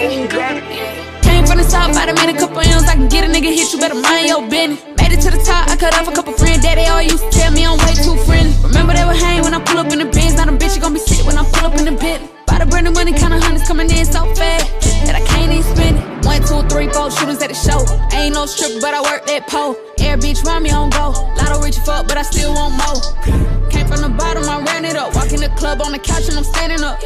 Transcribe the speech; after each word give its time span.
Came 0.00 1.44
from 1.44 1.60
the 1.60 1.68
south, 1.68 1.92
I 1.94 2.06
done 2.06 2.16
made 2.16 2.34
a 2.34 2.38
couple 2.40 2.56
M's. 2.56 2.88
I 2.88 2.96
can 2.96 3.06
get 3.06 3.20
a 3.20 3.28
nigga 3.28 3.52
hit, 3.52 3.68
you 3.70 3.78
better 3.78 4.00
mind 4.00 4.28
your 4.32 4.40
business. 4.48 4.80
Made 4.96 5.12
it 5.12 5.20
to 5.20 5.30
the 5.30 5.36
top, 5.44 5.68
I 5.68 5.76
cut 5.76 5.92
off 5.92 6.08
a 6.08 6.12
couple 6.16 6.32
friends. 6.32 6.64
Daddy 6.64 6.88
all 6.88 7.02
used 7.02 7.20
to 7.20 7.28
tell 7.28 7.52
me 7.52 7.66
I'm 7.68 7.76
way 7.84 7.92
too 7.92 8.16
friendly. 8.24 8.56
Remember 8.64 8.96
they 8.96 9.04
were 9.04 9.12
hang 9.12 9.44
when 9.44 9.52
I 9.52 9.60
pull 9.60 9.76
up 9.76 9.92
in 9.92 9.98
the 9.98 10.08
Benz. 10.08 10.40
Now 10.40 10.46
them 10.46 10.56
bitch, 10.56 10.74
you 10.74 10.80
gon' 10.80 10.94
be 10.94 11.00
sick 11.00 11.20
when 11.26 11.36
I 11.36 11.44
pull 11.52 11.68
up 11.68 11.76
in 11.76 11.84
the 11.84 11.92
pit. 12.00 12.16
Buy 12.48 12.64
the 12.64 12.64
brand 12.64 12.88
new 12.88 12.96
money, 12.96 13.12
kinda 13.12 13.44
hundreds 13.44 13.68
coming 13.68 13.92
in 13.92 14.06
so 14.08 14.24
fast 14.32 14.72
that 15.04 15.20
I 15.20 15.20
can't 15.20 15.52
even 15.52 15.68
spend 15.68 16.00
it. 16.00 16.24
One, 16.24 16.40
two, 16.48 16.64
three, 16.72 16.88
four 16.88 17.12
shooters 17.12 17.44
at 17.44 17.52
the 17.52 17.58
show. 17.60 17.84
Ain't 18.16 18.32
no 18.32 18.48
stripper, 18.48 18.80
but 18.80 18.96
I 18.96 19.04
work 19.04 19.28
that 19.28 19.52
pole. 19.52 19.76
Air 20.00 20.16
bitch, 20.16 20.40
run 20.48 20.62
me 20.62 20.70
on 20.72 20.88
go. 20.96 21.12
Lotto 21.36 21.60
rich 21.60 21.76
fuck, 21.84 22.08
but 22.08 22.16
I 22.16 22.24
still 22.24 22.56
want 22.56 22.72
more. 22.72 23.68
Came 23.68 23.84
from 23.84 24.00
the 24.00 24.08
bottom, 24.08 24.48
I 24.48 24.64
ran 24.64 24.88
it 24.88 24.96
up. 24.96 25.12
Walk 25.12 25.28
in 25.36 25.44
the 25.44 25.52
club 25.60 25.84
on 25.84 25.92
the 25.92 26.00
couch 26.00 26.24
and 26.32 26.38
I'm 26.40 26.44
standing 26.44 26.80
up. 26.80 26.96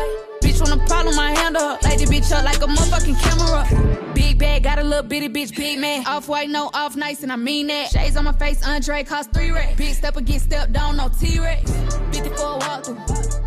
Bitch 0.44 0.60
want 0.60 0.78
a 0.78 0.86
problem, 0.86 1.18
I 1.18 1.30
handle 1.30 1.62
her. 1.62 1.78
Light 1.82 1.98
the 1.98 2.04
bitch 2.04 2.30
up 2.30 2.44
like 2.44 2.58
a 2.58 2.66
motherfucking 2.66 3.18
camera. 3.18 4.12
Big 4.14 4.38
bag, 4.38 4.64
got 4.64 4.78
a 4.78 4.84
little 4.84 5.02
bitty 5.02 5.30
bitch, 5.30 5.56
big 5.56 5.78
man. 5.78 6.06
Off 6.06 6.28
white, 6.28 6.50
no 6.50 6.70
off 6.74 6.96
nice, 6.96 7.22
and 7.22 7.32
I 7.32 7.36
mean 7.36 7.68
that. 7.68 7.88
Shades 7.90 8.14
on 8.18 8.24
my 8.24 8.32
face, 8.32 8.62
Andre 8.66 9.04
cost 9.04 9.32
three 9.32 9.50
racks. 9.50 9.76
Big 9.76 9.94
step 9.94 10.18
against 10.18 10.44
step 10.44 10.70
down, 10.70 10.98
no 10.98 11.08
T-Rex. 11.08 11.70
54 12.12 12.58
walk 12.58 12.84
through. 12.84 13.00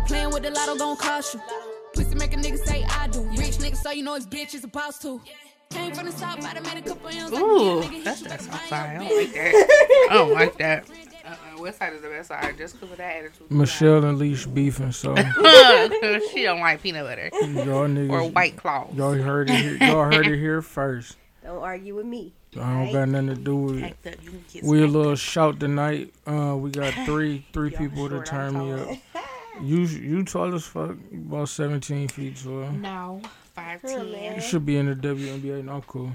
Playing 0.08 0.30
with 0.30 0.42
the 0.42 0.50
lotto 0.50 0.76
gon' 0.76 0.96
cost 0.96 1.34
you. 1.34 1.40
Pussy 1.94 2.16
make 2.16 2.32
a 2.32 2.36
nigga 2.36 2.58
say 2.58 2.84
I 2.90 3.06
do. 3.06 3.22
Rich 3.30 3.58
nigga, 3.58 3.76
so 3.76 3.92
you 3.92 4.02
know 4.02 4.14
his 4.14 4.26
bitch 4.26 4.54
is 4.54 4.62
supposed 4.62 5.00
to. 5.02 5.20
Came 5.70 5.94
from 5.94 6.06
the 6.06 6.12
south, 6.12 6.44
I 6.44 6.58
made 6.60 6.78
a 6.78 6.88
couple. 6.88 7.38
Ooh, 7.38 8.02
that's 8.02 8.22
that's 8.22 8.48
my 8.48 8.58
side. 8.66 8.96
I 8.96 9.04
don't 9.04 9.16
like 9.16 9.34
that. 9.34 10.08
I 10.10 10.14
don't 10.14 10.32
like 10.32 10.58
that. 10.58 10.90
Uh-uh, 11.28 11.60
West 11.62 11.78
Side 11.78 11.92
is 11.92 12.02
the 12.02 12.08
best 12.08 12.28
side 12.28 12.56
just 12.56 12.74
because 12.74 12.92
of 12.92 12.98
that 12.98 13.16
attitude. 13.16 13.50
Michelle 13.50 14.04
and 14.04 14.18
Leash 14.18 14.46
beefing, 14.46 14.92
so 14.92 15.14
she 16.32 16.42
don't 16.44 16.60
like 16.60 16.82
peanut 16.82 17.04
butter 17.04 17.30
y'all 17.32 17.86
niggas, 17.88 18.10
or 18.10 18.30
white 18.30 18.56
claws. 18.56 18.94
y'all 18.94 19.12
heard 19.14 19.50
it. 19.50 19.56
Here, 19.60 19.76
y'all 19.88 20.04
heard 20.10 20.26
it 20.26 20.38
here 20.38 20.62
first. 20.62 21.16
Don't 21.44 21.62
argue 21.62 21.94
with 21.96 22.06
me. 22.06 22.32
I 22.56 22.84
don't 22.84 22.92
got 22.92 23.08
nothing 23.08 23.26
to 23.28 23.34
do 23.36 23.56
with 23.56 23.82
it. 23.82 23.96
You 24.22 24.30
can 24.30 24.44
get 24.52 24.64
We 24.64 24.78
a 24.78 24.80
smacked. 24.82 24.92
little 24.94 25.16
shout 25.16 25.60
tonight. 25.60 26.14
Uh, 26.26 26.56
we 26.56 26.70
got 26.70 26.92
three 27.04 27.46
three 27.52 27.70
people 27.70 28.08
to 28.08 28.22
turn 28.22 28.58
me 28.58 28.72
up. 28.72 28.98
You 29.62 29.80
you 29.80 30.22
tall 30.24 30.54
as 30.54 30.64
fuck, 30.64 30.96
You 31.12 31.18
about 31.20 31.48
seventeen 31.50 32.08
feet 32.08 32.36
tall. 32.42 32.70
No, 32.70 33.20
five 33.54 33.80
Huh, 33.82 33.88
ten. 33.88 34.34
You 34.36 34.40
should 34.40 34.64
be 34.64 34.76
in 34.78 34.86
the 34.86 34.94
WNBA. 34.94 35.64
No, 35.64 35.72
I'm 35.74 35.82
cool. 35.82 36.12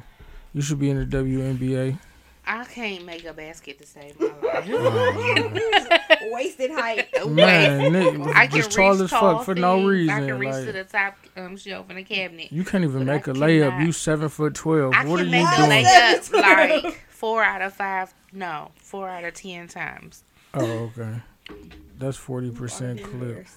You 0.54 0.62
should 0.62 0.80
be 0.80 0.90
in 0.90 0.98
the 1.00 1.06
WNBA. 1.18 1.98
I 2.46 2.66
can't 2.66 3.06
make 3.06 3.24
a 3.26 3.34
basket 3.34 3.80
to 3.80 3.88
save 3.88 4.20
my 4.20 4.28
life. 4.44 6.02
Wasted 6.32 6.72
height. 6.72 7.08
Man, 7.30 7.94
nigga, 7.94 8.34
I 8.36 8.48
can 8.48 8.58
just 8.58 8.72
tall 8.72 8.92
reach 8.92 9.02
as 9.04 9.10
tall 9.10 9.38
fuck 9.38 9.46
for 9.46 9.56
no 9.56 9.86
reason. 9.86 10.14
I 10.14 10.28
can 10.28 10.38
reach 10.40 10.52
like, 10.52 10.66
to 10.66 10.72
the 10.74 10.84
top 10.84 11.16
um, 11.38 11.56
shelf 11.56 11.90
in 11.90 11.96
the 11.96 12.04
cabinet. 12.04 12.52
you 12.52 12.64
can't 12.64 12.84
even 12.84 13.06
but 13.06 13.12
I 13.12 13.16
make 13.16 13.28
a 13.28 13.34
layup. 13.34 13.70
cannot. 13.70 13.86
You 13.86 13.92
seven 13.94 14.30
foot 14.30 14.54
twelve. 14.56 14.94
I 14.94 15.06
what 15.06 15.20
are 15.22 15.24
can 15.24 15.34
you 15.34 15.40
make 15.40 15.48
a 15.54 15.58
doing? 15.58 15.86
layup 15.86 16.84
like 16.84 17.02
four 17.10 17.44
out 17.44 17.62
of 17.62 17.74
five. 17.74 18.14
No, 18.34 18.72
four 18.76 19.08
out 19.10 19.24
of 19.24 19.34
ten 19.34 19.68
times. 19.68 20.24
Oh, 20.54 20.92
okay. 20.98 21.22
That's 21.98 22.18
forty 22.18 22.52
percent 22.52 23.02
clip. 23.04 23.48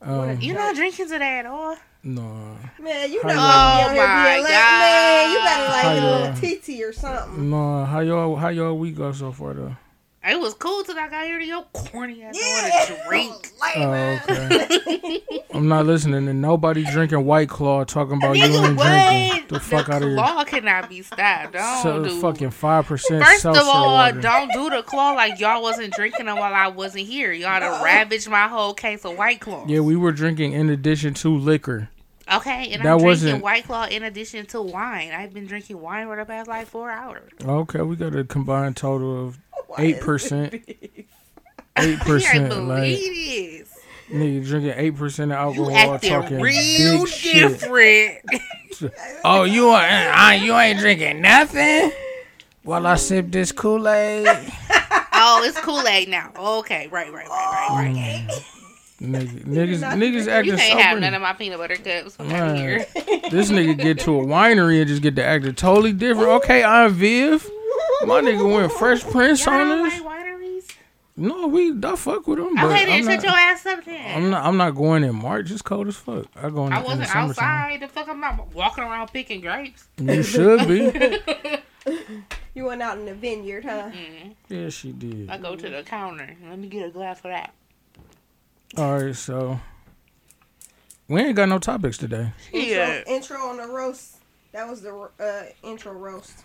Um, 0.00 0.40
You're 0.40 0.54
not 0.56 0.74
drinking 0.76 1.08
today 1.08 1.38
at 1.38 1.46
all. 1.46 1.76
No, 2.14 2.56
Man, 2.82 3.12
you 3.12 3.20
How 3.22 3.28
know 3.28 3.34
y'all- 3.34 3.42
oh 3.42 3.48
out 3.48 3.90
here 3.92 3.92
being 3.92 4.00
oh 4.00 4.06
my 4.06 4.38
like, 4.38 4.48
man, 4.48 5.30
you 5.30 5.38
gotta 5.38 5.62
How 5.62 5.72
like 5.72 5.82
get 5.82 5.92
a 5.92 6.00
y'all- 6.00 6.20
little 6.20 6.58
TT 6.78 6.82
or 6.82 6.92
something. 6.92 7.50
no. 7.50 7.84
How 7.84 8.00
y'all 8.00 8.36
how 8.36 8.48
y'all 8.48 8.78
week 8.78 8.96
go 8.96 9.12
so 9.12 9.32
far 9.32 9.54
though? 9.54 9.76
It 10.24 10.38
was 10.38 10.52
cool 10.54 10.82
till 10.84 10.98
I 10.98 11.08
got 11.08 11.24
here 11.26 11.38
to 11.38 11.44
your 11.44 11.62
corny 11.72 12.22
ass. 12.22 12.36
I 12.36 12.40
Yeah. 12.42 12.76
want 12.76 12.88
to 12.88 13.08
drink. 13.08 13.50
Oh, 13.76 14.20
okay. 14.30 15.20
I'm 15.54 15.68
not 15.68 15.86
listening 15.86 16.26
to 16.26 16.34
nobody 16.34 16.84
drinking 16.84 17.24
White 17.24 17.48
Claw 17.48 17.84
talking 17.84 18.16
about 18.18 18.36
you 18.36 18.44
Nigga, 18.44 18.68
ain't 18.68 18.76
what? 18.76 18.86
drinking. 18.86 19.44
The 19.48 19.60
fuck 19.60 19.88
out 19.88 20.02
of 20.02 20.08
here. 20.08 20.16
claw 20.16 20.44
cannot 20.44 20.88
be 20.90 21.00
stopped. 21.02 21.52
Don't 21.54 21.82
So 21.82 22.04
do. 22.04 22.20
fucking 22.20 22.50
five 22.50 22.84
percent. 22.86 23.24
First 23.24 23.46
of 23.46 23.56
all, 23.68 23.92
water. 23.94 24.20
don't 24.20 24.52
do 24.52 24.68
the 24.68 24.82
claw 24.82 25.12
like 25.12 25.38
y'all 25.40 25.62
wasn't 25.62 25.94
drinking 25.94 26.26
them 26.26 26.36
while 26.36 26.52
I 26.52 26.66
wasn't 26.66 27.06
here. 27.06 27.32
Y'all 27.32 27.60
done 27.60 27.82
ravaged 27.82 28.28
my 28.28 28.48
whole 28.48 28.74
case 28.74 29.04
of 29.06 29.16
White 29.16 29.40
Claw. 29.40 29.64
Yeah, 29.66 29.80
we 29.80 29.96
were 29.96 30.12
drinking 30.12 30.52
in 30.52 30.68
addition 30.68 31.14
to 31.14 31.28
liquor. 31.38 31.88
Okay, 32.36 32.72
and 32.72 32.82
That 32.84 32.92
I'm 32.92 32.98
drinking 32.98 33.04
wasn't- 33.04 33.42
White 33.42 33.64
Claw 33.64 33.86
in 33.86 34.02
addition 34.02 34.44
to 34.46 34.60
wine. 34.60 35.12
I've 35.12 35.32
been 35.32 35.46
drinking 35.46 35.80
wine 35.80 36.06
for 36.06 36.16
the 36.16 36.24
past 36.26 36.46
like 36.48 36.66
four 36.66 36.90
hours. 36.90 37.30
Okay, 37.42 37.80
we 37.82 37.96
got 37.96 38.14
a 38.14 38.24
combined 38.24 38.76
total 38.76 39.26
of 39.26 39.38
eight 39.78 40.00
percent. 40.00 40.54
Eight 41.80 42.00
percent, 42.00 42.48
believe 42.48 42.66
like 42.66 42.98
this. 42.98 43.78
nigga 44.10 44.44
drinking 44.46 44.72
eight 44.76 44.96
percent 44.96 45.30
of 45.30 45.54
You 45.54 45.70
alcohol, 45.70 45.94
acting 45.94 46.10
talking 46.10 46.40
real 46.40 47.04
big 47.04 47.08
shit. 47.08 47.34
different. 47.60 48.18
Oh, 49.24 49.44
you 49.44 49.68
are, 49.68 49.84
uh, 49.84 50.32
you 50.32 50.54
ain't 50.56 50.80
drinking 50.80 51.20
nothing. 51.20 51.92
While 52.64 52.86
I 52.86 52.96
sip 52.96 53.30
this 53.30 53.52
Kool 53.52 53.88
Aid, 53.88 54.26
oh, 55.12 55.42
it's 55.44 55.58
Kool 55.60 55.86
Aid 55.86 56.08
now. 56.08 56.32
Okay, 56.36 56.88
right, 56.88 57.12
right, 57.12 57.28
right, 57.28 57.68
right, 57.70 58.28
right. 58.28 58.42
Nigga, 59.00 59.44
niggas, 59.44 59.80
not 59.80 59.96
niggas 59.96 60.44
You 60.44 60.56
can't 60.56 60.80
have 60.80 60.98
none 61.00 61.14
of 61.14 61.22
my 61.22 61.32
peanut 61.32 61.58
butter 61.58 61.76
cups 61.76 62.16
from 62.16 62.28
Man. 62.28 62.50
out 62.50 62.56
here. 62.56 62.86
This 63.30 63.50
nigga 63.50 63.76
get 63.78 64.00
to 64.00 64.20
a 64.20 64.24
winery 64.24 64.80
and 64.80 64.88
just 64.88 65.02
get 65.02 65.16
to 65.16 65.24
acting 65.24 65.54
totally 65.54 65.92
different. 65.92 66.28
Okay, 66.42 66.64
I'm 66.64 66.92
Viv. 66.92 67.48
My 68.06 68.20
nigga 68.20 68.52
went 68.52 68.70
Fresh 68.72 69.02
Prince 69.04 69.44
Y'all 69.44 69.54
on 69.54 69.68
don't 69.68 69.88
this. 69.88 70.00
like? 70.00 70.08
No, 71.16 71.48
we 71.48 71.76
I 71.82 71.96
fuck 71.96 72.28
with 72.28 72.38
him, 72.38 72.54
but 72.54 72.66
Okay, 72.66 72.84
then 72.84 72.92
I'm 72.94 73.04
shut 73.04 73.14
not, 73.16 73.22
your 73.24 73.32
ass 73.32 73.66
up 73.66 73.84
then. 73.84 74.16
I'm 74.16 74.30
not. 74.30 74.44
I'm 74.44 74.56
not 74.56 74.70
going 74.76 75.02
in 75.02 75.16
March. 75.16 75.50
It's 75.50 75.62
cold 75.62 75.88
as 75.88 75.96
fuck. 75.96 76.26
I 76.36 76.48
go 76.48 76.68
in, 76.68 76.72
I 76.72 76.80
wasn't 76.80 77.08
summertime. 77.08 77.30
outside. 77.30 77.80
The 77.80 77.88
fuck, 77.88 78.08
I'm 78.08 78.20
not 78.20 78.54
walking 78.54 78.84
around 78.84 79.08
picking 79.12 79.40
grapes. 79.40 79.88
You 79.98 80.22
should 80.22 80.68
be. 80.68 81.18
You 82.54 82.64
went 82.66 82.82
out 82.82 82.98
in 82.98 83.04
the 83.06 83.14
vineyard, 83.14 83.64
huh? 83.64 83.90
yeah, 84.48 84.68
she 84.68 84.90
did. 84.90 85.30
I 85.30 85.38
go 85.38 85.54
to 85.54 85.68
the 85.70 85.84
counter. 85.84 86.36
Let 86.50 86.58
me 86.58 86.66
get 86.66 86.86
a 86.88 86.90
glass 86.90 87.18
of 87.18 87.24
that. 87.30 87.54
All 88.76 89.00
right, 89.00 89.14
so 89.16 89.60
we 91.08 91.20
ain't 91.22 91.36
got 91.36 91.48
no 91.48 91.58
topics 91.58 91.98
today. 91.98 92.32
Yeah. 92.52 92.98
Intro, 93.06 93.12
intro 93.14 93.36
on 93.48 93.56
the 93.56 93.66
roast. 93.66 94.16
That 94.52 94.68
was 94.68 94.82
the 94.82 95.08
uh, 95.20 95.42
intro 95.62 95.92
roast. 95.92 96.44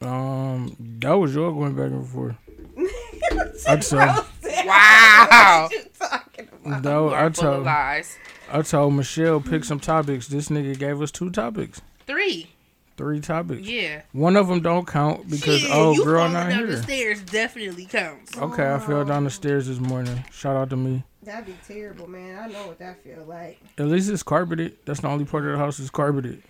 Um, 0.00 0.76
that 1.00 1.12
was 1.14 1.34
your 1.34 1.52
going 1.52 1.74
back 1.74 1.90
and 1.90 2.06
forth. 2.06 2.36
I'd 3.68 3.82
say 3.82 3.96
Wow. 3.96 5.68
What 5.70 5.72
you 5.72 5.84
talking 5.98 6.48
about? 6.64 6.82
that, 6.82 6.92
You 6.94 7.04
was- 7.04 7.12
are 7.12 7.24
I 7.24 7.28
told 7.30 7.64
lies. 7.64 8.16
I 8.50 8.62
told 8.62 8.94
Michelle 8.94 9.40
pick 9.40 9.64
some 9.64 9.80
topics. 9.80 10.28
This 10.28 10.48
nigga 10.48 10.78
gave 10.78 11.02
us 11.02 11.10
two 11.10 11.30
topics, 11.30 11.82
Three. 12.06 12.48
three 12.96 13.20
topics. 13.20 13.62
Yeah. 13.68 14.02
One 14.12 14.36
of 14.36 14.48
them 14.48 14.60
don't 14.62 14.86
count 14.86 15.28
because 15.28 15.60
Shit, 15.60 15.70
oh 15.72 15.92
you 15.92 16.04
girl 16.04 16.18
falling 16.20 16.32
not 16.32 16.48
down 16.48 16.60
the 16.62 16.72
here. 16.74 16.82
stairs 16.82 17.20
definitely 17.22 17.84
counts. 17.86 18.38
Okay, 18.38 18.72
I 18.72 18.78
fell 18.78 19.04
down 19.04 19.24
the 19.24 19.30
stairs 19.30 19.66
this 19.66 19.78
morning. 19.80 20.24
Shout 20.32 20.56
out 20.56 20.70
to 20.70 20.76
me. 20.76 21.02
That'd 21.22 21.46
be 21.46 21.56
terrible, 21.66 22.06
man. 22.08 22.38
I 22.38 22.46
know 22.46 22.68
what 22.68 22.78
that 22.78 23.02
feel 23.02 23.24
like. 23.26 23.58
At 23.76 23.86
least 23.86 24.08
it's 24.08 24.22
carpeted. 24.22 24.76
That's 24.84 25.00
the 25.00 25.08
only 25.08 25.24
part 25.24 25.44
of 25.46 25.52
the 25.52 25.58
house 25.58 25.80
is 25.80 25.90
carpeted. 25.90 26.42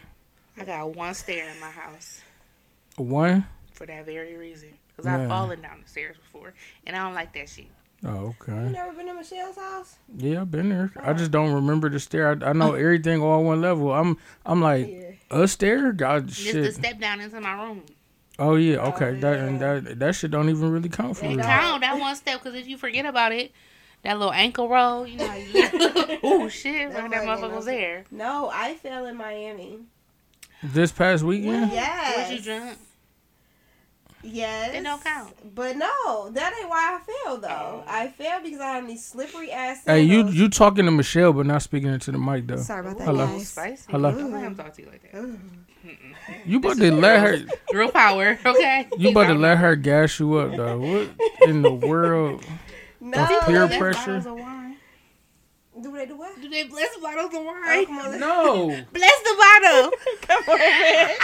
I 0.61 0.65
got 0.65 0.95
one 0.95 1.15
stair 1.15 1.49
in 1.49 1.59
my 1.61 1.71
house 1.71 2.21
One. 2.97 3.47
for 3.73 3.87
that 3.87 4.05
very 4.05 4.37
reason. 4.37 4.71
Because 4.89 5.07
I've 5.07 5.29
fallen 5.29 5.63
down 5.63 5.81
the 5.83 5.89
stairs 5.89 6.17
before. 6.17 6.53
And 6.87 6.97
I 6.97 7.05
don't 7.05 7.15
like 7.15 7.33
that 7.35 7.49
shit. 7.49 7.67
Oh, 8.05 8.35
okay. 8.41 8.53
You 8.53 8.69
never 8.71 8.93
been 8.93 9.07
to 9.07 9.15
Michelle's 9.15 9.57
house? 9.57 9.97
Yeah, 10.17 10.43
I've 10.43 10.51
been 10.51 10.69
there. 10.69 10.93
I 11.01 11.13
just 11.15 11.31
don't 11.31 11.53
remember 11.53 11.89
the 11.89 11.99
stair. 11.99 12.31
I, 12.43 12.51
I 12.51 12.53
know 12.53 12.75
everything 12.75 13.23
all 13.23 13.43
one 13.45 13.61
level. 13.61 13.93
I'm 13.93 14.19
I'm 14.45 14.61
like 14.61 14.89
Yeah. 14.89 15.11
a 15.31 15.49
stair. 15.49 15.93
God 15.93 16.29
Just 16.29 16.43
to 16.43 16.65
shit. 16.65 16.75
step 16.75 17.01
down 17.01 17.21
into 17.21 17.41
my 17.41 17.55
room. 17.55 17.83
Oh 18.39 18.55
yeah. 18.55 18.77
Okay. 18.89 19.17
Oh, 19.17 19.21
That 19.21 19.39
and 19.41 19.61
yeah. 19.61 19.81
that 19.81 19.99
that 19.99 20.15
shit 20.15 20.31
don't 20.31 20.49
even 20.49 20.71
really 20.71 20.89
count 20.89 21.17
for 21.17 21.23
They 21.25 21.35
me. 21.37 21.43
count 21.43 21.81
that 21.81 21.99
one 21.99 22.15
step 22.15 22.41
because 22.43 22.55
if 22.55 22.69
you 22.69 22.77
forget 22.79 23.05
about 23.07 23.33
it, 23.33 23.51
that 24.03 24.19
little 24.19 24.33
ankle 24.33 24.69
roll, 24.69 25.07
you 25.07 25.19
know, 25.19 25.27
how 25.27 25.37
you 25.37 25.51
oh 26.23 26.49
shit, 26.49 26.93
That 26.93 27.11
that 27.11 27.25
motherfucker 27.25 27.57
was 27.57 27.65
there. 27.67 28.05
No, 28.11 28.51
I 28.53 28.75
fell 28.75 29.07
in 29.07 29.17
Miami. 29.17 29.81
This 30.63 30.91
past 30.93 31.23
weekend. 31.23 31.73
Yes. 31.73 32.31
Was 32.31 32.39
you 32.39 32.45
drunk? 32.45 32.79
Yes. 34.23 34.75
It 34.75 34.83
don't 34.83 35.03
count. 35.03 35.55
But 35.55 35.77
no, 35.77 36.31
that 36.31 36.53
ain't 36.59 36.69
why 36.69 36.99
I 36.99 37.25
fell 37.25 37.39
though. 37.39 37.49
Oh. 37.49 37.85
I 37.87 38.09
fell 38.09 38.43
because 38.43 38.61
I 38.61 38.75
have 38.75 38.87
these 38.87 39.05
slippery 39.05 39.53
ass. 39.53 39.83
Hey, 39.87 40.03
you 40.03 40.29
you 40.29 40.49
talking 40.49 40.85
to 40.87 40.91
Michelle, 40.91 41.33
but 41.33 41.47
not 41.47 41.63
speaking 41.63 41.91
into 41.91 42.11
the 42.11 42.19
mic 42.19 42.47
though. 42.47 42.57
Sorry 42.57 42.81
about 42.81 42.99
that, 42.99 43.05
Hello. 43.05 43.25
Ooh, 43.25 43.39
guys. 43.39 43.49
spicy. 43.49 43.93
Hello. 43.93 44.11
Don't 44.13 44.33
let 44.33 44.43
him 44.43 44.57
talk 44.57 44.75
to 44.75 44.83
you 44.83 44.89
like 44.89 45.13
that. 45.13 45.39
You 46.45 46.59
about 46.59 46.77
to 46.79 46.93
let 46.93 47.21
her. 47.21 47.39
Girl 47.73 47.91
power, 47.91 48.39
okay? 48.45 48.89
You 48.99 49.11
about 49.11 49.29
to 49.29 49.35
let 49.35 49.59
her 49.59 49.77
gas 49.77 50.19
you 50.19 50.35
up 50.35 50.57
though. 50.57 50.79
What 50.79 51.11
in 51.49 51.63
the 51.63 51.73
world? 51.73 52.45
No. 53.11 53.23
of 53.39 53.47
peer 53.47 53.67
Bless 53.67 53.79
pressure? 53.79 53.99
bottles 54.19 54.27
of 54.27 54.35
wine. 54.39 54.77
Do 55.81 55.93
they 55.93 56.07
do 56.07 56.17
what? 56.17 56.41
Do 56.41 56.49
they 56.49 56.65
bless 56.65 56.97
bottles 56.99 57.27
of 57.27 57.35
Oh, 57.37 57.45
wine? 57.45 57.87
come 57.87 57.99
on, 57.99 58.19
No. 58.21 58.67
Bless 58.93 59.23
the 59.23 59.35
bottle. 59.39 59.93
come 60.23 60.43
on, 60.49 60.59
man. 60.59 61.17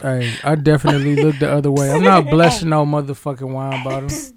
Hey, 0.00 0.34
I 0.42 0.54
definitely 0.56 1.16
look 1.22 1.38
the 1.38 1.50
other 1.52 1.70
way. 1.70 1.90
I'm 1.92 2.02
not 2.02 2.24
blessing 2.30 2.70
no 2.70 2.84
motherfucking 2.84 3.48
wine 3.52 3.84
bottles. 3.84 4.32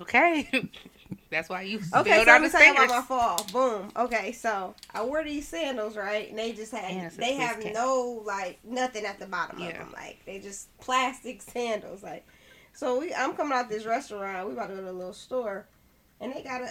Okay. 0.00 0.48
That's 1.30 1.48
why 1.48 1.62
you 1.62 1.78
Okay, 1.78 1.84
spilled 1.86 2.06
so 2.06 2.20
out 2.20 2.28
I'm 2.28 2.42
the 2.42 2.48
talking 2.50 2.70
about 2.72 2.88
stairs. 2.88 2.90
my 2.90 3.02
fall. 3.02 3.46
Boom. 3.52 3.90
Okay, 3.96 4.32
so 4.32 4.74
I 4.92 5.02
wore 5.04 5.24
these 5.24 5.48
sandals, 5.48 5.96
right? 5.96 6.28
And 6.28 6.38
they 6.38 6.52
just 6.52 6.72
And 6.74 6.84
had 6.84 7.06
it's 7.06 7.16
they 7.16 7.34
have 7.34 7.60
cap. 7.60 7.72
no 7.74 8.22
like 8.24 8.58
nothing 8.64 9.04
at 9.04 9.18
the 9.18 9.26
bottom 9.26 9.60
of 9.62 9.72
them. 9.72 9.90
Like 9.92 10.20
they 10.26 10.38
just 10.40 10.76
plastic 10.78 11.42
sandals. 11.42 12.02
Like 12.02 12.26
so 12.74 12.98
we 13.00 13.14
I'm 13.14 13.34
coming 13.34 13.52
out 13.56 13.68
this 13.70 13.86
restaurant. 13.86 14.46
We 14.46 14.52
about 14.54 14.68
to 14.68 14.74
go 14.76 14.82
to 14.82 14.90
a 14.90 14.92
little 14.92 15.12
store, 15.12 15.66
and 16.20 16.34
they 16.34 16.42
got 16.42 16.60
a 16.62 16.66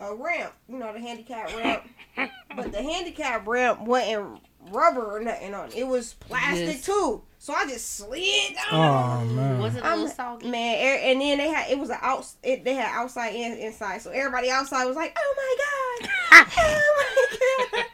uh, 0.00 0.06
a 0.10 0.14
ramp. 0.14 0.52
You 0.68 0.78
know 0.78 0.92
the 0.92 1.00
handicap 1.00 1.54
ramp, 1.56 1.82
but 2.56 2.70
the 2.72 2.82
handicap 2.82 3.46
ramp 3.46 3.80
wasn't 3.80 4.40
rubber 4.70 5.16
or 5.16 5.20
nothing 5.20 5.54
on. 5.54 5.68
it. 5.68 5.76
It 5.76 5.86
was 5.86 6.14
plastic 6.14 6.66
Yes. 6.66 6.84
too. 6.84 7.22
So 7.40 7.52
I 7.54 7.66
just 7.66 7.94
slid 7.96 8.54
down. 8.54 8.64
Oh 8.72 9.24
man. 9.26 9.58
Was 9.60 9.76
it 9.76 9.82
a 9.82 9.86
I'm- 9.86 9.98
little 10.00 10.14
soggy? 10.14 10.50
Man, 10.50 10.74
er- 10.84 11.00
and 11.00 11.20
then 11.20 11.38
they 11.38 11.48
had 11.48 11.70
it 11.70 11.78
was 11.78 11.90
an 11.90 11.98
out. 12.00 12.26
It, 12.42 12.64
they 12.64 12.74
had 12.74 12.90
outside 12.92 13.28
and 13.34 13.58
inside, 13.58 14.02
so 14.02 14.10
everybody 14.10 14.50
outside 14.50 14.84
was 14.86 14.96
like, 14.96 15.16
"Oh 15.16 15.34
my 15.36 15.56
god, 16.02 16.46
oh 16.58 17.26
my 17.36 17.36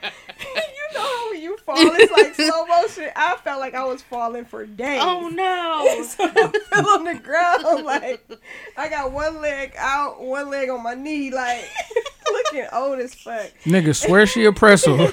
god!" 0.03 0.13
you 0.57 0.95
know 0.95 1.01
how 1.03 1.31
when 1.31 1.43
you 1.43 1.54
fall, 1.65 1.77
it's 1.79 2.13
like 2.13 2.35
slow 2.35 2.67
motion. 2.67 3.11
I 3.17 3.37
felt 3.37 3.61
like 3.61 3.75
I 3.75 3.85
was 3.85 4.03
falling 4.03 4.45
for 4.45 4.67
days. 4.67 5.01
Oh 5.03 5.29
no! 5.29 6.03
so 6.09 6.25
I 6.25 6.59
fell 6.71 6.89
on 6.91 7.05
the 7.05 7.15
ground 7.15 7.65
like 7.85 8.23
I 8.77 8.89
got 8.89 9.13
one 9.13 9.41
leg 9.41 9.75
out, 9.79 10.23
one 10.23 10.51
leg 10.51 10.71
on 10.71 10.83
my 10.83 10.95
knee, 10.95 11.31
like 11.31 11.69
looking 12.31 12.67
old 12.73 12.99
as 12.99 13.15
fuck. 13.15 13.51
Nigga, 13.65 13.95
swear 13.95 14.27
she 14.27 14.45
a 14.45 14.53
pretzel. 14.53 14.97
They 14.97 15.05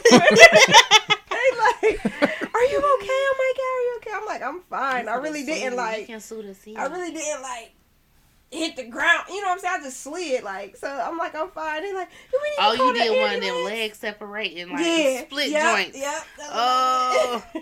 like, 1.58 2.06
"Are 2.06 2.66
you 2.66 2.78
okay? 2.78 3.22
Oh 3.24 3.36
my 3.38 3.54
god, 3.58 3.72
are 3.72 3.84
you 3.84 3.96
okay?" 3.98 4.12
I'm 4.14 4.26
like, 4.26 4.42
"I'm 4.42 4.62
fine." 4.70 5.08
I 5.08 5.16
really 5.16 5.44
didn't 5.44 5.76
like. 5.76 6.08
can 6.08 6.20
sue 6.20 6.44
the 6.44 6.54
city. 6.54 6.78
I 6.78 6.86
really 6.86 7.12
didn't 7.12 7.42
like 7.42 7.74
hit 8.52 8.76
the 8.76 8.84
ground. 8.84 9.24
You 9.30 9.42
know 9.42 9.48
what 9.48 9.54
I'm 9.54 9.60
saying? 9.60 9.76
I 9.80 9.84
just 9.84 10.02
slid 10.02 10.44
like 10.44 10.78
so. 10.78 10.88
I'm 10.88 11.18
like 11.18 11.34
I'm 11.36 11.50
fine. 11.50 11.82
They 11.84 11.94
like 11.94 12.10
"Do 12.10 12.38
we 12.42 12.50
need 12.50 12.56
Oh, 12.60 12.74
you 12.74 12.94
did 12.94 13.22
one 13.22 13.36
of 13.36 13.42
them 13.42 13.66
legs 13.66 13.98
separating, 13.98 14.70
like 14.70 14.86
yeah, 14.86 15.22
split 15.24 15.50
yep, 15.50 15.76
joints. 15.76 15.98
Yep. 15.98 16.24
Oh. 16.52 17.44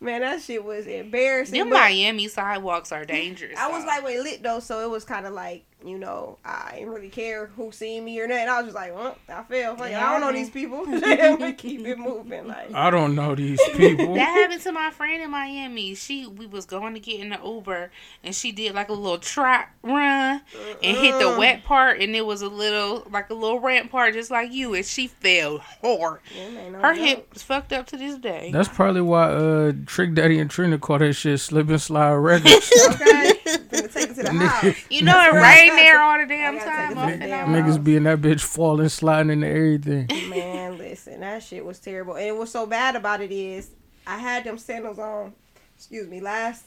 Man, 0.00 0.20
that 0.20 0.40
shit 0.40 0.62
was 0.62 0.86
embarrassing. 0.86 1.58
Them 1.58 1.70
Miami 1.70 2.28
sidewalks 2.28 2.92
are 2.92 3.04
dangerous. 3.04 3.58
I 3.58 3.68
was 3.68 3.82
though. 3.82 3.88
like 3.88 4.04
way 4.04 4.20
lit 4.20 4.44
though, 4.44 4.60
so 4.60 4.84
it 4.84 4.90
was 4.90 5.04
kind 5.04 5.26
of 5.26 5.32
like 5.32 5.64
you 5.84 5.96
know 5.96 6.38
I 6.44 6.72
didn't 6.78 6.90
really 6.92 7.08
care 7.08 7.46
who 7.46 7.70
seen 7.70 8.04
me 8.04 8.18
or 8.20 8.26
nothing. 8.26 8.48
I 8.48 8.56
was 8.58 8.66
just 8.66 8.74
like, 8.74 8.94
well, 8.94 9.16
I 9.28 9.42
feel 9.44 9.76
like 9.76 9.94
I 9.94 10.12
don't 10.12 10.20
know 10.20 10.32
these 10.32 10.50
people. 10.50 10.84
we 10.86 11.52
keep 11.52 11.86
it 11.86 11.98
moving 11.98 12.48
like. 12.48 12.72
I 12.74 12.90
don't 12.90 13.14
know 13.14 13.34
these 13.34 13.60
people. 13.76 14.14
that 14.14 14.20
happened 14.28 14.60
to 14.62 14.72
my 14.72 14.90
friend 14.90 15.22
in 15.22 15.30
Miami. 15.30 15.94
She 15.94 16.26
we 16.26 16.46
was 16.46 16.66
going 16.66 16.94
to 16.94 17.00
get 17.00 17.20
in 17.20 17.28
the 17.30 17.38
Uber 17.44 17.90
and 18.24 18.34
she 18.34 18.50
did 18.52 18.74
like 18.74 18.88
a 18.88 18.92
little 18.92 19.18
trot 19.18 19.68
run 19.82 20.42
and 20.82 20.96
hit 20.96 21.18
the 21.20 21.36
wet 21.38 21.64
part 21.64 22.00
and 22.00 22.14
it 22.16 22.26
was 22.26 22.42
a 22.42 22.48
little 22.48 23.06
like 23.10 23.30
a 23.30 23.34
little 23.34 23.60
ramp 23.60 23.90
part 23.90 24.14
just 24.14 24.30
like 24.30 24.52
you 24.52 24.74
and 24.74 24.84
she 24.84 25.06
fell 25.06 25.58
hard. 25.58 26.20
Yeah, 26.36 26.70
no 26.70 26.78
Her 26.80 26.94
joke. 26.94 27.04
hip 27.04 27.28
is 27.36 27.42
fucked 27.42 27.72
up 27.72 27.86
to 27.88 27.96
this 27.96 28.16
day. 28.16 28.50
That's 28.52 28.68
probably 28.68 29.00
why 29.02 29.28
uh 29.30 29.72
Trick 29.86 30.14
Daddy 30.14 30.38
and 30.40 30.50
Trina 30.50 30.78
call 30.78 30.98
that 30.98 31.12
shit 31.12 31.38
slip 31.40 31.68
and 31.68 31.80
slide 31.80 32.14
records. 32.14 32.72
Okay, 32.88 33.32
gonna 33.70 33.88
take 33.88 34.10
it 34.10 34.14
to 34.16 34.22
the 34.24 34.30
house. 34.32 34.74
You 34.90 35.02
know 35.02 35.18
it 35.22 35.34
rained 35.70 35.78
there 35.78 36.00
all 36.02 36.18
the 36.18 36.26
damn 36.26 36.58
time. 36.58 36.98
off 36.98 37.08
and 37.10 37.22
the 37.22 37.32
on. 37.32 37.50
damn 37.52 37.64
Niggas 37.64 37.82
be 37.84 37.96
in 37.96 38.04
that 38.04 38.20
bitch 38.20 38.40
falling, 38.40 38.88
sliding 38.88 39.30
into 39.30 39.46
everything. 39.48 40.06
Man, 40.30 40.78
listen, 40.78 41.20
that 41.20 41.42
shit 41.42 41.64
was 41.64 41.78
terrible. 41.78 42.16
And 42.16 42.38
what's 42.38 42.52
so 42.52 42.66
bad 42.66 42.96
about 42.96 43.20
it 43.20 43.30
is 43.32 43.70
I 44.06 44.18
had 44.18 44.44
them 44.44 44.58
sandals 44.58 44.98
on, 44.98 45.32
excuse 45.76 46.08
me, 46.08 46.20
last 46.20 46.64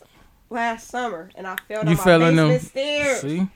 last 0.50 0.88
summer, 0.90 1.30
and 1.36 1.48
I 1.48 1.56
fell 1.68 1.84
down 1.84 1.92
You 1.92 1.98
my 1.98 2.04
fell 2.04 2.22
in 2.24 2.36
basement 2.36 2.60
them. 2.62 2.70
stairs. 2.70 3.22
See? 3.22 3.48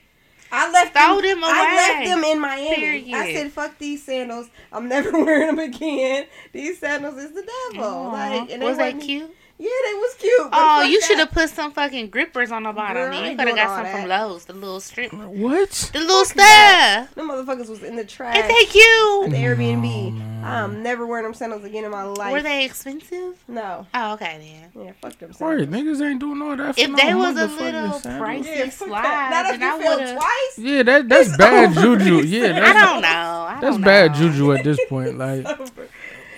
I 0.51 0.71
left 0.71 0.93
Throw 0.93 1.15
them. 1.21 1.41
them 1.41 1.43
I 1.43 1.75
left 1.75 1.95
away. 1.97 2.05
them 2.05 2.23
in 2.23 2.39
Miami. 2.39 3.13
I 3.13 3.33
said, 3.33 3.51
"Fuck 3.51 3.77
these 3.79 4.03
sandals. 4.03 4.47
I'm 4.71 4.87
never 4.87 5.11
wearing 5.25 5.47
them 5.47 5.59
again. 5.59 6.27
These 6.53 6.79
sandals 6.79 7.17
is 7.17 7.31
the 7.31 7.47
devil." 7.73 7.83
Aw. 7.85 8.11
Like, 8.11 8.51
and 8.51 8.61
they 8.61 8.65
was 8.65 8.77
that 8.77 8.93
wasn't- 8.93 9.03
cute? 9.03 9.35
Yeah, 9.57 9.69
they 9.85 9.93
was 9.93 10.13
cute. 10.19 10.49
Oh, 10.51 10.81
you 10.83 11.01
should 11.01 11.17
have 11.17 11.31
put 11.31 11.49
some 11.49 11.71
fucking 11.71 12.09
grippers 12.09 12.51
on 12.51 12.63
the 12.63 12.73
bottom. 12.73 12.95
Girl, 13.11 13.23
you 13.23 13.37
could 13.37 13.47
have 13.47 13.55
got 13.55 13.67
all 13.69 13.77
some 13.85 14.01
from. 14.01 14.09
Lowe's, 14.09 14.43
the 14.45 14.53
little 14.53 14.81
strip, 14.81 15.13
What? 15.13 15.89
the 15.93 15.99
little 15.99 16.25
stuff. 16.25 17.15
The 17.15 17.21
motherfuckers 17.21 17.69
was 17.69 17.81
in 17.81 17.95
the 17.95 18.03
trash. 18.03 18.35
Ain't 18.35 18.47
they 18.49 18.65
cute? 18.65 19.25
at 19.25 19.29
the 19.31 19.37
Airbnb. 19.37 20.07
Oh, 20.07 20.11
man. 20.11 20.31
I'm 20.45 20.83
never 20.83 21.05
wearing 21.07 21.23
them 21.23 21.33
sandals 21.33 21.63
again 21.63 21.85
in 21.85 21.91
my 21.91 22.03
life. 22.03 22.33
Were 22.33 22.41
they 22.43 22.65
expensive? 22.65 23.41
No. 23.47 23.87
Oh, 23.93 24.13
okay 24.15 24.69
then. 24.73 24.85
Yeah, 24.85 24.91
fuck 25.01 25.17
them 25.19 25.29
Wait, 25.29 25.37
sandals. 25.37 25.69
niggas 25.69 26.05
ain't 26.05 26.19
doing 26.19 26.41
all 26.41 26.57
that 26.57 26.77
If 26.77 26.89
no 26.89 26.95
they 26.97 27.13
was 27.15 27.37
a 27.37 27.47
little 27.47 27.99
pricey 28.01 28.45
yeah, 28.57 28.69
slide, 28.69 29.03
that. 29.03 29.29
not 29.31 29.53
if 29.53 29.59
then 29.61 29.71
I 29.71 29.75
you 29.77 29.81
fell 29.83 29.97
would've- 29.99 30.15
twice. 30.15 30.57
Yeah, 30.59 30.83
that 30.83 31.07
that's 31.09 31.37
bad 31.37 31.73
juju. 31.73 32.17
Yeah, 32.27 32.43
I 32.57 32.59
that's 32.59 32.79
don't 32.91 33.01
know. 33.01 33.07
I 33.07 33.57
that's 33.61 33.75
don't 33.77 33.81
bad 33.81 34.11
know. 34.11 34.17
juju 34.17 34.53
at 34.53 34.63
this 34.65 34.79
point. 34.89 35.17
Like 35.17 35.47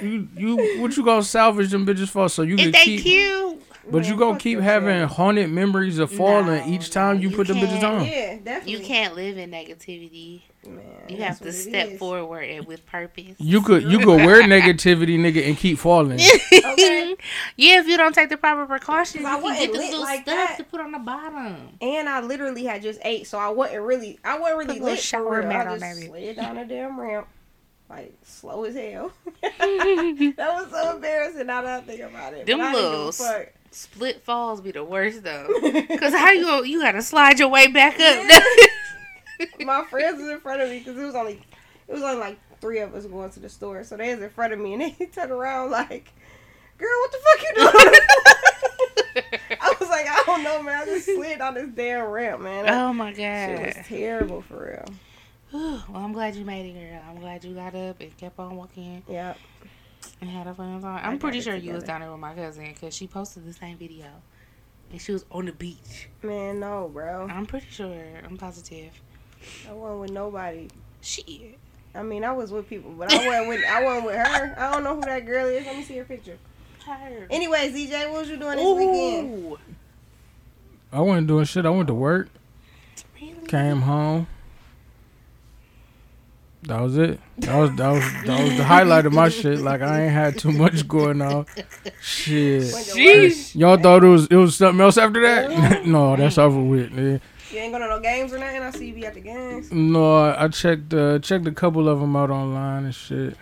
you, 0.02 0.28
you, 0.36 0.82
what 0.82 0.96
you 0.98 1.04
gonna 1.04 1.24
salvage 1.24 1.72
them 1.72 1.86
bitches 1.86 2.10
for? 2.10 2.30
So 2.30 2.42
you 2.44 2.56
If 2.56 2.60
can 2.62 2.72
they 2.72 2.84
keep, 2.84 3.02
cute, 3.04 3.62
but 3.90 4.04
you 4.06 4.12
Man, 4.12 4.20
gonna 4.20 4.40
keep 4.40 4.60
having 4.60 4.90
sandals. 4.90 5.14
haunted 5.14 5.50
memories 5.50 5.98
of 6.00 6.12
falling 6.12 6.48
No, 6.48 6.68
each 6.68 6.90
time 6.92 7.20
you 7.22 7.30
you 7.30 7.36
put 7.36 7.48
the 7.48 7.54
bitches 7.54 7.84
on. 7.84 8.06
Yeah, 8.06 8.38
definitely. 8.44 8.72
you 8.74 8.80
can't 8.80 9.16
live 9.16 9.38
in 9.38 9.52
negativity. 9.52 10.42
Man, 10.68 10.84
You 11.08 11.18
have 11.24 11.40
to 11.40 11.54
step 11.54 11.92
is. 11.92 12.00
forward 12.00 12.42
and 12.44 12.66
with 12.66 12.86
purpose. 12.86 13.36
You 13.38 13.62
could 13.62 13.84
you 13.84 14.00
could 14.00 14.18
wear 14.26 14.42
negativity, 14.44 15.18
nigga, 15.18 15.48
and 15.48 15.56
keep 15.58 15.78
falling. 15.80 16.20
Okay. 16.78 17.16
yeah, 17.56 17.80
if 17.80 17.88
you 17.88 17.98
don't 17.98 18.14
take 18.14 18.30
the 18.30 18.38
proper 18.38 18.66
precautions, 18.66 19.22
you 19.22 19.28
I 19.28 19.36
can 19.36 19.44
wasn't 19.44 19.60
get 19.62 19.72
this 19.72 19.82
lit 19.82 19.90
little 19.92 20.02
like 20.02 20.22
stuff 20.24 20.36
that. 20.50 20.58
to 20.58 20.64
put 20.66 20.80
on 20.82 20.92
the 20.92 21.00
bottom. 21.00 21.70
And 21.82 22.08
I 22.10 22.20
literally 22.22 22.66
had 22.66 22.82
just 22.84 23.00
ate, 23.04 23.26
so 23.26 23.40
I 23.40 23.48
wasn't 23.50 23.82
really, 23.84 24.20
I 24.24 24.38
wasn't 24.38 24.58
really 24.60 24.68
Put 24.68 24.72
a 24.74 24.74
little 24.80 24.90
lit 24.90 25.00
shower 25.00 25.24
for 25.24 25.40
real. 25.40 25.48
mat 25.48 25.68
I 25.68 25.72
on 25.72 25.80
just 25.80 26.00
that 26.02 26.08
slid 26.08 26.36
down 26.36 26.58
a 26.58 26.66
damn 26.66 27.00
ramp, 27.00 27.28
like 27.89 28.13
slow 28.24 28.66
as 28.66 28.75
hell. 28.75 29.12
that 29.42 30.36
was 30.38 30.72
so 30.72 30.95
embarrassing. 30.95 31.48
Now 31.48 31.62
that 31.62 31.84
I 31.84 31.86
think 31.86 32.01
about 32.01 32.34
it, 32.34 32.45
Them 32.45 32.60
But 32.60 32.68
I 32.68 32.72
didn't 32.74 32.92
give 32.92 32.94
a 32.94 33.24
little. 33.24 33.45
Split 33.72 34.24
falls 34.24 34.62
be 34.62 34.72
the 34.72 34.84
worst 34.84 35.24
though, 35.24 35.48
cause 36.00 36.13
how 36.13 36.31
you 36.31 36.45
gonna- 36.45 36.68
you 36.68 36.81
gotta 36.81 37.01
slide 37.01 37.38
your 37.38 37.50
way 37.50 37.68
back 37.68 38.00
up. 38.00 38.44
my 39.60 39.84
friends 39.86 40.19
was 40.19 40.30
in 40.30 40.39
front 40.39 40.62
of 40.62 40.69
me 40.69 40.80
because 40.80 40.98
it 40.98 41.04
was 41.04 41.16
only 41.16 41.42
it 41.88 41.94
was 41.94 42.01
only 42.01 42.16
like 42.18 42.39
three 42.60 42.80
of 42.80 42.95
us 42.95 43.06
going 43.06 43.30
to 43.31 43.39
the 43.39 43.50
store, 43.50 43.84
so 43.84 43.98
they 43.98 44.13
was 44.16 44.24
in 44.24 44.30
front 44.30 44.54
of 44.54 44.60
me 44.60 44.74
and 44.74 44.81
they 44.81 45.06
turned 45.07 45.31
around 45.31 45.69
like, 45.69 46.12
"Girl, 46.78 46.89
what 46.89 47.12
the 47.12 47.18
fuck 47.18 47.44
you 47.44 47.54
doing?" 47.56 49.60
I 49.62 49.75
was 49.80 49.89
like, 49.89 50.07
"I 50.07 50.24
don't 50.25 50.44
know, 50.44 50.63
man. 50.63 50.81
I 50.81 50.86
just 50.86 51.06
slid 51.06 51.42
on 51.42 51.54
this 51.54 51.69
damn 51.75 52.06
ramp, 52.07 52.42
man. 52.42 52.68
Oh 52.69 52.94
my 52.94 53.12
god, 53.12 53.19
it 53.22 53.75
was 53.78 53.86
terrible 53.88 54.42
for 54.42 54.66
real." 54.72 54.86
well, 55.54 55.84
I'm 55.96 56.14
glad 56.14 56.36
you 56.36 56.44
made 56.46 56.66
it, 56.66 56.74
girl. 56.80 57.02
I'm 57.10 57.20
glad 57.22 57.44
you 57.44 57.54
got 57.54 57.74
up 57.76 58.00
and 58.02 58.16
kept 58.18 58.38
on 58.40 58.56
walking 58.56 59.02
Yeah, 59.08 59.34
and 60.22 60.30
had 60.30 60.48
a 60.48 60.54
fun 60.54 60.82
time. 60.82 60.98
I 60.98 61.08
I'm 61.08 61.14
got 61.14 61.22
pretty 61.22 61.40
it 61.40 61.44
sure 61.44 61.56
you 61.56 61.74
was 61.74 61.84
down 61.84 62.02
there 62.02 62.12
with 62.12 62.20
my 62.20 62.34
cousin 62.34 62.74
because 62.74 62.94
she 62.94 63.08
posted 63.08 63.46
the 63.46 63.54
same 63.54 63.77
video. 63.77 64.08
And 64.92 65.01
she 65.01 65.12
was 65.12 65.25
on 65.32 65.46
the 65.46 65.51
beach. 65.51 66.08
man, 66.24 66.60
no, 66.62 66.89
bro. 66.94 67.27
I'm 67.30 67.46
pretty 67.46 67.68
sure. 67.70 68.04
I'm 68.25 68.38
positive. 68.38 68.92
I 69.70 69.74
wasn't 69.74 70.01
with 70.01 70.12
nobody. 70.12 70.70
She. 71.01 71.56
I 71.94 72.04
mean, 72.04 72.24
I 72.24 72.32
was 72.32 72.51
with 72.51 72.70
people, 72.70 72.92
but 72.92 73.12
I 73.12 73.25
wasn't 73.27 73.48
with 73.50 73.66
I 73.66 73.84
wasn't 73.84 74.06
with 74.06 74.16
her. 74.16 74.56
I 74.58 74.72
don't 74.72 74.84
know 74.84 74.96
who 74.96 75.01
that 75.01 75.25
girl 75.25 75.46
is. 75.48 75.66
Let 75.66 75.75
me 75.75 75.84
see 75.84 75.98
her 75.98 76.06
picture. 76.06 76.38
Her. 76.86 77.27
Anyways, 77.30 77.74
DJ, 77.74 78.10
what 78.10 78.22
was 78.22 78.30
you 78.30 78.38
doing 78.38 78.58
this 78.58 78.77
weekend? 78.77 79.58
I 80.92 81.01
wasn't 81.01 81.27
doing 81.27 81.44
shit. 81.46 81.66
I 81.66 81.70
went 81.70 81.88
to 81.88 81.94
work, 81.94 82.30
Really? 83.20 83.34
came 83.48 83.82
home. 83.82 84.27
That 86.64 86.82
was 86.82 86.98
it. 86.98 87.20
That 87.38 87.56
was 87.56 87.76
that 87.76 87.90
was 87.90 88.04
that 88.26 88.44
was 88.44 88.58
the 88.58 88.64
highlight 88.64 89.06
of 89.06 89.14
my 89.14 89.30
shit. 89.30 89.60
Like 89.60 89.82
I 89.82 90.04
ain't 90.04 90.14
had 90.14 90.38
too 90.38 90.52
much 90.52 90.88
going 90.88 91.22
on. 91.22 91.46
Shit. 92.02 92.74
Went 92.74 92.86
to 92.88 92.92
work. 92.92 92.98
Jeez. 92.98 93.56
Y'all 93.56 93.78
thought 93.78 94.04
it 94.04 94.08
was 94.08 94.28
it 94.28 94.36
was 94.36 94.56
something 94.56 94.82
else 94.82 94.98
after 94.98 95.22
that? 95.22 95.86
no, 95.86 96.16
that's 96.16 96.38
over 96.38 96.62
with. 96.62 96.92
Man. 96.92 97.22
You 97.52 97.60
ain't 97.60 97.72
going 97.72 97.82
to 97.82 97.88
no 97.88 98.00
games 98.02 98.34
or 98.34 98.40
nothing. 98.40 98.62
I 98.62 98.72
see 98.72 98.88
you 98.88 98.94
be 98.94 99.06
at 99.06 99.14
the 99.14 99.22
games. 99.22 99.72
No, 99.72 100.18
I 100.18 100.46
I 100.46 100.48
checked 100.50 100.94
uh, 100.94 101.20
checked 101.20 101.48
a 101.48 101.52
couple 101.52 101.88
of 101.88 102.00
them 102.00 102.16
out 102.16 102.30
online 102.30 102.86
and 102.86 102.96
shit. 102.96 103.38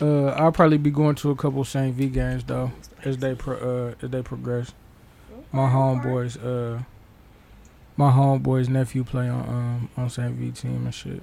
Uh, 0.00 0.26
I'll 0.26 0.52
probably 0.52 0.78
be 0.78 0.90
going 0.90 1.14
to 1.16 1.30
a 1.30 1.36
couple 1.36 1.64
St. 1.64 1.94
V 1.94 2.08
games 2.08 2.44
though 2.44 2.72
as 3.04 3.18
they 3.18 3.34
pro, 3.34 3.56
uh, 3.56 3.94
as 4.04 4.10
they 4.10 4.20
progress. 4.20 4.74
My 5.52 5.68
homeboys, 5.68 6.36
uh, 6.42 6.82
my 7.96 8.10
homeboy's 8.10 8.68
nephew 8.68 9.04
play 9.04 9.28
on 9.28 9.48
um 9.48 9.90
on 9.96 10.10
St. 10.10 10.32
V 10.34 10.50
team 10.50 10.84
and 10.84 10.94
shit. 10.94 11.22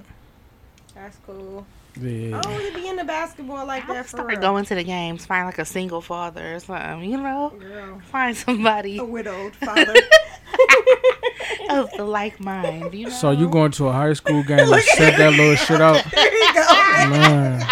That's 1.00 1.16
cool. 1.26 1.66
Yeah. 2.00 2.38
I 2.38 2.40
don't 2.42 2.56
really 2.56 2.74
be 2.82 2.86
into 2.88 3.04
basketball 3.04 3.66
like 3.66 3.88
I 3.88 3.94
that 3.94 4.04
for 4.04 4.08
start 4.18 4.28
real. 4.28 4.40
going 4.40 4.64
to 4.66 4.74
the 4.74 4.84
games, 4.84 5.24
find 5.26 5.46
like 5.46 5.58
a 5.58 5.64
single 5.64 6.00
father 6.02 6.54
or 6.56 6.60
something, 6.60 7.10
you 7.10 7.16
know? 7.16 7.52
Girl, 7.58 8.00
Find 8.10 8.36
somebody 8.36 8.98
a 8.98 9.04
widowed 9.04 9.54
father. 9.64 9.94
of 11.70 11.90
the 11.96 12.04
like 12.04 12.38
mind, 12.38 12.92
you 12.94 13.06
know? 13.06 13.10
So 13.12 13.30
you 13.30 13.48
going 13.48 13.72
to 13.72 13.88
a 13.88 13.92
high 13.92 14.12
school 14.12 14.42
game 14.42 14.58
and 14.72 14.82
set 14.82 15.16
that 15.16 15.32
little 15.32 15.54
shit 15.66 15.80
out, 15.80 16.04
there 16.12 16.32
you 16.32 17.10
man? 17.10 17.66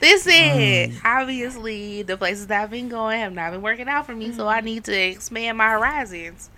Listen, 0.00 0.32
Mm. 0.32 1.00
obviously 1.04 2.02
the 2.02 2.16
places 2.16 2.46
that 2.46 2.62
I've 2.62 2.70
been 2.70 2.88
going 2.88 3.18
have 3.20 3.32
not 3.32 3.50
been 3.50 3.62
working 3.62 3.88
out 3.88 4.06
for 4.06 4.14
me, 4.14 4.30
so 4.32 4.46
I 4.46 4.60
need 4.60 4.84
to 4.84 4.96
expand 4.96 5.58
my 5.58 5.70
horizons. 5.70 6.50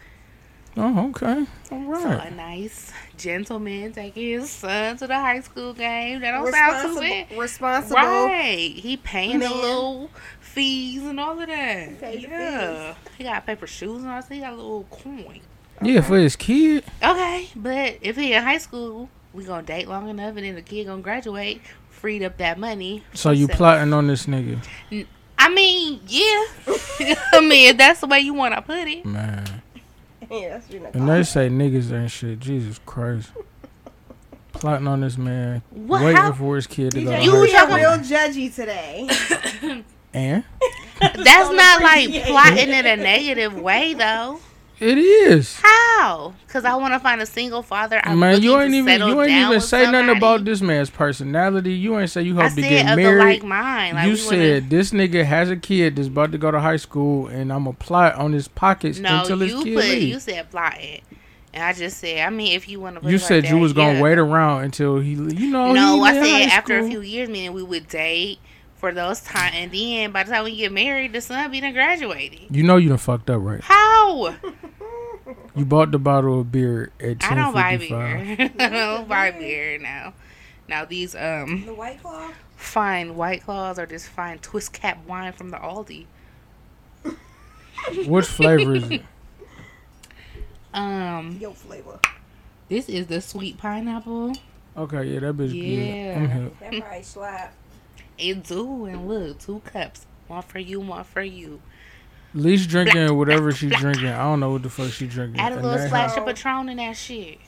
Oh, 0.76 1.08
okay. 1.10 1.46
All 1.72 1.78
right. 1.80 2.02
So 2.02 2.08
a 2.28 2.30
nice 2.30 2.92
gentleman 3.20 3.92
taking 3.92 4.40
his 4.40 4.50
son 4.50 4.96
to 4.96 5.06
the 5.06 5.14
high 5.14 5.40
school 5.40 5.72
game. 5.72 6.20
That 6.20 6.32
don't 6.32 6.50
sound 6.50 6.94
too 6.94 7.00
bad. 7.00 7.30
Responsible. 7.30 7.40
Responsible. 7.40 7.96
Right. 7.96 8.72
He 8.74 8.96
paying 8.96 9.40
the 9.40 9.50
little 9.50 10.10
fees 10.40 11.04
and 11.04 11.20
all 11.20 11.40
of 11.40 11.46
that. 11.46 12.00
Pay 12.00 12.16
the 12.16 12.22
yeah. 12.22 12.94
He 13.18 13.24
got 13.24 13.46
paper 13.46 13.66
shoes 13.66 14.02
and 14.02 14.10
all 14.10 14.20
that. 14.20 14.32
He 14.32 14.40
got 14.40 14.52
a 14.52 14.56
little 14.56 14.84
coin. 14.90 15.40
Yeah, 15.82 16.00
for 16.02 16.18
his 16.18 16.36
kid. 16.36 16.84
Okay, 17.02 17.48
but 17.56 17.98
if 18.02 18.16
he 18.16 18.34
in 18.34 18.42
high 18.42 18.58
school, 18.58 19.08
we 19.32 19.44
gonna 19.44 19.62
date 19.62 19.88
long 19.88 20.08
enough 20.08 20.36
and 20.36 20.44
then 20.44 20.54
the 20.54 20.62
kid 20.62 20.86
gonna 20.86 21.02
graduate, 21.02 21.62
freed 21.88 22.22
up 22.22 22.36
that 22.38 22.58
money. 22.58 23.02
So 23.14 23.30
you 23.30 23.42
himself. 23.42 23.58
plotting 23.58 23.92
on 23.92 24.06
this 24.06 24.26
nigga, 24.26 24.60
I 25.38 25.48
mean, 25.48 26.00
yeah. 26.06 26.44
I 27.32 27.40
mean, 27.40 27.70
if 27.70 27.76
that's 27.78 28.00
the 28.00 28.06
way 28.06 28.20
you 28.20 28.34
want 28.34 28.54
to 28.54 28.60
put 28.62 28.86
it. 28.86 29.06
man. 29.06 29.59
Yeah, 30.30 30.48
that's 30.50 30.68
what 30.70 30.94
And 30.94 31.08
they 31.08 31.22
say 31.22 31.48
niggas 31.48 31.92
ain't 31.92 32.10
shit. 32.10 32.38
Jesus 32.38 32.80
Christ. 32.86 33.30
Plotting 34.52 34.86
on 34.88 35.00
this 35.00 35.16
man, 35.16 35.62
What? 35.70 36.02
waiting 36.02 36.16
How, 36.16 36.32
for 36.32 36.56
his 36.56 36.66
kid 36.66 36.90
to 36.92 37.02
go. 37.02 37.10
DJ, 37.10 37.18
to 37.18 37.24
You 37.24 37.30
high 37.32 37.46
you 37.46 37.56
are 37.56 37.76
real 37.76 38.04
judgy 38.04 38.54
today. 38.54 39.84
And 40.12 40.44
that's 41.00 41.24
Don't 41.24 41.56
like 41.56 42.24
plotting 42.24 42.68
in 42.70 42.86
a 42.86 42.96
negative 42.96 43.54
way, 43.56 43.94
though. 43.94 44.40
It 44.80 44.96
is. 44.96 45.60
How? 45.62 46.32
Because 46.46 46.64
I 46.64 46.74
want 46.74 46.94
to 46.94 47.00
find 47.00 47.20
a 47.20 47.26
single 47.26 47.62
father. 47.62 48.00
I'm 48.02 48.18
man, 48.18 48.42
you 48.42 48.58
ain't 48.58 48.72
even 48.72 49.06
you 49.06 49.20
ain't 49.20 49.30
even 49.30 49.60
say 49.60 49.90
nothing 49.90 50.16
about 50.16 50.44
this 50.44 50.62
man's 50.62 50.88
personality. 50.88 51.74
You 51.74 51.98
ain't 51.98 52.10
say 52.10 52.22
you 52.22 52.38
I 52.40 52.48
hope 52.48 52.54
to 52.54 52.62
get 52.62 52.96
married. 52.96 53.18
like 53.18 53.42
mind. 53.42 53.96
Like 53.96 54.08
you 54.08 54.16
said 54.16 54.70
this 54.70 54.90
nigga 54.92 55.24
has 55.24 55.50
a 55.50 55.56
kid 55.56 55.96
that's 55.96 56.08
about 56.08 56.32
to 56.32 56.38
go 56.38 56.50
to 56.50 56.60
high 56.60 56.76
school, 56.78 57.26
and 57.26 57.52
I'm 57.52 57.64
gonna 57.64 57.76
plot 57.76 58.14
on 58.14 58.32
his 58.32 58.48
pockets 58.48 58.98
wanna, 58.98 59.10
no, 59.10 59.20
until 59.20 59.38
his 59.40 59.52
you 59.52 59.64
kid 59.64 59.74
put 59.76 59.84
leave. 59.84 60.08
you 60.08 60.18
said 60.20 60.50
plotting, 60.50 61.02
and 61.52 61.62
I 61.62 61.74
just 61.74 61.98
said. 61.98 62.26
I 62.26 62.30
mean, 62.30 62.54
if 62.54 62.66
you 62.66 62.80
want 62.80 63.02
to, 63.02 63.10
You 63.10 63.18
said 63.18 63.46
you 63.46 63.58
was 63.58 63.74
gonna 63.74 64.00
wait 64.00 64.16
around 64.18 64.64
until 64.64 64.98
he, 64.98 65.10
you 65.12 65.50
know. 65.50 65.72
No, 65.72 66.02
I 66.02 66.14
said 66.14 66.48
after 66.48 66.78
a 66.78 66.88
few 66.88 67.02
years, 67.02 67.28
meaning 67.28 67.52
we 67.52 67.62
would 67.62 67.86
date 67.88 68.38
for 68.80 68.92
those 68.92 69.20
time, 69.20 69.52
and 69.54 69.70
then 69.70 70.10
by 70.10 70.22
the 70.24 70.30
time 70.32 70.44
we 70.44 70.56
get 70.56 70.72
married, 70.72 71.12
the 71.12 71.20
son 71.20 71.50
be 71.50 71.60
done 71.60 71.72
graduated. 71.74 72.54
You 72.54 72.62
know 72.64 72.76
you 72.78 72.88
done 72.88 72.98
fucked 72.98 73.28
up, 73.30 73.40
right? 73.42 73.60
How? 73.62 74.34
You 75.54 75.64
bought 75.64 75.90
the 75.92 75.98
bottle 75.98 76.40
of 76.40 76.50
beer 76.50 76.90
at 76.98 77.22
I 77.24 77.34
don't 77.34 77.52
buy 77.52 77.76
beer. 77.76 78.36
I 78.58 78.68
don't 78.68 79.08
buy 79.08 79.30
beer 79.32 79.78
now. 79.78 80.14
Now 80.68 80.84
these 80.84 81.14
um 81.14 81.64
The 81.66 81.74
White 81.74 82.00
Claw? 82.02 82.30
fine 82.56 83.16
white 83.16 83.42
claws 83.42 83.78
or 83.78 83.86
this 83.86 84.06
fine 84.06 84.38
twist 84.38 84.72
cap 84.72 85.04
wine 85.06 85.32
from 85.32 85.50
the 85.50 85.56
Aldi. 85.56 86.06
Which 88.06 88.26
flavor 88.26 88.74
is 88.74 88.90
it? 88.90 89.02
Um, 90.72 91.36
Yo 91.40 91.52
flavor. 91.52 91.98
this 92.68 92.88
is 92.88 93.08
the 93.08 93.20
sweet 93.20 93.58
pineapple. 93.58 94.34
Okay, 94.76 95.02
yeah, 95.04 95.18
that 95.20 95.36
bitch 95.36 95.52
Yeah. 95.52 96.14
good. 96.18 96.30
I'm. 96.32 96.56
That 96.60 96.80
probably 96.82 97.02
slap. 97.02 97.54
It 98.20 98.44
do 98.44 98.84
and 98.86 99.08
look, 99.08 99.38
two 99.40 99.60
cups, 99.64 100.06
one 100.28 100.42
for 100.42 100.58
you, 100.58 100.80
one 100.80 101.04
for 101.04 101.22
you. 101.22 101.60
Least 102.34 102.68
drinking 102.68 103.16
whatever 103.18 103.50
she 103.52 103.68
drinking. 103.68 104.08
I 104.08 104.18
don't 104.22 104.40
know 104.40 104.50
what 104.52 104.62
the 104.62 104.70
fuck 104.70 104.90
she 104.92 105.06
drinking. 105.06 105.40
Add 105.40 105.52
a 105.52 105.56
And 105.56 105.64
little 105.64 105.78
that- 105.78 105.88
splash 105.88 106.10
of 106.12 106.18
how- 106.18 106.24
Patron 106.26 106.68
in 106.68 106.76
that 106.76 106.96
shit. 106.96 107.38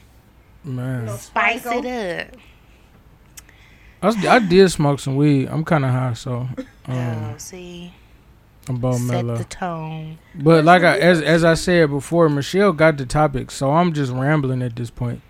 Man, 0.64 1.06
No 1.06 1.16
Spice 1.16 1.66
it 1.66 1.86
up. 1.86 2.36
I, 4.00 4.06
was- 4.06 4.26
I 4.26 4.38
did 4.40 4.68
smoke 4.70 4.98
some 5.00 5.16
weed. 5.16 5.48
I'm 5.48 5.64
kind 5.64 5.84
of 5.84 5.90
high, 5.92 6.12
so 6.14 6.48
um, 6.86 6.88
oh, 6.88 7.34
see, 7.38 7.92
I'm 8.68 8.76
about 8.76 8.94
set 8.96 9.24
mellow. 9.24 9.36
the 9.36 9.44
tone. 9.44 10.18
But 10.34 10.64
like 10.64 10.82
I, 10.82 10.98
as 10.98 11.20
as 11.20 11.44
I 11.44 11.54
said 11.54 11.90
before, 11.90 12.28
Michelle 12.28 12.72
got 12.72 12.96
the 12.96 13.06
topic, 13.06 13.50
so 13.50 13.70
I'm 13.72 13.92
just 13.92 14.12
rambling 14.12 14.62
at 14.62 14.74
this 14.76 14.90
point. 14.90 15.20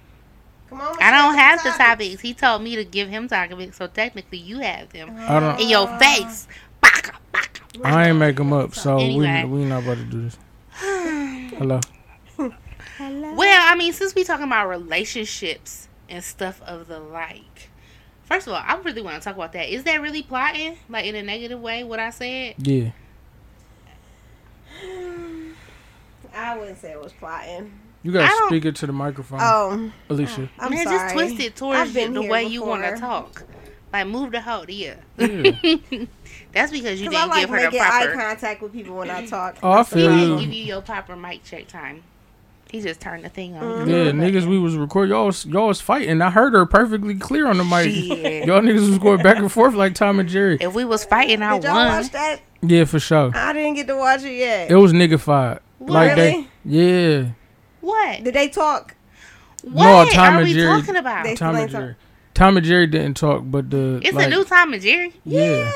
Come 0.72 0.80
on, 0.80 0.96
I 1.00 1.10
don't 1.10 1.32
Michelle, 1.32 1.36
have 1.36 1.62
the 1.62 1.70
topic. 1.70 1.86
topics. 2.08 2.20
He 2.22 2.32
told 2.34 2.62
me 2.62 2.76
to 2.76 2.84
give 2.84 3.08
him 3.10 3.28
topics, 3.28 3.76
so 3.76 3.86
technically 3.88 4.38
you 4.38 4.60
have 4.60 4.88
them 4.90 5.14
I 5.18 5.38
don't. 5.38 5.60
in 5.60 5.68
your 5.68 5.86
face. 5.98 6.48
Baka, 6.80 7.12
baka. 7.30 7.60
I 7.84 8.08
ain't 8.08 8.18
make 8.18 8.36
them 8.36 8.52
up, 8.54 8.74
so 8.74 8.96
Anyway. 8.98 9.44
we 9.44 9.60
we 9.60 9.64
not 9.66 9.82
about 9.82 9.98
to 9.98 10.04
do 10.04 10.22
this. 10.22 10.38
Hello. 10.74 11.78
Hello. 12.96 13.34
Well, 13.34 13.72
I 13.72 13.74
mean, 13.76 13.92
since 13.92 14.14
we 14.14 14.24
talking 14.24 14.46
about 14.46 14.68
relationships 14.68 15.88
and 16.08 16.24
stuff 16.24 16.62
of 16.62 16.88
the 16.88 17.00
like, 17.00 17.68
first 18.22 18.46
of 18.46 18.54
all, 18.54 18.62
I 18.64 18.76
really 18.76 19.02
want 19.02 19.20
to 19.20 19.24
talk 19.24 19.34
about 19.36 19.52
that. 19.52 19.68
Is 19.68 19.84
that 19.84 20.00
really 20.00 20.22
plotting, 20.22 20.78
like 20.88 21.04
in 21.04 21.14
a 21.16 21.22
negative 21.22 21.60
way? 21.60 21.84
What 21.84 22.00
I 22.00 22.10
said? 22.10 22.54
Yeah. 22.58 22.92
I 26.34 26.56
wouldn't 26.58 26.78
say 26.78 26.92
it 26.92 27.02
was 27.02 27.12
plotting. 27.12 27.72
You 28.02 28.10
gotta 28.12 28.46
speak 28.46 28.64
it 28.64 28.76
to 28.76 28.86
the 28.86 28.92
microphone, 28.92 29.38
Oh, 29.40 29.92
Alicia. 30.10 30.48
I'm 30.58 30.70
Man, 30.72 30.84
sorry. 30.84 30.96
just 30.98 31.14
twist 31.14 31.40
it 31.40 31.54
towards 31.56 31.78
I've 31.80 31.94
the 31.94 32.00
here 32.22 32.30
way 32.30 32.44
you 32.44 32.64
want 32.64 32.82
to 32.84 32.96
talk. 32.96 33.44
Like 33.92 34.06
move 34.06 34.32
the 34.32 34.40
hoe 34.40 34.64
to 34.64 34.72
you. 34.72 34.94
Yeah. 35.18 35.52
That's 36.52 36.72
because 36.72 37.00
you 37.00 37.10
didn't 37.10 37.28
like 37.28 37.42
give 37.42 37.50
her 37.50 37.56
the 37.58 37.62
making 37.64 37.80
eye 37.80 38.10
contact 38.14 38.62
with 38.62 38.72
people 38.72 38.96
when 38.96 39.10
I 39.10 39.26
talk. 39.26 39.56
Oh, 39.62 39.70
I 39.70 39.76
That's 39.76 39.90
feel 39.92 40.10
He 40.12 40.20
you. 40.20 40.26
didn't 40.28 40.40
give 40.40 40.52
you 40.52 40.64
your 40.64 40.80
proper 40.82 41.14
mic 41.14 41.44
check 41.44 41.68
time. 41.68 42.02
He 42.70 42.80
just 42.80 43.00
turned 43.00 43.22
the 43.22 43.28
thing 43.28 43.54
on. 43.54 43.86
Mhm. 43.86 43.88
Yeah, 43.88 44.10
niggas, 44.12 44.46
we 44.46 44.58
was 44.58 44.76
recording. 44.76 45.12
Y'all 45.12 45.26
was, 45.26 45.44
y'all 45.44 45.68
was 45.68 45.82
fighting. 45.82 46.22
I 46.22 46.30
heard 46.30 46.54
her 46.54 46.64
perfectly 46.64 47.14
clear 47.16 47.46
on 47.46 47.58
the 47.58 47.64
mic. 47.64 47.90
Shit. 47.92 48.46
Y'all 48.46 48.62
niggas 48.62 48.88
was 48.88 48.98
going 48.98 49.22
back 49.22 49.36
and 49.36 49.52
forth 49.52 49.74
like 49.74 49.94
Tom 49.94 50.18
and 50.18 50.28
Jerry. 50.28 50.56
If 50.58 50.72
we 50.74 50.86
was 50.86 51.04
fighting, 51.04 51.42
I 51.42 51.54
Did 51.58 51.64
y'all 51.64 51.74
won. 51.74 51.86
watch 51.88 52.10
that? 52.12 52.40
Yeah, 52.62 52.84
for 52.86 52.98
sure. 52.98 53.30
I 53.34 53.52
didn't 53.52 53.74
get 53.74 53.86
to 53.88 53.96
watch 53.96 54.22
it 54.24 54.32
yet. 54.32 54.70
It 54.70 54.76
was 54.76 54.94
niggified. 54.94 55.60
Like 55.80 56.16
Really? 56.16 56.48
they, 56.64 57.18
yeah. 57.20 57.28
What? 57.82 58.24
Did 58.24 58.32
they 58.34 58.48
talk? 58.48 58.94
What 59.62 60.10
Tom 60.12 60.34
are 60.34 60.38
and 60.38 60.46
we 60.48 60.54
Jerry- 60.54 60.80
talking 60.80 60.96
about? 60.96 61.24
They- 61.24 61.34
Tom 61.36 61.54
and 61.54 61.70
Jerry. 61.70 61.94
Tom 62.34 62.56
and 62.56 62.64
Jerry 62.66 62.86
didn't 62.86 63.16
talk, 63.18 63.42
but 63.44 63.68
the 63.70 64.00
it's 64.02 64.14
like, 64.16 64.28
a 64.28 64.30
new 64.30 64.42
Tom 64.44 64.72
and 64.72 64.82
Jerry. 64.82 65.12
yeah. 65.24 65.64
man. 65.64 65.72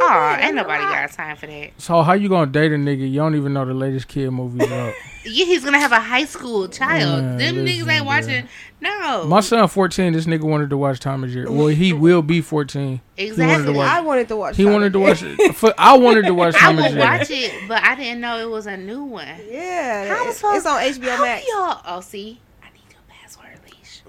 Where 0.00 0.10
you 0.10 0.40
Oh, 0.40 0.46
ain't 0.46 0.54
nobody 0.54 0.82
got 0.82 1.10
time 1.12 1.36
for 1.36 1.46
that. 1.46 1.70
So 1.78 2.02
how 2.02 2.12
you 2.14 2.28
gonna 2.28 2.50
date 2.50 2.72
a 2.72 2.76
nigga? 2.76 3.08
You 3.10 3.16
don't 3.20 3.34
even 3.36 3.52
know 3.52 3.64
the 3.64 3.74
latest 3.74 4.08
kid 4.08 4.30
movies 4.30 4.70
out. 4.70 4.94
Yeah, 5.26 5.46
he's 5.46 5.64
gonna 5.64 5.78
have 5.78 5.90
a 5.92 6.00
high 6.00 6.26
school 6.26 6.68
child. 6.68 7.24
Man, 7.24 7.38
Them 7.38 7.54
niggas 7.64 7.88
ain't 7.90 8.02
bruh. 8.02 8.04
watching. 8.04 8.46
No, 8.82 9.24
My 9.24 9.40
son, 9.40 9.66
fourteen. 9.68 10.12
This 10.12 10.26
nigga 10.26 10.42
wanted 10.42 10.68
to 10.68 10.76
watch 10.76 11.00
Tom 11.00 11.24
and 11.24 11.32
Jerry. 11.32 11.48
Well, 11.48 11.68
he 11.68 11.92
will 12.04 12.20
be 12.20 12.42
fourteen. 12.42 13.00
exactly. 13.16 13.72
to 13.72 13.78
watch- 13.78 13.88
I 13.88 14.00
wanted 14.02 14.28
to 14.28 14.36
watch. 14.36 14.56
He 14.58 14.64
Tom 14.64 14.74
wanted 14.74 14.92
to 14.92 14.98
watch 14.98 15.22
it. 15.22 15.54
For, 15.56 15.72
I 15.78 15.96
wanted 15.96 16.26
to 16.26 16.34
watch 16.34 16.54
I 16.56 16.58
Tom 16.58 16.76
and 16.76 16.78
would 16.94 17.00
Jerry. 17.00 17.18
watch 17.18 17.30
it, 17.30 17.54
but 17.68 17.82
I 17.82 17.94
didn't 17.94 18.20
know 18.20 18.38
it 18.38 18.50
was 18.50 18.66
a 18.66 18.76
new 18.76 19.02
one. 19.02 19.26
Yeah, 19.48 20.14
How 20.14 20.28
it's, 20.28 20.36
supposed- 20.36 20.56
it's 20.58 20.66
on 20.66 20.82
HBO 20.82 21.16
How 21.16 21.22
Max. 21.22 21.46
y'all? 21.48 21.80
Oh, 21.86 22.00
see, 22.02 22.38
I 22.62 22.66
need 22.74 22.82
your 22.90 23.00
password, 23.08 23.58
leash. 23.64 24.02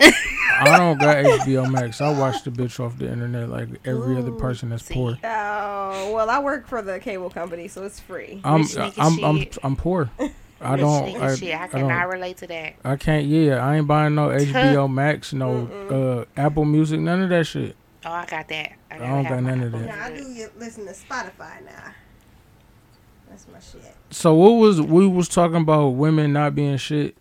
I 0.00 0.78
don't 0.78 0.98
got 0.98 1.16
HBO 1.16 1.70
Max. 1.70 2.00
I 2.00 2.16
watch 2.18 2.42
the 2.44 2.50
bitch 2.50 2.78
off 2.80 2.98
the 2.98 3.10
internet 3.10 3.48
like 3.48 3.68
every 3.84 4.16
other 4.16 4.32
person 4.32 4.70
that's 4.70 4.84
see. 4.84 4.94
poor. 4.94 5.18
Oh 5.24 6.12
well, 6.14 6.30
I 6.30 6.38
work 6.38 6.66
for 6.66 6.82
the 6.82 6.98
cable 7.00 7.30
company, 7.30 7.68
so 7.68 7.84
it's 7.84 8.00
free. 8.00 8.40
I'm 8.44 8.62
Rich 8.62 8.70
nigga 8.70 8.94
I'm 8.98 9.24
I'm. 9.24 9.46
I'm 9.62 9.76
poor. 9.76 10.10
I 10.60 10.76
don't 10.76 11.06
nigga 11.06 11.20
I, 11.20 11.34
shit. 11.34 11.54
I 11.54 11.64
I 11.64 11.68
cannot 11.68 12.02
don't 12.02 12.12
relate 12.12 12.36
to 12.38 12.46
that. 12.46 12.74
I 12.84 12.96
can't 12.96 13.26
yeah, 13.26 13.56
I 13.56 13.76
ain't 13.76 13.86
buying 13.86 14.14
no 14.14 14.28
HBO 14.28 14.90
Max, 14.90 15.32
no 15.32 15.66
uh 16.36 16.40
Apple 16.40 16.64
Music, 16.64 17.00
none 17.00 17.22
of 17.22 17.28
that 17.30 17.46
shit. 17.46 17.76
Oh, 18.04 18.12
I 18.12 18.26
got 18.26 18.48
that. 18.48 18.72
I, 18.90 18.98
gotta 18.98 19.10
don't 19.10 19.22
got 19.24 19.42
my 19.42 19.50
none 19.50 19.62
of 19.62 19.72
that. 19.72 19.86
Now 19.86 20.04
I 20.04 20.16
do 20.16 20.22
you 20.30 20.48
listen 20.56 20.86
to 20.86 20.92
Spotify 20.92 21.64
now. 21.64 21.94
That's 23.28 23.46
my 23.48 23.58
shit. 23.58 23.94
So 24.10 24.34
what 24.34 24.50
was 24.52 24.80
we 24.80 25.06
was 25.06 25.28
talking 25.28 25.56
about 25.62 25.88
women 25.88 26.32
not 26.32 26.54
being 26.54 26.76
shit? 26.76 27.16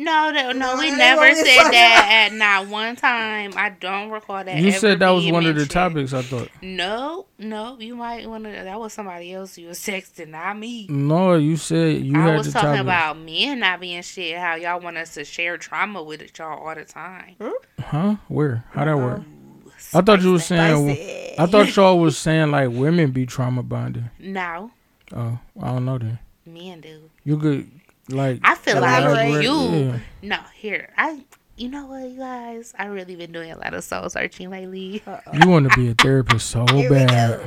No, 0.00 0.30
no, 0.30 0.52
no, 0.52 0.76
No, 0.76 0.76
we 0.80 0.92
never 0.92 1.34
said 1.34 1.56
talking 1.56 1.72
that 1.72 2.28
at 2.30 2.36
not 2.36 2.68
one 2.68 2.94
time. 2.94 3.52
I 3.56 3.70
don't 3.70 4.10
recall 4.10 4.44
that. 4.44 4.56
You 4.58 4.68
ever 4.68 4.78
said 4.78 5.00
that 5.00 5.10
was 5.10 5.24
being 5.24 5.34
one 5.34 5.44
of 5.46 5.56
the 5.56 5.66
topics 5.66 6.12
I 6.12 6.22
thought. 6.22 6.48
No, 6.62 7.26
no, 7.36 7.76
you 7.80 7.96
might 7.96 8.28
want 8.28 8.44
to. 8.44 8.50
That 8.50 8.78
was 8.78 8.92
somebody 8.92 9.32
else 9.32 9.58
you 9.58 9.66
was 9.68 9.80
texting, 9.80 10.28
not 10.28 10.56
me. 10.56 10.86
No, 10.88 11.34
you 11.34 11.56
said 11.56 12.00
you 12.04 12.16
I 12.16 12.26
had 12.28 12.36
was 12.38 12.46
the 12.46 12.52
talking 12.52 12.68
topic. 12.68 12.80
about 12.82 13.18
men 13.18 13.58
not 13.58 13.80
being 13.80 14.02
shit. 14.02 14.38
How 14.38 14.54
y'all 14.54 14.78
want 14.80 14.96
us 14.98 15.14
to 15.14 15.24
share 15.24 15.58
trauma 15.58 16.00
with 16.02 16.22
each 16.22 16.38
y'all 16.38 16.64
all 16.64 16.74
the 16.76 16.84
time. 16.84 17.34
Huh? 17.80 18.16
Where? 18.28 18.64
How 18.70 18.84
that 18.84 18.96
work? 18.96 19.20
Ooh, 19.20 19.72
I 19.94 20.00
thought 20.02 20.22
you 20.22 20.32
was 20.32 20.44
spice 20.44 20.58
saying 20.58 20.94
Spicy. 20.94 21.38
I 21.40 21.46
thought 21.46 21.74
y'all 21.76 21.98
was 21.98 22.16
saying 22.16 22.52
like 22.52 22.70
women 22.70 23.10
be 23.10 23.26
trauma 23.26 23.64
bonded. 23.64 24.04
that. 24.04 24.12
No, 24.20 24.70
Oh, 25.12 25.38
I 25.60 25.66
don't 25.72 25.84
know 25.86 25.98
then. 25.98 26.18
men 26.46 26.80
do. 26.82 27.10
You 27.24 27.36
could 27.38 27.68
like 28.08 28.40
I 28.42 28.54
feel 28.54 28.80
like 28.80 29.42
you. 29.42 29.52
Yeah. 29.52 29.98
No, 30.22 30.38
here 30.54 30.92
I. 30.96 31.24
You 31.56 31.68
know 31.68 31.86
what, 31.86 32.08
you 32.08 32.18
guys? 32.18 32.72
I 32.78 32.86
really 32.86 33.16
been 33.16 33.32
doing 33.32 33.50
a 33.50 33.58
lot 33.58 33.74
of 33.74 33.82
soul 33.82 34.08
searching 34.08 34.48
lately. 34.48 35.02
You 35.32 35.48
want 35.48 35.68
to 35.68 35.76
be 35.76 35.90
a 35.90 35.94
therapist 35.94 36.48
so 36.48 36.64
bad. 36.88 37.40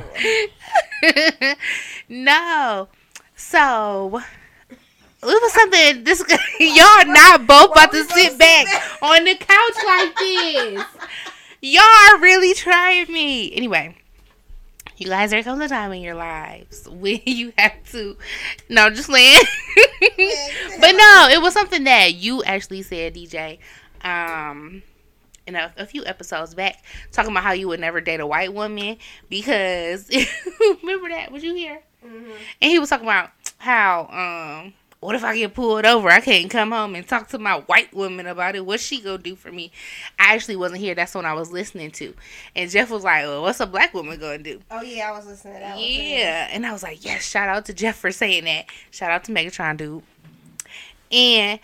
no. 2.10 2.88
So 3.36 4.22
it 5.22 5.42
was 5.42 5.52
something 5.52 6.04
this 6.04 6.22
y'all 6.60 7.06
not 7.06 7.46
both 7.46 7.72
about 7.72 7.90
to 7.92 8.04
sit 8.04 8.38
back 8.38 8.66
on 9.00 9.24
the 9.24 9.34
couch 9.34 9.76
like 9.86 10.16
this. 10.16 10.84
Y'all 11.62 11.82
are 12.10 12.18
really 12.20 12.52
trying 12.54 13.10
me. 13.10 13.54
Anyway, 13.54 13.96
you 15.02 15.08
guys 15.08 15.30
there 15.30 15.42
comes 15.42 15.60
a 15.60 15.68
time 15.68 15.92
in 15.92 16.02
your 16.02 16.14
lives 16.14 16.88
when 16.90 17.20
you 17.26 17.52
have 17.58 17.74
to 17.90 18.16
no 18.68 18.90
just 18.90 19.08
land. 19.08 19.46
but 20.80 20.92
no, 20.92 21.28
it 21.30 21.40
was 21.40 21.52
something 21.52 21.84
that 21.84 22.14
you 22.14 22.42
actually 22.44 22.82
said, 22.82 23.14
DJ. 23.14 23.58
Um, 24.04 24.82
in 25.46 25.56
a, 25.56 25.72
a 25.76 25.86
few 25.86 26.04
episodes 26.04 26.54
back, 26.54 26.84
talking 27.10 27.32
about 27.32 27.42
how 27.42 27.52
you 27.52 27.68
would 27.68 27.80
never 27.80 28.00
date 28.00 28.20
a 28.20 28.26
white 28.26 28.52
woman 28.52 28.96
because 29.28 30.08
remember 30.82 31.08
that? 31.08 31.30
Was 31.32 31.42
you 31.42 31.54
here? 31.54 31.80
Mm-hmm. 32.04 32.30
And 32.60 32.70
he 32.70 32.78
was 32.78 32.90
talking 32.90 33.06
about 33.06 33.30
how 33.58 34.08
um. 34.64 34.74
What 35.02 35.16
if 35.16 35.24
I 35.24 35.36
get 35.36 35.52
pulled 35.52 35.84
over? 35.84 36.08
I 36.08 36.20
can't 36.20 36.48
come 36.48 36.70
home 36.70 36.94
and 36.94 37.06
talk 37.06 37.26
to 37.30 37.38
my 37.38 37.54
white 37.66 37.92
woman 37.92 38.26
about 38.28 38.54
it. 38.54 38.64
What's 38.64 38.84
she 38.84 39.00
gonna 39.00 39.18
do 39.18 39.34
for 39.34 39.50
me? 39.50 39.72
I 40.16 40.34
actually 40.34 40.54
wasn't 40.54 40.80
here. 40.80 40.94
That's 40.94 41.12
when 41.14 41.26
I 41.26 41.32
was 41.32 41.50
listening 41.50 41.90
to, 41.92 42.14
and 42.54 42.70
Jeff 42.70 42.88
was 42.88 43.02
like, 43.02 43.24
"Well, 43.24 43.42
what's 43.42 43.58
a 43.58 43.66
black 43.66 43.92
woman 43.94 44.20
gonna 44.20 44.38
do?" 44.38 44.60
Oh 44.70 44.80
yeah, 44.80 45.08
I 45.08 45.10
was 45.16 45.26
listening 45.26 45.54
to 45.54 45.58
that. 45.60 45.74
one. 45.74 45.84
Yeah, 45.84 46.48
and 46.52 46.64
I 46.64 46.72
was 46.72 46.84
like, 46.84 47.04
yes, 47.04 47.28
shout 47.28 47.48
out 47.48 47.64
to 47.66 47.74
Jeff 47.74 47.96
for 47.96 48.12
saying 48.12 48.44
that. 48.44 48.66
Shout 48.92 49.10
out 49.10 49.24
to 49.24 49.32
Megatron, 49.32 49.76
dude. 49.76 50.02
And 51.10 51.58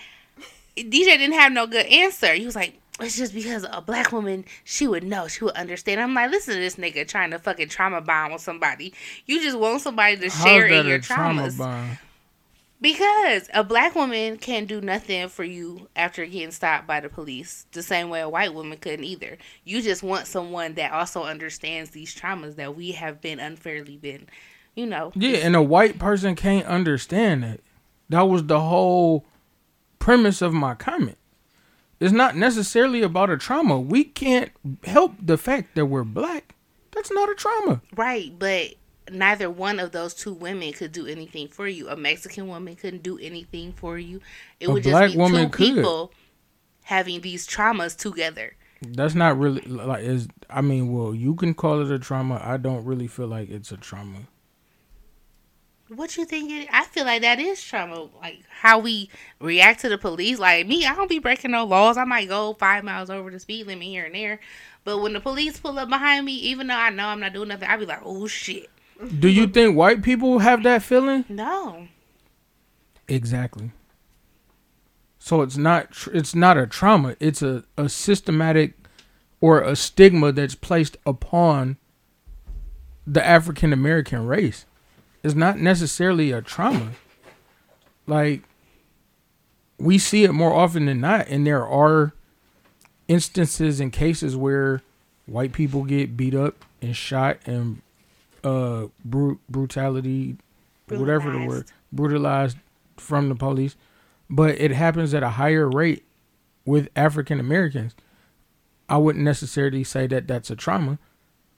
DJ 0.76 1.04
didn't 1.16 1.32
have 1.34 1.52
no 1.52 1.66
good 1.68 1.86
answer. 1.86 2.34
He 2.34 2.44
was 2.44 2.56
like, 2.56 2.74
it's 3.00 3.16
just 3.16 3.32
because 3.32 3.64
a 3.70 3.80
black 3.80 4.10
woman, 4.10 4.44
she 4.64 4.88
would 4.88 5.04
know, 5.04 5.28
she 5.28 5.44
would 5.44 5.54
understand. 5.54 6.00
I'm 6.00 6.12
like, 6.12 6.30
listen 6.32 6.54
to 6.54 6.60
this 6.60 6.74
nigga 6.74 7.06
trying 7.06 7.30
to 7.30 7.38
fucking 7.38 7.68
trauma 7.68 8.00
bond 8.00 8.32
with 8.32 8.42
somebody. 8.42 8.92
You 9.26 9.40
just 9.40 9.56
want 9.56 9.80
somebody 9.80 10.16
to 10.16 10.28
How's 10.28 10.42
share 10.42 10.66
in 10.66 10.86
your 10.86 10.96
a 10.96 11.00
trauma 11.00 11.42
traumas. 11.42 11.58
bond? 11.58 11.98
Because 12.80 13.48
a 13.52 13.64
black 13.64 13.96
woman 13.96 14.36
can't 14.36 14.68
do 14.68 14.80
nothing 14.80 15.28
for 15.28 15.42
you 15.42 15.88
after 15.96 16.24
getting 16.26 16.52
stopped 16.52 16.86
by 16.86 17.00
the 17.00 17.08
police, 17.08 17.66
the 17.72 17.82
same 17.82 18.08
way 18.08 18.20
a 18.20 18.28
white 18.28 18.54
woman 18.54 18.78
couldn't 18.78 19.04
either. 19.04 19.36
You 19.64 19.82
just 19.82 20.04
want 20.04 20.28
someone 20.28 20.74
that 20.74 20.92
also 20.92 21.24
understands 21.24 21.90
these 21.90 22.14
traumas 22.14 22.54
that 22.56 22.76
we 22.76 22.92
have 22.92 23.20
been 23.20 23.40
unfairly 23.40 23.96
been, 23.96 24.28
you 24.76 24.86
know. 24.86 25.10
Yeah, 25.16 25.38
and 25.38 25.56
a 25.56 25.62
white 25.62 25.98
person 25.98 26.36
can't 26.36 26.66
understand 26.66 27.42
that. 27.42 27.60
That 28.10 28.22
was 28.22 28.44
the 28.44 28.60
whole 28.60 29.24
premise 29.98 30.40
of 30.40 30.54
my 30.54 30.74
comment. 30.74 31.18
It's 31.98 32.12
not 32.12 32.36
necessarily 32.36 33.02
about 33.02 33.28
a 33.28 33.36
trauma. 33.36 33.80
We 33.80 34.04
can't 34.04 34.52
help 34.84 35.14
the 35.20 35.36
fact 35.36 35.74
that 35.74 35.86
we're 35.86 36.04
black. 36.04 36.54
That's 36.92 37.10
not 37.10 37.28
a 37.28 37.34
trauma. 37.34 37.82
Right, 37.96 38.32
but 38.38 38.74
neither 39.12 39.50
one 39.50 39.78
of 39.80 39.92
those 39.92 40.14
two 40.14 40.32
women 40.32 40.72
could 40.72 40.92
do 40.92 41.06
anything 41.06 41.48
for 41.48 41.66
you. 41.68 41.88
A 41.88 41.96
Mexican 41.96 42.48
woman 42.48 42.76
couldn't 42.76 43.02
do 43.02 43.18
anything 43.18 43.72
for 43.72 43.98
you. 43.98 44.20
It 44.60 44.68
A 44.68 44.72
would 44.72 44.84
just 44.84 45.04
be 45.04 45.16
woman 45.16 45.50
two 45.50 45.50
could. 45.50 45.76
people 45.76 46.12
having 46.84 47.20
these 47.20 47.46
traumas 47.46 47.96
together. 47.96 48.56
That's 48.82 49.14
not 49.14 49.38
really 49.38 49.62
like 49.62 50.04
is 50.04 50.28
I 50.50 50.60
mean, 50.60 50.92
well, 50.92 51.14
you 51.14 51.34
can 51.34 51.54
call 51.54 51.80
it 51.82 51.90
a 51.92 51.98
trauma. 51.98 52.40
I 52.42 52.56
don't 52.58 52.84
really 52.84 53.06
feel 53.08 53.26
like 53.28 53.50
it's 53.50 53.72
a 53.72 53.76
trauma. 53.76 54.28
What 55.88 56.16
you 56.18 56.24
think? 56.26 56.50
It, 56.50 56.68
I 56.70 56.84
feel 56.84 57.04
like 57.06 57.22
that 57.22 57.40
is 57.40 57.62
trauma. 57.62 58.08
Like 58.20 58.42
how 58.50 58.78
we 58.78 59.10
react 59.40 59.80
to 59.80 59.88
the 59.88 59.96
police. 59.98 60.38
Like 60.38 60.66
me, 60.66 60.84
I 60.86 60.94
don't 60.94 61.08
be 61.08 61.18
breaking 61.18 61.52
no 61.52 61.64
laws. 61.64 61.96
I 61.96 62.04
might 62.04 62.28
go 62.28 62.54
five 62.54 62.84
miles 62.84 63.10
over 63.10 63.30
the 63.30 63.40
speed 63.40 63.66
limit 63.66 63.86
here 63.86 64.04
and 64.04 64.14
there, 64.14 64.40
but 64.84 64.98
when 64.98 65.14
the 65.14 65.20
police 65.20 65.58
pull 65.58 65.78
up 65.78 65.88
behind 65.88 66.26
me, 66.26 66.34
even 66.34 66.66
though 66.66 66.74
I 66.74 66.90
know 66.90 67.06
I'm 67.08 67.20
not 67.20 67.32
doing 67.32 67.48
nothing, 67.48 67.68
I 67.68 67.76
be 67.78 67.86
like, 67.86 68.02
oh 68.04 68.26
shit, 68.26 68.68
Do 69.18 69.28
you 69.28 69.46
think 69.46 69.76
white 69.76 70.02
people 70.02 70.40
have 70.40 70.62
that 70.64 70.82
feeling? 70.82 71.24
no. 71.28 71.88
Exactly. 73.10 73.70
So 75.18 75.40
it's 75.40 75.56
not 75.56 75.92
tr- 75.92 76.10
it's 76.12 76.34
not 76.34 76.58
a 76.58 76.66
trauma. 76.66 77.16
It's 77.20 77.42
a, 77.42 77.64
a 77.76 77.88
systematic 77.88 78.74
or 79.40 79.60
a 79.62 79.74
stigma 79.76 80.32
that's 80.32 80.54
placed 80.54 80.96
upon 81.06 81.78
the 83.06 83.24
African 83.24 83.72
American 83.72 84.26
race. 84.26 84.66
It's 85.22 85.34
not 85.34 85.58
necessarily 85.58 86.32
a 86.32 86.42
trauma. 86.42 86.92
Like 88.06 88.42
we 89.78 89.98
see 89.98 90.24
it 90.24 90.32
more 90.32 90.52
often 90.52 90.86
than 90.86 91.00
not, 91.00 91.28
and 91.28 91.46
there 91.46 91.66
are 91.66 92.12
instances 93.06 93.80
and 93.80 93.92
cases 93.92 94.36
where 94.36 94.82
white 95.26 95.52
people 95.52 95.84
get 95.84 96.16
beat 96.16 96.34
up 96.34 96.64
and 96.82 96.94
shot 96.94 97.38
and 97.46 97.80
uh 98.44 98.86
bru- 99.04 99.40
brutality 99.48 100.36
whatever 100.88 101.30
the 101.32 101.38
word 101.38 101.66
Brutalized. 101.66 101.72
brutalized 101.92 102.56
from 102.96 103.28
the 103.28 103.34
police. 103.34 103.76
But 104.30 104.60
it 104.60 104.70
happens 104.72 105.12
at 105.14 105.22
a 105.22 105.30
higher 105.30 105.68
rate 105.68 106.04
with 106.64 106.88
african 106.96 107.40
americans. 107.40 107.94
I 108.88 108.96
wouldn't 108.96 109.24
necessarily 109.24 109.84
say 109.84 110.06
that 110.06 110.26
that's 110.26 110.50
a 110.50 110.56
trauma 110.56 110.98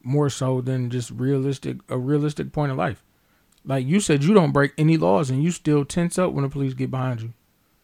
more 0.02 0.30
so 0.30 0.60
than 0.60 0.90
just 0.90 1.10
realistic 1.10 1.78
a 1.88 1.98
realistic 1.98 2.52
point 2.52 2.72
of 2.72 2.78
life. 2.78 3.02
Like 3.64 3.86
you 3.86 4.00
said 4.00 4.24
you 4.24 4.32
don't 4.34 4.52
break 4.52 4.72
any 4.78 4.96
laws 4.96 5.30
and 5.30 5.42
you 5.42 5.50
still 5.50 5.84
tense 5.84 6.18
up 6.18 6.32
when 6.32 6.42
the 6.44 6.48
police 6.50 6.74
get 6.74 6.90
behind 6.90 7.20
you. 7.22 7.32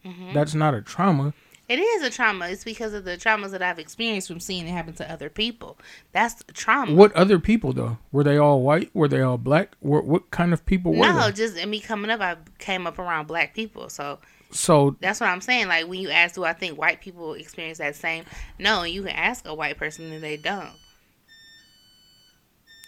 Mm-hmm. 0.05 0.33
that's 0.33 0.53
not 0.53 0.73
a 0.73 0.81
trauma 0.81 1.33
It 1.69 1.79
is 1.79 2.01
a 2.01 2.09
trauma. 2.09 2.47
It's 2.47 2.63
because 2.63 2.93
of 2.93 3.03
the 3.03 3.17
traumas 3.17 3.51
that 3.51 3.61
I've 3.61 3.79
experienced 3.79 4.29
from 4.29 4.39
seeing 4.39 4.67
it 4.67 4.71
happen 4.71 4.93
to 4.95 5.11
other 5.11 5.29
people. 5.29 5.77
That's 6.13 6.35
the 6.35 6.53
trauma. 6.53 6.93
what 6.93 7.11
other 7.13 7.39
people 7.39 7.73
though 7.73 7.97
were 8.11 8.23
they 8.23 8.37
all 8.37 8.61
white 8.61 8.89
were 8.95 9.09
they 9.09 9.21
all 9.21 9.37
black 9.37 9.75
what, 9.81 10.05
what 10.05 10.31
kind 10.31 10.53
of 10.53 10.65
people 10.65 10.93
were 10.93 11.05
No, 11.05 11.25
they 11.25 11.33
just 11.33 11.57
in 11.57 11.69
me 11.69 11.81
coming 11.81 12.09
up, 12.09 12.21
I 12.21 12.37
came 12.57 12.87
up 12.87 12.99
around 12.99 13.27
black 13.27 13.53
people. 13.53 13.89
So 13.89 14.19
so 14.49 14.95
that's 15.01 15.19
what 15.19 15.29
I'm 15.29 15.41
saying. 15.41 15.67
Like 15.67 15.87
when 15.87 15.99
you 15.99 16.09
ask, 16.09 16.35
do 16.35 16.45
I 16.45 16.53
think 16.53 16.77
white 16.77 17.01
people 17.01 17.33
experience 17.33 17.79
that 17.79 17.97
same? 17.97 18.23
No, 18.57 18.83
you 18.83 19.01
can 19.01 19.11
ask 19.11 19.45
a 19.45 19.53
white 19.53 19.77
person 19.77 20.09
and 20.11 20.23
they 20.23 20.37
don't. 20.37 20.71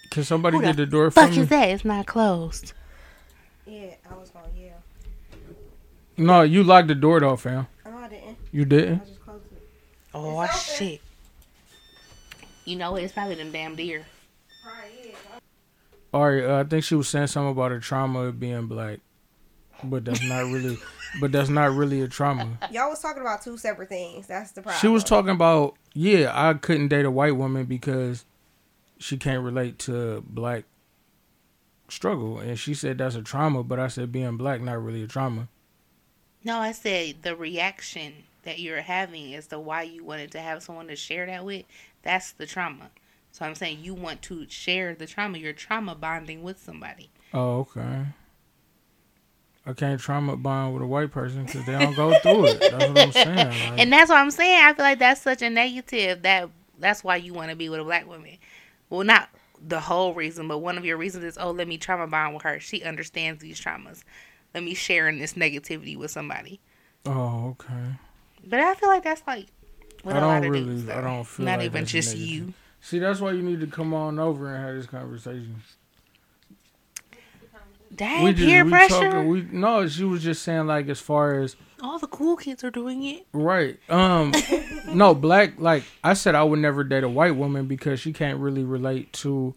can 0.09 0.23
somebody 0.23 0.55
Who 0.55 0.63
get 0.63 0.77
the 0.77 0.85
the 0.85 0.91
door 0.91 1.11
for 1.11 1.19
Fuck 1.19 1.31
me 1.31 1.39
is 1.39 1.49
that? 1.49 1.67
It's 1.67 1.83
not 1.83 2.05
closed. 2.05 2.71
Yeah, 3.65 3.95
I 4.09 4.15
was 4.15 4.29
going. 4.29 4.45
Yeah, 4.55 4.69
no 6.15 6.43
you 6.43 6.63
locked 6.63 6.87
the 6.87 6.95
door 6.95 7.19
though 7.19 7.35
fam 7.35 7.55
no, 7.55 7.63
I 7.63 7.63
didn't. 7.65 7.78
You 8.51 8.65
didn't 8.65 9.01
I 9.01 9.05
just 9.05 9.21
closed 9.21 9.45
it. 9.51 9.69
Oh 10.13 10.41
It's 10.41 10.53
open. 10.53 10.88
shit! 10.88 11.01
You 12.65 12.75
know? 12.77 12.95
It's 12.95 13.13
probably 13.13 13.35
them 13.35 13.51
damn 13.51 13.75
deer. 13.75 14.05
All 16.12 16.27
right, 16.27 16.43
uh, 16.43 16.59
I 16.62 16.63
think 16.63 16.83
she 16.83 16.95
was 16.95 17.07
saying 17.07 17.27
something 17.27 17.51
about 17.51 17.71
a 17.71 17.79
trauma 17.79 18.21
of 18.21 18.39
being 18.39 18.65
black, 18.65 18.99
but 19.83 20.05
that's 20.05 20.23
not 20.23 20.45
really, 20.45 20.75
but 21.21 21.31
that's 21.31 21.49
not 21.49 21.71
really 21.73 22.01
a 22.01 22.07
trauma. 22.07 22.57
Y'all 22.71 22.89
was 22.89 22.99
talking 22.99 23.21
about 23.21 23.43
two 23.43 23.57
separate 23.57 23.89
things. 23.89 24.25
That's 24.25 24.51
the 24.51 24.63
problem. 24.63 24.79
She 24.81 24.88
was 24.88 25.03
talking 25.03 25.29
about, 25.29 25.75
yeah, 25.93 26.31
I 26.33 26.55
couldn't 26.55 26.88
date 26.88 27.05
a 27.05 27.12
white 27.12 27.35
woman 27.35 27.65
because 27.65 28.25
she 28.97 29.17
can't 29.17 29.43
relate 29.43 29.77
to 29.79 30.23
black 30.27 30.63
struggle, 31.89 32.39
and 32.39 32.57
she 32.57 32.73
said 32.73 32.97
that's 32.97 33.13
a 33.13 33.21
trauma. 33.21 33.62
But 33.62 33.79
I 33.79 33.88
said 33.88 34.12
being 34.12 34.35
black 34.35 34.62
not 34.62 34.83
really 34.83 35.03
a 35.03 35.07
trauma. 35.07 35.47
No, 36.43 36.57
I 36.57 36.71
said 36.71 37.21
the 37.21 37.35
reaction 37.35 38.13
that 38.49 38.59
you're 38.59 38.81
having 38.81 39.35
as 39.35 39.45
to 39.47 39.59
why 39.59 39.83
you 39.83 40.03
wanted 40.03 40.31
to 40.31 40.39
have 40.39 40.63
someone 40.63 40.88
to 40.88 40.95
share 40.95 41.27
that 41.27 41.45
with. 41.45 41.65
That's 42.01 42.31
the 42.31 42.47
trauma. 42.47 42.89
So 43.31 43.45
I'm 43.45 43.53
saying 43.53 43.79
you 43.83 43.93
want 43.93 44.23
to 44.23 44.49
share 44.49 44.95
the 44.95 45.05
trauma. 45.05 45.38
You're 45.38 45.53
trauma 45.53 45.93
bonding 45.93 46.41
with 46.41 46.59
somebody. 46.59 47.12
Oh, 47.31 47.59
okay. 47.59 48.07
I 49.67 49.73
can't 49.73 50.01
trauma 50.01 50.35
bond 50.35 50.73
with 50.73 50.81
a 50.81 50.88
white 50.88 51.12
person 51.12 51.45
because 51.45 51.63
they 51.67 51.73
don't 51.73 51.95
go 51.95 52.17
through 52.19 52.45
it. 52.47 52.59
That's 52.59 52.88
what 52.88 52.97
I'm 52.97 53.12
saying. 53.12 53.38
Like, 53.71 53.79
And 53.79 53.93
that's 53.93 54.09
what 54.09 54.17
I'm 54.17 54.31
saying. 54.31 54.65
I 54.65 54.73
feel 54.73 54.83
like 54.83 54.97
that's 54.97 55.21
such 55.21 55.43
a 55.43 55.49
negative 55.49 56.23
that 56.23 56.49
that's 56.79 57.03
why 57.03 57.17
you 57.17 57.35
want 57.35 57.51
to 57.51 57.55
be 57.55 57.69
with 57.69 57.79
a 57.79 57.83
black 57.83 58.07
woman. 58.07 58.38
Well, 58.89 59.03
not 59.03 59.29
the 59.62 59.79
whole 59.79 60.15
reason, 60.15 60.47
but 60.47 60.57
one 60.57 60.79
of 60.79 60.85
your 60.85 60.97
reasons 60.97 61.23
is, 61.23 61.38
oh, 61.39 61.51
let 61.51 61.67
me 61.67 61.77
trauma 61.77 62.07
bond 62.07 62.33
with 62.33 62.43
her. 62.43 62.59
She 62.59 62.81
understands 62.81 63.41
these 63.43 63.62
traumas. 63.62 64.03
Let 64.55 64.63
me 64.63 64.73
share 64.73 65.07
in 65.07 65.19
this 65.19 65.33
negativity 65.35 65.95
with 65.95 66.09
somebody. 66.09 66.59
oh, 67.05 67.49
okay. 67.59 67.99
But 68.47 68.60
I 68.60 68.73
feel 68.75 68.89
like 68.89 69.04
that's 69.04 69.21
like 69.28 69.47
with 70.04 70.15
I 70.15 70.19
a 70.19 70.25
lot 70.28 70.43
of 70.45 70.52
really- 70.52 70.65
dudes. 70.65 70.89
I 70.89 71.02
don't 71.02 71.23
feel 71.25 71.45
not 71.45 71.60
like 71.60 71.65
even 71.65 71.86
just 71.86 72.10
negative. 72.15 72.30
you. 72.36 72.54
See, 72.82 72.99
that's 72.99 73.19
why 73.19 73.32
you 73.32 73.41
need 73.41 73.60
to 73.60 73.67
come 73.67 73.93
on 73.93 74.19
over 74.19 74.54
and 74.56 74.63
have 74.65 74.75
this 74.75 74.86
conversation. 74.86 75.62
Dang, 77.93 78.23
we 78.23 78.32
just 78.34 78.47
peer 78.47 78.63
we 78.63 78.69
pressure. 78.71 79.10
talking. 79.12 79.28
We 79.28 79.41
no, 79.52 79.88
she 79.88 80.04
was 80.04 80.23
just 80.23 80.43
saying 80.43 80.67
like 80.67 80.88
as 80.89 80.99
far 81.02 81.39
as 81.41 81.56
All 81.82 81.97
the 81.99 82.08
cool 82.08 82.36
kids 82.38 82.63
are 82.63 82.69
doing 82.71 83.04
it. 83.04 83.25
right. 83.34 83.78
Um, 83.89 84.32
no 84.93 85.15
black. 85.15 85.60
Like 85.60 85.84
I 86.04 86.13
said, 86.13 86.36
I 86.36 86.43
would 86.43 86.60
never 86.60 86.84
date 86.84 87.04
a 87.04 87.10
white 87.10 87.36
woman 87.36 87.65
because 87.65 87.99
she 87.99 88.13
can't 88.13 88.39
really 88.39 88.63
relate 88.63 89.12
to 89.13 89.56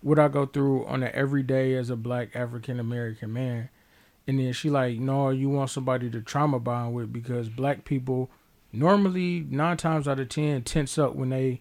what 0.00 0.18
I 0.18 0.28
go 0.28 0.46
through 0.46 0.86
on 0.86 1.02
an 1.02 1.10
everyday 1.14 1.74
as 1.74 1.90
a 1.90 1.96
black 1.96 2.34
African 2.34 2.80
American 2.80 3.32
man. 3.32 3.68
And 4.26 4.38
then 4.38 4.52
she 4.52 4.70
like, 4.70 4.98
no, 4.98 5.30
you 5.30 5.48
want 5.48 5.70
somebody 5.70 6.10
to 6.10 6.20
trauma 6.20 6.58
bond 6.58 6.94
with 6.94 7.12
because 7.12 7.48
black 7.48 7.84
people 7.84 8.30
normally 8.72 9.46
nine 9.48 9.76
times 9.76 10.08
out 10.08 10.18
of 10.20 10.28
ten 10.28 10.62
tense 10.62 10.98
up 10.98 11.14
when 11.14 11.30
they 11.30 11.60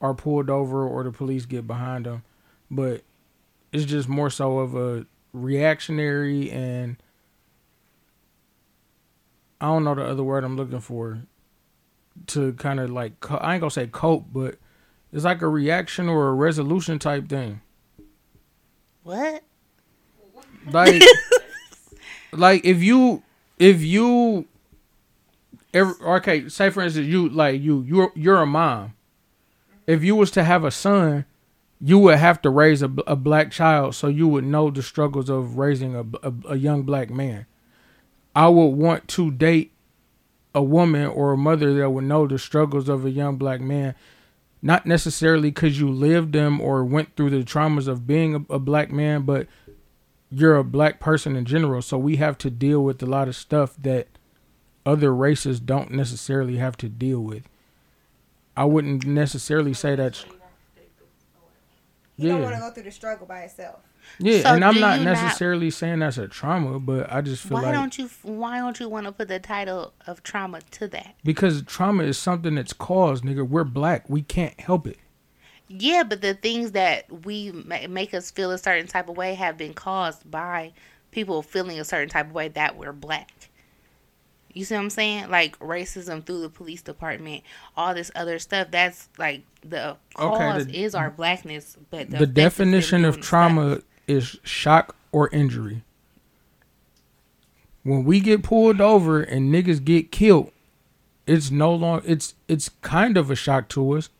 are 0.00 0.14
pulled 0.14 0.50
over 0.50 0.86
or 0.86 1.04
the 1.04 1.12
police 1.12 1.46
get 1.46 1.66
behind 1.66 2.06
them, 2.06 2.22
but 2.70 3.02
it's 3.72 3.84
just 3.84 4.08
more 4.08 4.28
so 4.28 4.58
of 4.58 4.74
a 4.74 5.06
reactionary 5.32 6.50
and 6.50 6.96
I 9.60 9.66
don't 9.66 9.84
know 9.84 9.94
the 9.94 10.04
other 10.04 10.24
word 10.24 10.44
I'm 10.44 10.56
looking 10.56 10.80
for 10.80 11.22
to 12.28 12.52
kind 12.54 12.80
of 12.80 12.90
like 12.90 13.12
I 13.30 13.54
ain't 13.54 13.60
gonna 13.60 13.70
say 13.70 13.86
cope, 13.86 14.26
but 14.32 14.56
it's 15.12 15.24
like 15.24 15.40
a 15.40 15.48
reaction 15.48 16.08
or 16.08 16.28
a 16.28 16.34
resolution 16.34 16.98
type 16.98 17.28
thing. 17.28 17.60
What? 19.02 19.42
Like, 20.70 21.02
like 22.32 22.64
if 22.64 22.82
you 22.82 23.22
if 23.58 23.82
you 23.82 24.46
ever 25.74 25.94
okay, 26.16 26.48
say 26.48 26.70
for 26.70 26.82
instance, 26.82 27.06
you 27.06 27.28
like 27.28 27.60
you 27.60 27.82
you're 27.82 28.12
you're 28.14 28.40
a 28.40 28.46
mom. 28.46 28.94
If 29.86 30.04
you 30.04 30.14
was 30.16 30.30
to 30.32 30.44
have 30.44 30.64
a 30.64 30.70
son, 30.70 31.24
you 31.80 31.98
would 31.98 32.18
have 32.18 32.40
to 32.42 32.50
raise 32.50 32.82
a, 32.82 32.90
a 33.06 33.16
black 33.16 33.50
child, 33.50 33.94
so 33.94 34.06
you 34.08 34.28
would 34.28 34.44
know 34.44 34.70
the 34.70 34.82
struggles 34.82 35.28
of 35.28 35.58
raising 35.58 35.94
a 35.94 36.32
a 36.48 36.56
young 36.56 36.82
black 36.82 37.10
man. 37.10 37.46
I 38.34 38.48
would 38.48 38.68
want 38.68 39.08
to 39.08 39.30
date 39.30 39.72
a 40.54 40.62
woman 40.62 41.06
or 41.06 41.32
a 41.32 41.36
mother 41.36 41.74
that 41.74 41.90
would 41.90 42.04
know 42.04 42.26
the 42.26 42.38
struggles 42.38 42.88
of 42.88 43.04
a 43.04 43.10
young 43.10 43.36
black 43.36 43.60
man, 43.60 43.94
not 44.60 44.86
necessarily 44.86 45.50
because 45.50 45.80
you 45.80 45.90
lived 45.90 46.32
them 46.32 46.60
or 46.60 46.84
went 46.84 47.16
through 47.16 47.30
the 47.30 47.42
traumas 47.42 47.88
of 47.88 48.06
being 48.06 48.34
a, 48.34 48.54
a 48.54 48.58
black 48.58 48.90
man, 48.90 49.22
but 49.22 49.46
you're 50.32 50.56
a 50.56 50.64
black 50.64 50.98
person 51.00 51.36
in 51.36 51.44
general. 51.44 51.82
So 51.82 51.98
we 51.98 52.16
have 52.16 52.38
to 52.38 52.50
deal 52.50 52.82
with 52.82 53.02
a 53.02 53.06
lot 53.06 53.28
of 53.28 53.36
stuff 53.36 53.74
that 53.82 54.08
other 54.86 55.14
races 55.14 55.60
don't 55.60 55.90
necessarily 55.92 56.56
have 56.56 56.76
to 56.78 56.88
deal 56.88 57.20
with. 57.20 57.44
I 58.56 58.64
wouldn't 58.64 59.06
necessarily 59.06 59.74
say 59.74 59.94
that's 59.96 60.24
He 62.16 62.28
don't 62.28 62.42
want 62.42 62.54
to 62.54 62.60
go 62.60 62.70
through 62.70 62.82
the 62.84 62.90
struggle 62.90 63.26
by 63.26 63.40
itself. 63.40 63.80
yeah, 64.18 64.42
So 64.42 64.54
and 64.54 64.64
I'm 64.64 64.78
not 64.80 64.98
you 64.98 65.04
not- 65.06 65.12
necessarily 65.22 65.70
saying 65.70 66.00
that's 66.00 66.18
a 66.18 66.28
trauma, 66.28 66.78
but 66.78 67.10
I 67.12 67.20
just 67.22 67.42
feel 67.42 67.56
Why 67.58 67.62
like 67.64 67.74
don't 67.74 67.96
you? 67.98 68.10
Why 68.22 68.58
don't 68.58 68.78
you 68.78 68.88
want 68.88 69.06
to 69.06 69.12
put 69.12 69.28
the 69.28 69.38
title 69.38 69.92
of 70.06 70.22
trauma 70.22 70.60
to 70.72 70.88
that? 70.88 71.14
because 71.24 71.62
trauma 71.62 72.02
is 72.04 72.18
something 72.18 72.54
that's 72.56 72.72
caused, 72.72 73.24
nigga. 73.24 73.48
We're 73.48 73.64
black. 73.64 74.08
We 74.10 74.22
can't 74.22 74.58
help 74.60 74.86
it. 74.86 74.98
Yeah, 75.68 76.02
but 76.02 76.20
the 76.20 76.34
things 76.34 76.72
that 76.72 77.24
we 77.24 77.50
make 77.88 78.12
us 78.14 78.30
feel 78.30 78.50
a 78.50 78.58
certain 78.58 78.86
type 78.86 79.08
of 79.08 79.16
way 79.16 79.34
have 79.34 79.56
been 79.56 79.72
caused 79.74 80.30
by 80.30 80.72
people 81.10 81.42
feeling 81.42 81.78
a 81.80 81.84
certain 81.84 82.08
type 82.08 82.26
of 82.26 82.32
way 82.32 82.48
that 82.48 82.76
we're 82.76 82.92
black. 82.92 83.30
You 84.52 84.66
see 84.66 84.74
what 84.74 84.82
I'm 84.82 84.90
saying? 84.90 85.30
Like 85.30 85.58
racism 85.60 86.22
through 86.24 86.42
the 86.42 86.50
police 86.50 86.82
department, 86.82 87.42
all 87.74 87.94
this 87.94 88.10
other 88.14 88.38
stuff. 88.38 88.68
That's 88.70 89.08
like 89.16 89.44
the 89.66 89.96
Okay, 90.18 90.38
cause 90.38 90.66
the- 90.66 90.82
is 90.82 90.94
our 90.94 91.10
blackness. 91.10 91.78
But 91.90 92.10
The, 92.10 92.18
them 92.26 92.32
definition 92.34 93.06
of 93.06 93.20
trauma 93.22 93.76
stuff. 93.76 93.84
is 94.06 94.36
shock 94.42 94.94
or 95.10 95.30
injury. 95.30 95.82
When 97.82 98.04
we 98.04 98.20
get 98.20 98.42
pulled 98.42 98.80
over 98.80 99.22
and 99.22 99.52
niggas 99.52 99.82
get 99.84 100.12
killed, 100.12 100.50
it's 101.26 101.50
no 101.50 101.74
longer 101.74 102.04
it's 102.06 102.34
it's 102.46 102.68
kind 102.82 103.16
of 103.16 103.30
a 103.30 103.34
shock 103.36 103.68
to 103.70 103.92
us 103.92 104.10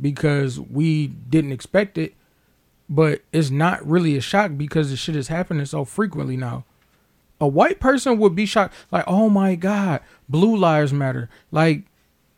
because 0.00 0.58
we 0.58 1.06
didn't 1.06 1.52
expect 1.52 1.98
it, 1.98 2.14
but 2.88 3.22
it's 3.32 3.50
not 3.50 3.86
really 3.86 4.16
a 4.16 4.20
shock 4.20 4.52
because 4.56 4.90
the 4.90 4.96
shit 4.96 5.16
is 5.16 5.28
happening 5.28 5.66
so 5.66 5.84
frequently 5.84 6.36
now. 6.36 6.64
A 7.40 7.46
white 7.46 7.80
person 7.80 8.18
would 8.18 8.34
be 8.34 8.46
shocked, 8.46 8.74
like, 8.90 9.04
oh 9.06 9.28
my 9.28 9.54
god, 9.56 10.00
blue 10.28 10.56
lives 10.56 10.92
matter. 10.92 11.28
Like, 11.50 11.84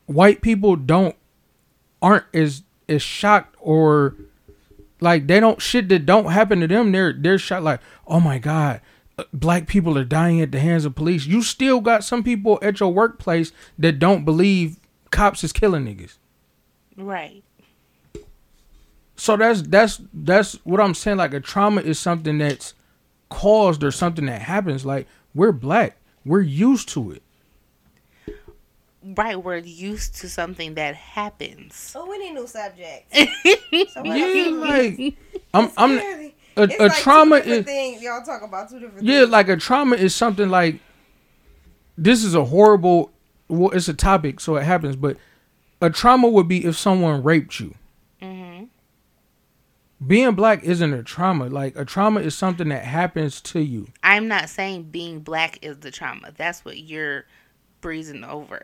white 0.07 0.40
people 0.40 0.77
don't 0.77 1.17
aren't 2.01 2.25
as 2.35 2.62
as 2.88 3.03
shocked 3.03 3.57
or 3.61 4.14
like 5.01 5.27
they 5.27 5.40
don't 5.40 5.61
shit 5.61 5.88
that 5.88 6.07
don't 6.07 6.33
happen 6.33 6.61
to 6.61 6.67
them. 6.67 6.93
They're 6.93 7.12
they're 7.12 7.38
shocked, 7.38 7.64
like, 7.64 7.81
oh 8.07 8.21
my 8.21 8.38
god, 8.38 8.81
uh, 9.19 9.25
black 9.33 9.67
people 9.67 9.99
are 9.99 10.05
dying 10.05 10.40
at 10.40 10.53
the 10.53 10.61
hands 10.61 10.85
of 10.85 10.95
police. 10.95 11.27
You 11.27 11.43
still 11.43 11.81
got 11.81 12.05
some 12.05 12.23
people 12.23 12.59
at 12.62 12.81
your 12.81 12.93
workplace 12.93 13.53
that 13.79 13.99
don't 13.99 14.25
believe 14.25 14.79
cops 15.11 15.45
is 15.45 15.53
killing 15.53 15.85
niggas. 15.85 16.17
Right. 16.96 17.42
So 19.16 19.37
that's 19.37 19.62
that's 19.62 20.00
that's 20.12 20.54
what 20.64 20.80
I'm 20.80 20.94
saying. 20.94 21.18
Like 21.18 21.35
a 21.35 21.40
trauma 21.40 21.80
is 21.80 21.98
something 21.98 22.38
that's 22.38 22.74
caused 23.30 23.83
or 23.85 23.90
something 23.90 24.26
that 24.26 24.42
happens. 24.42 24.85
Like 24.85 25.07
we're 25.35 25.52
black, 25.52 25.96
we're 26.24 26.40
used 26.40 26.88
to 26.90 27.12
it. 27.12 27.22
Right, 29.02 29.37
we're 29.42 29.59
used 29.59 30.16
to 30.16 30.30
something 30.30 30.74
that 30.74 30.94
happens. 30.94 31.92
Oh, 31.94 32.09
we 32.09 32.18
need 32.18 32.33
new 32.33 32.46
subjects. 32.46 33.14
So 33.92 34.02
Yeah, 34.04 34.46
else? 34.46 34.54
like 34.54 35.16
I'm 35.54 35.70
I'm 35.76 35.98
Clearly, 35.98 36.35
a, 36.57 36.62
it's 36.70 36.80
a 36.80 36.88
like 36.88 37.02
trauma 37.02 37.42
two 37.42 37.50
is 37.50 37.64
things 37.64 38.02
y'all 38.02 38.22
talk 38.24 38.42
about 38.42 38.70
two 38.70 38.80
different 38.80 39.04
yeah, 39.04 39.20
things. 39.20 39.30
like 39.30 39.48
a 39.48 39.57
trauma 39.57 39.96
is 39.96 40.14
something 40.14 40.48
like 40.48 40.80
this 41.98 42.24
is 42.24 42.35
a 42.35 42.44
horrible. 42.44 43.12
Well, 43.48 43.70
it's 43.70 43.88
a 43.88 43.94
topic, 43.94 44.40
so 44.40 44.57
it 44.57 44.64
happens. 44.64 44.96
But 44.96 45.16
a 45.85 45.90
trauma 45.90 46.29
would 46.29 46.49
be 46.49 46.64
if 46.64 46.77
someone 46.77 47.23
raped 47.23 47.61
you. 47.61 47.75
hmm 48.20 48.64
Being 50.05 50.35
black 50.35 50.64
isn't 50.64 50.92
a 50.92 51.03
trauma. 51.03 51.49
Like 51.49 51.77
a 51.77 51.85
trauma 51.85 52.20
is 52.20 52.35
something 52.35 52.68
that 52.70 52.85
happens 52.85 53.40
to 53.42 53.61
you. 53.61 53.88
I'm 54.03 54.29
not 54.29 54.49
saying 54.49 54.85
being 54.85 55.20
black 55.20 55.59
is 55.62 55.79
the 55.79 55.90
trauma. 55.90 56.33
That's 56.37 56.64
what 56.64 56.79
you're 56.79 57.25
breezing 57.81 58.25
over. 58.25 58.62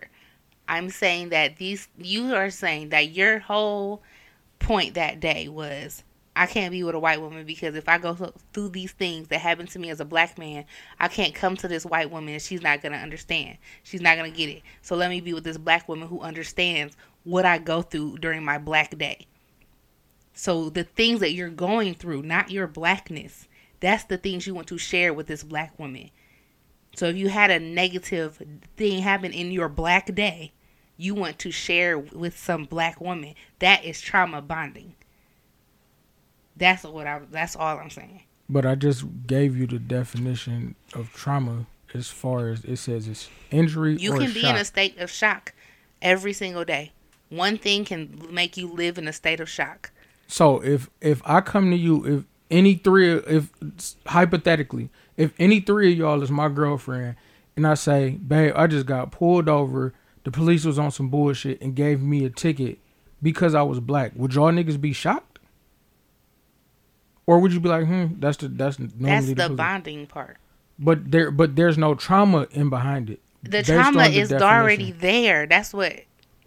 I'm 0.68 0.88
saying 0.88 1.30
that 1.30 1.56
these 1.56 1.88
you 1.98 2.34
are 2.34 2.50
saying 2.50 2.90
that 2.90 3.10
your 3.10 3.40
whole 3.40 4.02
point 4.60 4.94
that 4.94 5.20
day 5.20 5.48
was 5.48 6.04
I 6.40 6.46
can't 6.46 6.72
be 6.72 6.82
with 6.82 6.94
a 6.94 6.98
white 6.98 7.20
woman 7.20 7.44
because 7.44 7.74
if 7.76 7.86
I 7.86 7.98
go 7.98 8.14
through 8.54 8.70
these 8.70 8.92
things 8.92 9.28
that 9.28 9.42
happen 9.42 9.66
to 9.66 9.78
me 9.78 9.90
as 9.90 10.00
a 10.00 10.06
black 10.06 10.38
man, 10.38 10.64
I 10.98 11.08
can't 11.08 11.34
come 11.34 11.54
to 11.58 11.68
this 11.68 11.84
white 11.84 12.10
woman 12.10 12.32
and 12.32 12.42
she's 12.42 12.62
not 12.62 12.80
going 12.80 12.92
to 12.92 12.98
understand. 12.98 13.58
She's 13.82 14.00
not 14.00 14.16
going 14.16 14.32
to 14.32 14.36
get 14.36 14.48
it. 14.48 14.62
So 14.80 14.96
let 14.96 15.10
me 15.10 15.20
be 15.20 15.34
with 15.34 15.44
this 15.44 15.58
black 15.58 15.86
woman 15.86 16.08
who 16.08 16.20
understands 16.20 16.96
what 17.24 17.44
I 17.44 17.58
go 17.58 17.82
through 17.82 18.16
during 18.20 18.42
my 18.42 18.56
black 18.56 18.96
day. 18.96 19.26
So 20.32 20.70
the 20.70 20.84
things 20.84 21.20
that 21.20 21.32
you're 21.32 21.50
going 21.50 21.94
through, 21.94 22.22
not 22.22 22.50
your 22.50 22.66
blackness, 22.66 23.46
that's 23.80 24.04
the 24.04 24.16
things 24.16 24.46
you 24.46 24.54
want 24.54 24.68
to 24.68 24.78
share 24.78 25.12
with 25.12 25.26
this 25.26 25.42
black 25.42 25.78
woman. 25.78 26.08
So 26.96 27.04
if 27.04 27.16
you 27.16 27.28
had 27.28 27.50
a 27.50 27.60
negative 27.60 28.42
thing 28.78 29.02
happen 29.02 29.34
in 29.34 29.50
your 29.52 29.68
black 29.68 30.14
day, 30.14 30.52
you 30.96 31.14
want 31.14 31.38
to 31.40 31.50
share 31.50 31.98
with 31.98 32.38
some 32.38 32.64
black 32.64 32.98
woman. 32.98 33.34
That 33.58 33.84
is 33.84 34.00
trauma 34.00 34.40
bonding. 34.40 34.94
That's 36.60 36.84
what 36.84 37.08
I. 37.08 37.20
That's 37.32 37.56
all 37.56 37.78
I'm 37.78 37.90
saying. 37.90 38.22
But 38.48 38.64
I 38.66 38.76
just 38.76 39.04
gave 39.26 39.56
you 39.56 39.66
the 39.66 39.78
definition 39.80 40.76
of 40.94 41.12
trauma 41.12 41.66
as 41.94 42.08
far 42.08 42.48
as 42.48 42.64
it 42.64 42.76
says 42.76 43.08
it's 43.08 43.28
injury 43.50 43.96
You 43.96 44.14
or 44.14 44.18
can 44.18 44.32
be 44.32 44.40
shock. 44.40 44.50
in 44.54 44.60
a 44.60 44.64
state 44.64 44.98
of 44.98 45.10
shock 45.10 45.52
every 46.00 46.32
single 46.32 46.64
day. 46.64 46.92
One 47.30 47.58
thing 47.58 47.84
can 47.84 48.28
make 48.30 48.56
you 48.56 48.68
live 48.72 48.98
in 48.98 49.08
a 49.08 49.12
state 49.12 49.40
of 49.40 49.48
shock. 49.48 49.90
So 50.28 50.62
if 50.62 50.90
if 51.00 51.22
I 51.24 51.40
come 51.40 51.70
to 51.70 51.76
you, 51.76 52.04
if 52.18 52.24
any 52.50 52.74
three, 52.74 53.12
if 53.14 53.50
hypothetically, 54.06 54.90
if 55.16 55.32
any 55.38 55.60
three 55.60 55.92
of 55.92 55.98
y'all 55.98 56.22
is 56.22 56.30
my 56.30 56.48
girlfriend, 56.48 57.16
and 57.56 57.66
I 57.66 57.74
say, 57.74 58.10
babe, 58.10 58.52
I 58.56 58.66
just 58.66 58.86
got 58.86 59.12
pulled 59.12 59.48
over, 59.48 59.94
the 60.24 60.30
police 60.30 60.64
was 60.64 60.78
on 60.78 60.90
some 60.90 61.08
bullshit 61.08 61.60
and 61.62 61.74
gave 61.74 62.00
me 62.00 62.24
a 62.24 62.30
ticket 62.30 62.78
because 63.22 63.54
I 63.54 63.62
was 63.62 63.80
black, 63.80 64.12
would 64.16 64.34
y'all 64.34 64.50
niggas 64.50 64.80
be 64.80 64.92
shocked? 64.92 65.29
Or 67.26 67.38
would 67.38 67.52
you 67.52 67.60
be 67.60 67.68
like, 67.68 67.86
hmm, 67.86 68.06
that's 68.18 68.38
the 68.38 68.48
that's 68.48 68.78
normally 68.78 68.98
That's 69.10 69.26
the 69.28 69.34
the 69.34 69.54
bonding 69.54 70.06
part. 70.06 70.36
But 70.78 71.10
there, 71.10 71.30
but 71.30 71.56
there's 71.56 71.76
no 71.78 71.94
trauma 71.94 72.46
in 72.50 72.70
behind 72.70 73.10
it. 73.10 73.20
The 73.42 73.50
based 73.50 73.68
trauma 73.68 74.04
the 74.08 74.18
is 74.18 74.28
definition. 74.30 74.42
already 74.42 74.92
there. 74.92 75.46
That's 75.46 75.72
what 75.72 76.00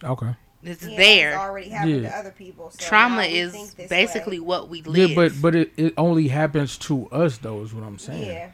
Okay. 0.03 0.35
it's 0.63 0.83
Yeah, 0.83 0.89
It's 0.89 0.97
there. 0.97 1.39
already 1.39 1.69
happened 1.69 2.03
Yeah. 2.03 2.09
to 2.09 2.17
other 2.17 2.31
people. 2.31 2.71
So 2.71 2.85
Trauma 2.85 3.23
is 3.23 3.75
basically 3.89 4.39
way. 4.39 4.45
what 4.45 4.69
we 4.69 4.81
live. 4.81 5.09
Yeah, 5.11 5.15
but 5.15 5.41
but 5.41 5.55
it, 5.55 5.71
it 5.77 5.93
only 5.97 6.27
happens 6.29 6.77
to 6.79 7.07
us 7.11 7.37
though, 7.37 7.61
is 7.61 7.73
what 7.73 7.83
I'm 7.83 7.97
saying. 7.99 8.25
yeah. 8.27 8.49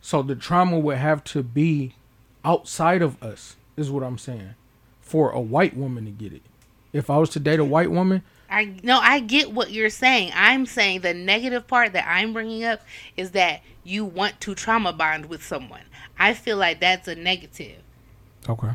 So 0.00 0.22
the 0.22 0.36
trauma 0.36 0.78
would 0.78 0.98
have 0.98 1.24
to 1.24 1.42
be 1.42 1.94
outside 2.44 3.02
of 3.02 3.20
us, 3.22 3.56
is 3.76 3.90
what 3.90 4.04
I'm 4.04 4.18
saying, 4.18 4.54
for 5.00 5.30
a 5.30 5.40
white 5.40 5.76
woman 5.76 6.04
to 6.04 6.12
get 6.12 6.32
it. 6.32 6.42
If 6.92 7.10
I 7.10 7.18
was 7.18 7.28
to 7.30 7.40
date 7.40 7.58
a 7.58 7.64
white 7.64 7.90
woman, 7.90 8.22
I 8.50 8.74
no, 8.82 8.98
I 8.98 9.20
get 9.20 9.52
what 9.52 9.70
you're 9.70 9.90
saying. 9.90 10.32
I'm 10.34 10.66
saying 10.66 11.00
the 11.00 11.14
negative 11.14 11.66
part 11.66 11.92
that 11.92 12.06
I'm 12.08 12.32
bringing 12.32 12.64
up 12.64 12.80
is 13.16 13.32
that 13.32 13.62
you 13.84 14.04
want 14.04 14.40
to 14.42 14.54
trauma 14.54 14.92
bond 14.92 15.26
with 15.26 15.44
someone. 15.44 15.82
I 16.18 16.34
feel 16.34 16.56
like 16.56 16.80
that's 16.80 17.08
a 17.08 17.14
negative. 17.14 17.82
okay, 18.48 18.70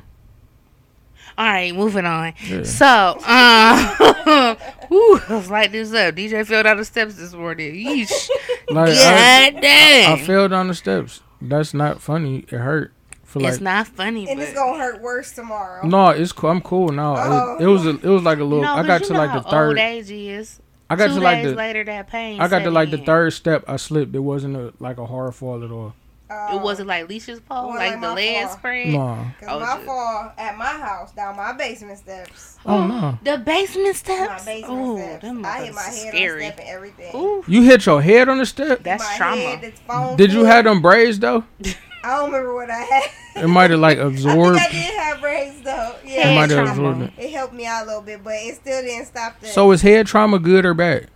All 1.38 1.46
right, 1.46 1.74
moving 1.74 2.06
on. 2.06 2.34
Yeah. 2.46 2.64
So, 2.64 3.18
um, 3.26 4.56
whew, 4.90 5.22
let's 5.30 5.50
light 5.50 5.72
this 5.72 5.94
up. 5.94 6.16
DJ 6.16 6.46
fell 6.46 6.64
down 6.64 6.78
the 6.78 6.86
steps 6.86 7.16
this 7.16 7.34
morning. 7.34 7.74
Yeesh. 7.76 8.30
like 8.70 8.90
I, 8.98 9.52
God 9.52 9.62
dang. 9.62 10.14
I 10.14 10.26
fell 10.26 10.48
down 10.48 10.68
the 10.68 10.76
steps. 10.76 11.22
That's 11.42 11.74
not 11.74 12.02
funny. 12.02 12.46
It 12.50 12.52
hurt. 12.52 12.94
For 13.32 13.40
like 13.40 13.54
it's 13.54 13.62
not 13.62 13.88
funny, 13.88 14.28
And 14.30 14.38
but 14.40 14.44
it's 14.48 14.54
gonna 14.54 14.78
hurt 14.78 15.02
worse 15.02 15.32
tomorrow. 15.32 15.86
no, 15.88 16.10
it's 16.10 16.32
cool. 16.34 16.50
I'm 16.50 16.62
cool 16.62 16.90
now. 16.90 17.16
Oh. 17.18 17.56
It, 17.60 17.64
it 17.64 17.68
was 17.68 17.86
a, 17.86 17.90
it 17.92 18.04
was 18.04 18.24
like 18.24 18.40
a 18.40 18.44
little. 18.44 18.62
no, 18.64 18.74
I 18.74 18.78
'cause 18.78 18.88
got 18.88 19.02
you 19.02 19.08
to 19.08 19.14
know 19.14 19.20
like 19.20 19.30
how 19.30 19.40
the 19.40 19.50
third. 19.50 19.68
Old 19.70 19.78
age 19.78 20.12
is. 20.12 20.60
I 20.90 20.96
got 20.98 21.08
Two 21.08 21.14
to 21.16 21.20
like 21.22 21.38
days 21.44 21.52
the. 21.52 21.56
later, 21.56 21.84
that 21.86 22.08
pain. 22.10 22.42
I 22.42 22.48
got 22.50 22.60
to 22.60 22.72
like 22.72 22.92
the 22.92 22.98
third 22.98 23.32
step. 23.32 23.64
I 23.68 23.78
slipped. 23.78 24.14
It 24.14 24.20
wasn't 24.20 24.58
a 24.58 24.74
like 24.80 24.98
a 24.98 25.06
hard 25.06 25.34
fall 25.34 25.64
at 25.64 25.72
all. 25.72 25.94
Uh, 26.30 26.56
It 26.56 26.62
wasn't 26.62 26.88
like 26.90 27.08
Leisha's 27.10 27.40
fall, 27.42 27.70
like 27.70 27.78
like 27.80 27.94
the 27.94 27.98
my 28.08 28.14
leg 28.14 28.46
fall. 28.48 28.58
spread. 28.58 28.88
No. 28.90 29.28
Cause 29.40 29.50
Oh, 29.50 29.60
my 29.60 29.66
just- 29.66 29.86
fall 29.86 30.32
at 30.38 30.58
my 30.58 30.66
house 30.66 31.12
down 31.14 31.36
my 31.38 31.54
basement 31.54 31.98
steps. 32.00 32.58
Oh 32.66 32.86
no. 32.88 33.18
The 33.24 33.38
basement 33.38 33.88
My 33.88 33.92
steps. 33.94 34.46
basement 34.46 34.80
Ooh, 34.88 34.98
steps. 34.98 35.22
them 35.24 35.46
I 35.46 35.64
hit 35.66 35.74
my 35.76 35.82
head 35.82 35.94
scary. 36.10 36.46
on 36.46 36.52
step 36.54 36.60
and 36.66 36.70
everything. 36.76 37.16
Ooh, 37.16 37.44
You 37.48 37.64
hit 37.64 37.86
your 37.86 38.02
head 38.02 38.28
on 38.30 38.38
the 38.40 38.46
step. 38.46 38.84
that's 38.84 39.04
my 39.04 39.16
trauma. 39.18 39.42
Head, 39.42 39.74
phone 39.88 40.16
Did 40.18 40.32
you 40.34 40.44
have 40.46 40.64
them 40.66 40.82
braids 40.82 41.18
though? 41.20 41.44
I 42.04 42.16
don't 42.18 42.32
remember 42.32 42.54
what 42.56 42.70
I 42.70 42.80
had. 42.80 43.04
It 43.44 43.48
might 43.48 43.72
have 43.72 43.80
like 43.80 43.98
I 44.00 44.02
absorbed. 44.02 44.60
think 44.60 44.70
I 44.70 44.72
did 44.72 45.00
have 45.00 45.22
braids 45.22 45.62
though. 45.62 45.96
It 46.04 46.10
Yeah, 46.10 46.36
might 46.36 46.50
have 46.50 46.66
trauma. 46.66 46.72
absorbed 46.72 47.02
it. 47.18 47.24
it 47.24 47.32
helped 47.32 47.54
me 47.54 47.66
out 47.66 47.84
a 47.84 47.86
little 47.86 48.02
bit, 48.02 48.24
but 48.24 48.34
it 48.36 48.56
still 48.56 48.82
didn't 48.82 49.06
stop 49.08 49.40
the 49.40 49.48
So 49.48 49.72
is 49.72 49.82
head 49.82 50.08
trauma 50.08 50.40
good 50.40 50.66
or 50.66 50.74
bad? 50.74 51.08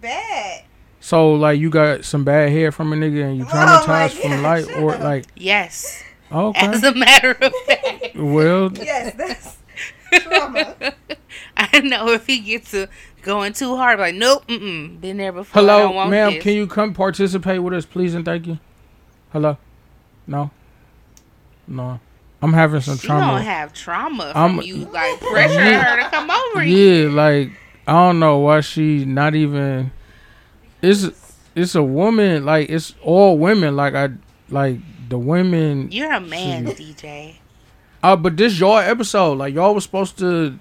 bad. 0.00 0.64
So 1.00 1.32
like 1.32 1.58
you 1.58 1.70
got 1.70 2.04
some 2.04 2.24
bad 2.24 2.50
hair 2.50 2.70
from 2.72 2.92
a 2.92 2.96
nigga 2.96 3.24
and 3.24 3.38
you 3.38 3.44
Oh 3.44 3.46
traumatized 3.48 4.12
from 4.20 4.30
God, 4.30 4.42
life, 4.42 4.76
or 4.78 4.96
like 4.98 5.26
Yes. 5.36 6.02
okay, 6.30 6.66
As 6.66 6.82
a 6.84 6.94
matter 6.94 7.30
of 7.40 7.52
fact. 7.66 8.16
well, 8.16 8.70
Yes, 8.74 9.14
that's 9.16 9.56
trauma. 10.24 10.74
I 11.56 11.80
know 11.80 12.08
if 12.08 12.26
he 12.26 12.40
gets 12.40 12.72
to 12.72 12.88
going 13.22 13.52
too 13.52 13.76
hard, 13.76 13.98
like, 13.98 14.14
nope, 14.14 14.46
mm-mm, 14.46 15.00
been 15.00 15.16
there 15.16 15.32
before. 15.32 15.62
I 15.62 15.66
don't 15.66 15.76
hello, 15.76 15.90
want 15.92 16.10
ma'am, 16.10 16.32
this. 16.34 16.42
can 16.42 16.54
you 16.54 16.66
come 16.66 16.92
participate 16.94 17.62
with 17.62 17.72
us, 17.74 17.86
please 17.86 18.14
and 18.14 18.24
thank 18.24 18.46
you? 18.46 18.58
Hello, 19.32 19.56
no, 20.26 20.50
no, 21.68 22.00
I'm 22.42 22.52
having 22.52 22.80
some 22.80 22.98
trauma. 22.98 23.00
She 23.00 23.06
trauma. 23.06 23.32
don't 23.38 23.42
have 23.46 23.72
trauma 23.72 24.32
I'm- 24.34 24.56
from 24.56 24.64
you, 24.66 24.76
like, 24.86 25.20
pressuring 25.20 25.82
her 25.82 26.02
to 26.02 26.10
come 26.10 26.30
over 26.30 26.62
here. 26.62 27.08
Yeah, 27.08 27.14
like 27.14 27.52
I 27.86 27.92
don't 27.92 28.18
know 28.18 28.38
why 28.38 28.60
she 28.60 29.04
not 29.04 29.34
even. 29.34 29.92
It's 30.82 31.06
it's 31.54 31.74
a 31.74 31.82
woman 31.82 32.44
like 32.44 32.70
it's 32.70 32.94
all 33.02 33.36
women 33.38 33.76
like 33.76 33.94
I 33.94 34.10
like 34.48 34.78
the 35.08 35.18
women. 35.18 35.90
You're 35.92 36.12
a 36.12 36.20
man, 36.20 36.66
Shoot. 36.66 36.76
DJ. 36.96 37.34
Uh, 38.02 38.16
but 38.16 38.36
this 38.36 38.58
y'all 38.58 38.78
episode 38.78 39.38
like 39.38 39.54
y'all 39.54 39.74
was 39.74 39.84
supposed 39.84 40.18
to. 40.18 40.58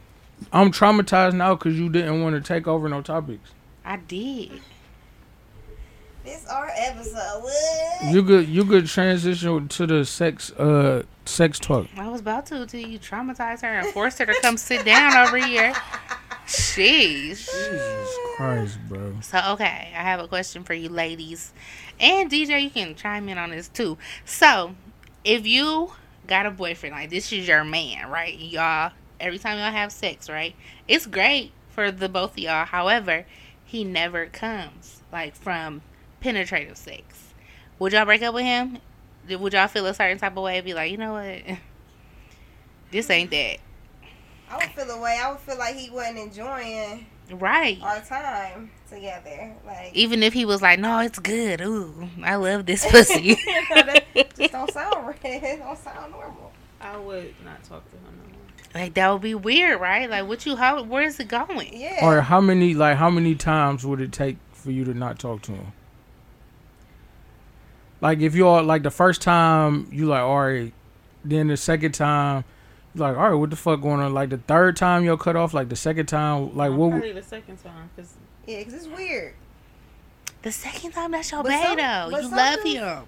I'm 0.54 0.72
traumatized 0.72 1.34
now 1.34 1.56
because 1.56 1.78
you 1.78 1.90
didn't 1.90 2.22
want 2.22 2.36
to 2.36 2.42
take 2.42 2.68
over 2.68 2.88
no 2.88 3.02
topics. 3.02 3.50
I 3.84 3.98
did. 3.98 4.62
This 6.30 6.46
our 6.46 6.70
episode. 6.76 7.42
What? 7.42 8.14
You 8.14 8.24
could 8.24 8.48
you 8.48 8.64
could 8.64 8.86
transition 8.86 9.68
to 9.68 9.88
the 9.88 10.06
sex 10.06 10.52
uh 10.52 11.02
sex 11.26 11.58
talk. 11.58 11.88
I 11.98 12.08
was 12.08 12.22
about 12.22 12.46
to 12.48 12.68
till 12.68 12.88
you 12.88 13.00
traumatized 13.00 13.62
her 13.62 13.80
and 13.80 13.88
forced 13.88 14.20
her 14.20 14.28
to 14.28 14.36
come 14.44 14.56
sit 14.56 14.86
down 14.86 15.18
over 15.18 15.38
here. 15.38 15.74
Jeez. 16.46 17.48
Jesus 17.48 18.18
Christ, 18.38 18.78
bro. 18.88 19.16
So 19.22 19.42
okay, 19.54 19.92
I 19.96 20.04
have 20.04 20.20
a 20.20 20.28
question 20.28 20.64
for 20.64 20.76
you 20.76 20.90
ladies. 20.90 21.52
And 22.00 22.30
DJ, 22.30 22.62
you 22.62 22.70
can 22.70 22.94
chime 22.94 23.28
in 23.28 23.40
on 23.40 23.50
this 23.50 23.68
too. 23.68 23.98
So, 24.24 24.76
if 25.24 25.48
you 25.48 25.94
got 26.28 26.46
a 26.46 26.52
boyfriend, 26.52 26.94
like 26.94 27.10
this 27.10 27.34
is 27.34 27.48
your 27.48 27.64
man, 27.64 28.08
right? 28.08 28.38
Y'all 28.38 28.92
every 29.20 29.40
time 29.40 29.58
y'all 29.58 29.72
have 29.72 29.92
sex, 29.92 30.30
right? 30.30 30.54
It's 30.88 31.08
great 31.08 31.54
for 31.70 31.92
the 31.92 32.08
both 32.08 32.34
of 32.34 32.38
y'all. 32.38 32.66
However, 32.66 33.26
he 33.66 33.84
never 33.84 34.28
comes 34.28 35.02
like 35.12 35.36
from 35.36 35.82
penetrative 36.20 36.78
sex. 36.78 37.34
Would 37.80 37.94
y'all 37.94 38.06
break 38.06 38.22
up 38.22 38.34
with 38.34 38.44
him? 38.44 38.80
Would 39.30 39.54
y'all 39.54 39.68
feel 39.68 39.86
a 39.86 39.94
certain 39.94 40.18
type 40.18 40.36
of 40.36 40.44
way 40.44 40.58
and 40.58 40.66
be 40.66 40.74
like, 40.74 40.92
you 40.92 40.98
know 40.98 41.14
what? 41.14 41.58
This 42.92 43.10
ain't 43.12 43.30
that. 43.32 43.58
I 44.50 44.58
would 44.58 44.66
feel 44.72 44.90
a 44.90 45.00
way. 45.00 45.20
I 45.24 45.30
would 45.30 45.40
feel 45.42 45.58
like 45.60 45.76
he 45.76 45.90
wasn't 45.92 46.18
enjoying 46.18 47.06
Right. 47.32 47.78
our 47.84 48.02
time 48.02 48.72
together. 48.90 49.54
Like 49.64 49.92
Even 49.94 50.24
if 50.24 50.34
he 50.34 50.44
was 50.46 50.62
like, 50.64 50.80
no, 50.80 50.98
it's 51.00 51.20
good. 51.20 51.62
Ooh, 51.62 52.10
I 52.24 52.36
love 52.36 52.66
this 52.66 52.84
pussy. 52.92 53.36
that 53.70 54.06
just 54.36 54.52
don't 54.52 54.72
sound 54.74 55.06
right. 55.06 55.18
It 55.24 55.60
don't 55.60 55.78
sound 55.78 56.12
normal. 56.12 56.52
I 56.82 56.98
would 56.98 57.36
not 57.46 57.64
talk 57.64 57.88
to 57.92 57.96
him 57.98 58.04
no 58.06 58.32
more. 58.34 58.82
Like 58.84 58.96
that 58.96 59.12
would 59.12 59.22
be 59.22 59.36
weird, 59.36 59.80
right? 59.80 60.10
Like 60.10 60.28
what 60.28 60.44
you 60.48 60.56
how 60.56 60.82
where 60.82 61.04
is 61.04 61.20
it 61.20 61.28
going? 61.28 61.78
Yeah. 61.80 62.00
Or 62.04 62.22
how 62.22 62.42
many 62.42 62.74
like 62.74 62.98
how 62.98 63.12
many 63.12 63.36
times 63.36 63.86
would 63.86 64.02
it 64.02 64.12
take 64.12 64.38
for 64.54 64.72
you 64.72 64.84
to 64.86 64.96
not 64.96 65.20
talk 65.20 65.44
to 65.44 65.52
him? 65.52 65.74
Like 68.02 68.20
if 68.20 68.36
you're 68.36 68.62
like 68.62 68.84
the 68.84 68.92
first 68.92 69.22
time 69.22 69.88
you 69.92 70.06
like 70.06 70.22
all 70.22 70.42
right, 70.48 70.72
then 71.26 71.48
the 71.48 71.58
second 71.58 71.94
time 71.94 72.46
you're 72.96 73.08
like 73.08 73.18
all 73.18 73.30
right, 73.30 73.36
what 73.36 73.50
the 73.50 73.56
fuck 73.56 73.82
going 73.82 74.00
on? 74.00 74.14
Like 74.14 74.30
the 74.30 74.38
third 74.38 74.78
time 74.78 75.04
you'll 75.04 75.18
cut 75.18 75.36
off, 75.36 75.54
like 75.54 75.70
the 75.70 75.76
second 75.76 76.06
time, 76.06 76.56
like 76.56 76.72
No, 76.72 76.78
what? 76.78 76.90
Probably 76.92 77.12
the 77.12 77.24
second 77.24 77.58
time, 77.64 77.90
cause 77.96 78.14
yeah, 78.48 78.60
because 78.60 78.74
it's 78.74 78.88
weird. 78.88 79.34
The 80.42 80.52
second 80.54 80.92
time 80.94 81.12
that's 81.12 81.32
your 81.32 81.44
But 81.44 81.50
bae 81.50 81.76
though. 82.10 82.18
You 82.18 82.28
love 82.30 82.64
dudes- 82.64 82.76
him. 82.80 83.04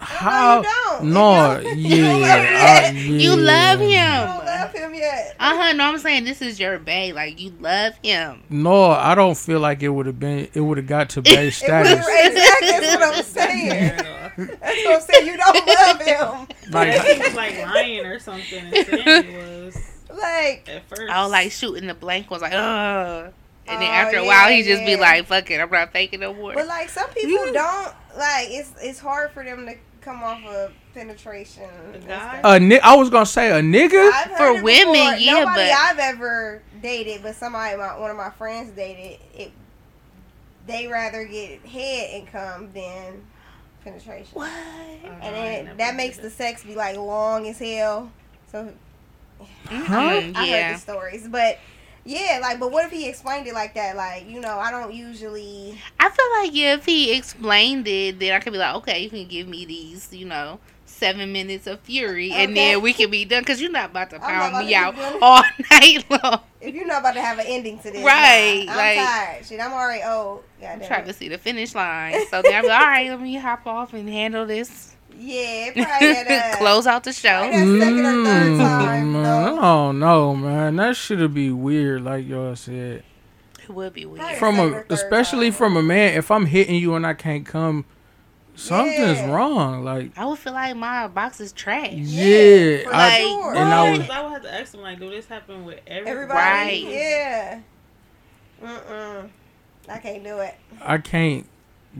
How? 0.00 0.60
No, 0.60 0.68
you 0.68 0.68
don't. 1.02 1.12
No, 1.12 1.58
You 1.70 2.02
don't. 2.04 2.20
yeah, 2.20 2.82
uh, 2.86 2.92
You 2.92 3.34
love 3.36 3.82
yeah. 3.82 4.22
I 4.22 4.26
don't 4.26 4.38
him. 4.38 4.46
love 4.46 4.72
him 4.72 4.94
yet. 4.94 5.36
Uh 5.40 5.56
huh. 5.56 5.72
No, 5.72 5.84
I'm 5.86 5.98
saying 5.98 6.22
this 6.22 6.40
is 6.40 6.60
your 6.60 6.78
bae. 6.78 7.10
Like 7.12 7.40
you 7.40 7.52
love 7.58 7.94
him. 8.04 8.42
No, 8.48 8.90
I 8.92 9.16
don't 9.16 9.36
feel 9.36 9.58
like 9.58 9.82
it 9.82 9.88
would 9.88 10.06
have 10.06 10.20
been. 10.20 10.46
It 10.54 10.60
would 10.60 10.76
have 10.78 10.86
got 10.86 11.08
to 11.10 11.22
base 11.22 11.34
It 11.34 11.68
was- 11.72 11.88
status. 11.88 12.06
exactly. 12.06 12.68
That's 12.68 12.96
what 12.96 13.16
I'm 13.16 13.24
saying. 13.24 14.00
Fair 14.46 14.46
enough. 14.46 14.60
That's 14.60 14.84
what 14.84 14.94
I'm 14.94 15.00
saying. 15.00 15.26
You 15.26 15.36
don't 15.36 15.66
love 15.66 16.00
him. 16.00 16.48
Like, 16.70 16.98
Like 16.98 17.06
he 17.16 17.18
was 17.22 17.34
like 17.34 17.58
lying 17.62 18.04
or 18.06 18.18
something 18.18 18.64
and 18.74 18.86
saying 18.86 19.24
he 19.24 19.36
was 19.64 19.76
Like, 20.10 20.68
at 20.68 20.82
first. 20.88 21.10
Oh, 21.14 21.28
like 21.28 21.50
shooting 21.50 21.86
the 21.86 21.94
blank 21.94 22.30
was 22.30 22.42
like, 22.42 22.52
ugh. 22.52 23.32
And 23.66 23.82
then 23.82 23.88
Oh, 23.88 23.92
after 23.94 24.16
a 24.18 24.22
yeah, 24.22 24.26
while, 24.28 24.48
he 24.50 24.62
just 24.62 24.84
be 24.86 24.96
like, 24.96 25.26
"Fuck 25.26 25.50
it, 25.50 25.60
I'm 25.60 25.70
not 25.70 25.92
faking 25.92 26.20
no 26.20 26.32
more." 26.32 26.54
but 26.54 26.66
like 26.66 26.88
some 26.88 27.08
people 27.10 27.52
don't 27.52 27.92
like. 28.16 28.48
It's 28.50 28.72
it's 28.80 28.98
hard 28.98 29.30
for 29.32 29.44
them 29.44 29.66
to 29.66 29.74
come 30.00 30.22
off 30.22 30.42
of 30.46 30.72
penetration. 30.94 31.64
A 31.64 31.92
and 31.96 32.06
guy? 32.06 32.38
stuff. 32.38 32.40
a 32.44 32.60
ni- 32.60 32.80
I 32.80 32.96
was 32.96 33.10
gonna 33.10 33.26
say 33.26 33.50
a 33.50 33.60
nigga. 33.60 34.10
For 34.38 34.54
women, 34.62 34.92
before. 34.94 35.14
yeah, 35.16 35.32
Nobody 35.32 35.68
but- 35.68 35.70
I've 35.72 35.98
ever 35.98 36.62
dated, 36.82 37.22
but 37.22 37.34
somebody, 37.34 37.76
my, 37.76 37.98
one 37.98 38.10
of 38.10 38.16
my 38.16 38.30
friends 38.30 38.70
dated. 38.74 39.20
It, 39.34 39.52
they 40.66 40.86
rather 40.86 41.24
get 41.26 41.60
head 41.66 42.10
and 42.14 42.26
come 42.26 42.72
than 42.72 43.22
penetration, 43.90 44.28
what? 44.34 44.50
Oh, 44.50 45.08
and 45.22 45.36
I 45.36 45.38
ain't 45.38 45.56
then 45.56 45.64
never 45.64 45.76
that 45.78 45.94
makes 45.96 46.16
the 46.18 46.30
sex 46.30 46.64
be 46.64 46.74
like 46.74 46.96
long 46.96 47.48
as 47.48 47.58
hell. 47.58 48.10
So. 48.50 48.72
Huh? 49.68 49.76
I 49.98 50.22
heard 50.22 50.48
Yeah. 50.48 50.72
the 50.72 50.78
stories, 50.78 51.28
but 51.28 51.58
yeah, 52.04 52.38
like, 52.40 52.58
but 52.58 52.72
what 52.72 52.86
if 52.86 52.90
he 52.90 53.08
explained 53.08 53.46
it 53.46 53.54
like 53.54 53.74
that? 53.74 53.94
Like, 53.96 54.28
you 54.28 54.40
know, 54.40 54.58
I 54.58 54.70
don't 54.70 54.92
usually. 54.94 55.78
I 56.00 56.08
feel 56.08 56.42
like 56.42 56.54
yeah, 56.54 56.74
if 56.74 56.86
he 56.86 57.16
explained 57.16 57.86
it, 57.86 58.18
then 58.18 58.32
I 58.32 58.40
could 58.40 58.52
be 58.52 58.58
like, 58.58 58.74
okay, 58.76 59.00
you 59.02 59.10
can 59.10 59.26
give 59.28 59.46
me 59.46 59.64
these, 59.64 60.12
you 60.12 60.24
know, 60.24 60.58
seven 60.98 61.32
minutes 61.32 61.66
of 61.66 61.80
fury, 61.80 62.32
and 62.32 62.56
then 62.56 62.82
we 62.82 62.92
can 62.92 63.10
be 63.10 63.24
done. 63.24 63.44
Cause 63.44 63.60
you're 63.60 63.70
not 63.70 63.90
about 63.90 64.10
to 64.10 64.18
pound 64.18 64.50
about 64.54 64.64
me 64.64 64.70
to 64.70 64.76
out 64.76 64.94
be 64.96 65.18
all 65.22 65.42
night 65.70 66.04
long. 66.10 66.40
If 66.60 66.74
you're 66.74 66.86
not 66.86 67.00
about 67.00 67.14
to 67.14 67.20
have 67.20 67.38
an 67.38 67.46
ending 67.48 67.78
to 67.78 67.90
this, 67.90 68.04
Right, 68.04 68.64
nah, 68.66 68.72
I'm 68.72 68.76
like- 68.78 68.96
tired. 68.98 69.46
Shit, 69.46 69.60
I'm 69.60 69.72
already 69.72 70.02
old. 70.04 70.42
I'm 70.60 70.80
Goddamn. 70.80 70.88
trying 70.88 71.06
to 71.06 71.12
see 71.12 71.28
the 71.28 71.38
finish 71.38 71.74
line. 71.74 72.14
So 72.30 72.42
then 72.42 72.52
I'm 72.54 72.64
like, 72.66 72.80
all 72.80 72.86
right, 72.86 73.10
let 73.10 73.20
me 73.20 73.36
hop 73.36 73.66
off 73.66 73.94
and 73.94 74.08
handle 74.08 74.44
this. 74.44 74.94
Yeah, 75.16 75.70
probably 75.76 76.08
at, 76.16 76.54
uh, 76.54 76.56
Close 76.58 76.86
out 76.86 77.02
the 77.04 77.12
show. 77.12 77.28
That 77.28 77.52
second 77.52 78.24
third 78.24 78.58
time, 78.58 79.04
Mm, 79.06 79.12
man, 79.12 79.22
no. 79.22 79.56
I 79.58 79.60
don't 79.62 79.98
know, 79.98 80.36
man. 80.36 80.76
That 80.76 80.96
should 80.96 81.32
be 81.34 81.50
weird, 81.50 82.02
like 82.04 82.26
y'all 82.28 82.54
said. 82.56 83.02
It 83.62 83.70
would 83.70 83.92
be 83.94 84.04
weird. 84.06 84.20
Right. 84.20 84.38
From 84.38 84.58
a, 84.58 84.84
especially 84.90 85.50
time. 85.50 85.56
from 85.58 85.76
a 85.76 85.82
man. 85.82 86.16
If 86.16 86.30
I'm 86.30 86.46
hitting 86.46 86.76
you 86.76 86.94
and 86.94 87.06
I 87.06 87.14
can't 87.14 87.44
come, 87.46 87.84
something's 88.58 89.18
Yeah. 89.18 89.30
wrong. 89.30 89.84
Like, 89.84 90.16
I 90.18 90.24
would 90.26 90.38
feel 90.38 90.52
like 90.52 90.76
my 90.76 91.08
box 91.08 91.40
is 91.40 91.52
trash. 91.52 91.92
yeah, 91.92 92.82
for 92.84 92.94
I, 92.94 93.20
sure. 93.20 93.54
and 93.54 93.68
I 93.72 93.90
What? 93.90 93.98
was, 94.00 94.10
I 94.10 94.22
would 94.22 94.32
have 94.32 94.42
to 94.42 94.52
ask 94.54 94.74
him 94.74 94.80
like, 94.80 94.98
do 94.98 95.08
this 95.10 95.26
happen 95.26 95.64
with 95.64 95.80
everybody? 95.86 96.10
Everybody, 96.10 96.84
Right. 96.84 96.84
yeah. 96.94 97.60
Mm-mm. 98.62 99.28
I 99.88 99.98
can't 99.98 100.24
do 100.24 100.38
it. 100.40 100.54
I 100.82 100.98
can't. 100.98 101.46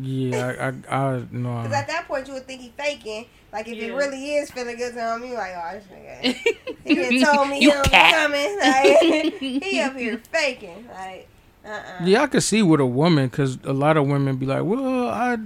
Yeah, 0.01 0.73
I, 0.90 0.94
I, 0.94 1.14
I 1.14 1.25
no. 1.33 1.62
Because 1.62 1.73
at 1.73 1.88
that 1.88 2.07
point, 2.07 2.29
you 2.29 2.35
would 2.35 2.47
think 2.47 2.61
he 2.61 2.73
faking. 2.77 3.27
Like, 3.53 3.66
if 3.68 3.79
it 3.79 3.92
really 3.94 4.35
is 4.35 4.51
feeling 4.51 4.77
good 4.77 4.92
to 4.92 5.14
him, 5.14 5.25
you 5.25 5.35
like, 5.35 5.53
oh, 5.57 5.79
this 5.79 5.85
nigga. 5.87 6.57
He 6.85 6.94
done 7.21 7.35
told 7.35 7.49
me 7.49 7.61
You 7.61 7.71
he 7.73 7.77
was 7.79 7.88
cat. 7.88 8.14
coming. 8.14 8.59
Like, 8.61 9.35
he 9.40 9.81
up 9.81 9.97
here 9.97 10.18
faking. 10.33 10.87
Like, 10.88 11.29
uh-uh. 11.64 12.05
Yeah, 12.05 12.23
I 12.23 12.27
could 12.29 12.42
see 12.42 12.62
with 12.62 12.81
a 12.81 12.87
woman 12.87 13.29
because 13.29 13.59
a 13.64 13.73
lot 13.73 13.97
of 13.97 14.07
women 14.07 14.37
be 14.37 14.47
like, 14.47 14.62
"Well, 14.64 15.09
I, 15.09 15.38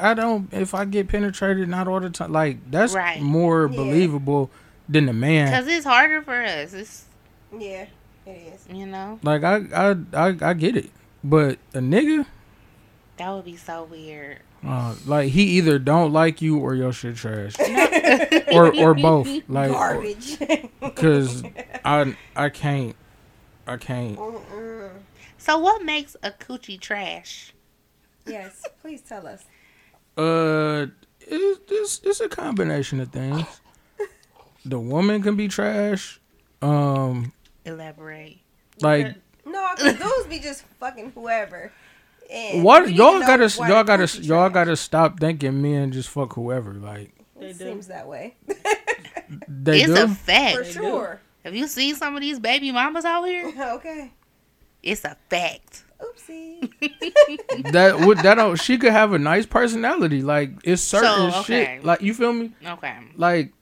I 0.00 0.14
don't. 0.14 0.52
If 0.52 0.74
I 0.74 0.84
get 0.84 1.08
penetrated, 1.08 1.68
not 1.68 1.86
all 1.88 2.00
the 2.00 2.10
time. 2.10 2.32
Like 2.32 2.70
that's 2.70 2.94
Right. 2.94 3.20
more 3.20 3.66
Yeah. 3.70 3.76
believable 3.76 4.50
than 4.88 5.06
the 5.06 5.12
man. 5.12 5.46
Because 5.46 5.66
it's 5.68 5.84
harder 5.86 6.22
for 6.22 6.34
us. 6.42 6.72
It's, 6.74 7.04
Yeah, 7.56 7.86
it 8.26 8.30
is. 8.30 8.66
you 8.76 8.86
know, 8.86 9.18
Like 9.22 9.44
I, 9.44 9.56
I, 9.74 9.96
I, 10.14 10.36
I 10.40 10.54
get 10.54 10.76
it, 10.76 10.90
but 11.22 11.58
a 11.74 11.78
nigga, 11.78 12.26
that 13.16 13.30
would 13.30 13.44
be 13.44 13.56
so 13.56 13.84
weird. 13.84 14.38
uh, 14.66 14.94
like 15.06 15.30
he 15.30 15.42
either 15.58 15.78
don't 15.78 16.12
like 16.12 16.40
you 16.42 16.58
or 16.58 16.74
your 16.74 16.92
shit 16.92 17.16
trash, 17.16 17.54
or 18.52 18.74
or 18.76 18.94
both. 18.94 19.28
Like, 19.48 19.70
Garbage. 19.70 20.38
because 20.80 21.42
I, 21.84 22.16
I 22.36 22.48
can't, 22.48 22.96
I 23.66 23.76
can't. 23.76 24.16
Mm-mm. 24.16 24.90
So 25.38 25.58
what 25.58 25.84
makes 25.84 26.16
a 26.22 26.30
coochie 26.32 26.78
trash? 26.80 27.52
Yes, 28.26 28.62
please 28.82 29.00
tell 29.00 29.26
us. 29.26 29.44
Uh, 30.20 30.86
it's 31.20 31.60
it's, 31.70 32.00
it's 32.04 32.20
a 32.20 32.28
combination 32.28 33.00
of 33.00 33.08
things. 33.10 33.44
The 34.64 34.78
woman 34.78 35.22
can 35.22 35.36
be 35.36 35.48
trash. 35.48 36.20
Um, 36.60 37.32
Elaborate. 37.64 38.40
like 38.82 39.16
No, 39.46 39.68
because 39.76 39.94
dudes 39.98 40.26
be 40.28 40.38
just 40.38 40.62
fucking 40.78 41.12
whoever. 41.14 41.72
And 42.30 42.62
what 42.62 42.92
y'all 42.92 43.20
gotta 43.20 43.48
y'all 43.66 43.82
gotta 43.84 44.06
y'all 44.20 44.50
trash. 44.50 44.52
gotta 44.52 44.76
stop 44.76 45.18
thinking 45.18 45.62
men 45.62 45.90
just 45.92 46.08
fuck 46.10 46.34
whoever. 46.34 46.74
Like 46.74 47.12
It 47.40 47.56
seems 47.56 47.86
that 47.88 48.06
way. 48.06 48.36
They 49.48 49.82
it's 49.82 49.94
do. 49.94 50.04
a 50.04 50.08
fact. 50.08 50.56
For 50.56 50.64
sure. 50.64 51.20
Have 51.44 51.54
you 51.54 51.66
seen 51.66 51.94
some 51.94 52.14
of 52.14 52.20
these 52.20 52.38
baby 52.38 52.70
mamas 52.72 53.04
out 53.04 53.24
here? 53.24 53.52
Okay. 53.58 54.12
It's 54.82 55.04
a 55.04 55.16
fact. 55.28 55.84
Oopsie. 56.00 56.70
that 57.72 58.00
would 58.00 58.18
that 58.18 58.36
don't. 58.36 58.56
She 58.56 58.78
could 58.78 58.92
have 58.92 59.12
a 59.12 59.18
nice 59.18 59.46
personality. 59.46 60.22
Like 60.22 60.52
it's 60.64 60.82
certain 60.82 61.30
So, 61.30 61.40
okay. 61.40 61.76
shit. 61.76 61.84
Like 61.84 62.00
you 62.00 62.14
feel 62.14 62.32
me? 62.32 62.52
Okay. 62.64 62.96
Like 63.16 63.52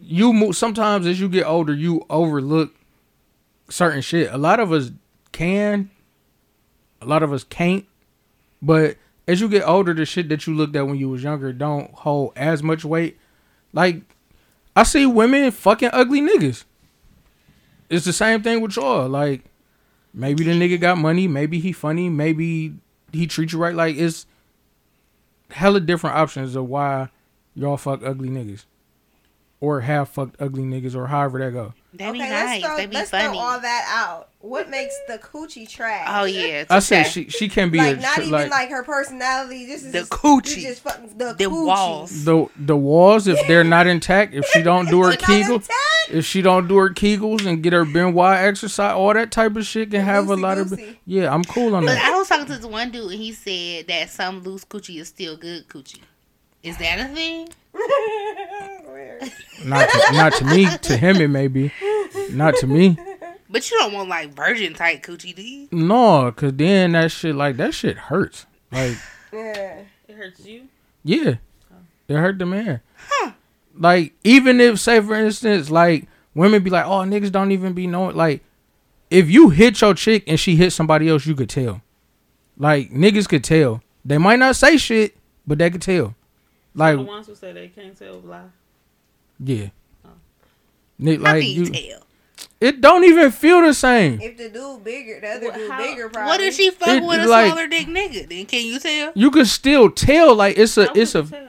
you 0.00 0.32
move. 0.32 0.56
Sometimes 0.56 1.06
as 1.06 1.18
you 1.20 1.28
get 1.28 1.44
older, 1.44 1.72
you 1.72 2.04
overlook 2.10 2.74
certain 3.70 4.02
shit. 4.02 4.32
A 4.32 4.38
lot 4.38 4.60
of 4.60 4.72
us 4.72 4.90
can. 5.32 5.90
A 7.00 7.06
lot 7.06 7.22
of 7.22 7.32
us 7.32 7.44
can't. 7.44 7.86
But 8.60 8.96
as 9.26 9.40
you 9.40 9.48
get 9.48 9.66
older, 9.66 9.94
the 9.94 10.04
shit 10.04 10.28
that 10.30 10.46
you 10.46 10.54
looked 10.54 10.74
at 10.76 10.86
when 10.86 10.96
you 10.96 11.08
was 11.08 11.22
younger 11.22 11.52
don't 11.52 11.90
hold 11.92 12.32
as 12.36 12.62
much 12.62 12.84
weight. 12.84 13.18
Like 13.72 14.02
I 14.76 14.82
see 14.82 15.06
women 15.06 15.50
fucking 15.50 15.90
ugly 15.92 16.20
niggas. 16.20 16.64
It's 17.88 18.04
the 18.04 18.12
same 18.12 18.42
thing 18.42 18.60
with 18.60 18.76
y'all. 18.76 19.08
Like 19.08 19.44
maybe 20.12 20.44
the 20.44 20.52
nigga 20.52 20.80
got 20.80 20.98
money, 20.98 21.28
maybe 21.28 21.58
he 21.58 21.72
funny, 21.72 22.08
maybe 22.08 22.74
he 23.12 23.26
treat 23.26 23.52
you 23.52 23.58
right. 23.58 23.74
Like 23.74 23.96
it's 23.96 24.26
hella 25.50 25.80
different 25.80 26.16
options 26.16 26.56
of 26.56 26.68
why 26.68 27.08
y'all 27.54 27.76
fuck 27.76 28.02
ugly 28.04 28.28
niggas. 28.28 28.64
Or 29.60 29.80
have 29.80 30.08
fucked 30.08 30.36
ugly 30.40 30.62
niggas 30.62 30.94
or 30.94 31.08
however 31.08 31.38
that 31.40 31.52
go. 31.52 31.74
They 31.94 32.04
be 32.12 32.20
okay, 32.20 32.28
nice. 32.28 32.62
let's 32.62 32.64
throw, 32.66 32.76
they 32.76 32.86
be 32.86 32.94
let's 32.96 33.10
funny. 33.10 33.24
throw 33.24 33.38
all 33.38 33.60
that 33.60 33.86
out. 33.88 34.28
What 34.40 34.68
makes 34.68 34.94
the 35.08 35.18
coochie 35.18 35.66
trash? 35.68 36.06
Oh 36.10 36.24
yeah. 36.24 36.64
I 36.68 36.76
it's 36.76 36.86
said 36.86 37.04
she 37.04 37.28
she 37.30 37.48
can 37.48 37.70
be 37.70 37.78
like 37.78 37.96
a 37.96 38.00
not 38.00 38.14
tr- 38.16 38.20
even 38.20 38.32
like, 38.32 38.50
like, 38.50 38.68
her 38.70 38.82
personality. 38.84 39.64
This 39.66 39.84
is 39.84 39.92
The 39.92 40.00
just, 40.00 40.10
coochie. 40.12 40.60
Just 40.62 40.82
fucking 40.82 41.16
the, 41.16 41.32
The 41.32 41.44
coochie. 41.46 41.66
walls. 41.66 42.24
the 42.26 42.46
the 42.56 42.76
walls 42.76 43.26
if 43.26 43.38
they're 43.48 43.64
not 43.64 43.86
intact, 43.86 44.34
if 44.34 44.44
she 44.48 44.62
don't 44.62 44.86
do 44.90 45.02
her 45.02 45.12
kegels, 45.12 45.66
if 46.10 46.26
she 46.26 46.42
don't 46.42 46.68
do 46.68 46.76
her 46.76 46.90
kegels 46.90 47.46
and 47.46 47.62
get 47.62 47.72
her 47.72 47.86
Benoit 47.86 48.36
exercise, 48.36 48.92
all 48.92 49.14
that 49.14 49.32
type 49.32 49.56
of 49.56 49.64
shit 49.64 49.90
can 49.90 50.02
have 50.02 50.28
a 50.28 50.36
lot 50.36 50.58
of 50.58 50.78
yeah. 51.06 51.32
I'm 51.34 51.42
cool 51.44 51.74
on 51.74 51.86
But 51.86 51.94
that. 51.94 52.04
I 52.12 52.18
was 52.18 52.28
talking 52.28 52.44
to 52.46 52.52
this 52.56 52.66
one 52.66 52.90
dude 52.90 53.10
and 53.10 53.12
he 53.20 53.32
said 53.32 53.86
that 53.88 54.10
some 54.10 54.42
loose 54.42 54.64
coochie 54.66 55.00
is 55.00 55.08
still 55.08 55.38
good 55.38 55.66
coochie. 55.68 56.02
Is 56.62 56.76
that 56.76 57.00
a 57.00 57.14
thing? 57.14 57.48
Weird. 58.98 59.32
Not 59.64 59.88
to, 59.88 60.12
not 60.12 60.32
to 60.34 60.44
me. 60.44 60.66
To 60.82 60.96
him, 60.96 61.16
it 61.16 61.28
may 61.28 61.46
be. 61.46 61.72
Not 62.30 62.56
to 62.56 62.66
me. 62.66 62.98
But 63.48 63.70
you 63.70 63.78
don't 63.78 63.92
want 63.92 64.08
like 64.08 64.34
virgin 64.34 64.74
type 64.74 65.02
coochie, 65.02 65.34
do 65.34 65.42
you? 65.42 65.68
No, 65.70 66.32
cause 66.32 66.52
then 66.54 66.92
that 66.92 67.12
shit 67.12 67.34
like 67.34 67.56
that 67.58 67.74
shit 67.74 67.96
hurts. 67.96 68.46
Like 68.72 68.96
yeah. 69.32 69.82
It 70.08 70.16
hurts 70.16 70.44
you. 70.44 70.68
yeah, 71.04 71.36
it 72.08 72.16
hurt 72.16 72.38
the 72.38 72.46
man. 72.46 72.80
Like 73.74 74.14
even 74.24 74.60
if 74.60 74.80
say 74.80 75.00
for 75.00 75.14
instance 75.14 75.70
like 75.70 76.08
women 76.34 76.62
be 76.64 76.70
like, 76.70 76.84
oh 76.84 77.04
niggas 77.04 77.30
don't 77.30 77.52
even 77.52 77.72
be 77.72 77.86
knowing 77.86 78.16
like 78.16 78.42
if 79.10 79.30
you 79.30 79.50
hit 79.50 79.80
your 79.80 79.94
chick 79.94 80.24
and 80.26 80.38
she 80.38 80.56
hit 80.56 80.72
somebody 80.72 81.08
else, 81.08 81.24
you 81.24 81.34
could 81.34 81.48
tell. 81.48 81.80
Like 82.56 82.90
niggas 82.90 83.28
could 83.28 83.44
tell. 83.44 83.82
They 84.04 84.18
might 84.18 84.40
not 84.40 84.56
say 84.56 84.76
shit, 84.76 85.16
but 85.46 85.58
they 85.58 85.70
could 85.70 85.82
tell. 85.82 86.14
Like 86.74 86.96
the 86.96 87.02
ones 87.02 87.26
who 87.28 87.34
say 87.34 87.52
they 87.52 87.68
can't 87.68 87.96
tell 87.96 88.20
lie. 88.20 88.42
Yeah. 89.42 89.68
Oh. 90.04 90.08
Nick, 90.98 91.18
How 91.20 91.34
like 91.34 91.44
you, 91.44 91.64
you, 91.64 91.70
tell? 91.70 92.02
it 92.60 92.80
don't 92.80 93.04
even 93.04 93.30
feel 93.30 93.60
the 93.62 93.72
same. 93.74 94.20
If 94.20 94.36
the 94.36 94.48
dude 94.48 94.82
bigger, 94.84 95.20
the 95.20 95.28
other 95.28 95.46
What- 95.46 95.54
dude 95.54 95.70
how- 95.70 95.78
bigger. 95.82 96.08
Probably. 96.08 96.28
What 96.28 96.40
if 96.40 96.54
she 96.54 96.70
fuck 96.70 96.88
It- 96.88 97.02
with 97.04 97.20
a 97.20 97.26
like- 97.26 97.46
smaller 97.52 97.66
dick 97.68 97.86
nigga? 97.86 98.28
Then 98.28 98.46
can 98.46 98.64
you 98.66 98.78
tell? 98.78 99.12
You 99.14 99.30
can 99.30 99.44
still 99.46 99.90
tell 99.90 100.34
like 100.34 100.58
it's 100.58 100.76
a 100.76 100.90
it's 100.98 101.14
a 101.14 101.22
tell? 101.22 101.48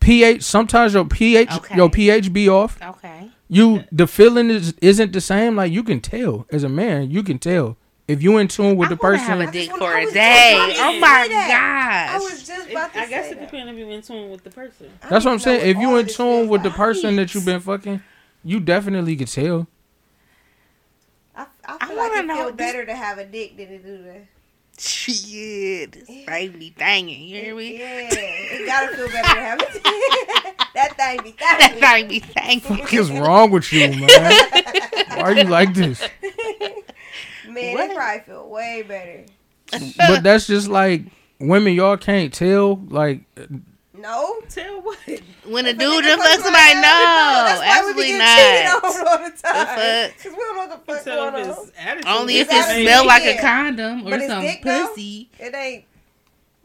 pH. 0.00 0.42
Sometimes 0.42 0.94
your 0.94 1.04
pH 1.04 1.50
Okay. 1.52 1.76
your 1.76 1.88
pH 1.90 2.32
be 2.32 2.48
off. 2.48 2.78
Okay. 2.82 3.30
You 3.48 3.84
the 3.92 4.06
feeling 4.06 4.50
is 4.50 4.74
isn't 4.80 5.12
the 5.12 5.20
same. 5.20 5.56
Like 5.56 5.72
you 5.72 5.82
can 5.82 6.00
tell 6.00 6.46
as 6.50 6.64
a 6.64 6.68
man, 6.68 7.10
you 7.10 7.22
can 7.22 7.38
tell 7.38 7.76
if 8.12 8.22
you 8.22 8.38
in 8.38 8.48
tune 8.48 8.76
with 8.76 8.86
I 8.88 8.90
the 8.90 8.96
person. 8.96 9.26
have 9.26 9.40
a 9.40 9.48
I 9.48 9.50
dick 9.50 9.70
for 9.70 9.80
wanna- 9.80 9.94
I 9.94 10.00
a 10.00 10.04
was 10.04 10.12
just 10.12 10.14
day. 10.14 10.74
Oh 10.78 10.92
my 11.00 11.26
that. 11.28 12.08
I 12.14 12.18
was 12.18 12.46
just 12.46 12.70
about 12.70 12.92
to 12.92 13.00
I 13.00 13.06
guess 13.06 13.26
say 13.26 13.32
it 13.32 13.40
depends 13.40 13.72
if 13.72 13.78
you're 13.78 13.90
in 13.90 14.02
tune 14.02 14.30
with 14.30 14.44
the 14.44 14.50
person. 14.50 14.90
I 15.02 15.08
That's 15.08 15.24
what 15.24 15.32
I'm 15.32 15.38
saying. 15.38 15.68
If 15.68 15.76
you 15.78 15.96
in 15.96 16.06
tune 16.06 16.48
with 16.48 16.62
the 16.62 16.68
like. 16.68 16.76
person 16.76 17.16
that 17.16 17.34
you've 17.34 17.44
been 17.44 17.60
fucking, 17.60 18.02
you 18.44 18.60
definitely 18.60 19.16
could 19.16 19.28
tell. 19.28 19.66
I, 21.34 21.46
I 21.64 21.76
I 21.80 21.86
like 21.88 21.96
wanna 21.96 22.20
it 22.22 22.26
know 22.26 22.36
feel 22.46 22.52
better 22.52 22.84
to 22.86 22.94
have 22.94 23.18
a 23.18 23.24
dick 23.24 23.56
than 23.56 23.68
to 23.68 23.78
do 23.78 24.02
that. 24.04 24.22
Shit. 24.78 25.92
This 25.92 26.04
thing 26.06 26.58
be 26.58 26.74
thangin'. 26.76 27.28
You 27.28 27.36
hear 27.40 27.54
me? 27.54 27.78
Yeah, 27.78 28.08
it 28.10 28.66
gotta 28.66 28.96
feel 28.96 29.06
better 29.08 29.34
to 29.34 29.40
have 29.40 29.60
a 29.60 29.72
dick. 29.72 29.82
that 30.74 30.94
thing 30.96 31.22
be 31.22 31.30
That 31.38 31.76
thangin'. 31.78 31.80
thing 31.80 32.08
be 32.08 32.20
thangin'. 32.20 32.80
What 32.80 32.92
is 32.92 33.10
wrong 33.12 33.50
with 33.50 33.72
you, 33.72 33.88
man? 33.90 34.06
Why 34.08 35.20
are 35.20 35.32
you 35.36 35.44
like 35.44 35.74
this? 35.74 36.02
Man, 37.52 37.74
What? 37.74 37.90
it 37.90 37.96
probably 37.96 38.20
feel 38.24 38.48
way 38.48 38.82
better. 38.86 39.24
But 39.96 40.22
that's 40.22 40.46
just 40.46 40.68
like 40.68 41.02
women. 41.38 41.74
Y'all 41.74 41.96
can't 41.96 42.32
tell. 42.32 42.76
Like 42.76 43.20
No. 43.94 44.40
Tell 44.48 44.80
what? 44.82 44.98
When 45.46 45.66
a 45.66 45.72
dude 45.72 46.04
nigga 46.04 46.08
just 46.08 46.18
fuck 46.22 46.30
fuck 46.30 46.44
somebody, 46.44 46.74
no. 46.74 46.82
That's 46.82 47.60
why 47.60 47.92
we 47.96 48.02
Absolutely 48.02 48.12
be 48.12 48.18
not. 48.18 48.84
on 48.84 49.08
all 49.08 49.30
the 49.30 49.36
time. 49.36 50.10
fuck? 50.10 50.22
Cause 50.22 50.32
we 50.32 50.36
don't 50.38 50.56
know 50.56 50.66
what 50.66 50.86
the 50.86 50.92
fuck 50.92 51.04
Tell 51.04 51.30
going 51.30 51.44
on. 51.44 51.50
it's 51.50 51.72
attitude. 51.78 52.06
Only 52.06 52.38
if 52.38 52.48
it 52.48 52.54
attitude. 52.54 52.86
smell 52.86 53.06
like 53.06 53.24
a 53.24 53.40
condom 53.40 54.06
or 54.06 54.10
But 54.10 54.20
it's 54.20 54.28
some 54.28 54.42
dick, 54.42 54.62
though? 54.62 54.86
pussy. 54.88 55.30
It 55.38 55.54
ain't. 55.54 55.84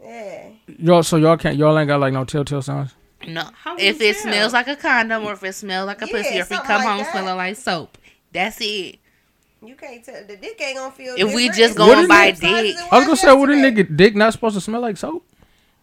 Yeah. 0.00 0.48
y'all, 0.78 1.02
so 1.02 1.16
y'all 1.16 1.36
can't. 1.36 1.56
Y'all 1.56 1.76
ain't 1.78 1.88
got 1.88 2.00
like 2.00 2.12
no 2.12 2.24
telltale 2.24 2.62
signs. 2.62 2.94
No. 3.26 3.48
If 3.78 4.00
it 4.00 4.14
tell? 4.14 4.22
smells 4.22 4.52
like 4.52 4.68
a 4.68 4.76
condom 4.76 5.24
or 5.24 5.32
if 5.32 5.42
it 5.42 5.52
smells 5.54 5.86
like 5.88 6.00
a 6.02 6.06
Yeah, 6.06 6.12
pussy 6.12 6.38
or 6.38 6.42
if 6.42 6.48
he 6.48 6.54
something 6.54 6.66
come 6.66 6.76
like 6.84 6.86
home 6.88 6.98
that. 6.98 7.10
smelling 7.12 7.36
like 7.36 7.56
soap. 7.56 7.98
That's 8.32 8.58
it. 8.60 8.98
You 9.62 9.74
can't 9.74 10.04
tell. 10.04 10.22
The 10.26 10.36
dick 10.36 10.60
ain't 10.60 10.76
gonna 10.76 10.90
feel. 10.92 11.16
Good. 11.16 11.26
If 11.26 11.34
we 11.34 11.48
just 11.48 11.60
It's 11.60 11.74
going 11.74 12.02
the 12.02 12.08
by 12.08 12.32
same 12.32 12.36
size 12.36 12.74
as 12.74 12.76
dick. 12.82 12.92
I 12.92 12.96
was 12.98 13.04
gonna 13.06 13.16
say, 13.16 13.34
what 13.34 13.48
a 13.50 13.52
nigga 13.54 13.96
dick 13.96 14.14
not 14.14 14.32
supposed 14.32 14.54
to 14.54 14.60
smell 14.60 14.80
like 14.80 14.96
soap? 14.96 15.24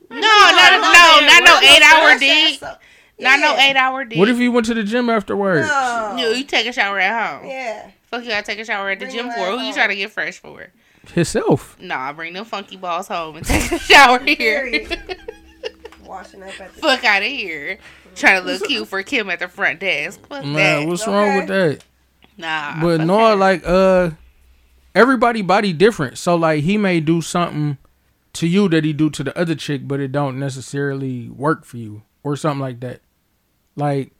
No, 0.09 0.17
not 0.19 0.71
no, 0.73 0.79
no, 0.81 1.27
not 1.27 1.43
no 1.43 1.59
eight 1.67 1.81
hour 1.83 2.17
dick. 2.19 2.59
So- 2.59 2.75
Not 3.19 3.39
no 3.39 3.55
eight 3.57 3.75
hour 3.75 4.05
dick. 4.05 4.17
What 4.17 4.29
if 4.29 4.37
you 4.37 4.51
went 4.51 4.65
to 4.67 4.73
the 4.73 4.83
gym 4.83 5.09
afterwards? 5.09 5.67
No. 5.67 6.15
you, 6.17 6.27
you 6.37 6.43
take 6.43 6.67
a 6.67 6.73
shower 6.73 6.99
at 6.99 7.39
home? 7.41 7.49
Yeah. 7.49 7.89
Fuck 8.11 8.23
you 8.23 8.29
gotta 8.29 8.45
take 8.45 8.59
a 8.59 8.65
shower 8.65 8.89
at 8.89 8.99
the 8.99 9.05
Bring 9.05 9.15
gym 9.17 9.25
for? 9.27 9.39
ass 9.39 9.45
Who 9.47 9.51
you 9.53 9.59
home. 9.65 9.73
trying 9.73 9.89
to 9.89 9.95
get 9.95 10.11
fresh 10.11 10.37
for? 10.39 10.67
Himself. 11.13 11.77
Nah, 11.79 12.13
bring 12.13 12.33
them 12.33 12.45
funky 12.45 12.77
balls 12.77 13.07
home 13.07 13.35
and 13.37 13.45
take 13.45 13.71
a 13.71 13.79
shower 13.79 14.19
here. 14.19 14.87
Washing 16.05 16.43
up 16.43 16.59
at 16.61 16.73
the. 16.75 16.81
Fuck 16.81 17.03
out 17.03 17.21
of 17.23 17.27
here. 17.27 17.77
Trying 18.15 18.41
to 18.41 18.47
look 18.47 18.63
cute 18.67 18.87
for 18.87 19.01
Kim 19.03 19.29
at 19.29 19.39
the 19.39 19.47
front 19.47 19.79
desk. 19.79 20.19
Fuck 20.27 20.45
Man, 20.45 20.53
that. 20.81 20.87
what's 20.87 21.05
wrong 21.07 21.35
with 21.37 21.47
that? 21.47 21.83
Nah. 22.37 22.81
But 22.81 22.97
fuck 22.97 23.07
no, 23.07 23.35
like 23.35 23.63
uh, 23.65 24.11
everybody 24.93 25.41
body 25.41 25.73
different. 25.73 26.17
So 26.17 26.35
like 26.35 26.63
he 26.63 26.77
may 26.77 26.99
do 26.99 27.21
something 27.21 27.77
to 28.33 28.47
you 28.47 28.67
that 28.69 28.83
he 28.83 28.93
do 28.93 29.09
to 29.09 29.23
the 29.23 29.37
other 29.37 29.55
chick, 29.55 29.87
but 29.87 29.99
it 29.99 30.11
don't 30.11 30.37
necessarily 30.39 31.29
work 31.29 31.65
for 31.65 31.77
you 31.77 32.03
or 32.23 32.35
something 32.35 32.59
like 32.59 32.79
that. 32.81 33.01
Like 33.75 34.11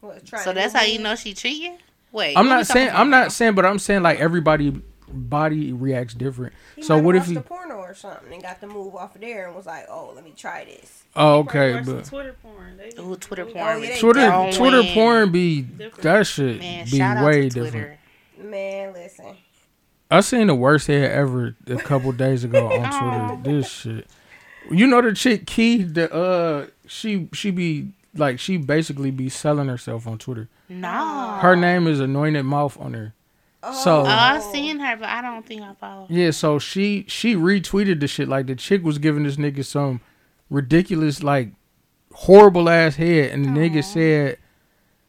What, 0.00 0.26
So 0.26 0.52
that's 0.52 0.74
how 0.74 0.82
you 0.82 0.98
know 0.98 1.14
she 1.14 1.34
cheating? 1.34 1.78
Wait. 2.12 2.36
I'm 2.36 2.48
not 2.48 2.66
saying 2.66 2.90
I'm 2.92 3.10
now? 3.10 3.22
not 3.22 3.32
saying, 3.32 3.54
but 3.54 3.66
I'm 3.66 3.78
saying 3.78 4.02
like 4.02 4.18
everybody 4.18 4.80
body 5.12 5.72
reacts 5.72 6.14
different. 6.14 6.52
He 6.76 6.82
so 6.82 6.96
might 6.96 7.04
what 7.04 7.14
if 7.16 7.20
watched 7.20 7.28
he? 7.28 7.34
the 7.34 7.40
porno 7.42 7.74
or 7.76 7.94
something 7.94 8.32
and 8.32 8.42
got 8.42 8.60
the 8.60 8.66
move 8.66 8.94
off 8.94 9.14
of 9.14 9.20
there 9.20 9.46
and 9.46 9.56
was 9.56 9.66
like, 9.66 9.86
"Oh, 9.88 10.12
let 10.14 10.24
me 10.24 10.32
try 10.36 10.64
this." 10.64 11.04
Oh, 11.16 11.38
okay, 11.40 11.80
but 11.84 12.04
Twitter 12.04 12.34
porn. 12.42 12.76
They, 12.76 12.90
Ooh, 13.02 13.16
Twitter 13.16 13.44
porn. 13.46 13.56
Oh, 13.58 13.76
yeah, 13.78 13.88
they 13.90 13.98
Twitter 13.98 14.28
Going. 14.28 14.52
Twitter 14.52 14.82
porn 14.94 15.32
be 15.32 15.62
Different. 15.62 16.02
that 16.02 16.26
shit 16.26 16.60
Man, 16.60 16.86
be 16.90 17.00
way 17.26 17.48
different. 17.48 17.98
Man, 18.38 18.92
listen. 18.92 19.36
I 20.10 20.20
seen 20.20 20.48
the 20.48 20.54
worst 20.54 20.86
head 20.88 21.10
ever 21.10 21.56
a 21.66 21.76
couple 21.76 22.10
days 22.12 22.42
ago 22.44 22.66
on 22.72 23.38
Twitter. 23.42 23.56
This 23.58 23.70
shit. 23.70 24.06
You 24.70 24.86
know 24.86 25.00
the 25.02 25.12
chick 25.14 25.46
Key, 25.46 25.82
the 25.82 26.12
uh 26.12 26.66
she 26.86 27.28
she 27.32 27.50
be 27.50 27.92
like 28.14 28.38
she 28.40 28.56
basically 28.56 29.10
be 29.10 29.28
selling 29.28 29.68
herself 29.68 30.06
on 30.06 30.18
Twitter. 30.18 30.48
No. 30.68 31.38
Her 31.40 31.56
name 31.56 31.86
is 31.86 31.98
Anointed 32.00 32.44
Mouth 32.44 32.78
on 32.80 32.92
there. 32.92 33.14
Oh, 33.62 33.72
So- 33.84 34.00
Oh, 34.02 34.04
I've 34.06 34.42
seen 34.42 34.78
her, 34.78 34.96
but 34.96 35.08
I 35.08 35.20
don't 35.20 35.44
think 35.44 35.62
I 35.62 35.74
follow. 35.74 36.06
her. 36.06 36.14
Yeah, 36.14 36.30
so 36.30 36.58
she 36.58 37.04
she 37.08 37.34
retweeted 37.34 38.00
the 38.00 38.06
shit 38.08 38.28
like 38.28 38.46
the 38.46 38.54
chick 38.56 38.82
was 38.82 38.98
giving 38.98 39.22
this 39.24 39.36
nigga 39.36 39.64
some 39.64 40.00
ridiculous 40.48 41.22
like 41.22 41.50
horrible 42.12 42.68
ass 42.68 42.96
head 42.96 43.30
and 43.30 43.44
the 43.44 43.48
nigga 43.50 43.84
said 43.84 44.36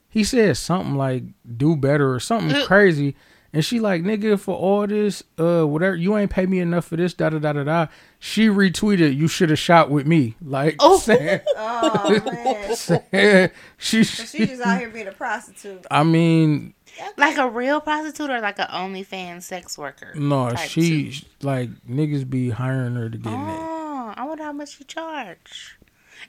he 0.08 0.24
said 0.24 0.56
something 0.58 0.96
like 0.96 1.24
do 1.58 1.76
better 1.76 2.14
or 2.14 2.20
something 2.20 2.56
Ugh. 2.56 2.68
crazy 2.68 3.16
and 3.52 3.66
she 3.66 3.80
like 3.80 4.04
nigga 4.04 4.40
for 4.40 4.56
all 4.56 4.86
this 4.86 5.24
uh 5.40 5.64
whatever 5.64 5.96
you 5.96 6.16
ain't 6.16 6.30
pay 6.30 6.46
me 6.46 6.60
enough 6.60 6.86
for 6.86 6.96
this 6.98 7.16
da 7.16 7.30
da 7.32 7.40
da 7.40 7.54
da 7.54 7.64
da 7.64 7.88
she 8.20 8.48
retweeted 8.50 9.18
you 9.18 9.28
should 9.28 9.50
have 9.50 9.58
shot 9.58 9.90
with 9.90 10.06
me 10.06 10.36
like 10.46 10.76
Oh. 10.80 11.00
saying, 11.00 11.42
Oh 11.58 12.22
man. 12.32 12.76
saying 12.76 13.50
she, 13.78 14.04
So 14.04 14.24
she 14.26 14.46
just 14.46 14.62
out 14.62 14.80
here 14.80 14.90
being 14.90 15.08
a 15.08 15.12
prostitute. 15.12 15.88
I 15.90 16.04
mean 16.04 16.76
Like 17.18 17.38
a 17.38 17.50
real 17.50 17.82
prostitute 17.82 18.30
or 18.30 18.40
like 18.40 18.60
a 18.60 18.68
OnlyFans 18.68 19.44
sex 19.44 19.78
worker? 19.78 20.14
no 20.16 20.56
she 20.56 21.24
like 21.42 21.70
niggas 21.90 22.30
be 22.30 22.50
hiring 22.50 22.96
her 22.96 23.10
to 23.10 23.18
get 23.18 23.32
Oh, 23.34 24.14
I 24.16 24.26
wonder 24.26 24.44
how 24.44 24.52
much 24.52 24.78
she 24.78 24.84
charge. 24.84 25.78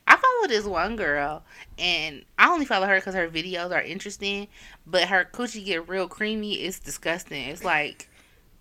I 0.06 0.16
follow 0.16 0.48
this 0.48 0.64
one 0.64 0.96
girl, 0.96 1.42
and 1.78 2.24
I 2.38 2.48
only 2.50 2.64
follow 2.64 2.86
her 2.86 2.96
because 2.96 3.14
her 3.14 3.28
videos 3.28 3.72
are 3.72 3.82
interesting. 3.82 4.48
But 4.86 5.08
her 5.08 5.28
coochie 5.30 5.64
get 5.64 5.88
real 5.88 6.08
creamy. 6.08 6.54
It's 6.54 6.78
disgusting. 6.78 7.48
It's 7.48 7.64
like 7.64 8.08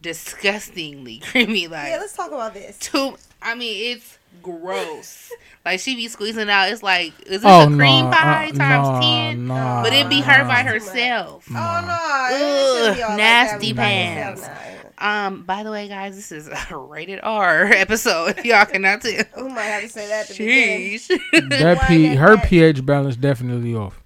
disgustingly 0.01 1.17
creamy. 1.23 1.67
Like 1.67 1.89
Yeah, 1.89 1.97
let's 1.99 2.13
talk 2.15 2.29
about 2.31 2.53
this. 2.53 2.77
too. 2.79 3.15
I 3.41 3.55
mean, 3.55 3.95
it's 3.97 4.17
gross. 4.43 5.31
like 5.65 5.79
she 5.79 5.95
be 5.95 6.07
squeezing 6.07 6.49
out. 6.49 6.69
It's 6.69 6.83
like 6.83 7.13
is 7.21 7.41
this 7.41 7.43
Oh 7.45 7.63
a 7.63 7.65
cream 7.67 8.05
no, 8.05 8.11
pie 8.11 8.49
uh, 8.53 8.57
times 8.57 8.87
nah, 8.87 8.99
ten? 9.01 9.47
nah, 9.47 9.83
But 9.83 9.93
it'd 9.93 10.09
be 10.09 10.21
her 10.21 10.43
by 10.45 10.61
nah. 10.63 10.71
herself. 10.71 11.45
Oh 11.49 11.53
no! 11.53 11.57
Ugh, 11.57 12.31
it 12.31 12.77
shouldn't 12.77 12.95
be 12.97 13.03
all 13.03 13.09
like 13.09 13.17
nasty 13.17 13.73
by 13.73 13.83
pants. 13.83 14.49
Um. 14.97 15.43
By 15.43 15.63
the 15.63 15.71
way, 15.71 15.87
guys, 15.87 16.15
this 16.15 16.31
is 16.31 16.47
a 16.69 16.77
rated 16.77 17.19
R 17.23 17.63
episode. 17.73 18.37
If 18.37 18.45
y'all 18.45 18.65
cannot 18.65 19.01
tell. 19.01 19.23
Who 19.33 19.49
might 19.49 19.63
have 19.63 19.81
to 19.81 19.89
say 19.89 20.07
that 20.07 20.29
at 20.29 20.35
the 20.35 20.43
beginning? 20.43 20.99
Sheesh. 20.99 21.49
That 21.59 21.87
P, 21.87 22.05
her 22.15 22.37
pH 22.37 22.85
balance 22.85 23.15
definitely 23.15 23.73
off. 23.75 24.00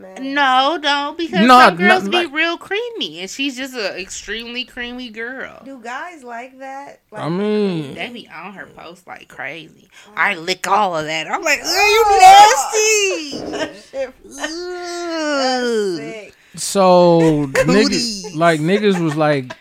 Man. 0.00 0.34
No, 0.34 0.78
don't 0.80 1.16
because 1.18 1.46
No, 1.46 1.60
some 1.60 1.76
girls 1.76 2.04
no, 2.04 2.10
be 2.10 2.16
like- 2.24 2.32
real 2.32 2.56
creamy, 2.58 3.20
and 3.20 3.28
she's 3.30 3.56
just 3.56 3.74
an 3.74 3.96
extremely 3.98 4.64
creamy 4.64 5.10
girl. 5.10 5.60
Do 5.64 5.78
guys 5.82 6.22
like 6.24 6.58
that? 6.60 7.00
Like, 7.10 7.22
I 7.22 7.28
mean, 7.28 7.94
They 7.94 8.08
be 8.08 8.28
on 8.28 8.54
her 8.54 8.66
post 8.66 9.06
like 9.06 9.28
crazy. 9.28 9.88
Oh. 10.08 10.12
I 10.16 10.34
lick 10.36 10.66
all 10.66 10.96
of 10.96 11.04
that. 11.06 11.26
I'm 11.30 11.42
like, 11.42 11.60
Oh. 11.62 13.30
oh, 13.32 13.32
you 13.32 13.40
nasty. 13.60 13.80
Shit, 13.90 14.14
that's 14.24 14.40
Ugh. 14.50 15.96
sick. 15.98 16.34
so 16.56 17.20
niggas 17.52 18.34
like 18.34 18.60
niggas 18.60 19.00
was 19.02 19.16
like 19.16 19.52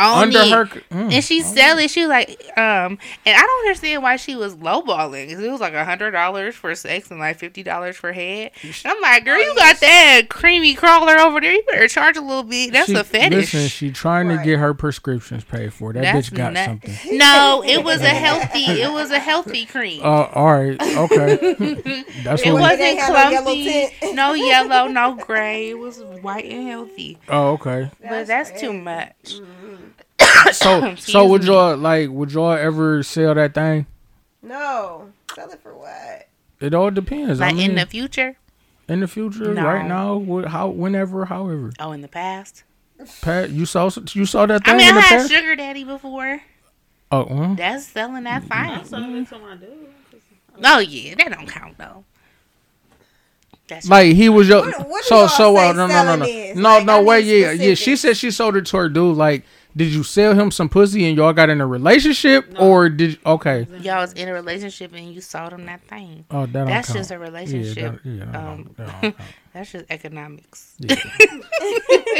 On 0.00 0.22
under 0.24 0.38
it. 0.40 0.50
her. 0.50 0.64
mm. 0.66 1.12
And 1.12 1.24
she's 1.24 1.46
sell 1.46 1.78
it. 1.78 1.90
She 1.90 2.00
was 2.00 2.08
like, 2.08 2.30
um, 2.56 2.98
and 3.26 3.36
I 3.36 3.40
don't 3.40 3.66
understand 3.66 4.02
why 4.02 4.16
she 4.16 4.36
was 4.36 4.56
lowballing. 4.56 5.28
'cause 5.32 5.42
it 5.42 5.50
was 5.50 5.60
like 5.60 5.74
a 5.74 5.84
hundred 5.84 6.12
dollars 6.12 6.54
for 6.54 6.74
sex 6.74 7.10
and 7.10 7.20
like 7.20 7.38
fifty 7.38 7.62
dollars 7.62 7.96
for 7.96 8.12
head. 8.12 8.50
And 8.62 8.74
I'm 8.84 9.00
like, 9.00 9.24
girl, 9.24 9.36
Oh, 9.36 9.38
you 9.40 9.54
got 9.56 9.80
that 9.80 10.22
creamy 10.28 10.74
crawler 10.74 11.18
over 11.18 11.40
there. 11.40 11.52
You 11.52 11.62
better 11.70 11.88
charge 11.88 12.16
a 12.16 12.20
little 12.20 12.42
bit. 12.42 12.72
That's 12.72 12.86
she, 12.88 12.94
a 12.94 13.04
fetish. 13.04 13.52
Listen, 13.54 13.68
she 13.68 13.90
trying 13.90 14.28
to 14.28 14.42
get 14.44 14.58
her 14.58 14.74
prescriptions 14.74 15.44
paid 15.44 15.72
for. 15.72 15.92
That 15.92 16.02
That's 16.02 16.30
bitch 16.30 16.34
got 16.36 16.52
nut- 16.52 16.66
something. 16.66 16.94
no, 17.18 17.62
it 17.66 17.82
was 17.84 18.00
a 18.00 18.08
healthy. 18.08 18.64
It 18.80 18.90
was 18.92 19.10
a 19.10 19.18
healthy 19.18 19.66
cream. 19.66 20.02
Uh, 20.02 20.28
all 20.34 20.52
right, 20.52 20.80
okay. 20.80 21.36
That's 22.24 22.42
it 22.42 22.52
what. 22.52 22.60
wasn't 22.62 22.80
ain't 22.80 23.00
had 23.00 23.12
no 23.12 23.30
yellow 23.30 23.44
clumpy. 23.44 24.14
No 24.14 24.32
yellow, 24.34 24.88
no 24.88 25.14
gray. 25.26 25.70
It 25.70 25.78
was 25.78 26.02
white 26.22 26.44
and 26.44 26.68
healthy. 26.68 27.18
Oh, 27.28 27.52
okay. 27.52 27.90
but 28.00 28.26
that's 28.26 28.50
crazy. 28.50 28.66
too 28.66 28.72
much. 28.72 29.40
So, 30.52 30.94
so 30.98 31.26
would 31.26 31.44
y'all 31.44 31.76
like? 31.76 32.10
Would 32.10 32.32
y'all 32.32 32.52
ever 32.52 33.02
sell 33.02 33.34
that 33.34 33.54
thing? 33.54 33.86
No. 34.42 35.10
Sell 35.34 35.50
it 35.50 35.60
for 35.62 35.74
what? 35.74 36.28
It 36.60 36.74
all 36.74 36.90
depends. 36.90 37.40
I 37.40 37.46
Like 37.48 37.56
mean, 37.56 37.70
in 37.70 37.76
the 37.76 37.86
future? 37.86 38.36
in 38.88 39.00
the 39.00 39.06
future, 39.08 39.54
No. 39.54 39.64
right 39.64 39.86
now, 39.86 40.16
what, 40.16 40.46
how, 40.46 40.68
whenever, 40.68 41.24
however. 41.26 41.72
Oh, 41.78 41.92
in 41.92 42.00
the 42.00 42.08
past? 42.08 42.64
Pat, 43.22 43.50
you 43.50 43.64
saw 43.64 43.88
you 44.12 44.26
saw 44.26 44.46
that 44.46 44.64
thing 44.64 44.74
I 44.74 44.76
mean, 44.76 44.88
in 44.88 44.92
I 44.92 44.96
the 44.96 45.00
had 45.02 45.18
past? 45.20 45.30
sugar 45.32 45.54
daddy 45.56 45.84
before. 45.84 46.42
Oh, 47.12 47.26
well, 47.30 47.54
That's 47.54 47.86
selling 47.86 48.24
that 48.24 48.42
I 48.42 48.46
fine. 48.46 48.84
saw 48.84 48.96
it 48.98 49.28
to 49.28 49.38
my 49.38 49.54
dude. 49.56 49.70
Oh 50.62 50.78
yeah, 50.80 51.14
that 51.14 51.30
don't 51.32 51.48
count 51.48 51.78
though. 51.78 52.04
That's 53.68 53.88
like 53.88 54.14
he 54.14 54.28
was 54.28 54.48
your 54.48 54.62
What- 54.66 54.88
what 54.88 55.04
so 55.04 55.26
so 55.28 55.56
uh, 55.56 55.72
no 55.72 55.86
no 55.86 55.86
no 55.86 55.92
selling 55.92 56.18
no 56.20 56.26
is? 56.26 56.56
no 56.56 56.62
Like, 56.78 56.86
no 56.86 56.98
I 56.98 57.02
wait 57.04 57.24
need 57.24 57.40
yeah 57.40 57.50
yeah 57.52 57.74
she 57.74 57.94
said 57.96 58.16
she 58.16 58.30
sold 58.32 58.56
it 58.56 58.66
to 58.66 58.76
her 58.78 58.88
dude 58.88 59.16
like 59.16 59.44
did 59.76 59.88
you 59.92 60.02
sell 60.02 60.34
him 60.34 60.50
some 60.50 60.68
pussy 60.68 61.06
and 61.06 61.16
y'all 61.16 61.32
got 61.32 61.48
in 61.48 61.60
a 61.60 61.66
relationship 61.66 62.52
No. 62.52 62.60
or 62.68 62.88
did 62.88 63.18
okay 63.24 63.66
y'all 63.80 64.00
was 64.00 64.12
in 64.14 64.28
a 64.28 64.32
relationship 64.32 64.92
and 64.94 65.12
you 65.14 65.20
sold 65.20 65.52
him 65.52 65.66
that 65.66 65.80
thing. 65.82 66.24
oh 66.30 66.46
that 66.46 66.66
That's 66.66 66.88
count. 66.88 66.98
just 66.98 67.10
a 67.10 67.14
yeah, 67.14 67.20
relationship. 67.20 68.02
that, 68.02 68.10
yeah, 68.10 68.24
that 68.26 68.36
um, 68.36 68.70
that. 68.76 69.14
That's 69.52 69.72
just 69.72 69.86
economics. 69.90 70.74
yeah. 70.78 70.94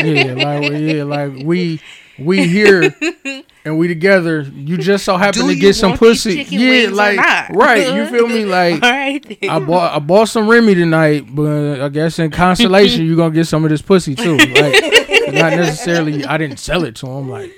yeah 0.03 0.33
like 0.35 0.73
yeah 0.73 1.05
like 1.05 1.33
we 1.45 1.81
we 2.19 2.47
here 2.49 2.95
and 3.65 3.79
we 3.79 3.89
together 3.89 4.41
you 4.41 4.77
just 4.77 5.05
so 5.05 5.17
happen 5.17 5.43
Do 5.43 5.49
to 5.49 5.55
get 5.59 5.75
some 5.75 5.97
pussy 5.97 6.43
yeah 6.51 6.89
like 6.91 7.19
right 7.51 7.95
you 7.95 8.07
feel 8.07 8.27
me 8.29 8.45
like 8.47 8.83
right. 8.83 9.39
I 9.49 9.59
bought 9.61 9.95
I 9.95 9.99
bought 10.01 10.29
some 10.29 10.49
Remy 10.49 10.75
tonight, 10.75 11.27
but 11.35 11.81
I 11.81 11.89
guess 11.89 12.19
in 12.19 12.31
consolation 12.31 13.07
you're 13.07 13.17
gonna 13.17 13.35
get 13.35 13.47
some 13.47 13.65
of 13.65 13.71
this 13.71 13.83
pussy 13.83 14.15
too. 14.15 14.37
Like 14.37 15.00
not 15.35 15.53
necessarily 15.53 16.25
I 16.25 16.39
didn't 16.39 16.59
sell 16.59 16.85
it 16.85 16.97
to 16.97 17.07
him. 17.07 17.29
Like, 17.29 17.53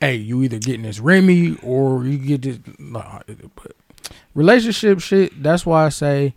hey, 0.00 0.16
you 0.16 0.42
either 0.42 0.58
getting 0.58 0.82
this 0.82 1.00
Remy 1.00 1.58
or 1.62 2.04
you 2.04 2.18
get 2.18 2.42
this. 2.42 2.58
Nah, 2.78 3.20
but 3.54 3.72
relationship 4.34 5.00
shit. 5.00 5.42
That's 5.42 5.66
why 5.66 5.86
I 5.86 5.88
say 5.88 6.34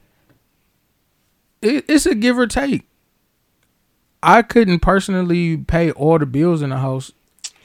it, 1.62 1.86
it's 1.88 2.06
a 2.06 2.16
give 2.16 2.38
or 2.38 2.48
take. 2.48 2.88
I 4.24 4.42
couldn't 4.42 4.80
personally 4.80 5.58
pay 5.58 5.92
all 5.92 6.20
the 6.20 6.26
bills 6.26 6.62
in 6.62 6.70
the 6.70 6.78
house, 6.78 7.12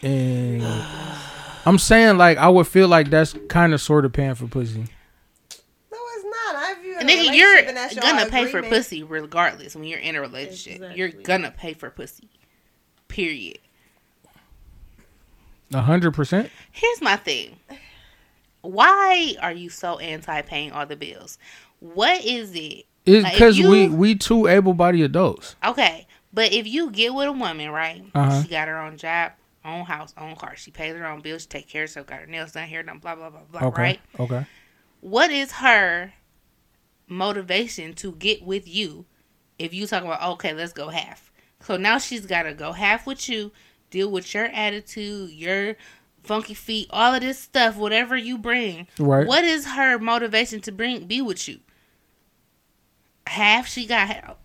and 0.03 0.63
I'm 1.67 1.79
saying 1.79 2.19
like 2.19 2.39
I 2.39 2.49
would 2.49 2.67
feel 2.67 2.89
like 2.89 3.11
that's 3.11 3.35
kind 3.49 3.75
of 3.75 3.81
sort 3.81 4.05
of 4.05 4.13
paying 4.13 4.35
for 4.35 4.47
pussy. 4.47 4.81
No, 4.81 5.99
it's 6.15 6.25
not. 6.25 6.57
I 6.57 6.77
view 6.81 6.97
And 6.99 7.09
nigga, 7.09 7.37
you're 7.37 7.49
relationship 7.49 7.69
and 7.69 7.77
that's 7.77 7.95
your 7.95 8.03
gonna 8.03 8.31
pay 8.31 8.47
for 8.47 8.63
pussy 8.63 9.03
regardless 9.03 9.75
when 9.75 9.85
you're 9.85 9.99
in 9.99 10.17
a 10.17 10.21
relationship. 10.21 10.97
You're 10.97 11.11
gonna 11.11 11.51
pay 11.51 11.75
for 11.75 11.91
pussy. 11.91 12.31
Period. 13.17 13.61
A 15.73 15.81
hundred 15.81 16.13
percent. 16.13 16.51
Here's 16.71 17.01
my 17.01 17.17
thing. 17.17 17.57
Why 18.61 19.37
are 19.41 19.53
you 19.53 19.71
so 19.71 19.99
anti 19.99 20.43
paying 20.43 20.71
all 20.73 20.85
the 20.85 20.97
bills? 20.97 21.39
What 21.81 22.23
is 22.27 22.55
it? 22.55 22.85
It's 23.07 23.25
Like, 23.25 23.33
because 23.33 23.59
we 23.59 23.89
we 23.89 24.17
two 24.17 24.49
able 24.49 24.75
bodied 24.75 25.05
adults. 25.05 25.57
Okay, 25.65 26.07
but 26.35 26.53
if 26.53 26.67
you 26.67 26.91
get 26.91 27.15
with 27.15 27.29
a 27.29 27.33
woman, 27.33 27.71
right? 27.71 28.05
Uh-huh. 28.15 28.43
She 28.43 28.49
got 28.49 28.69
her 28.69 28.79
own 28.79 28.99
job, 28.99 29.33
own 29.65 29.87
house, 29.87 30.13
own 30.19 30.37
car. 30.37 30.55
She 30.55 30.71
pays 30.71 30.95
her 30.95 31.07
own 31.07 31.23
bills. 31.23 31.41
She 31.41 31.49
take 31.49 31.69
care 31.71 31.85
of 31.85 31.89
herself. 31.89 32.09
Got 32.09 32.21
her 32.21 32.27
nails 32.27 32.53
done, 32.53 32.69
hair 32.69 32.83
done. 32.83 32.99
Blah 32.99 33.15
blah 33.15 33.31
blah 33.31 33.41
blah. 33.51 33.69
Okay. 33.69 33.83
Right? 33.83 34.01
Okay. 34.21 34.45
What 35.01 35.31
is 35.31 35.53
her 35.53 36.13
motivation 37.09 37.95
to 37.95 38.13
get 38.13 38.43
with 38.43 38.69
you? 38.69 39.07
If 39.59 39.73
you 39.73 39.87
talk 39.87 40.05
about 40.05 40.23
okay, 40.35 40.53
let's 40.53 40.75
go 40.75 40.91
half. 40.91 41.26
So 41.61 41.77
now 41.77 41.99
she's 41.99 42.27
got 42.27 42.45
to 42.45 42.55
go 42.55 42.73
half 42.73 43.07
with 43.07 43.29
you, 43.29 43.51
deal 43.91 44.11
with 44.11 44.33
your 44.35 44.45
attitude, 44.47 45.31
your 45.31 45.77
funky 46.23 46.55
feet, 46.55 46.87
all 46.91 47.15
of 47.15 47.21
this 47.23 47.39
stuff, 47.39 47.77
whatever 47.77 48.17
you 48.17 48.39
bring. 48.39 48.87
Right. 48.99 49.27
What 49.27 49.45
is 49.45 49.67
her 49.67 49.99
motivation 49.99 50.61
to 50.63 50.73
bring 50.73 51.07
be 51.07 51.21
with 51.23 51.49
you? 51.49 51.61
Half 53.27 53.67
she 53.69 53.87
got 53.87 54.09
half. 54.09 54.37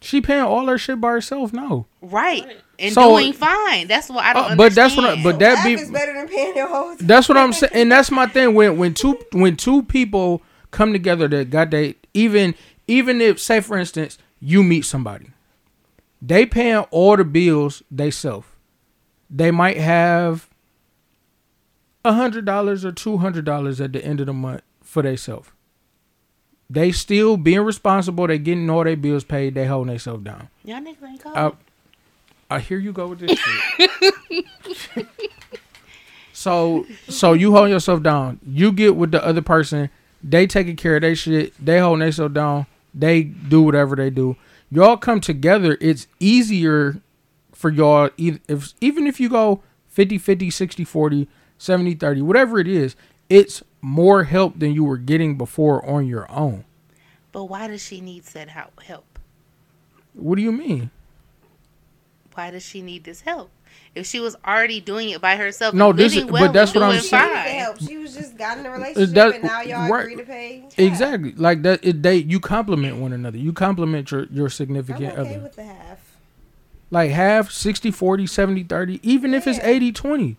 She 0.00 0.20
paying 0.20 0.40
all 0.42 0.66
her 0.66 0.78
shit 0.78 1.00
by 1.00 1.10
herself. 1.12 1.52
No. 1.52 1.86
right 2.00 2.42
Right. 2.44 2.60
and 2.80 2.92
So- 2.92 3.10
doing 3.10 3.32
fine. 3.32 3.86
That's 3.86 4.08
what 4.08 4.24
I 4.24 4.32
don't. 4.32 4.52
Uh, 4.52 4.56
but 4.56 4.74
that's 4.74 4.96
what 4.96 5.04
I- 5.04 5.10
understand. 5.12 5.24
but 5.24 5.38
that 5.38 5.64
be- 5.64 5.74
is 5.74 5.90
better 5.90 6.12
than 6.12 6.26
paying 6.26 6.56
your 6.56 6.66
whole. 6.66 6.96
That's 7.00 7.28
what 7.28 7.38
I'm 7.38 7.52
saying, 7.52 7.72
and 7.76 7.92
that's 7.92 8.10
my 8.10 8.26
thing. 8.26 8.54
When 8.54 8.76
when 8.78 8.94
two 8.94 9.16
when 9.32 9.56
two 9.56 9.82
people 9.84 10.42
come 10.72 10.92
together 10.92 11.28
that 11.28 11.50
got 11.50 11.70
they 11.70 11.94
even 12.14 12.56
even 12.88 13.20
if 13.20 13.38
say 13.38 13.60
for 13.60 13.78
instance 13.78 14.18
you 14.40 14.64
meet 14.64 14.84
somebody, 14.84 15.30
they 16.24 16.46
paying 16.46 16.84
all 16.92 17.16
the 17.16 17.24
bills 17.24 17.82
they 17.90 18.12
self. 18.12 18.56
They 19.28 19.50
might 19.50 19.76
have 19.76 20.48
a 22.04 22.12
hundred 22.12 22.44
dollars 22.44 22.84
or 22.84 22.92
two 22.92 23.18
hundred 23.18 23.44
dollars 23.44 23.80
at 23.80 23.92
the 23.92 24.04
end 24.04 24.20
of 24.20 24.26
the 24.26 24.32
month 24.32 24.62
for 24.82 25.02
themselves. 25.02 25.50
They 26.70 26.92
still 26.92 27.36
being 27.36 27.60
responsible. 27.60 28.26
They 28.28 28.38
getting 28.38 28.70
all 28.70 28.84
their 28.84 28.96
bills 28.96 29.24
paid. 29.24 29.54
They 29.54 29.66
holding 29.66 29.90
themselves 29.90 30.24
down. 30.24 30.48
Y'all 30.64 30.80
niggas 30.80 31.02
ain't 31.06 31.22
cold. 31.22 31.36
I, 31.36 32.56
I 32.56 32.60
hear 32.60 32.78
you 32.78 32.92
go 32.92 33.08
with 33.08 33.18
this 33.18 33.38
shit. 33.38 33.90
so 36.32 36.86
so 37.08 37.32
you 37.32 37.52
hold 37.52 37.68
yourself 37.68 38.02
down. 38.02 38.38
You 38.46 38.70
get 38.70 38.94
with 38.94 39.10
the 39.10 39.24
other 39.24 39.42
person. 39.42 39.90
They 40.22 40.46
taking 40.46 40.76
care 40.76 40.96
of 40.96 41.02
their 41.02 41.16
shit. 41.16 41.52
They 41.62 41.80
holding 41.80 42.00
themselves 42.00 42.34
down. 42.34 42.66
They 42.94 43.24
do 43.24 43.62
whatever 43.62 43.96
they 43.96 44.10
do. 44.10 44.36
Y'all 44.72 44.96
come 44.96 45.20
together. 45.20 45.76
It's 45.82 46.06
easier 46.18 47.02
for 47.52 47.68
y'all. 47.68 48.08
If 48.16 48.72
even 48.80 49.06
if 49.06 49.20
you 49.20 49.28
go 49.28 49.62
50, 49.88 50.16
50, 50.16 50.48
60, 50.48 50.84
40, 50.84 51.28
70, 51.58 51.94
30, 51.96 52.22
whatever 52.22 52.58
it 52.58 52.66
is, 52.66 52.96
it's 53.28 53.62
more 53.82 54.24
help 54.24 54.58
than 54.58 54.72
you 54.72 54.82
were 54.84 54.96
getting 54.96 55.36
before 55.36 55.84
on 55.84 56.06
your 56.06 56.30
own. 56.30 56.64
but 57.32 57.44
why 57.44 57.66
does 57.68 57.82
she 57.82 58.00
need 58.00 58.24
said 58.24 58.48
help? 58.48 58.82
Help. 58.82 59.18
What 60.14 60.36
do 60.36 60.42
you 60.42 60.52
mean? 60.52 60.90
Why 62.32 62.50
does 62.50 62.62
she 62.64 62.80
need 62.80 63.04
this 63.04 63.20
help? 63.20 63.50
If 63.94 64.06
she 64.06 64.20
was 64.20 64.36
already 64.46 64.80
doing 64.80 65.10
it 65.10 65.20
by 65.20 65.36
herself, 65.36 65.74
No, 65.74 65.92
this 65.92 66.16
is- 66.16 66.24
well 66.24 66.46
but 66.46 66.52
that's 66.54 66.74
what 66.74 66.82
I'm 66.82 66.90
doing 66.92 67.02
She 67.02 67.08
saying. 67.08 67.28
needed 67.28 67.42
fine. 67.44 67.54
help. 67.58 67.78
She 67.80 67.98
was 67.98 68.14
just 68.14 68.38
got 68.38 68.56
in 68.56 68.64
a 68.64 68.70
relationship 68.70 69.14
that- 69.14 69.34
and 69.34 69.44
now 69.44 69.60
y'all 69.60 69.90
right. 69.90 70.00
agree 70.04 70.16
to 70.16 70.22
pay. 70.24 70.60
half. 70.62 70.78
Exactly. 70.78 71.32
Like 71.36 71.62
that 71.62 71.80
it, 71.84 72.02
they 72.02 72.16
you 72.16 72.40
compliment 72.40 72.96
one 72.96 73.12
another. 73.12 73.36
You 73.36 73.52
compliment 73.52 74.10
your 74.10 74.24
your 74.30 74.46
I'm 74.46 74.50
significant 74.50 75.12
okay 75.18 75.34
other. 75.34 75.40
with 75.42 75.56
the 75.56 75.64
half. 75.64 75.98
Like 76.90 77.10
half 77.10 77.50
60 77.50 77.90
40 77.90 78.26
70 78.26 78.62
30 78.64 78.98
even 79.02 79.34
if 79.34 79.46
it's 79.46 79.58
Yeah. 79.58 79.66
80 79.68 79.92
20. 79.92 80.36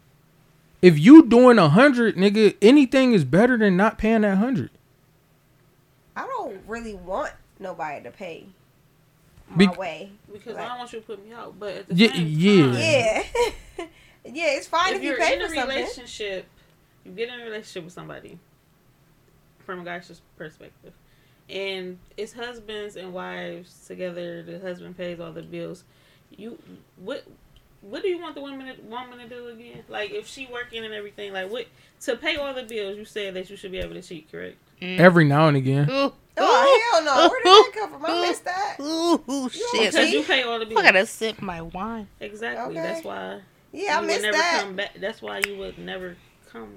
If 0.81 0.97
you 0.99 1.23
doing 1.25 1.57
a 1.59 1.63
100, 1.69 2.15
nigga, 2.17 2.55
anything 2.61 3.13
is 3.13 3.23
better 3.23 3.57
than 3.57 3.77
not 3.77 3.97
paying 3.97 4.21
that 4.21 4.31
100. 4.37 4.69
I 6.15 6.21
don't 6.25 6.33
don't 6.53 6.61
really 6.67 6.93
want 6.95 7.31
nobody 7.59 8.03
to 8.03 8.11
pay 8.11 8.47
my 9.49 9.57
Be- 9.57 9.67
way. 9.77 10.11
Because 10.31 10.55
Right. 10.55 10.65
I 10.65 10.67
don't 10.69 10.77
want 10.79 10.93
you 10.93 10.99
to 10.99 11.05
put 11.05 11.25
me 11.25 11.33
out. 11.33 11.59
But 11.59 11.73
at 11.75 11.87
the 11.89 11.95
Yeah, 11.95 12.13
same 12.13 12.27
yeah. 12.27 12.63
time, 12.65 12.73
Yeah, 13.77 13.85
yeah, 14.25 14.57
it's 14.57 14.67
fine 14.67 14.91
if, 14.91 14.97
if 14.97 15.03
you 15.03 15.09
you're 15.09 15.17
pay 15.19 15.35
in 15.35 15.41
a 15.41 15.47
for 15.49 15.55
something. 15.55 15.75
relationship, 15.77 16.45
you 17.05 17.11
get 17.11 17.29
in 17.29 17.39
a 17.39 17.43
relationship 17.43 17.83
with 17.85 17.93
somebody 17.93 18.39
from 19.65 19.81
a 19.81 19.83
guy's 19.85 20.21
perspective, 20.37 20.93
and 21.49 21.97
it's 22.17 22.33
husbands 22.33 22.95
and 22.95 23.13
wives 23.13 23.85
together. 23.87 24.43
The 24.43 24.59
husband 24.59 24.97
pays 24.97 25.19
all 25.19 25.31
the 25.31 25.41
bills. 25.43 25.83
You 26.35 26.57
what? 26.97 27.23
What 27.81 28.01
do 28.01 28.07
you 28.07 28.17
want 28.17 28.33
the 28.35 28.41
woman 28.41 28.73
to, 28.73 28.81
woman 28.83 29.17
to 29.19 29.27
do 29.27 29.47
again? 29.49 29.83
Like 29.89 30.11
if 30.11 30.25
she 30.25 30.47
working 30.51 30.85
and 30.85 30.93
everything, 30.93 31.33
like 31.33 31.51
what 31.51 31.67
to 32.01 32.15
pay 32.15 32.37
all 32.37 32.53
the 32.53 32.63
bills? 32.63 32.97
You 32.97 33.03
said 33.05 33.33
that 33.33 33.49
you 33.49 33.57
should 33.57 33.71
be 33.73 33.79
able 33.79 33.93
to 33.95 34.01
cheat, 34.01 34.31
correct? 34.31 34.55
Every 34.81 35.23
now 35.25 35.47
and 35.47 35.57
again. 35.57 35.89
Ooh, 35.89 36.13
Oh 36.35 36.91
hell 36.93 37.03
no! 37.05 37.29
Where 37.29 37.39
did 37.43 37.45
that 37.45 37.71
come 37.79 37.91
from? 37.91 38.05
I 38.05 38.21
missed 38.27 38.43
that. 38.45 38.77
ooh, 38.81 39.23
ooh, 39.29 39.49
shit. 39.49 39.91
Because 39.91 40.11
you 40.11 40.23
pay 40.23 40.41
all 40.43 40.57
the 40.59 40.65
bills. 40.65 40.79
I 40.81 40.83
gotta 40.83 41.05
sip 41.05 41.41
my 41.41 41.61
wine. 41.61 42.07
Exactly. 42.19 42.77
Okay. 42.77 42.87
That's 42.87 43.05
why 43.05 43.41
Yeah, 43.71 43.91
I 43.91 43.95
you 43.95 44.01
would 44.01 44.07
missed 44.07 44.21
never 44.23 44.37
that. 44.37 44.61
come 44.63 44.75
back. 44.75 44.91
That's 44.99 45.21
why 45.21 45.41
you 45.47 45.57
would 45.57 45.77
never 45.77 46.15
come 46.51 46.69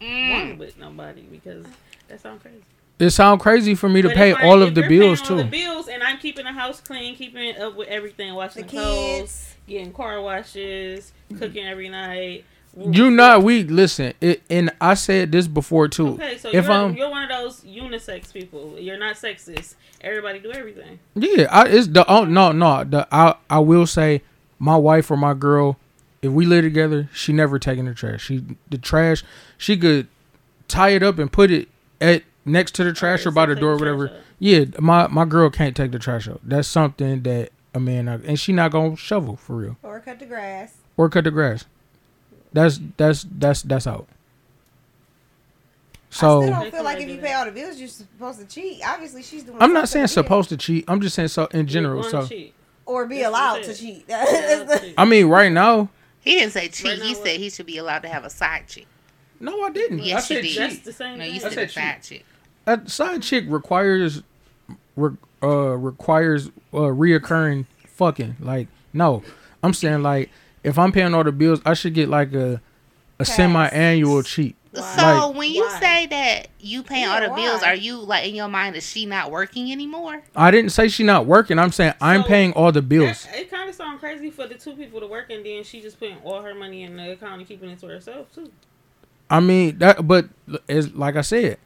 Mm. 0.00 0.30
one 0.50 0.58
with 0.58 0.76
nobody 0.78 1.22
because 1.22 1.64
that 2.08 2.20
sounds 2.20 2.42
crazy. 2.42 2.58
It 2.98 3.10
sounds 3.10 3.40
crazy 3.40 3.74
for 3.76 3.88
me 3.88 4.02
to 4.02 4.08
But 4.08 4.16
pay 4.16 4.30
if 4.32 4.38
I- 4.38 4.46
all 4.48 4.60
if 4.62 4.68
of 4.68 4.74
the 4.74 4.80
you're 4.82 4.90
bills 4.90 5.20
paying 5.20 5.38
all 5.38 5.44
too. 5.44 5.48
The 5.50 5.50
bills, 5.50 5.88
and 5.88 6.02
I'm 6.02 6.18
keeping 6.18 6.44
the 6.44 6.52
house 6.52 6.80
clean, 6.80 7.14
keeping 7.14 7.56
up 7.56 7.76
with 7.76 7.88
everything, 7.88 8.34
washing 8.34 8.62
The 8.62 8.68
the 8.68 8.76
clothes, 8.76 9.18
kids. 9.20 9.54
getting 9.68 9.92
car 9.92 10.20
washes, 10.20 11.12
cooking 11.38 11.64
every 11.66 11.88
night. 11.88 12.44
You 12.76 13.10
not 13.10 13.42
we 13.44 13.62
listen. 13.64 14.14
It, 14.20 14.42
and 14.50 14.70
I 14.80 14.94
said 14.94 15.30
this 15.32 15.46
before 15.46 15.86
too. 15.88 16.08
Okay, 16.14 16.38
so 16.38 16.48
if 16.48 16.64
you're, 16.64 16.72
I'm 16.72 16.96
you're 16.96 17.08
one 17.10 17.22
of 17.22 17.28
those 17.28 17.60
unisex 17.60 18.32
people. 18.32 18.76
You're 18.78 18.98
not 18.98 19.14
sexist. 19.16 19.74
Everybody 20.00 20.40
do 20.40 20.50
everything. 20.52 20.98
yeah, 21.14 21.46
I, 21.50 21.66
it's 21.68 21.86
the 21.88 22.04
oh 22.10 22.24
no 22.24 22.50
no 22.52 22.82
the 22.84 23.06
I 23.12 23.36
I 23.48 23.60
will 23.60 23.86
say 23.86 24.22
my 24.58 24.76
wife 24.76 25.10
or 25.10 25.16
my 25.16 25.34
girl 25.34 25.78
if 26.22 26.32
we 26.32 26.46
live 26.46 26.64
together 26.64 27.08
she 27.14 27.32
never 27.32 27.58
taking 27.58 27.84
the 27.84 27.94
trash. 27.94 28.22
She 28.24 28.44
the 28.70 28.78
trash 28.78 29.22
she 29.56 29.76
could 29.76 30.08
tie 30.66 30.90
it 30.90 31.02
up 31.02 31.18
and 31.18 31.30
put 31.30 31.50
it 31.52 31.68
at 32.00 32.24
next 32.44 32.74
to 32.76 32.84
the 32.84 32.92
trash 32.92 33.20
Okay, 33.20 33.28
or 33.28 33.32
by 33.32 33.44
so 33.46 33.54
the 33.54 33.60
door 33.60 33.72
or 33.74 33.78
the 33.78 33.84
trash 33.84 33.96
whatever. 33.98 34.16
out. 34.18 34.22
Yeah, 34.40 34.64
my 34.80 35.06
my 35.06 35.24
girl 35.24 35.48
can't 35.48 35.76
take 35.76 35.92
the 35.92 35.98
trash 36.00 36.26
out. 36.28 36.40
That's 36.42 36.66
something 36.66 37.22
that 37.22 37.50
a 37.72 37.78
man 37.80 38.08
and 38.08 38.38
she 38.40 38.52
not 38.52 38.72
gonna 38.72 38.96
shovel 38.96 39.36
for 39.36 39.54
real 39.56 39.76
Or 39.82 40.00
cut 40.00 40.18
the 40.18 40.26
grass. 40.26 40.74
or 40.96 41.08
cut 41.08 41.24
the 41.24 41.30
grass. 41.30 41.64
That's 42.54 42.80
that's 42.96 43.26
that's 43.30 43.60
that's 43.62 43.86
out. 43.86 44.06
So 46.10 46.42
I 46.42 46.46
still 46.46 46.60
don't 46.60 46.70
feel 46.70 46.84
like 46.84 47.00
if 47.00 47.08
you 47.08 47.18
pay 47.18 47.32
all 47.32 47.44
the 47.44 47.50
bills, 47.50 47.76
you're 47.78 47.88
supposed 47.88 48.38
to 48.38 48.46
cheat. 48.46 48.80
Obviously, 48.86 49.22
she's 49.22 49.42
doing. 49.42 49.58
I'm 49.60 49.72
not 49.72 49.88
saying 49.88 50.06
to 50.06 50.12
supposed 50.12 50.48
to 50.50 50.56
cheat. 50.56 50.84
I'm 50.86 51.00
just 51.00 51.16
saying 51.16 51.28
so 51.28 51.46
in 51.46 51.66
general. 51.66 52.02
So 52.04 52.26
cheat. 52.26 52.54
or 52.86 53.06
be 53.06 53.16
That's 53.16 53.28
allowed 53.28 53.62
to 53.64 53.74
cheat. 53.74 54.04
You're 54.08 54.16
allowed 54.18 54.26
That's 54.30 54.60
to 54.60 54.66
the- 54.80 54.86
cheat. 54.86 54.94
I 54.96 55.04
mean, 55.04 55.26
right 55.26 55.50
now, 55.50 55.88
He 56.20 56.36
didn't 56.38 56.52
say 56.52 56.68
cheat. 56.68 56.86
Right 56.86 56.98
now 57.00 57.04
he 57.04 57.14
what? 57.14 57.26
said 57.26 57.40
he 57.40 57.50
should 57.50 57.66
be 57.66 57.78
allowed 57.78 58.02
to 58.02 58.08
have 58.08 58.24
a 58.24 58.30
side 58.30 58.68
chick. 58.68 58.86
no, 59.40 59.60
I 59.62 59.70
didn't. 59.70 59.98
Yes, 60.04 60.30
you 60.30 60.36
said 60.36 60.42
did. 60.42 60.48
cheat. 60.50 60.58
That's 60.58 60.78
the 60.80 60.92
same 60.92 61.18
No, 61.18 61.24
thing. 61.24 61.34
you 61.34 61.40
I 61.40 61.42
said 61.42 61.52
said 61.52 61.68
a 61.68 61.72
side 61.72 62.02
chick. 62.02 62.24
A 62.66 62.88
side 62.88 63.22
chick 63.22 63.44
requires 63.48 64.22
re, 64.94 65.10
uh 65.42 65.48
requires 65.76 66.46
uh 66.72 66.78
reoccurring 66.94 67.66
fucking. 67.88 68.36
Like 68.38 68.68
no, 68.92 69.24
I'm 69.64 69.74
saying 69.74 70.04
like 70.04 70.30
if 70.64 70.78
I'm 70.78 70.90
paying 70.92 71.14
all 71.14 71.22
the 71.24 71.32
bills, 71.32 71.60
I 71.64 71.74
should 71.74 71.94
get 71.94 72.08
like 72.08 72.32
a 72.34 72.60
a 73.16 73.24
Pass. 73.24 73.36
semi-annual 73.36 74.22
cheat. 74.24 74.56
So 74.74 74.80
Like- 74.80 75.36
when 75.36 75.50
you 75.52 75.62
Why? 75.62 75.78
say 75.80 76.06
that 76.08 76.48
you 76.58 76.82
paying 76.82 77.06
all 77.06 77.20
Yeah, 77.20 77.28
the 77.28 77.34
bills, 77.34 77.62
are 77.62 77.76
you 77.76 77.98
like 78.00 78.26
in 78.28 78.34
your 78.34 78.48
mind 78.48 78.74
is 78.74 78.84
she 78.84 79.06
not 79.06 79.30
working 79.30 79.70
anymore? 79.70 80.22
I 80.34 80.50
didn't 80.50 80.70
say 80.72 80.88
she 80.88 81.04
not 81.04 81.26
working. 81.26 81.60
I'm 81.60 81.70
saying 81.70 81.94
I'm 82.00 82.24
paying 82.24 82.52
all 82.54 82.72
the 82.72 82.82
bills. 82.82 83.22
That- 83.26 83.38
it 83.38 83.50
kind 83.52 83.68
of 83.68 83.74
sounds 83.76 84.00
crazy 84.00 84.30
for 84.30 84.48
the 84.48 84.56
two 84.56 84.72
people 84.74 84.98
to 84.98 85.06
work 85.06 85.30
and 85.30 85.46
then 85.46 85.62
she 85.62 85.80
just 85.80 86.00
putting 86.00 86.16
all 86.24 86.42
her 86.42 86.54
money 86.56 86.82
in 86.82 86.96
the 86.96 87.12
account 87.12 87.38
and 87.38 87.46
keeping 87.46 87.70
it 87.70 87.78
to 87.80 87.86
herself 87.86 88.34
too. 88.34 88.50
I 89.30 89.38
mean 89.38 89.78
that, 89.78 90.06
but 90.08 90.26
it's 90.66 90.92
like 90.92 91.14
I 91.14 91.20
said, 91.20 91.58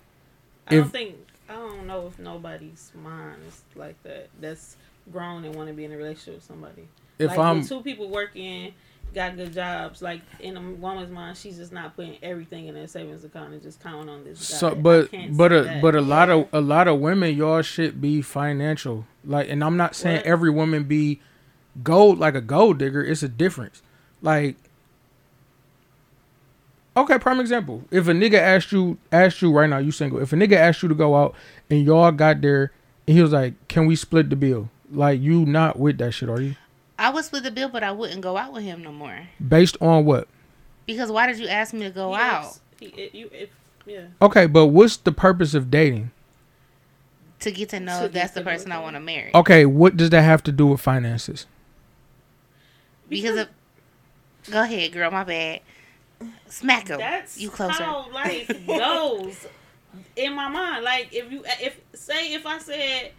I 0.69 0.75
If- 0.75 0.83
don't 0.83 0.91
think 0.91 1.15
I 1.49 1.55
don't 1.55 1.87
know 1.87 2.09
if 2.09 2.19
nobody's 2.19 2.93
mind 2.95 3.37
is 3.49 3.63
like 3.75 4.03
that. 4.03 4.29
That's 4.39 4.77
grown 5.11 5.47
and 5.47 5.55
want 5.55 5.69
to 5.69 5.75
be 5.75 5.87
in 5.87 5.93
a 5.93 5.97
relationship 5.97 6.35
with 6.35 6.45
somebody. 6.45 6.89
if 7.19 7.31
like, 7.31 7.39
I'm 7.39 7.59
when 7.61 7.67
two 7.67 7.81
people 7.81 8.11
working, 8.11 8.75
got 9.19 9.37
good 9.37 9.53
jobs. 9.53 10.01
Like 10.01 10.21
in 10.39 10.57
a 10.57 10.61
woman's 10.61 11.11
mind, 11.11 11.37
she's 11.37 11.57
just 11.57 11.73
not 11.73 11.97
putting 11.97 12.17
everything 12.23 12.69
in 12.69 12.75
their 12.75 12.87
savings 12.87 13.25
account 13.25 13.53
and 13.53 13.61
just 13.61 13.83
counting 13.83 14.09
on 14.09 14.23
this. 14.25 14.39
So, 14.39 14.71
guy. 14.71 14.77
I 14.77 14.81
but 14.81 15.11
but 15.33 15.53
uh, 15.53 15.57
a 15.57 15.63
that. 15.65 15.83
but 15.83 15.95
a 15.97 16.01
lot 16.01 16.31
of 16.31 16.49
a 16.53 16.61
lot 16.61 16.87
of 16.89 17.01
women, 17.01 17.37
y'all 17.37 17.63
should 17.63 18.01
be 18.01 18.23
financial. 18.23 19.07
Like, 19.25 19.49
and 19.51 19.63
I'm 19.65 19.77
not 19.77 19.97
saying 19.97 20.19
What? 20.19 20.27
every 20.27 20.51
woman 20.51 20.85
be 20.85 21.21
gold 21.83 22.19
like 22.19 22.35
a 22.35 22.41
gold 22.41 22.79
digger. 22.79 23.03
It's 23.03 23.23
a 23.25 23.29
difference. 23.29 23.83
Like, 24.23 24.57
okay, 26.97 27.19
prime 27.19 27.41
example. 27.41 27.83
If 27.91 28.07
a 28.09 28.13
nigga 28.13 28.35
asked 28.39 28.71
you 28.73 28.99
asked 29.11 29.43
you 29.43 29.51
right 29.53 29.69
now, 29.69 29.79
you 29.79 29.91
single. 29.91 30.21
If 30.21 30.33
a 30.33 30.37
nigga 30.37 30.53
asked 30.55 30.83
you 30.83 30.89
to 30.89 30.95
go 30.95 31.17
out 31.17 31.35
and 31.69 31.85
y'all 31.85 32.13
got 32.13 32.41
there, 32.41 32.73
and 33.07 33.17
he 33.17 33.23
was 33.23 33.33
like, 33.33 33.55
"Can 33.67 33.87
we 33.87 33.97
split 33.97 34.31
the 34.31 34.37
bill?" 34.37 34.71
Like, 34.91 35.21
you 35.21 35.45
not 35.45 35.79
with 35.79 35.99
that 35.99 36.13
shit, 36.13 36.29
are 36.31 36.41
you? 36.41 36.55
I 36.99 37.11
would 37.11 37.25
split 37.25 37.45
the 37.45 37.51
bill, 37.51 37.69
but 37.69 37.83
I 37.85 37.93
wouldn't 37.93 38.21
go 38.23 38.37
out 38.37 38.53
with 38.53 38.65
him 38.65 38.83
no 38.83 38.91
more. 38.93 39.29
Based 39.47 39.77
on 39.81 40.05
what? 40.05 40.27
Because 40.87 41.13
why 41.13 41.27
did 41.27 41.39
you 41.39 41.47
ask 41.47 41.73
me 41.73 41.85
to 41.85 41.91
go 41.91 42.11
He 42.13 42.17
out 42.21 42.45
asked- 42.45 42.61
He, 42.81 42.87
it, 42.87 43.15
you, 43.15 43.31
if, 43.33 43.51
yeah. 43.87 44.07
Okay, 44.21 44.47
but 44.47 44.67
what's 44.67 44.97
the 44.97 45.13
purpose 45.13 45.55
of 45.55 45.71
dating? 45.71 46.11
to 47.41 47.53
get 47.53 47.69
to 47.69 47.79
know 47.79 48.01
To 48.01 48.07
if 48.07 48.13
that's 48.13 48.33
the 48.33 48.41
person 48.43 48.73
I 48.73 48.81
want 48.81 48.97
to 48.97 49.01
marry? 49.01 49.31
Okay, 49.33 49.65
what 49.65 49.97
does 49.97 50.11
that 50.11 50.23
have 50.23 50.43
to 50.43 50.51
do 50.53 50.67
with 50.67 50.81
finances? 50.81 51.47
Because 53.09 53.39
of, 53.39 53.49
go 54.51 54.63
ahead, 54.63 54.93
girl. 54.93 55.11
My 55.13 55.23
bad. 55.23 55.61
Smack 56.49 56.89
him. 56.89 56.99
That's 56.99 57.39
You 57.39 57.49
closer. 57.51 57.83
how 57.85 58.11
life 58.13 58.49
goes 58.67 59.47
in 60.17 60.33
my 60.35 60.49
mind. 60.49 60.83
Like 60.85 61.11
if 61.13 61.31
you 61.31 61.45
if 61.47 61.81
say 61.95 62.35
if 62.35 62.45
I 62.45 62.59
said 62.59 63.13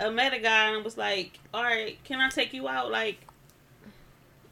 I 0.00 0.08
met 0.08 0.32
a 0.32 0.38
guy 0.38 0.74
and 0.74 0.82
was 0.82 0.96
like, 0.96 1.38
all 1.52 1.62
right, 1.62 2.02
can 2.04 2.18
I 2.20 2.30
take 2.30 2.54
you 2.54 2.66
out? 2.68 2.90
Like 2.90 3.18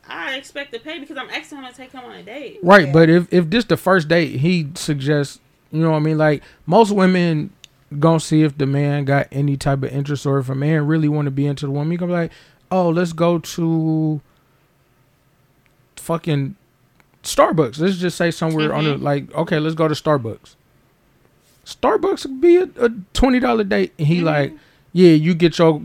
I 0.08 0.36
expect 0.36 0.72
to 0.72 0.78
pay 0.80 0.98
because 0.98 1.16
I'm 1.16 1.30
asking 1.30 1.58
him 1.58 1.66
to 1.70 1.74
take 1.76 1.92
him 1.92 2.04
on 2.04 2.12
a 2.14 2.22
date. 2.22 2.58
Right, 2.62 2.86
Yeah. 2.86 2.92
but 2.92 3.08
if 3.08 3.32
if 3.32 3.48
this 3.50 3.64
the 3.64 3.76
first 3.76 4.08
date, 4.08 4.40
he 4.40 4.68
suggests, 4.74 5.40
you 5.72 5.80
know 5.80 5.90
what 5.90 5.96
I 5.96 6.00
mean? 6.00 6.18
Like 6.18 6.42
most 6.66 6.90
women 6.92 7.50
gonna 7.98 8.20
see 8.20 8.42
if 8.42 8.58
the 8.58 8.66
man 8.66 9.04
got 9.04 9.28
any 9.32 9.56
type 9.56 9.82
of 9.82 9.90
interest 9.92 10.26
or 10.26 10.38
if 10.38 10.48
a 10.48 10.54
man 10.54 10.86
really 10.86 11.08
want 11.08 11.26
to 11.26 11.30
be 11.30 11.46
into 11.46 11.64
the 11.66 11.72
woman, 11.72 11.90
he 11.92 11.96
gonna 11.96 12.10
be 12.12 12.16
like, 12.16 12.32
"Oh, 12.70 12.88
let's 12.90 13.12
go 13.12 13.38
to 13.38 14.20
fucking 15.96 16.56
Starbucks. 17.22 17.78
Let's 17.78 17.96
just 17.96 18.16
say 18.18 18.30
somewhere 18.30 18.74
on 18.74 18.84
the 18.84 18.96
Mhm. 18.96 19.02
like, 19.02 19.34
okay, 19.34 19.58
let's 19.58 19.74
go 19.74 19.88
to 19.88 19.94
Starbucks. 19.94 20.56
Starbucks 21.64 22.22
could 22.22 22.40
be 22.40 22.56
a, 22.56 22.68
a 22.78 22.90
twenty 23.14 23.40
dollar 23.40 23.64
date, 23.64 23.92
and 23.98 24.06
he 24.06 24.20
like, 24.20 24.52
yeah, 24.92 25.12
you 25.12 25.34
get 25.34 25.58
your 25.58 25.80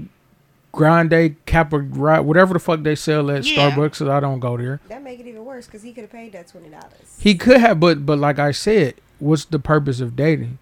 grande 0.71 1.35
capra, 1.45 2.21
whatever 2.21 2.53
the 2.53 2.59
fuck 2.59 2.83
they 2.83 2.95
sell 2.95 3.29
at 3.31 3.45
Yeah. 3.45 3.71
Starbucks. 3.71 3.95
So 3.95 4.11
I 4.11 4.19
don't 4.19 4.39
go 4.39 4.57
there. 4.57 4.79
That 4.87 5.03
make 5.03 5.19
it 5.19 5.27
even 5.27 5.45
worse 5.45 5.65
because 5.65 5.83
he 5.83 5.93
could 5.93 6.03
have 6.03 6.11
paid 6.11 6.31
that 6.33 6.47
twenty 6.47 6.69
dollars. 6.69 7.17
He 7.19 7.35
could 7.35 7.57
have, 7.57 7.79
but 7.79 8.05
but 8.05 8.19
like 8.19 8.39
I 8.39 8.51
said, 8.51 8.95
what's 9.19 9.45
the 9.45 9.59
purpose 9.59 9.99
of 9.99 10.15
dating? 10.15 10.57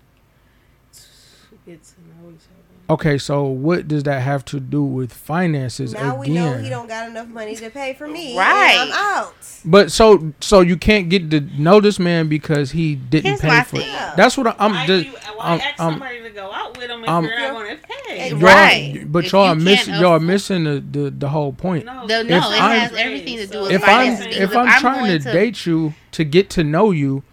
Get 1.65 1.83
to 1.83 1.91
know 2.01 2.29
each 2.29 2.45
other. 2.47 2.76
Okay, 2.89 3.17
so 3.17 3.43
what 3.43 3.89
does 3.89 4.03
that 4.03 4.21
have 4.21 4.45
to 4.45 4.61
do 4.61 4.81
with 4.81 5.11
finances 5.11 5.93
Now 5.93 6.15
we 6.19 6.27
again? 6.27 6.35
know 6.35 6.57
he 6.57 6.69
don't 6.69 6.87
got 6.87 7.09
enough 7.09 7.27
money 7.27 7.53
to 7.57 7.69
pay 7.69 7.93
for 7.93 8.07
me. 8.07 8.37
Right. 8.37 8.77
and 8.79 8.93
I'm 8.93 9.17
out. 9.23 9.35
But 9.65 9.91
so 9.91 10.31
so 10.39 10.61
you 10.61 10.77
can't 10.77 11.09
get 11.09 11.29
to 11.31 11.41
know 11.41 11.81
this 11.81 11.99
man 11.99 12.29
because 12.29 12.71
he 12.71 12.95
didn't 12.95 13.25
Here's 13.25 13.41
pay 13.41 13.63
for. 13.63 13.77
thing. 13.79 13.89
That's 14.15 14.37
what 14.37 14.47
I, 14.47 14.55
I'm. 14.57 14.71
why 14.71 14.87
just, 14.87 15.05
you, 15.05 15.11
why 15.35 15.45
I'm- 15.45 15.59
ask 15.59 15.81
I'm- 15.81 15.91
somebody 15.93 16.21
to 16.23 16.29
go 16.29 16.49
out 16.53 16.77
with 16.77 16.89
him 16.89 17.03
if 17.03 17.09
I'm- 17.09 17.23
you're 17.25 17.37
not 17.37 17.51
going 17.53 17.75
to 17.77 17.83
pay? 17.83 18.29
Y'all- 18.29 18.39
y'all, 18.39 18.39
Right. 18.47 19.03
But 19.05 19.25
If 19.25 19.31
y'all 19.33 19.45
you 19.47 19.51
are 19.51 19.55
miss, 19.55 19.85
can't 19.85 19.99
y'all 20.01 20.11
are 20.11 20.15
afford- 20.15 20.21
missing 20.27 20.63
the, 20.63 20.83
the 20.89 21.09
the 21.11 21.27
whole 21.29 21.51
point. 21.51 21.83
No, 21.85 22.07
The- 22.07 22.23
no, 22.23 22.39
not 22.39 22.51
it 22.53 22.61
I'm- 22.61 22.79
has 22.79 22.93
everything 22.93 23.37
to 23.39 23.47
do 23.47 23.61
with 23.63 23.71
if 23.71 23.81
I'm 23.83 23.87
finances. 23.87 24.19
finances. 24.27 24.43
if 24.49 24.55
I'm, 24.55 24.67
I'm 24.69 24.79
trying 24.79 25.05
to, 25.07 25.19
to- 25.19 25.31
date 25.33 25.65
you 25.65 25.93
to 26.13 26.23
get 26.23 26.49
to 26.51 26.63
know 26.63 26.91
you, 26.91 27.23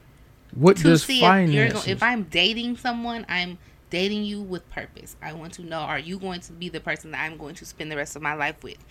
what 0.53 0.79
to 0.79 0.83
does 0.83 1.05
see 1.05 1.19
if 1.19 1.21
you're 1.23 1.31
finances? 1.31 1.87
if 1.87 2.03
I'm 2.03 2.25
dating 2.25 2.77
someone, 2.77 3.25
I'm 3.29 3.59
dating 3.95 4.25
you 4.25 4.43
with 4.43 4.69
purpose. 4.71 5.15
I 5.23 5.35
want 5.35 5.53
to 5.53 5.63
know 5.63 5.79
are 5.79 6.01
you 6.01 6.19
going 6.19 6.41
to 6.41 6.53
be 6.53 6.69
the 6.69 6.81
person 6.81 7.13
that 7.13 7.21
I'm 7.23 7.37
going 7.37 7.55
to 7.55 7.65
spend 7.65 7.93
the 7.93 7.97
rest 7.97 8.17
of 8.17 8.23
my 8.23 8.35
life 8.35 8.61
with? 8.65 8.85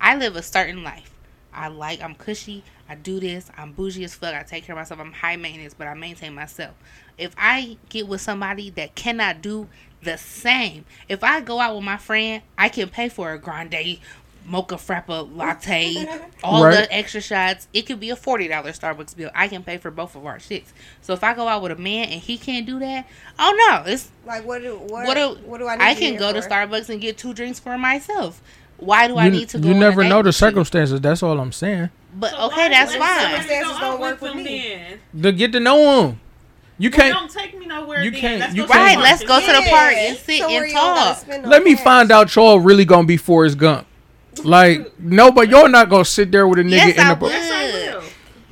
I 0.00 0.16
live 0.16 0.34
a 0.34 0.40
certain 0.40 0.82
life. 0.82 1.12
I 1.52 1.68
like 1.68 2.00
I'm 2.00 2.14
cushy. 2.14 2.64
I 2.88 2.94
do 2.94 3.20
this. 3.20 3.50
I'm 3.58 3.72
bougie 3.72 4.04
as 4.04 4.14
fuck. 4.14 4.34
I 4.34 4.44
take 4.44 4.64
care 4.64 4.74
of 4.74 4.78
myself. 4.78 4.98
I'm 4.98 5.12
high 5.12 5.36
maintenance, 5.36 5.74
but 5.74 5.86
I 5.86 5.92
maintain 5.92 6.34
myself. 6.34 6.72
If 7.18 7.34
I 7.36 7.76
get 7.90 8.08
with 8.08 8.22
somebody 8.22 8.70
that 8.70 8.94
cannot 8.94 9.42
do 9.42 9.68
the 10.02 10.16
same, 10.16 10.86
if 11.06 11.22
I 11.22 11.42
go 11.42 11.60
out 11.60 11.74
with 11.74 11.84
my 11.84 11.98
friend, 11.98 12.40
I 12.56 12.70
can 12.70 12.88
pay 12.88 13.10
for 13.10 13.34
a 13.34 13.38
grande 13.38 14.00
mocha 14.46 14.76
frappa 14.76 15.28
latte, 15.36 16.06
all 16.44 16.64
Right. 16.64 16.74
the 16.76 16.94
extra 16.94 17.20
shots. 17.20 17.68
It 17.74 17.82
could 17.82 18.00
be 18.00 18.10
a 18.10 18.16
forty 18.16 18.48
dollar 18.48 18.70
Starbucks 18.72 19.16
bill. 19.16 19.30
I 19.34 19.48
can 19.48 19.62
pay 19.62 19.76
for 19.78 19.90
both 19.90 20.14
of 20.16 20.24
our 20.24 20.38
shits. 20.38 20.66
So 21.02 21.12
if 21.12 21.22
I 21.24 21.34
go 21.34 21.48
out 21.48 21.62
with 21.62 21.72
a 21.72 21.76
man 21.76 22.08
and 22.08 22.20
he 22.20 22.38
can't 22.38 22.64
do 22.66 22.78
that, 22.78 23.06
oh 23.38 23.54
no, 23.84 23.90
it's 23.92 24.08
Like 24.24 24.44
what 24.46 24.62
do 24.62 24.76
what, 24.78 25.06
what 25.06 25.14
do, 25.14 25.28
what 25.44 25.58
do 25.58 25.66
I 25.68 25.76
need 25.76 25.82
I 25.84 25.94
can 25.94 26.12
get 26.12 26.18
go 26.20 26.32
to? 26.32 26.40
Starbucks 26.40 26.88
and 26.88 27.00
get 27.00 27.18
two 27.18 27.34
drinks 27.34 27.58
for 27.58 27.76
myself. 27.76 28.40
Why 28.78 29.08
do 29.08 29.16
I 29.16 29.30
need 29.30 29.48
to 29.50 29.58
go? 29.58 29.68
you 29.68 29.74
never 29.74 30.04
know 30.04 30.16
the 30.22 30.28
with 30.28 30.36
you? 30.36 30.46
circumstances. 30.46 31.00
That's 31.00 31.22
all 31.22 31.40
I'm 31.40 31.52
saying. 31.52 31.88
But 32.14 32.30
So 32.32 32.46
okay, 32.48 32.68
that's 32.68 32.92
fine. 32.94 33.00
let 33.00 33.08
somebody 33.22 33.42
Circumstances 33.48 33.78
don't 33.80 34.00
work 34.00 34.20
with 34.20 34.34
with 34.34 34.44
me. 34.44 34.76
then? 35.14 35.22
To 35.22 35.32
get 35.32 35.52
to 35.52 35.60
know 35.60 36.02
them, 36.02 36.20
you 36.78 36.90
can't. 36.90 37.12
don't 37.14 37.30
take 37.30 37.58
me 37.58 37.64
nowhere. 37.66 38.02
you 38.02 38.12
can't- 38.12 38.40
Let's 38.40 38.54
you 38.54 38.66
go 38.66 38.66
to 38.66 38.68
the 38.68 38.74
can't- 38.74 38.96
Right, 38.96 39.02
let's 39.02 39.24
park. 39.24 39.28
go 39.42 39.46
to 39.46 39.52
the 39.60 39.64
Yeah, 39.64 39.70
park 39.70 39.94
and 39.94 40.16
sit 40.18 40.38
so 40.40 40.44
and 40.44 40.52
you 40.52 40.60
don't 40.60 40.72
gotta 40.72 41.26
talk. 41.26 41.46
Let 41.46 41.62
me 41.64 41.74
cash. 41.74 41.84
find 41.84 42.12
out 42.12 42.34
y'all 42.34 42.60
really 42.60 42.84
gonna 42.84 43.06
be 43.06 43.16
Forrest 43.16 43.56
Gump. 43.56 43.86
Like 44.44 44.98
no, 45.00 45.30
but 45.32 45.48
you're 45.48 45.68
not 45.68 45.88
gonna 45.88 46.04
sit 46.04 46.30
there 46.30 46.46
with 46.46 46.58
a 46.58 46.62
nigga 46.62 46.70
Yes, 46.72 46.94
in 46.96 47.00
I 47.00 47.14
the. 47.14 47.20
would. 47.24 47.32
Yes, 47.32 47.50
I 47.52 47.92
will. 47.92 48.02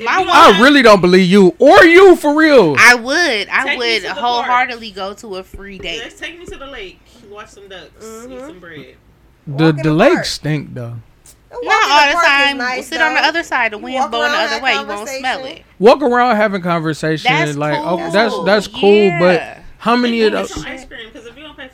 My 0.07 0.18
you 0.20 0.26
wife- 0.26 0.35
I 0.37 0.61
really 0.62 0.82
don't 0.82 1.01
believe 1.01 1.30
you 1.30 1.55
or 1.59 1.85
you 1.85 2.16
for 2.16 2.35
real. 2.35 2.74
I 2.78 2.95
would. 2.95 3.49
I 3.49 3.64
Take 3.64 3.78
would 3.78 3.97
to 3.97 4.03
the 4.03 4.09
park. 4.09 4.18
wholeheartedly 4.18 4.91
go 4.91 5.14
to 5.14 5.37
a 5.37 5.45
free 5.45 5.78
date. 5.78 6.01
Let's 6.03 6.18
take 6.18 6.39
me 6.39 6.47
to 6.47 6.57
the 6.57 6.66
lake, 6.66 7.01
watch 7.30 7.51
some 7.51 7.68
ducks, 7.68 7.91
eat 8.01 8.28
Mhm. 8.30 8.47
some 8.47 8.59
bread. 8.59 8.97
the 9.47 9.64
Walk 9.66 9.76
the 9.76 9.82
the 9.85 9.93
lakes 9.95 10.14
park. 10.14 10.24
stink 10.26 10.74
though. 10.74 10.97
Walk 11.53 11.62
Not 11.62 11.91
all 11.91 12.07
the 12.09 12.12
park 12.14 12.24
is 12.24 12.30
time. 12.30 12.59
nice, 12.59 12.87
sit 12.89 13.01
on 13.01 13.14
the 13.14 13.20
other 13.20 13.43
side. 13.45 13.72
The 13.72 13.78
wind 13.78 13.95
walk 13.95 14.11
blowing 14.11 14.32
the 14.32 14.37
around, 14.39 14.53
other 14.55 14.62
way. 14.64 14.74
You 14.74 14.87
won't 14.87 15.09
smell 15.09 15.45
it. 15.45 15.62
Walk 15.78 16.03
around 16.03 16.35
having 16.37 16.62
conversation 16.62 17.30
That's 17.32 17.57
like 17.57 17.76
cool. 17.78 18.01
oh 18.01 18.11
that's 18.11 18.35
that's 18.45 18.66
cool, 18.66 18.91
Yeah. 19.05 19.18
but 19.20 19.59
how 19.78 19.95
many 19.95 20.22
of 20.22 20.32
those? 20.32 20.51
ice 20.64 20.85
cream 20.87 21.01
because 21.12 21.26
if 21.28 21.37
you 21.37 21.45
don't 21.45 21.57
pay 21.57 21.68
for 21.68 21.74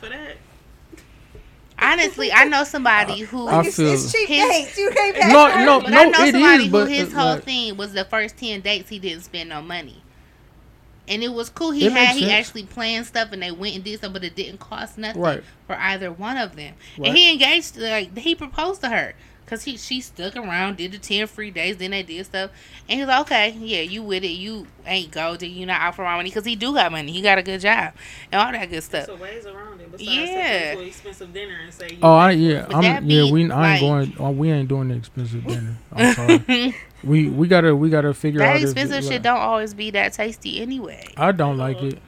Honestly, 1.81 2.31
I 2.31 2.45
know 2.45 2.63
somebody 2.63 3.23
uh, 3.23 3.25
who. 3.25 3.47
I 3.47 3.61
It's, 3.61 3.75
feel- 3.75 3.93
it's 3.93 4.11
cheap 4.11 4.27
His- 4.29 4.47
dates. 4.49 4.77
You 4.77 4.91
can't 4.91 5.15
pay 5.15 5.27
No, 5.31 5.49
for 5.51 5.59
it. 5.59 5.65
no, 5.65 5.79
but 5.81 5.93
I 5.93 6.03
know 6.05 6.23
it 6.23 6.31
somebody 6.33 6.63
is, 6.63 6.65
who 6.65 6.71
but 6.71 6.89
his 6.89 7.01
it's 7.07 7.13
whole 7.13 7.33
like- 7.35 7.43
thing 7.43 7.77
was 7.77 7.93
the 7.93 8.05
first 8.05 8.37
ten 8.37 8.61
dates 8.61 8.89
he 8.89 8.99
didn't 8.99 9.23
spend 9.23 9.49
no 9.49 9.61
money. 9.61 10.01
And 11.07 11.23
it 11.23 11.33
was 11.33 11.49
cool. 11.49 11.71
He 11.71 11.89
had 11.89 12.15
he 12.15 12.21
sense. 12.21 12.31
actually 12.31 12.63
planned 12.63 13.05
stuff 13.07 13.29
and 13.31 13.41
they 13.41 13.51
went 13.51 13.75
and 13.75 13.83
did 13.83 13.99
something, 13.99 14.13
but 14.13 14.23
it 14.23 14.35
didn't 14.35 14.59
cost 14.59 14.97
nothing 14.97 15.21
Right. 15.21 15.43
for 15.67 15.75
either 15.75 16.11
one 16.11 16.37
of 16.37 16.55
them. 16.55 16.75
Right. 16.97 17.07
And 17.09 17.17
he 17.17 17.31
engaged 17.33 17.75
like 17.77 18.15
he 18.17 18.35
proposed 18.35 18.81
to 18.81 18.89
her. 18.89 19.13
Cause 19.47 19.63
he 19.65 19.75
she 19.75 19.99
stuck 19.99 20.37
around, 20.37 20.77
did 20.77 20.93
the 20.93 20.97
ten 20.97 21.27
free 21.27 21.51
days, 21.51 21.75
then 21.75 21.91
they 21.91 22.03
did 22.03 22.25
stuff, 22.25 22.51
and 22.87 22.99
he's 22.99 23.05
like, 23.07 23.19
"Okay, 23.21 23.49
yeah, 23.59 23.81
you 23.81 24.01
with 24.01 24.23
it? 24.23 24.27
You 24.29 24.65
ain't 24.85 25.11
golden, 25.11 25.51
you 25.53 25.65
not 25.65 25.81
out 25.81 25.95
for 25.95 26.03
my 26.03 26.15
money, 26.15 26.31
cause 26.31 26.45
he 26.45 26.55
do 26.55 26.73
got 26.73 26.89
money, 26.89 27.11
he 27.11 27.21
got 27.21 27.37
a 27.37 27.43
good 27.43 27.59
job, 27.59 27.91
and 28.31 28.39
all 28.41 28.49
that 28.53 28.69
good 28.69 28.81
stuff." 28.81 29.07
there's 29.07 29.19
a 29.19 29.21
ways 29.21 29.45
around 29.45 29.70
it. 29.70 29.70
Besides 29.91 30.29
Yeah. 30.31 30.75
to 30.75 30.81
expensive 30.81 31.33
dinner 31.33 31.55
and 31.63 31.73
say, 31.73 31.89
you 31.91 31.97
Oh, 32.01 32.13
I 32.13 32.31
yeah, 32.31 32.65
I'm 32.69 32.81
that 32.83 33.03
yeah. 33.03 33.31
We 33.31 33.41
I 33.41 33.43
ain't 33.43 33.49
like- 33.51 33.81
going. 33.81 34.13
Oh, 34.19 34.31
we 34.31 34.49
ain't 34.51 34.67
doing 34.69 34.87
the 34.89 34.95
expensive 34.95 35.45
dinner. 35.45 35.77
I'm 35.93 36.13
sorry. 36.13 36.75
we 37.03 37.29
we 37.29 37.47
gotta 37.47 37.75
we 37.75 37.89
gotta 37.89 38.13
figure 38.13 38.39
that 38.39 38.49
out. 38.49 38.55
if- 38.57 38.63
expensive 38.63 39.03
like- 39.03 39.11
shit 39.13 39.21
don't 39.21 39.39
always 39.39 39.73
be 39.73 39.89
that 39.91 40.13
tasty 40.13 40.61
anyway. 40.61 41.05
I 41.17 41.31
don't 41.31 41.57
like 41.57 41.81
it. 41.81 41.99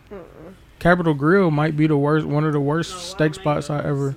Capital 0.80 1.14
Grille 1.14 1.50
might 1.52 1.78
be 1.78 1.88
the 1.88 1.96
worst, 1.98 2.26
one 2.26 2.44
of 2.44 2.52
the 2.54 2.60
worst 2.60 2.92
No, 2.92 2.98
steak 2.98 3.36
spots 3.36 3.70
I 3.70 3.80
ever. 3.84 4.16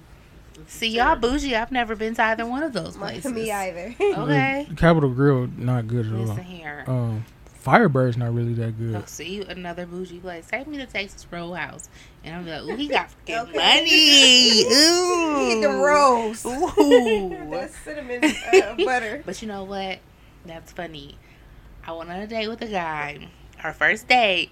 See, 0.66 0.88
y'all 0.88 1.14
bougie. 1.14 1.54
I've 1.54 1.70
never 1.70 1.94
been 1.94 2.14
to 2.16 2.22
either 2.24 2.44
one 2.44 2.64
of 2.64 2.72
those 2.72 2.96
My- 2.96 3.12
places. 3.12 3.32
Me 3.32 3.52
either. 3.52 3.94
Okay. 4.00 4.66
Capital 4.76 5.10
Grille 5.10 5.48
not 5.56 5.86
good 5.86 6.06
at 6.06 6.12
all. 6.12 6.20
Listen 6.22 6.42
here. 6.42 6.84
Um, 6.88 7.24
Firebird's 7.66 8.16
not 8.16 8.32
really 8.32 8.54
that 8.54 8.78
good. 8.78 8.94
Oh, 8.94 9.02
see 9.06 9.42
another 9.42 9.86
bougie 9.86 10.20
place. 10.20 10.46
Take 10.46 10.68
me 10.68 10.76
to 10.78 10.86
Texas 10.86 11.26
Roadhouse, 11.30 11.88
and 12.22 12.34
I'm 12.36 12.46
like, 12.46 12.62
ooh, 12.62 12.76
he 12.76 12.86
got 12.88 13.10
fucking 13.26 13.34
Okay. 13.36 13.56
money. 13.56 14.62
Ooh, 14.72 15.50
Eat 15.50 15.60
them 15.60 15.80
rolls. 15.80 16.46
Ooh. 16.46 17.36
That 17.50 17.70
cinnamon 17.84 18.22
uh, 18.24 18.76
butter. 18.84 19.22
but 19.26 19.42
you 19.42 19.48
know 19.48 19.64
what? 19.64 19.98
That's 20.44 20.70
funny. 20.72 21.16
I 21.86 21.92
went 21.92 22.08
on 22.10 22.20
a 22.20 22.26
date 22.28 22.48
with 22.48 22.62
a 22.62 22.66
guy, 22.68 23.28
our 23.64 23.72
first 23.72 24.06
date, 24.08 24.50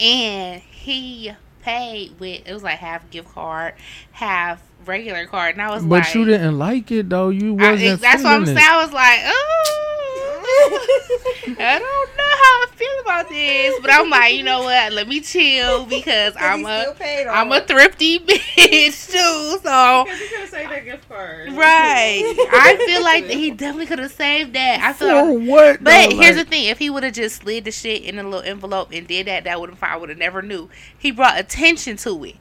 and 0.00 0.60
he 0.60 1.32
paid 1.62 2.18
with 2.18 2.46
it 2.48 2.52
was 2.52 2.62
like 2.64 2.78
half 2.78 3.08
gift 3.10 3.28
card, 3.32 3.74
half 4.12 4.62
regular 4.84 5.26
card, 5.26 5.54
and 5.54 5.62
I 5.62 5.70
was 5.70 5.84
But 5.84 6.04
like, 6.04 6.14
you 6.14 6.24
didn't 6.24 6.58
like 6.58 6.90
it 6.90 7.08
though. 7.10 7.28
You 7.28 7.56
I, 7.60 7.70
wasn't. 7.72 8.00
that's 8.00 8.22
what 8.24 8.32
I'm 8.32 8.46
saying. 8.46 8.58
it. 8.58 8.62
I 8.64 8.82
was 8.84 8.92
like, 8.92 9.20
oh, 9.24 10.15
I 11.58 11.78
don't 11.78 12.16
know 12.16 12.34
how 12.42 12.62
I 12.62 12.66
feel 12.74 13.00
about 13.02 13.28
this, 13.28 13.78
but 13.80 13.90
I'm 13.90 14.08
like, 14.10 14.34
you 14.34 14.42
know 14.42 14.62
what? 14.62 14.92
Let 14.92 15.08
me 15.08 15.20
chill 15.20 15.84
because 15.88 16.34
I'm 16.38 16.60
he 16.60 16.64
a 16.64 16.80
still 16.82 16.94
paid 16.94 17.26
I'm 17.26 17.50
a 17.52 17.60
thrifty 17.62 18.18
bitch 18.20 19.10
too. 19.10 19.58
So 19.62 20.04
Because 20.04 20.20
you 20.20 20.28
could 20.28 20.40
have 20.40 20.48
saved 20.48 20.70
that 20.70 20.84
gift 20.84 21.08
card. 21.08 21.52
right, 21.52 22.22
I 22.52 22.76
feel 22.86 23.02
like 23.02 23.24
he 23.24 23.50
definitely 23.50 23.86
could 23.86 23.98
have 23.98 24.12
saved 24.12 24.52
that. 24.54 24.80
I 24.80 24.92
feel. 24.92 25.08
For 25.08 25.38
like, 25.38 25.48
what? 25.48 25.84
but 25.84 26.10
though? 26.10 26.16
here's 26.16 26.36
the 26.36 26.44
thing: 26.44 26.66
if 26.66 26.78
he 26.78 26.90
would 26.90 27.02
have 27.02 27.14
just 27.14 27.36
slid 27.42 27.64
the 27.64 27.70
shit 27.72 28.02
in 28.02 28.18
a 28.18 28.22
little 28.22 28.40
envelope 28.42 28.90
and 28.92 29.06
did 29.06 29.26
that, 29.26 29.44
that 29.44 29.60
would 29.60 29.70
have 29.70 29.82
I 29.82 29.96
would 29.96 30.08
have 30.08 30.18
never 30.18 30.42
knew. 30.42 30.68
He 30.96 31.10
brought 31.10 31.38
attention 31.38 31.96
to 31.98 32.24
it, 32.24 32.36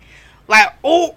like, 0.48 0.74
oh, 0.84 1.16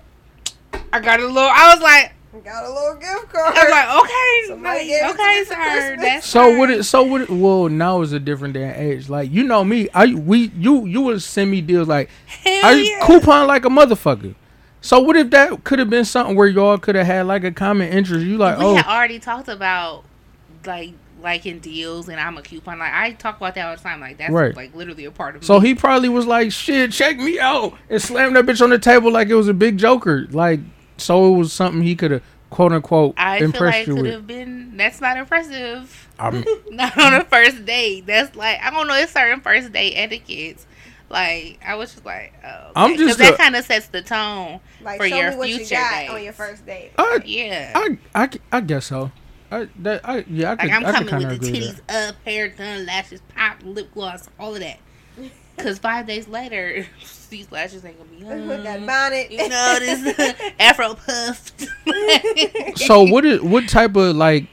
I 0.92 1.00
got 1.00 1.20
a 1.20 1.26
little. 1.26 1.50
I 1.52 1.72
was 1.74 1.82
like, 1.82 2.12
Got 2.44 2.64
a 2.64 2.68
little 2.72 2.94
gift 2.94 3.28
card. 3.32 3.54
I 3.56 3.64
was 3.64 3.70
like, 3.70 4.04
okay, 4.04 4.48
Somebody 4.48 4.78
like, 4.78 4.86
gave 4.86 5.02
it 5.04 5.16
to 5.16 5.22
okay, 5.22 5.38
me 5.40 5.44
sir, 5.44 5.96
that's 6.00 6.26
So 6.26 6.40
fine. 6.44 6.58
what? 6.58 6.70
It, 6.70 6.84
so 6.84 7.02
what? 7.02 7.20
It, 7.22 7.30
well, 7.30 7.68
now 7.68 8.00
is 8.02 8.12
a 8.12 8.20
different 8.20 8.54
day 8.54 8.64
and 8.64 8.76
age. 8.76 9.08
Like 9.08 9.30
you 9.30 9.42
know 9.44 9.64
me, 9.64 9.88
I 9.94 10.14
we 10.14 10.50
you 10.56 10.86
you 10.86 11.00
would 11.02 11.22
send 11.22 11.50
me 11.50 11.60
deals 11.60 11.88
like 11.88 12.08
Hell 12.26 12.64
I 12.66 12.72
yeah. 12.74 13.06
coupon 13.06 13.46
like 13.46 13.64
a 13.64 13.68
motherfucker. 13.68 14.34
So 14.80 15.00
what 15.00 15.16
if 15.16 15.30
that 15.30 15.64
could 15.64 15.78
have 15.80 15.90
been 15.90 16.04
something 16.04 16.36
where 16.36 16.46
y'all 16.46 16.78
could 16.78 16.94
have 16.94 17.06
had 17.06 17.26
like 17.26 17.44
a 17.44 17.50
common 17.52 17.88
interest? 17.88 18.24
You 18.24 18.36
like 18.38 18.58
we 18.58 18.64
oh 18.64 18.74
had 18.76 18.86
already 18.86 19.18
talked 19.18 19.48
about 19.48 20.04
like 20.64 20.92
liking 21.20 21.58
deals, 21.58 22.08
and 22.08 22.20
I'm 22.20 22.38
a 22.38 22.42
coupon. 22.42 22.78
Like 22.78 22.92
I 22.92 23.10
talk 23.12 23.38
about 23.38 23.56
that 23.56 23.66
all 23.66 23.74
the 23.76 23.82
time. 23.82 24.00
Like 24.00 24.18
that's 24.18 24.32
Right. 24.32 24.54
like 24.54 24.74
literally 24.76 25.04
a 25.04 25.10
part 25.10 25.34
of 25.34 25.44
So 25.44 25.58
me. 25.58 25.68
he 25.68 25.74
probably 25.74 26.08
was 26.08 26.26
like, 26.26 26.52
"Shit, 26.52 26.92
check 26.92 27.16
me 27.18 27.40
out," 27.40 27.76
and 27.90 28.00
slammed 28.00 28.36
that 28.36 28.46
bitch 28.46 28.62
on 28.62 28.70
the 28.70 28.78
table 28.78 29.10
like 29.10 29.28
it 29.28 29.34
was 29.34 29.48
a 29.48 29.54
big 29.54 29.78
joker. 29.78 30.28
Like, 30.30 30.60
so 30.98 31.34
it 31.34 31.38
was 31.38 31.52
something 31.52 31.82
he 31.82 31.96
could 31.96 32.10
have 32.10 32.22
quote 32.50 32.72
unquote 32.72 33.14
I 33.16 33.38
feel 33.38 33.46
impressed 33.46 33.78
like 33.78 33.86
you 33.86 33.94
could 33.94 34.02
with. 34.04 34.12
have 34.12 34.26
been. 34.26 34.76
That's 34.76 35.00
not 35.00 35.16
impressive. 35.16 36.08
I'm- 36.18 36.44
not 36.70 36.98
on 36.98 37.14
a 37.14 37.24
first 37.24 37.64
date. 37.64 38.06
That's 38.06 38.34
like 38.36 38.60
I 38.62 38.70
don't 38.70 38.86
know. 38.88 38.94
It's 38.94 39.12
certain 39.12 39.40
first 39.40 39.72
date 39.72 39.94
etiquettes. 39.94 40.66
Like 41.10 41.58
I 41.66 41.74
was 41.76 41.92
just 41.94 42.04
like, 42.04 42.34
oh, 42.44 42.70
I'm 42.76 42.92
okay. 42.92 42.96
'Cause 42.98 43.16
just 43.16 43.18
that 43.20 43.38
kind 43.38 43.56
of 43.56 43.64
sets 43.64 43.86
the 43.88 44.02
tone. 44.02 44.60
Like, 44.82 44.98
for 45.00 45.08
show 45.08 45.16
your 45.16 45.30
me 45.30 45.36
what 45.36 45.48
you 45.48 45.56
future 45.58 45.76
got 45.76 46.08
on 46.10 46.22
your 46.22 46.32
first 46.34 46.66
date. 46.66 46.90
I, 46.98 47.20
Yeah. 47.24 47.72
I, 47.74 47.98
I, 48.14 48.28
I 48.52 48.60
guess 48.60 48.86
so. 48.86 49.10
I, 49.50 49.68
that, 49.78 50.06
I, 50.06 50.24
yeah, 50.28 50.52
I 50.52 50.56
could, 50.56 50.68
like 50.68 50.76
I'm 50.76 50.84
I 50.84 50.92
could 50.92 51.08
coming 51.08 51.08
kind 51.08 51.28
with 51.28 51.40
the 51.40 51.50
titties 51.52 51.80
up, 52.10 52.16
hair 52.26 52.48
done, 52.50 52.84
lashes 52.84 53.22
popped, 53.34 53.62
lip 53.64 53.88
gloss, 53.94 54.28
all 54.38 54.54
of 54.54 54.60
that. 54.60 54.78
Cause 55.56 55.78
five 55.78 56.06
days 56.06 56.28
later, 56.28 56.86
these 57.28 57.50
lashes 57.52 57.84
ain't 57.84 57.98
gonna 57.98 58.10
be 58.10 58.24
With 58.46 58.62
that 58.64 58.80
on. 58.80 58.86
bonnet. 58.86 59.30
You 59.30 59.48
know 59.48 59.76
this 59.78 60.34
afro 60.58 60.94
puffed. 60.94 61.66
So 62.76 63.02
what 63.02 63.24
is 63.24 63.40
what 63.40 63.68
type 63.68 63.96
of 63.96 64.16
like? 64.16 64.46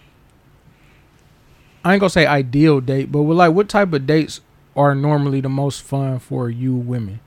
I 1.83 1.93
ain't 1.93 1.99
gonna 1.99 2.09
say 2.09 2.25
ideal 2.25 2.81
date, 2.81 3.11
but 3.11 3.21
what, 3.23 3.35
like 3.37 3.53
what 3.53 3.69
type 3.69 3.93
of 3.93 4.05
dates 4.07 4.41
are 4.75 4.95
normally 4.95 5.41
the 5.41 5.49
most 5.49 5.81
fun 5.83 6.19
for 6.19 6.49
you 6.49 6.73
women? 6.75 7.19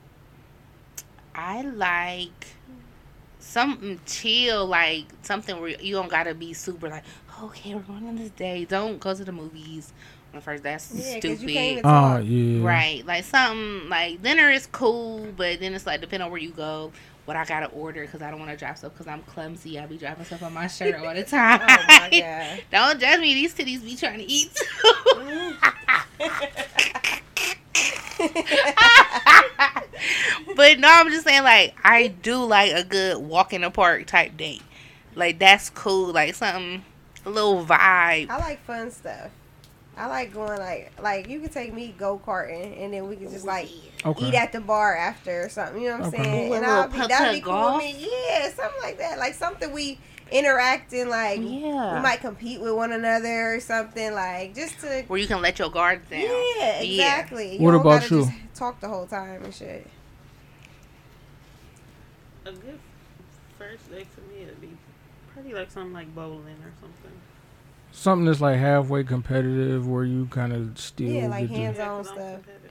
I 1.34 1.62
like 1.62 2.46
something 3.38 4.01
chill, 4.07 4.66
like 4.66 5.05
something 5.22 5.61
where 5.61 5.70
you 5.80 5.94
don't 5.94 6.11
gotta 6.11 6.34
be 6.34 6.53
super 6.53 6.88
like, 6.88 7.05
okay, 7.42 7.74
we're 7.74 7.80
going 7.82 8.07
on 8.09 8.16
this 8.16 8.30
day. 8.30 8.64
Don't 8.64 8.99
go 8.99 9.14
to 9.14 9.24
the 9.24 9.32
movies 9.32 9.92
on 9.92 9.92
the 9.92 10.18
first. 10.41 10.62
That's 10.62 10.93
Yeah, 10.95 11.03
'cause 11.14 11.18
stupid. 11.18 11.41
you 11.41 11.49
can't 11.49 11.72
even 11.72 11.85
Oh 11.85 11.89
talk. 11.91 12.22
yeah, 12.24 12.64
Right, 12.64 13.07
like 13.07 13.24
something 13.24 13.89
like 13.89 14.22
dinner 14.22 14.51
is 14.51 14.66
cool, 14.66 15.26
but 15.37 15.61
then 15.61 15.74
it's 15.74 15.87
like 15.87 16.01
depending 16.01 16.24
on 16.26 16.31
where 16.31 16.41
you 16.41 16.51
go, 16.51 16.93
what 17.24 17.37
I 17.37 17.45
gotta 17.45 17.66
order 17.66 18.03
because 18.03 18.22
I 18.22 18.31
don't 18.31 18.39
want 18.39 18.51
to 18.53 18.57
drop 18.57 18.79
stuff 18.79 18.93
because 18.93 19.07
I'm 19.07 19.22
clumsy. 19.22 19.79
I 19.79 19.87
be 19.87 19.99
dropping 19.99 20.24
stuff 20.24 20.43
on 20.43 20.55
my 20.55 20.66
shirt 20.66 20.95
all 20.95 21.14
the 21.14 21.22
time. 21.24 21.61
Oh 21.62 21.85
my 21.87 22.09
god. 22.11 22.62
don't 22.72 23.01
judge 23.01 23.20
me. 23.20 23.35
These 23.35 23.55
titties 23.55 23.85
be 23.85 23.97
trying 23.97 24.18
to 24.18 24.31
eat 24.31 24.51
too. 24.55 25.55
but 30.57 30.79
no, 30.79 30.89
I'm 30.89 31.11
just 31.11 31.26
saying 31.26 31.43
like 31.43 31.74
I 31.85 32.09
do 32.09 32.43
like 32.45 32.72
a 32.72 32.85
good 32.85 33.18
walk 33.18 33.53
in 33.53 33.62
the 33.62 33.70
park 33.70 34.07
type 34.07 34.37
date. 34.37 34.62
Like 35.14 35.39
that's 35.39 35.70
cool. 35.70 36.12
Like 36.12 36.35
something 36.35 36.85
a 37.24 37.31
little 37.31 37.64
vibe. 37.64 38.31
I 38.31 38.39
like 38.39 38.61
fun 38.64 38.91
stuff. 38.91 39.31
I 39.99 40.07
like 40.07 40.32
going 40.32 40.59
like 40.59 40.92
like 41.03 41.28
you 41.28 41.40
can 41.40 41.51
take 41.51 41.74
me 41.74 41.94
go 41.99 42.20
karting 42.24 42.80
and 42.82 42.92
then 42.94 43.09
we 43.09 43.16
can 43.16 43.28
just 43.30 43.46
like 43.46 43.70
Okay. 44.05 44.28
eat 44.28 44.34
at 44.34 44.53
the 44.53 44.61
bar 44.61 44.96
after 44.96 45.44
or 45.44 45.49
something. 45.49 45.82
You 45.82 45.88
know 45.88 45.99
what 45.99 46.07
I'm 46.07 46.14
Okay. 46.14 46.22
saying? 46.22 46.51
Ooh, 46.51 46.55
and 46.55 46.64
I'll 46.64 46.88
be 46.88 46.99
that'd 46.99 47.34
be 47.34 47.40
cool 47.40 47.53
golf? 47.53 47.78
me. 47.82 47.96
Yeah, 47.99 48.44
something 48.51 48.80
like 48.82 48.99
that. 48.99 49.18
Like 49.18 49.34
something 49.34 49.72
we 49.72 49.99
interact 50.30 50.92
in 50.92 51.09
like 51.09 51.40
Yeah. 51.40 51.96
we 51.96 52.01
might 52.03 52.20
compete 52.20 52.61
with 52.61 52.74
one 52.74 52.92
another 52.92 53.55
or 53.55 53.61
something 53.61 54.14
like 54.14 54.55
just 54.55 54.78
to 54.80 55.05
Where 55.09 55.18
you 55.18 55.26
can 55.26 55.42
let 55.42 55.59
your 55.59 55.70
guard 55.70 56.09
down. 56.09 56.20
Yeah, 56.20 56.80
exactly. 56.80 57.59
What 57.59 57.72
don't 57.72 57.80
about 57.80 58.03
gotta 58.03 58.14
you? 58.14 58.20
Just 58.26 58.32
talk 58.55 58.80
the 58.80 58.88
whole 58.88 59.07
time 59.07 59.42
and 59.44 59.55
shit. 59.55 59.86
A 62.46 62.53
good 62.53 62.78
first 63.59 63.90
date 63.90 64.07
for 64.14 64.20
me 64.32 64.46
would 64.46 64.61
be 64.61 64.68
probably 65.32 65.55
like 65.55 65.70
something 65.70 65.92
like 65.92 66.14
bowling 66.14 66.57
or 66.62 66.72
something. 66.80 67.08
Something 67.99 68.26
that's 68.26 68.40
like 68.40 68.59
halfway 68.59 69.05
competitive 69.05 69.86
where 69.88 70.05
you 70.05 70.26
kind 70.30 70.53
of 70.53 70.78
still 70.78 71.09
Yeah, 71.09 71.28
like 71.28 71.49
hands 71.51 71.78
Yeah, 71.78 71.90
on 71.92 71.99
'cause 71.99 72.09
I'm 72.09 72.14
stuff. 72.14 72.32
competitive. 72.34 72.70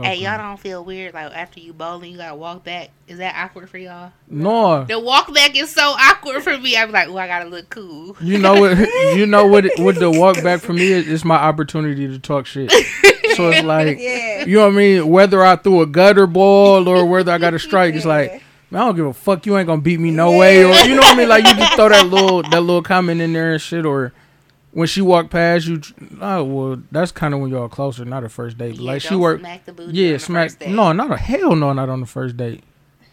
Hey, 0.00 0.14
y'all 0.16 0.38
don't 0.38 0.58
feel 0.58 0.82
weird 0.82 1.12
like 1.12 1.30
after 1.32 1.60
you 1.60 1.74
bowling, 1.74 2.12
you 2.12 2.16
gotta 2.16 2.34
walk 2.34 2.64
back. 2.64 2.88
Is 3.06 3.18
that 3.18 3.34
awkward 3.36 3.68
for 3.68 3.76
y'all? 3.76 4.12
No, 4.26 4.84
The 4.84 4.98
walk 4.98 5.32
back 5.34 5.54
is 5.54 5.70
so 5.70 5.82
awkward 5.82 6.42
for 6.42 6.56
me. 6.56 6.76
I'm 6.78 6.90
like, 6.90 7.08
oh, 7.08 7.18
I 7.18 7.26
gotta 7.26 7.48
look 7.50 7.68
cool. 7.68 8.16
you 8.22 8.38
know 8.38 8.54
what? 8.58 8.78
You 9.14 9.26
know 9.26 9.46
what? 9.46 9.66
What 9.78 9.96
the 9.96 10.10
walk 10.10 10.42
back 10.42 10.60
for 10.60 10.72
me 10.72 10.90
is? 10.90 11.06
It's 11.06 11.24
my 11.26 11.36
opportunity 11.36 12.08
to 12.08 12.18
talk 12.18 12.46
shit. 12.46 12.70
So 13.36 13.50
it's 13.50 13.62
like, 13.64 13.98
Yeah. 13.98 14.46
you 14.46 14.56
know 14.56 14.66
what 14.68 14.72
I 14.72 14.76
mean? 14.76 15.08
Whether 15.08 15.44
I 15.44 15.56
threw 15.56 15.82
a 15.82 15.86
gutter 15.86 16.26
ball 16.26 16.88
or 16.88 17.04
whether 17.04 17.30
I 17.30 17.36
got 17.36 17.52
a 17.52 17.58
strike, 17.58 17.94
it's 17.94 18.06
like, 18.16 18.40
man, 18.70 18.80
I 18.82 18.86
don't 18.86 18.96
give 18.96 19.06
a 19.06 19.12
fuck. 19.12 19.44
You 19.44 19.58
ain't 19.58 19.66
gonna 19.66 19.82
beat 19.82 20.00
me 20.00 20.10
no 20.10 20.38
way, 20.38 20.64
or 20.64 20.72
you 20.86 20.94
know 20.94 21.02
what 21.02 21.12
I 21.12 21.16
mean? 21.16 21.28
Like 21.28 21.46
you 21.46 21.54
just 21.54 21.74
throw 21.74 21.90
that 21.90 22.06
little 22.06 22.42
that 22.44 22.60
little 22.62 22.82
comment 22.82 23.20
in 23.20 23.34
there 23.34 23.52
and 23.52 23.60
shit, 23.60 23.84
or 23.84 24.14
when 24.72 24.88
she 24.88 25.00
walked 25.00 25.30
past 25.30 25.66
you, 25.66 25.80
oh 26.20 26.44
well, 26.44 26.82
that's 26.90 27.12
kind 27.12 27.32
of 27.34 27.40
when 27.40 27.50
y'all 27.50 27.68
closer, 27.68 28.04
not 28.04 28.24
a 28.24 28.28
first 28.28 28.58
date. 28.58 28.76
But 28.76 28.80
Yeah, 28.84 28.92
like 28.92 29.02
she 29.02 29.10
don't 29.10 29.20
worked, 29.20 29.40
Smack 29.40 29.64
the 29.64 29.72
booty 29.72 29.88
on 29.90 29.94
yeah, 29.94 30.12
the 30.14 30.18
smack. 30.18 30.48
first 30.50 30.58
date. 30.60 30.70
No, 30.70 30.92
not 30.92 31.10
a 31.10 31.16
hell 31.16 31.54
no, 31.54 31.72
not 31.72 31.88
on 31.88 32.00
the 32.00 32.06
first 32.06 32.36
date. 32.36 32.62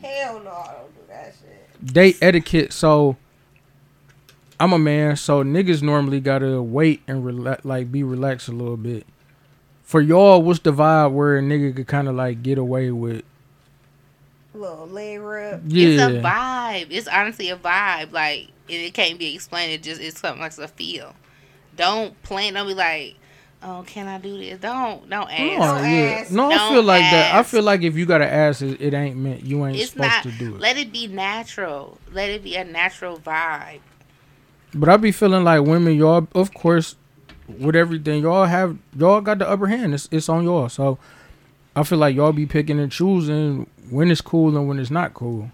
Hell 0.01 0.39
no, 0.41 0.49
I 0.51 0.73
don't 0.77 0.95
do 0.95 1.01
that 1.09 1.33
shit. 1.39 1.93
Date 1.93 2.17
etiquette. 2.21 2.71
So 2.73 3.17
I'm 4.59 4.73
a 4.73 4.79
man, 4.79 5.15
so 5.15 5.43
niggas 5.43 5.81
normally 5.81 6.19
gotta 6.19 6.61
wait 6.61 7.01
and 7.07 7.23
rela- 7.23 7.63
like 7.63 7.91
be 7.91 8.03
relaxed 8.03 8.47
a 8.47 8.51
little 8.51 8.77
bit. 8.77 9.05
For 9.83 10.01
y'all, 10.01 10.41
what's 10.41 10.59
the 10.59 10.71
vibe 10.71 11.13
where 11.13 11.37
a 11.37 11.41
nigga 11.41 11.75
could 11.75 11.87
kind 11.87 12.07
of 12.07 12.15
like 12.15 12.43
get 12.43 12.57
away 12.57 12.91
with? 12.91 13.23
Little 14.53 14.87
leg 14.87 15.19
rub. 15.19 15.61
It's 15.65 15.73
Yeah, 15.73 16.07
a 16.07 16.21
vibe. 16.21 16.87
It's 16.89 17.07
honestly 17.07 17.49
a 17.49 17.55
vibe. 17.55 18.11
Like 18.11 18.49
it, 18.67 18.73
it 18.75 18.93
can't 18.93 19.17
be 19.17 19.33
explained. 19.33 19.71
It 19.71 19.83
just 19.83 20.01
it's 20.01 20.19
something 20.19 20.41
like 20.41 20.57
a 20.57 20.67
feel. 20.67 21.15
Don't 21.79 22.21
plan. 22.23 22.55
Don't 22.55 22.67
be 22.67 22.73
like, 22.73 23.15
oh, 23.63 23.85
can 23.87 24.05
I 24.09 24.17
do 24.17 24.37
this? 24.37 24.59
Don't 24.59 25.09
don't 25.09 25.31
ask. 25.31 25.39
No, 25.39 25.63
ask. 25.63 25.83
yeah. 25.85 26.19
ask. 26.19 26.31
no, 26.31 26.51
I 26.51 26.55
Don't 26.57 26.73
feel 26.73 26.83
like 26.83 27.01
that. 27.03 27.35
I 27.35 27.43
feel 27.43 27.63
like 27.63 27.83
if 27.83 27.95
you 27.95 28.05
gotta 28.05 28.29
ask, 28.29 28.61
it, 28.61 28.81
it 28.81 28.93
ain't 28.93 29.15
meant. 29.15 29.45
You 29.45 29.65
ain't 29.65 29.77
It's 29.77 29.91
supposed 29.91 30.09
not. 30.09 30.23
to 30.23 30.31
do 30.31 30.55
it. 30.55 30.59
Let 30.59 30.77
it 30.77 30.91
be 30.91 31.07
natural. 31.07 31.97
Let 32.11 32.29
it 32.29 32.43
be 32.43 32.57
a 32.57 32.65
natural 32.65 33.17
vibe. 33.17 33.79
But 34.73 34.89
I 34.89 34.97
be 34.97 35.13
feeling 35.13 35.45
like 35.45 35.63
women, 35.63 35.95
y'all, 35.95 36.27
of 36.35 36.53
course, 36.53 36.97
with 37.47 37.77
everything, 37.77 38.23
y'all 38.23 38.45
have, 38.45 38.77
y'all 38.95 39.21
got 39.21 39.39
the 39.39 39.49
upper 39.49 39.67
hand. 39.67 39.93
It's, 39.93 40.09
it's 40.11 40.27
on 40.27 40.43
y'all. 40.43 40.67
So 40.67 40.99
I 41.77 41.83
feel 41.83 41.97
like 41.97 42.13
y'all 42.13 42.33
be 42.33 42.45
picking 42.45 42.77
and 42.77 42.91
choosing 42.91 43.67
when 43.89 44.11
it's 44.11 44.21
cool 44.21 44.55
and 44.57 44.67
when 44.67 44.79
it's 44.79 44.91
not 44.91 45.13
cool. 45.13 45.49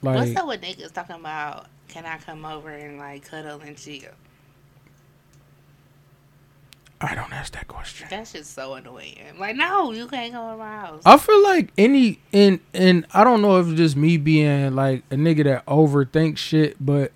Like, 0.00 0.16
What's 0.16 0.36
up 0.36 0.48
with 0.48 0.62
niggas 0.62 0.92
talking 0.92 1.16
about? 1.16 1.66
Can 1.88 2.06
I 2.06 2.16
come 2.16 2.46
over 2.46 2.70
and 2.70 2.98
like 2.98 3.28
cuddle 3.28 3.60
and 3.60 3.76
chill? 3.76 4.12
I 7.00 7.14
don't 7.14 7.32
ask 7.32 7.52
that 7.52 7.68
question. 7.68 8.08
That's 8.10 8.32
just 8.32 8.54
so 8.54 8.74
annoying. 8.74 9.18
Like, 9.38 9.54
no, 9.54 9.92
you 9.92 10.08
can't 10.08 10.32
go 10.32 10.50
to 10.50 10.56
my 10.56 10.68
house. 10.68 11.02
I 11.06 11.16
feel 11.16 11.42
like 11.44 11.70
any 11.78 12.18
and 12.32 12.58
and 12.74 13.06
I 13.12 13.22
don't 13.22 13.40
know 13.40 13.60
if 13.60 13.68
it's 13.68 13.76
just 13.76 13.96
me 13.96 14.16
being 14.16 14.74
like 14.74 15.04
a 15.10 15.14
nigga 15.14 15.44
that 15.44 15.66
overthinks 15.66 16.38
shit, 16.38 16.76
but 16.84 17.12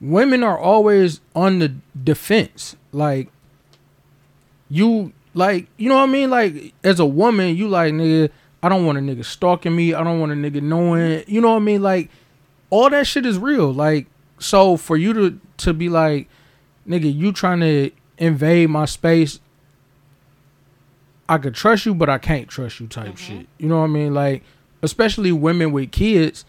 women 0.00 0.44
are 0.44 0.58
always 0.58 1.20
on 1.34 1.58
the 1.58 1.74
defense. 2.02 2.76
Like 2.92 3.28
you 4.68 5.12
like 5.34 5.66
you 5.76 5.88
know 5.88 5.96
what 5.96 6.08
I 6.08 6.12
mean? 6.12 6.30
Like 6.30 6.74
as 6.84 7.00
a 7.00 7.06
woman, 7.06 7.56
you 7.56 7.66
like 7.66 7.92
nigga, 7.92 8.30
I 8.62 8.68
don't 8.68 8.86
want 8.86 8.98
a 8.98 9.00
nigga 9.00 9.24
stalking 9.24 9.74
me. 9.74 9.94
I 9.94 10.04
don't 10.04 10.20
want 10.20 10.30
a 10.30 10.36
nigga 10.36 10.62
knowing 10.62 11.24
you 11.26 11.40
know 11.40 11.50
what 11.50 11.56
I 11.56 11.60
mean? 11.60 11.82
Like 11.82 12.08
all 12.70 12.88
that 12.90 13.08
shit 13.08 13.26
is 13.26 13.36
real. 13.36 13.72
Like 13.72 14.06
so 14.38 14.76
for 14.76 14.96
you 14.96 15.12
to 15.12 15.40
to 15.58 15.72
be 15.74 15.88
like, 15.88 16.28
nigga, 16.88 17.12
you 17.12 17.32
trying 17.32 17.58
to 17.60 17.90
invade 18.18 18.70
my 18.70 18.84
space 18.84 19.40
I 21.28 21.38
could 21.38 21.54
trust 21.54 21.86
you, 21.86 21.94
but 21.94 22.10
I 22.10 22.18
can't 22.18 22.48
trust 22.48 22.80
you 22.80 22.86
type 22.86 23.16
shit. 23.16 23.46
You 23.58 23.66
know 23.66 23.78
what 23.78 23.84
I 23.84 23.88
mean? 23.88 24.12
Like, 24.12 24.42
especially 24.82 25.32
women 25.32 25.72
with 25.72 25.90
kids. 25.90 26.44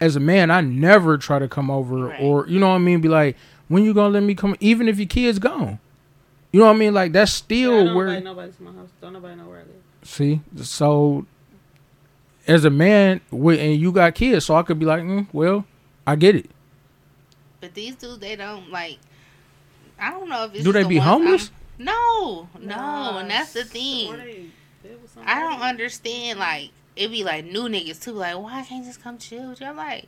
As 0.00 0.14
a 0.16 0.20
man, 0.20 0.50
I 0.50 0.60
never 0.60 1.16
try 1.18 1.38
to 1.38 1.48
come 1.48 1.70
over 1.70 2.06
Right. 2.08 2.20
or 2.20 2.46
you 2.46 2.58
know 2.60 2.68
what 2.68 2.74
I 2.76 2.78
mean. 2.78 3.00
Be 3.00 3.08
like, 3.08 3.36
when 3.68 3.82
you 3.84 3.92
gonna 3.94 4.10
let 4.10 4.22
me 4.22 4.34
come? 4.34 4.54
Even 4.60 4.86
if 4.88 4.98
your 4.98 5.08
kid's 5.08 5.38
gone, 5.38 5.78
you 6.52 6.60
know 6.60 6.66
what 6.66 6.76
I 6.76 6.78
mean. 6.78 6.94
Like 6.94 7.12
that's 7.12 7.32
Yeah, 7.32 7.44
still 7.44 7.84
don't 7.86 7.94
where. 7.96 8.06
invite 8.08 8.24
nobody 8.24 8.52
to 8.52 8.62
my 8.62 8.72
house. 8.72 8.88
Don't 9.00 9.12
nobody 9.14 9.34
know 9.36 9.48
where 9.48 9.58
I 9.58 9.62
live. 9.62 9.70
See, 10.02 10.40
so 10.62 11.26
as 12.46 12.64
a 12.64 12.70
man, 12.70 13.20
with 13.30 13.58
and 13.58 13.80
you 13.80 13.90
got 13.92 14.14
kids, 14.14 14.44
so 14.44 14.54
I 14.56 14.62
could 14.62 14.78
be 14.78 14.84
like, 14.86 15.02
mm, 15.02 15.26
well, 15.32 15.64
I 16.06 16.14
get 16.16 16.36
it. 16.36 16.50
But 17.60 17.74
these 17.74 17.96
dudes, 17.96 18.18
they 18.18 18.36
don't 18.36 18.70
like. 18.70 18.98
I 19.98 20.10
don't 20.10 20.28
know 20.28 20.44
if 20.44 20.54
it's 20.54 20.64
Do 20.64 20.72
they 20.72 20.82
the 20.82 20.88
be 20.88 20.96
homeless? 20.98 21.48
I'm- 21.50 21.60
no, 21.86 22.48
no, 22.60 22.66
Nah, 22.76 23.18
and 23.18 23.30
that's 23.30 23.52
the 23.52 23.64
thing. 23.64 24.12
they 24.12 24.46
live 24.88 25.02
with 25.02 25.18
I 25.26 25.40
don't 25.40 25.60
understand. 25.60 26.38
Like 26.38 26.70
it 26.94 27.08
be 27.10 27.24
like 27.24 27.44
new 27.46 27.62
niggas 27.64 28.00
too. 28.02 28.12
Like 28.12 28.38
why 28.38 28.62
can't 28.62 28.84
you 28.84 28.90
just 28.90 29.02
come 29.02 29.18
chill? 29.18 29.50
with 29.50 29.60
you? 29.60 29.66
I'm 29.66 29.76
like, 29.76 30.06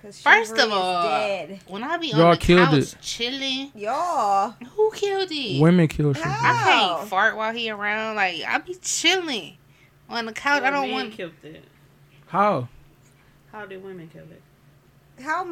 Cause 0.00 0.20
First 0.20 0.58
of 0.58 0.72
all, 0.72 1.02
dead. 1.06 1.60
when 1.68 1.84
I 1.84 1.96
be 1.98 2.08
Y'all 2.08 2.22
on 2.22 2.30
the 2.32 2.36
killed 2.38 2.68
couch 2.70 2.78
it. 2.78 2.96
chilling, 3.02 3.70
Y'all. 3.74 4.50
who 4.74 4.90
killed 4.92 5.28
it? 5.30 5.60
Women 5.60 5.86
kill 5.86 6.12
shit. 6.14 6.26
I 6.26 6.62
can't 6.98 7.08
fart 7.08 7.36
while 7.36 7.52
he 7.52 7.70
around. 7.70 8.16
Like 8.16 8.42
I 8.48 8.58
be 8.58 8.74
chilling 8.82 9.58
on 10.08 10.26
the 10.26 10.32
couch. 10.32 10.62
I 10.62 10.70
don't 10.70 10.86
men 10.88 10.92
want. 10.94 11.12
killed 11.12 11.32
it. 11.44 11.62
How? 12.28 12.68
How 13.52 13.66
did 13.66 13.84
women 13.84 14.08
kill 14.12 14.22
it? 14.24 14.42
How 15.22 15.44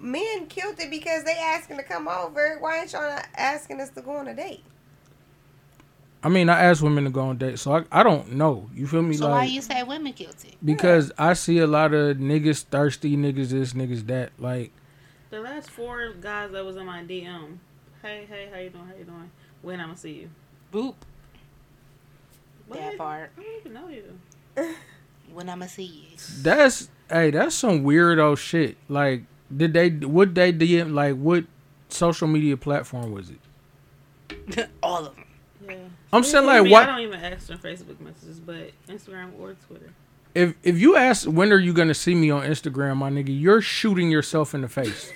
men 0.00 0.46
killed 0.46 0.78
it 0.78 0.90
because 0.90 1.24
they 1.24 1.36
asking 1.36 1.76
to 1.76 1.82
come 1.82 2.08
over. 2.08 2.58
Why 2.60 2.80
ain't 2.80 2.92
y'all 2.92 3.02
not 3.02 3.26
asking 3.36 3.80
us 3.80 3.90
to 3.90 4.02
go 4.02 4.16
on 4.16 4.28
a 4.28 4.34
date? 4.34 4.62
I 6.22 6.28
mean, 6.28 6.50
I 6.50 6.60
ask 6.60 6.82
women 6.82 7.04
to 7.04 7.10
go 7.10 7.22
on 7.22 7.38
dates, 7.38 7.62
so 7.62 7.72
I, 7.72 7.84
I 7.90 8.02
don't 8.02 8.32
know. 8.32 8.68
You 8.74 8.86
feel 8.86 9.00
me? 9.00 9.16
So 9.16 9.28
like 9.28 9.34
why 9.34 9.44
you 9.44 9.62
say 9.62 9.82
women 9.82 10.12
guilty? 10.12 10.48
it? 10.48 10.58
because 10.64 11.12
I 11.16 11.32
see 11.32 11.58
a 11.58 11.66
lot 11.66 11.94
of 11.94 12.18
niggas 12.18 12.64
thirsty, 12.64 13.16
niggas 13.16 13.48
this, 13.48 13.72
niggas 13.72 14.06
that. 14.08 14.32
Like, 14.38 14.72
The 15.30 15.40
last 15.40 15.70
four 15.70 16.12
guys 16.12 16.50
that 16.52 16.64
was 16.64 16.76
in 16.76 16.84
my 16.84 17.02
DM. 17.04 17.58
Hey, 18.02 18.26
hey, 18.28 18.48
how 18.52 18.58
you 18.58 18.70
doing? 18.70 18.86
How 18.86 18.94
you 18.96 19.04
doing? 19.04 19.30
When 19.62 19.80
I'ma 19.80 19.94
see 19.94 20.12
you? 20.12 20.30
Boop. 20.72 20.94
What? 22.66 22.80
That 22.80 22.98
part. 22.98 23.32
I 23.38 23.42
don't 23.42 23.60
even 23.60 23.72
know 23.72 23.88
you. 23.88 24.18
When 25.32 25.48
I'ma 25.48 25.66
see 25.66 25.84
you. 25.84 26.16
that's 26.42 26.88
hey, 27.10 27.30
that's 27.30 27.54
some 27.54 27.84
weirdo 27.84 28.36
shit. 28.38 28.76
Like, 28.88 29.24
did 29.54 29.72
they? 29.72 29.90
What 29.90 30.34
they 30.34 30.52
did? 30.52 30.90
Like, 30.90 31.16
what 31.16 31.44
social 31.88 32.28
media 32.28 32.56
platform 32.56 33.12
was 33.12 33.30
it? 33.30 34.68
All 34.82 35.06
of 35.06 35.14
them. 35.16 35.24
Yeah. 35.68 35.76
I'm 36.12 36.24
saying 36.24 36.44
I 36.48 36.54
like, 36.54 36.62
mean, 36.64 36.72
what 36.72 36.82
I 36.82 36.86
don't 36.86 37.00
even 37.00 37.20
ask 37.20 37.46
them 37.46 37.58
Facebook 37.58 38.00
messages, 38.00 38.40
but 38.40 38.72
Instagram 38.88 39.38
or 39.38 39.54
Twitter. 39.66 39.92
if 40.34 40.54
if 40.62 40.78
you 40.78 40.96
ask 40.96 41.26
when 41.28 41.52
are 41.52 41.58
you 41.58 41.72
gonna 41.72 41.94
see 41.94 42.14
me 42.14 42.30
on 42.30 42.42
Instagram, 42.42 42.96
my 42.96 43.10
nigga? 43.10 43.28
You're 43.28 43.60
shooting 43.60 44.10
yourself 44.10 44.54
in 44.54 44.62
the 44.62 44.68
face. 44.68 45.12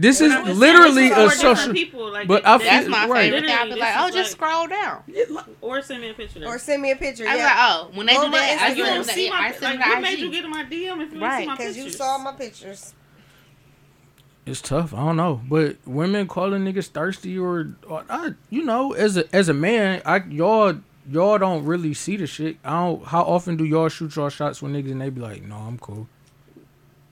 This 0.00 0.20
is 0.20 0.30
I'm 0.32 0.46
just 0.46 0.60
saying, 0.60 0.74
literally 0.76 1.10
a 1.10 1.28
social. 1.30 1.72
People, 1.72 2.12
like, 2.12 2.28
but 2.28 2.44
they- 2.44 2.48
I 2.48 2.58
they- 2.58 2.64
feel- 2.64 2.72
That's 2.72 2.88
my 2.88 3.06
right. 3.08 3.32
favorite 3.32 3.48
thing. 3.48 3.58
I'll 3.58 3.64
be 3.68 3.74
like, 3.80 3.94
oh, 3.98 4.10
just 4.10 4.16
like- 4.16 4.26
scroll 4.50 4.66
down. 4.68 5.02
or 5.60 5.82
send 5.82 6.00
me 6.02 6.10
a 6.10 6.14
picture. 6.14 6.44
Or 6.44 6.54
Or 6.54 6.58
send 6.60 6.82
me 6.82 6.92
a 6.92 6.96
picture. 6.96 7.24
I 7.26 7.32
was 7.32 7.38
yeah. 7.40 7.44
like, 7.46 7.56
oh, 7.58 7.90
when 7.94 8.06
they 8.06 8.14
Go 8.14 8.26
do 8.26 8.30
that, 8.30 8.58
I 8.62 8.70
Instagram. 8.70 8.76
you 8.76 8.84
send 8.84 8.94
don't 8.94 9.04
see 9.14 9.24
the, 9.24 9.30
my 9.30 9.36
I 9.36 9.50
like. 9.60 9.60
What 9.80 10.00
made 10.02 10.18
you 10.20 10.30
get 10.30 10.44
in 10.44 10.50
my 10.50 10.62
DM 10.64 10.70
if 11.02 11.12
you 11.12 11.20
Right, 11.20 11.30
don't 11.30 11.40
see 11.40 11.46
my 11.46 11.52
Because 11.56 11.74
pictures? 11.74 11.76
you 11.84 11.90
saw 11.90 12.18
my 12.18 12.32
pictures. 12.32 12.94
It's 14.46 14.62
tough. 14.62 14.94
I 14.94 14.98
don't 14.98 15.16
know, 15.16 15.40
but 15.48 15.76
women 15.84 16.26
calling 16.28 16.64
niggas 16.64 16.88
thirsty 16.88 17.36
or, 17.38 17.74
or 17.86 18.04
I, 18.08 18.30
you 18.48 18.64
know, 18.64 18.92
as 18.92 19.16
a 19.18 19.24
as 19.36 19.48
a 19.50 19.54
man, 19.54 20.00
I 20.06 20.18
y'all 20.28 20.74
y'all 21.10 21.36
don't 21.38 21.64
really 21.66 21.92
see 21.92 22.16
the 22.16 22.26
shit. 22.26 22.56
I 22.64 22.70
don't. 22.84 23.04
How 23.04 23.22
often 23.24 23.56
do 23.58 23.64
y'all 23.64 23.88
shoot 23.90 24.14
y'all 24.16 24.30
shots 24.30 24.62
with 24.62 24.72
niggas 24.72 24.92
and 24.92 25.00
they 25.02 25.10
be 25.10 25.20
like, 25.20 25.42
"No, 25.42 25.56
I'm 25.56 25.76
cool." 25.78 26.08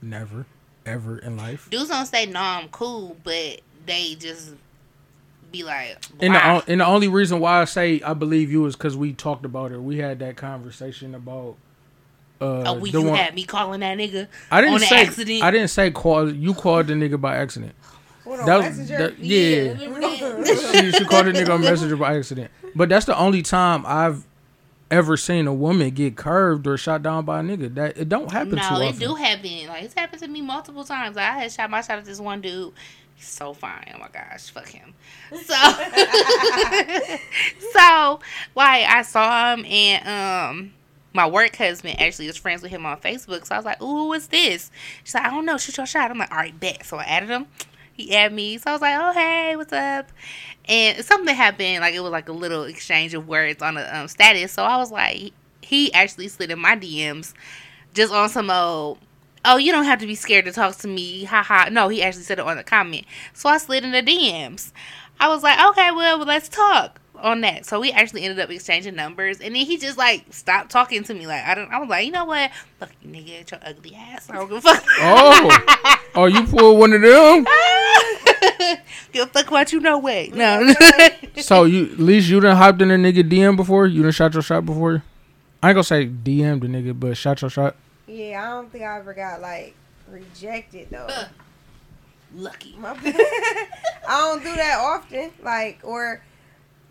Never, 0.01 0.47
ever 0.87 1.17
in 1.19 1.37
life. 1.37 1.67
Dudes 1.69 1.89
don't 1.89 2.05
say 2.05 2.25
no, 2.25 2.39
I'm 2.39 2.69
cool, 2.69 3.15
but 3.23 3.61
they 3.85 4.15
just 4.15 4.53
be 5.51 5.63
like, 5.63 5.97
And 6.19 6.35
the, 6.35 6.49
o- 6.49 6.63
and 6.67 6.81
the 6.81 6.85
only 6.85 7.07
reason 7.07 7.39
why 7.39 7.61
I 7.61 7.65
say 7.65 8.01
I 8.01 8.13
believe 8.13 8.51
you 8.51 8.65
is 8.65 8.75
because 8.75 8.97
we 8.97 9.13
talked 9.13 9.45
about 9.45 9.71
it. 9.71 9.81
We 9.81 9.97
had 9.97 10.19
that 10.19 10.35
conversation 10.37 11.13
about. 11.15 11.55
Uh, 12.39 12.63
oh, 12.67 12.73
we 12.79 12.91
the 12.91 13.01
you 13.01 13.07
one- 13.09 13.17
had 13.17 13.33
me 13.33 13.43
calling 13.43 13.79
that 13.79 13.97
nigga. 13.97 14.27
I 14.51 14.61
didn't 14.61 14.75
on 14.75 14.79
say. 14.81 15.01
accident. 15.05 15.43
I 15.43 15.51
didn't 15.51 15.69
say 15.69 15.89
call. 15.91 16.31
You 16.31 16.53
called 16.53 16.87
the 16.87 16.93
nigga 16.93 17.19
by 17.19 17.35
accident. 17.37 17.73
What 18.23 18.41
on 18.41 18.45
That- 18.45 18.59
Messenger? 18.61 18.97
that- 18.97 19.19
yeah. 19.19 19.71
remember 19.71 19.99
that? 20.43 20.71
she, 20.83 20.91
she 20.91 21.05
called 21.05 21.27
a 21.27 21.33
nigga 21.33 21.53
on 21.53 21.61
messenger 21.61 21.95
by 21.97 22.15
accident. 22.17 22.51
But 22.75 22.89
that's 22.89 23.05
the 23.05 23.17
only 23.17 23.41
time 23.41 23.83
I've 23.87 24.23
ever 24.89 25.17
seen 25.17 25.47
a 25.47 25.53
woman 25.53 25.89
get 25.91 26.15
curved 26.15 26.65
or 26.67 26.77
shot 26.77 27.03
down 27.03 27.25
by 27.25 27.39
a 27.39 27.43
nigga. 27.43 27.73
That 27.75 27.97
it 27.97 28.09
don't 28.09 28.31
happen 28.31 28.51
too 28.51 28.55
No, 28.57 28.61
often. 28.63 28.87
it 28.87 28.99
do 28.99 29.15
happen. 29.15 29.67
Like 29.67 29.83
it's 29.83 29.93
happened 29.93 30.21
to 30.21 30.27
me 30.27 30.41
multiple 30.41 30.83
times. 30.83 31.15
Like, 31.15 31.25
I 31.29 31.39
had 31.39 31.51
shot 31.51 31.69
my 31.69 31.81
shot 31.81 31.99
at 31.99 32.05
this 32.05 32.19
one 32.19 32.41
dude. 32.41 32.73
He's 33.15 33.27
so 33.27 33.53
fine. 33.53 33.91
Oh 33.95 33.99
my 33.99 34.09
gosh, 34.13 34.49
fuck 34.51 34.67
him. 34.67 34.93
So, 35.31 35.37
so 37.73 38.19
like 38.55 38.85
I 38.85 39.01
saw 39.03 39.53
him 39.55 39.65
and 39.65 40.07
um. 40.07 40.73
My 41.13 41.25
work 41.25 41.55
husband 41.55 41.99
actually 41.99 42.27
was 42.27 42.37
friends 42.37 42.61
with 42.61 42.69
him 42.69 42.85
on 42.85 42.97
Facebook, 42.99 43.47
so 43.47 43.55
I 43.55 43.57
was 43.57 43.65
like, 43.65 43.81
"Ooh, 43.81 44.09
what's 44.09 44.27
this?" 44.27 44.69
She's 45.03 45.15
like, 45.15 45.25
"I 45.25 45.31
don't 45.31 45.45
know, 45.45 45.57
shoot 45.57 45.75
your 45.77 45.87
shot." 45.87 46.11
I'm 46.11 46.17
like, 46.19 46.29
"All 46.29 46.37
right, 46.37 46.59
bet." 46.59 46.85
So 46.85 46.97
I 46.97 47.05
added 47.05 47.29
him. 47.29 47.47
he 47.93 48.15
added 48.15 48.35
me. 48.35 48.59
So 48.59 48.69
I 48.69 48.73
was 48.73 48.81
like, 48.81 48.95
oh, 48.99 49.13
hey, 49.13 49.55
what's 49.55 49.73
up? 49.73 50.11
And 50.67 51.03
something 51.03 51.33
happened. 51.33 51.81
Like, 51.81 51.93
it 51.93 52.01
was 52.01 52.11
like 52.11 52.29
a 52.29 52.33
little 52.33 52.63
exchange 52.63 53.13
of 53.13 53.27
words 53.27 53.61
on 53.61 53.77
a 53.77 53.89
um, 53.93 54.07
status. 54.07 54.51
So 54.51 54.63
I 54.63 54.77
was 54.77 54.91
like, 54.91 55.31
he 55.61 55.93
actually 55.93 56.27
slid 56.27 56.51
in 56.51 56.59
my 56.59 56.75
DMs 56.75 57.33
just 57.93 58.13
on 58.13 58.29
some 58.29 58.49
old, 58.49 58.99
oh, 59.45 59.57
you 59.57 59.71
don't 59.71 59.85
have 59.85 59.99
to 59.99 60.07
be 60.07 60.15
scared 60.15 60.45
to 60.45 60.51
talk 60.51 60.75
to 60.77 60.87
me. 60.87 61.23
Ha 61.23 61.43
ha. 61.43 61.69
No, 61.71 61.87
he 61.87 62.03
actually 62.03 62.23
said 62.23 62.39
it 62.39 62.45
on 62.45 62.57
the 62.57 62.63
comment. 62.63 63.05
So 63.33 63.49
I 63.49 63.57
slid 63.57 63.83
in 63.83 63.91
the 63.91 64.03
DMs. 64.03 64.71
I 65.19 65.29
was 65.29 65.41
like, 65.41 65.59
okay, 65.69 65.91
well, 65.91 66.19
let's 66.19 66.49
talk 66.49 66.99
on 67.19 67.41
that. 67.41 67.65
So 67.65 67.79
we 67.79 67.91
actually 67.91 68.23
ended 68.23 68.39
up 68.39 68.49
exchanging 68.49 68.95
numbers, 68.95 69.39
and 69.39 69.55
then 69.55 69.65
he 69.65 69.77
just 69.77 69.97
like 69.97 70.25
stopped 70.31 70.69
talking 70.69 71.03
to 71.03 71.13
me. 71.13 71.27
Like 71.27 71.43
I 71.43 71.55
don't, 71.55 71.71
I 71.71 71.79
was 71.79 71.89
like, 71.89 72.05
you 72.05 72.11
know 72.11 72.25
what, 72.25 72.51
fuck 72.79 72.91
you, 73.01 73.09
nigga, 73.09 73.41
it's 73.41 73.51
your 73.51 73.59
ugly 73.63 73.95
ass. 73.95 74.29
I 74.29 74.35
don't 74.35 74.47
give 74.47 74.57
a 74.57 74.61
fuck. 74.61 74.83
Oh, 74.99 75.97
oh, 76.15 76.25
you 76.25 76.43
pulled 76.45 76.79
one 76.79 76.93
of 76.93 77.01
them. 77.01 77.47
give 79.11 79.27
a 79.27 79.31
fuck 79.31 79.51
what 79.51 79.71
you 79.71 79.79
know. 79.79 79.99
Way 79.99 80.31
no. 80.33 80.73
So 81.37 81.65
you, 81.65 81.85
at 81.85 81.99
least 81.99 82.29
you 82.29 82.39
done 82.39 82.55
hopped 82.55 82.81
in 82.81 82.91
a 82.91 82.95
nigga 82.95 83.29
DM 83.29 83.55
before. 83.55 83.85
You 83.87 84.03
done 84.03 84.11
shot 84.11 84.33
your 84.33 84.43
shot 84.43 84.65
before. 84.65 85.03
I 85.61 85.69
ain't 85.69 85.75
gonna 85.75 85.83
say 85.83 86.07
DM 86.07 86.61
the 86.61 86.67
nigga, 86.67 86.99
but 86.99 87.15
shot 87.17 87.41
your 87.41 87.49
shot. 87.49 87.75
Yeah, 88.07 88.43
I 88.43 88.49
don't 88.51 88.71
think 88.71 88.83
I 88.83 88.97
ever 88.97 89.13
got 89.13 89.41
like 89.41 89.75
rejected 90.09 90.89
though. 90.89 91.07
Uh, 91.09 91.27
Lucky. 92.33 92.75
My 92.77 92.91
I 93.03 93.67
don't 94.07 94.43
do 94.43 94.55
that 94.55 94.77
often. 94.79 95.31
Like 95.41 95.79
or 95.83 96.23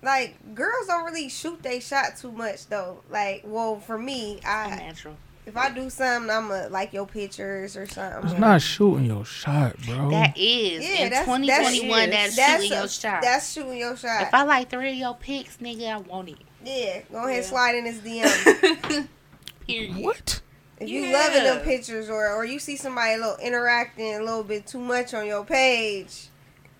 like 0.02 0.54
girls 0.54 0.86
don't 0.86 1.04
really 1.04 1.28
shoot 1.28 1.62
they 1.62 1.80
shot 1.80 2.16
too 2.18 2.32
much 2.32 2.66
though. 2.68 3.02
Like 3.10 3.42
well 3.44 3.80
for 3.80 3.98
me, 3.98 4.40
I 4.44 4.70
Natural. 4.70 5.16
If 5.46 5.56
I 5.56 5.70
do 5.70 5.88
something 5.88 6.30
I'ma 6.30 6.66
like 6.70 6.92
your 6.92 7.06
pictures 7.06 7.76
or 7.76 7.86
something. 7.86 8.18
It's 8.18 8.26
something. 8.32 8.40
not 8.40 8.60
shooting 8.62 9.04
your 9.06 9.24
shot, 9.24 9.76
bro. 9.86 10.10
That 10.10 10.36
is 10.36 10.82
Yeah, 10.84 11.04
in 11.04 11.10
that's- 11.10 11.24
2021. 11.24 12.10
that's- 12.10 12.36
That's, 12.36 12.36
That's 12.36 12.62
shooting 12.64 12.72
a- 12.72 12.80
your 12.80 12.88
shot. 12.88 13.22
That's 13.22 13.52
shooting 13.52 13.78
your 13.78 13.96
shot. 13.96 14.22
if 14.22 14.34
I 14.34 14.42
like 14.42 14.68
three 14.70 14.90
of 14.90 14.96
your 14.96 15.14
pics, 15.14 15.56
nigga, 15.58 15.88
I 15.92 15.96
want 15.98 16.28
it. 16.30 16.36
yeah, 16.64 17.00
go 17.12 17.26
ahead 17.26 17.42
Yeah. 17.42 17.48
slide 17.48 17.74
in 17.76 17.84
his 17.86 17.98
DM. 17.98 19.08
Period. 19.66 19.96
what? 19.96 20.40
If 20.78 20.88
you 20.90 21.00
Yeah. 21.02 21.12
loving 21.16 21.44
them 21.44 21.60
pictures 21.60 22.10
or 22.10 22.32
or 22.34 22.44
you 22.44 22.58
see 22.58 22.76
somebody 22.76 23.14
a 23.14 23.16
little 23.16 23.36
interacting 23.36 24.14
a 24.16 24.20
little 24.20 24.42
bit 24.44 24.66
too 24.66 24.78
much 24.78 25.14
on 25.14 25.26
your 25.26 25.44
page, 25.44 26.28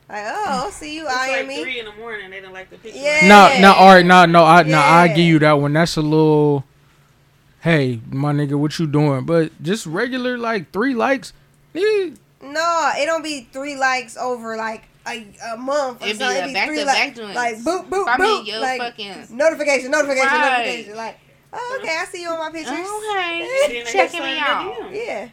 like 0.09 0.23
oh, 0.27 0.45
I'll 0.49 0.71
see 0.71 0.95
you 0.97 1.05
It's 1.07 1.15
eyeing 1.17 1.37
like 1.39 1.49
me. 1.49 1.63
three 1.63 1.79
in 1.81 1.87
the 1.87 1.93
morning. 1.93 2.31
They 2.31 2.41
don't 2.41 2.53
like 2.53 2.69
the 2.71 2.77
picture. 2.77 2.99
Yeah. 2.99 3.27
No, 3.27 3.59
no, 3.61 3.73
all 3.73 3.95
right, 3.95 4.05
no, 4.05 4.27
no, 4.27 4.45
I, 4.45 4.63
no, 4.65 4.79
I 4.79 5.09
give 5.09 5.19
you 5.25 5.39
that 5.41 5.53
one. 5.53 5.73
That's 5.73 5.97
a 5.97 6.03
little. 6.03 6.65
Hey, 7.67 8.01
my 8.13 8.33
nigga, 8.33 8.55
what 8.55 8.79
you 8.79 8.87
doing? 8.87 9.25
But 9.25 9.51
just 9.61 9.87
regular 9.87 10.39
like 10.39 10.71
three 10.71 10.95
likes. 10.95 11.33
eh, 11.75 12.11
No, 12.41 12.93
it 12.97 13.07
don't 13.07 13.25
be 13.25 13.49
three 13.53 13.75
likes 13.75 14.17
over 14.17 14.57
like 14.57 14.85
a, 15.05 15.27
a 15.53 15.57
month. 15.57 16.01
Or 16.01 16.07
It'd 16.07 16.17
be 16.17 16.25
something. 16.25 16.43
It'd 16.45 16.55
back 16.55 16.69
three 16.69 16.79
to 16.79 16.85
like, 16.85 16.95
back 16.95 17.17
joint. 17.17 17.35
like 17.35 17.57
boop 17.57 17.89
boop 17.89 18.07
I 18.09 18.19
mean, 18.19 18.45
boop, 18.45 18.47
your 18.47 18.61
like 18.61 18.79
fucking. 18.81 19.37
notification, 19.37 19.91
notification, 19.91 20.27
Right. 20.31 20.59
notification. 20.59 20.97
Like, 20.97 21.19
oh, 21.55 21.79
okay, 21.83 21.97
I 22.01 22.05
see 22.05 22.23
you 22.23 22.29
on 22.29 22.39
my 22.39 22.51
pictures. 22.53 22.87
Okay, 22.87 23.85
checking 23.93 24.23
me 24.23 24.39
out. 24.39 24.93
Yeah, 24.93 25.29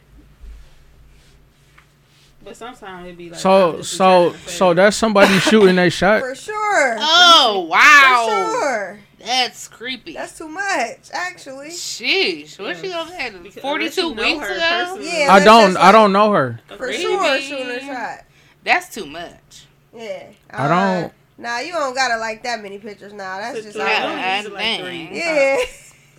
But 2.44 2.58
sometimes 2.58 3.06
it'd 3.06 3.16
be 3.18 3.30
like 3.30 3.40
So, 3.40 3.84
so, 3.84 4.34
so 4.48 4.72
say, 4.72 4.74
that's 4.74 4.98
somebody 4.98 5.38
shooting 5.38 5.78
a 5.78 5.92
shot. 5.92 6.22
for 6.22 6.34
sure. 6.34 6.98
Oh 7.00 7.68
wow! 7.70 8.26
For 8.26 8.32
sure. 8.60 9.00
That's 9.24 9.68
creepy. 9.68 10.14
That's 10.14 10.38
too 10.38 10.48
much, 10.50 11.10
actually. 11.12 11.70
Sheesh, 11.70 12.60
what 12.60 12.78
she 12.78 12.88
Yeah. 12.88 12.94
gonna 13.06 13.10
say? 13.12 13.30
Because 13.42 13.62
Forty-two 13.62 14.10
unless 14.10 14.30
you 14.30 14.34
know 14.34 14.38
weeks 14.40 14.50
ago. 14.52 14.60
personally. 14.60 15.20
Yeah, 15.20 15.28
I 15.34 15.44
don't, 15.44 15.78
I 15.78 15.92
don't 15.92 16.12
know 16.14 16.32
her. 16.34 16.60
For 16.78 16.88
Maybe. 16.88 17.02
sure, 17.02 17.40
shooting 17.42 17.70
a 17.70 17.80
shot. 17.80 18.26
That's 18.64 18.94
too 18.94 19.06
much. 19.06 19.66
Yeah. 19.96 20.24
I 20.50 20.68
don't- 20.68 20.78
Uh, 21.06 21.10
Nah, 21.36 21.58
you 21.60 21.72
don't 21.72 21.96
gotta 21.96 22.18
like 22.20 22.44
that 22.44 22.62
many 22.62 22.78
pictures 22.78 23.12
now. 23.12 23.38
That's 23.40 23.62
just 23.64 23.76
to 23.76 23.82
all 23.82 23.88
Yeah, 23.88 24.04
eleven, 24.04 24.20
right. 24.22 24.38
usually 24.38 24.56
like 24.56 25.10
three. 25.10 25.18
Yeah. 25.20 25.58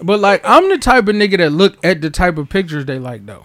But 0.02 0.18
like, 0.18 0.40
I'm 0.44 0.68
the 0.70 0.76
type 0.78 1.06
of 1.06 1.14
nigga 1.14 1.36
that 1.38 1.50
look 1.50 1.76
at 1.84 2.00
the 2.00 2.10
type 2.10 2.36
of 2.36 2.48
pictures 2.48 2.84
they 2.84 2.98
like 2.98 3.24
though. 3.26 3.44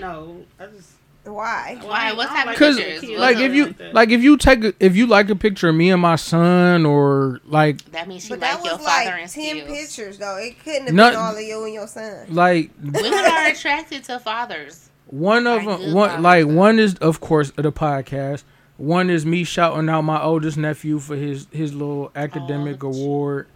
No, 0.00 0.44
I 0.60 0.66
just 0.66 0.89
Why? 1.24 1.78
Why? 1.82 2.12
What's 2.14 2.30
happening? 2.30 2.58
don't 2.58 2.76
type 2.76 2.84
of 3.06 3.18
like 3.18 3.36
Cause 3.36 3.36
like 3.36 3.36
if 3.38 3.54
you 3.54 3.72
that. 3.74 3.94
like 3.94 4.08
if 4.10 4.22
you 4.22 4.36
take 4.38 4.64
a, 4.64 4.72
if 4.80 4.96
you 4.96 5.06
like 5.06 5.28
a 5.28 5.36
picture 5.36 5.68
of 5.68 5.74
me 5.74 5.90
and 5.90 6.00
my 6.00 6.16
son 6.16 6.86
or 6.86 7.40
like 7.44 7.84
That 7.92 8.08
means 8.08 8.22
she 8.24 8.30
But 8.30 8.40
like 8.40 8.56
that 8.56 8.64
your 8.64 8.76
was 8.78 8.86
fathering 8.86 9.22
like 9.24 9.30
ten 9.32 9.56
skills. 9.56 9.68
pictures 9.78 10.18
though. 10.18 10.36
It 10.36 10.58
couldn't 10.64 10.86
have 10.86 10.94
Not- 10.94 11.12
been 11.12 11.20
all 11.20 11.36
of 11.36 11.42
you 11.42 11.64
and 11.64 11.74
your 11.74 11.86
son. 11.86 12.26
like 12.30 12.70
Women 12.82 13.12
are 13.14 13.46
attracted 13.48 14.04
to 14.04 14.18
fathers. 14.18 14.88
One 15.06 15.46
of 15.46 15.64
them, 15.64 15.92
one 15.92 16.10
vibes, 16.10 16.22
like 16.22 16.46
one 16.46 16.78
is 16.78 16.94
of 16.96 17.20
course 17.20 17.50
the 17.50 17.70
podcast. 17.72 18.44
One 18.78 19.10
is 19.10 19.26
me 19.26 19.44
shouting 19.44 19.90
out 19.90 20.02
my 20.02 20.22
oldest 20.22 20.56
nephew 20.56 20.98
for 21.00 21.16
his 21.16 21.46
his 21.50 21.74
little 21.74 22.10
academic 22.16 22.82
look 22.82 22.94
at 22.94 22.98
you. 22.98 23.04
award. 23.04 23.46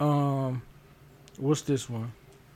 Um, 0.00 0.62
what's 1.36 1.60
this 1.62 1.90
one? 1.90 2.12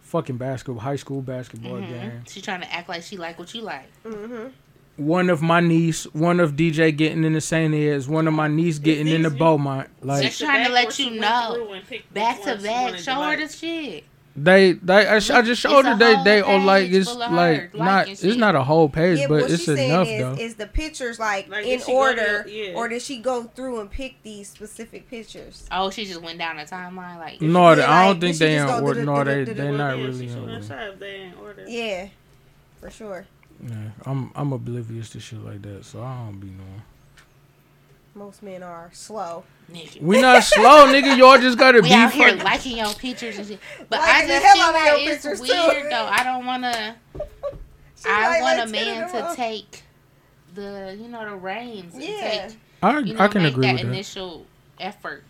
Fucking 0.06 0.36
basketball, 0.36 0.80
high 0.80 0.96
school 0.96 1.20
basketball 1.20 1.72
Mhm. 1.80 1.88
game. 1.88 2.22
She 2.28 2.40
trying 2.40 2.60
to 2.60 2.72
act 2.72 2.88
like 2.88 3.02
she 3.02 3.16
like 3.16 3.38
what 3.38 3.52
you 3.54 3.62
like. 3.62 3.88
Mm-hmm. 4.04 5.04
One 5.04 5.28
of 5.28 5.42
my 5.42 5.60
niece, 5.60 6.04
one 6.14 6.38
of 6.40 6.52
DJ 6.56 6.90
getting 6.96 7.24
in 7.24 7.32
the 7.34 7.40
St. 7.40 7.74
Ed's, 7.74 8.08
one 8.08 8.26
of 8.28 8.32
my 8.32 8.48
niece 8.48 8.78
getting 8.78 9.08
in 9.08 9.22
the 9.22 9.30
these- 9.30 9.38
Beaumont. 9.38 9.88
Like 10.02 10.22
Just 10.22 10.40
trying 10.40 10.64
to 10.64 10.72
let 10.72 10.98
you 10.98 11.10
know. 11.10 11.74
Back 12.14 12.40
to 12.42 12.54
Back 12.54 12.62
back, 12.62 12.98
show 12.98 13.20
her 13.20 13.36
the 13.36 13.48
shit. 13.52 14.04
They, 14.36 14.72
they, 14.72 15.06
I, 15.06 15.18
sh- 15.18 15.30
I 15.30 15.40
just 15.42 15.60
showed 15.62 15.84
her 15.86 15.96
they, 15.96 16.22
they 16.24 16.42
on 16.42 16.66
like 16.66 16.90
it's 16.90 17.08
full 17.10 17.22
of 17.22 17.30
her 17.30 17.36
like 17.36 17.74
not, 17.74 17.84
liking 17.84 18.12
it's 18.12 18.22
shit. 18.22 18.36
not 18.38 18.54
a 18.54 18.62
whole 18.62 18.88
page, 18.88 19.18
Yeah, 19.20 19.28
but 19.28 19.42
what 19.42 19.50
it's 19.50 19.64
she's 19.64 19.74
saying 19.76 19.90
enough 19.90 20.06
is, 20.08 20.20
though. 20.20 20.32
is 20.44 20.54
the 20.56 20.66
pictures 20.66 21.18
like, 21.18 21.48
Like, 21.48 21.64
in 21.64 21.78
did 21.78 21.80
she 21.86 21.92
go 21.92 22.14
to 22.14 22.20
order, 22.22 22.48
yeah. 22.48 22.72
or 22.74 22.88
did 22.88 23.00
she 23.02 23.18
go 23.18 23.44
through 23.44 23.80
and 23.80 23.90
pick 23.90 24.22
these 24.22 24.48
specific 24.50 25.08
pictures? 25.08 25.66
Oh, 25.72 25.90
she 25.90 26.04
just 26.04 26.20
went 26.22 26.38
down 26.38 26.56
the 26.56 26.64
timeline 26.64 27.18
like. 27.18 27.40
No, 27.40 27.72
Yeah, 27.72 27.84
I 27.90 28.06
like, 28.08 28.14
don't 28.14 28.20
think 28.20 28.36
they 28.38 28.56
in 28.58 28.68
order. 28.68 29.04
No, 29.04 29.24
they 29.24 29.44
the- 29.44 29.54
they 29.54 29.62
do 29.70 29.76
not 29.76 29.96
really 29.96 30.28
in 30.28 30.38
order. 30.38 30.52
a 30.56 30.62
shot, 30.62 30.98
they 31.00 31.22
in 31.22 31.34
order. 31.42 31.64
Yeah, 31.66 32.08
for 32.80 32.90
sure. 32.90 33.26
Yeah, 33.66 33.74
I'm 34.04 34.30
I'm 34.34 34.52
oblivious 34.52 35.08
to 35.10 35.20
shit 35.20 35.42
like 35.42 35.62
that, 35.62 35.84
so 35.86 36.02
I 36.02 36.26
don't 36.26 36.38
be 36.38 36.48
knowing. 36.48 36.82
Most 38.16 38.42
men 38.42 38.62
are 38.62 38.88
slow. 38.94 39.44
Nigga. 39.70 40.00
We 40.00 40.20
not 40.22 40.42
slow, 40.42 40.86
nigga. 40.86 41.16
Y'all 41.18 41.38
just 41.38 41.58
gotta 41.58 41.82
We 41.82 41.88
be 41.88 41.94
out 41.94 42.12
here 42.12 42.28
fucking. 42.30 42.44
liking 42.44 42.76
your 42.78 42.94
pictures 42.94 43.36
and 43.36 43.46
shit. 43.46 43.60
But 43.90 44.00
Liking 44.00 44.30
I 44.30 44.40
just 44.40 44.52
feel 44.54 44.62
out 44.62 44.68
of 44.70 44.74
like 44.74 45.08
it's 45.08 45.22
pictures, 45.26 45.40
weird 45.40 45.82
too. 45.82 45.88
though. 45.90 46.06
I 46.10 46.24
don't 46.24 46.46
wanna. 46.46 46.96
She 48.02 48.10
I 48.10 48.40
want 48.42 48.60
a 48.60 48.66
man 48.72 49.08
to 49.10 49.26
all. 49.28 49.34
take 49.34 49.82
the 50.54 50.96
you 51.00 51.08
know 51.08 51.28
the 51.28 51.34
reins 51.36 51.94
and 51.94 52.02
Yeah. 52.02 52.46
take 52.48 52.58
I 52.82 52.98
you 53.00 53.14
know 53.14 53.20
I 53.20 53.28
can 53.28 53.42
make 53.42 53.52
agree 53.54 53.66
that 53.66 53.72
with 53.74 53.82
that. 53.82 53.88
initial 53.88 54.46
effort. 54.78 55.24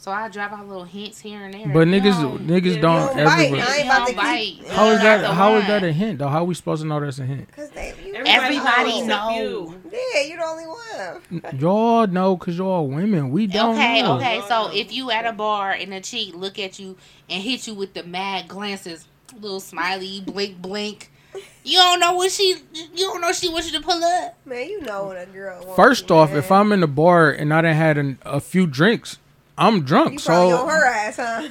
So 0.00 0.10
I 0.10 0.30
drop 0.30 0.52
out 0.52 0.66
little 0.66 0.84
hints 0.84 1.20
here 1.20 1.44
and 1.44 1.52
there. 1.52 1.68
But 1.74 1.86
You 1.86 2.00
niggas 2.00 2.22
don't- 2.22 2.46
niggas 2.46 2.62
don't 2.62 2.64
you 2.74 2.80
don't 2.80 3.14
bite. 3.16 3.52
I 3.52 3.76
ain't 3.76 3.84
about 3.84 4.06
to 4.06 4.14
keep- 4.14 4.66
How 4.68 4.86
is 4.86 5.00
that? 5.02 5.20
not 5.20 5.28
the 5.28 5.34
How 5.34 5.56
is 5.56 5.66
that 5.66 5.84
a 5.84 5.92
hint 5.92 6.18
though? 6.20 6.28
How 6.28 6.42
we 6.44 6.54
supposed 6.54 6.80
to 6.80 6.88
know 6.88 7.00
that's 7.00 7.18
a 7.18 7.26
hint? 7.26 7.52
Cause 7.54 7.68
they, 7.68 7.92
you, 8.02 8.14
Everybody 8.14 8.92
oh. 8.94 9.04
knows 9.04 9.06
know. 9.06 9.74
yeah, 9.92 10.22
you're 10.22 10.38
the 10.38 10.44
only 10.44 10.64
one. 10.64 11.60
Y'all 11.60 12.06
know 12.06 12.34
cause 12.38 12.56
y'all 12.56 12.88
women. 12.88 13.30
We 13.30 13.46
don't 13.46 13.74
Okay, 13.76 14.00
know. 14.00 14.16
okay. 14.16 14.40
Oh, 14.42 14.48
So 14.70 14.74
if 14.74 14.90
you 14.90 15.10
at 15.10 15.26
a 15.26 15.34
bar 15.34 15.72
and 15.72 15.92
a 15.92 16.00
chick 16.00 16.34
look 16.34 16.58
at 16.58 16.78
you 16.78 16.96
and 17.28 17.42
hit 17.42 17.66
you 17.66 17.74
with 17.74 17.92
the 17.92 18.02
mad 18.02 18.48
glances, 18.48 19.06
little 19.38 19.60
smiley, 19.60 20.22
blink, 20.22 20.62
blink, 20.62 21.12
you 21.62 21.76
don't 21.76 22.00
know 22.00 22.14
what 22.14 22.30
she, 22.32 22.56
you 22.72 23.04
don't 23.04 23.20
know 23.20 23.32
she 23.32 23.50
wants 23.50 23.70
you 23.70 23.78
to 23.78 23.84
pull 23.84 24.02
up. 24.02 24.34
Man, 24.46 24.66
you 24.66 24.80
know 24.80 25.08
when 25.08 25.18
a 25.18 25.26
girl. 25.26 25.60
Wants 25.60 25.76
First 25.76 26.10
off, 26.10 26.30
man. 26.30 26.38
if 26.38 26.50
I'm 26.50 26.72
in 26.72 26.80
the 26.80 26.88
bar 26.88 27.30
and 27.30 27.52
I 27.52 27.60
done 27.60 27.74
had 27.74 27.98
an, 27.98 28.18
a 28.22 28.40
few 28.40 28.66
drinks, 28.66 29.18
I'm 29.60 29.82
drunk. 29.82 30.12
you 30.14 30.18
so 30.18 30.56
on 30.62 30.68
her 30.68 30.86
ass, 30.86 31.16
huh? 31.16 31.48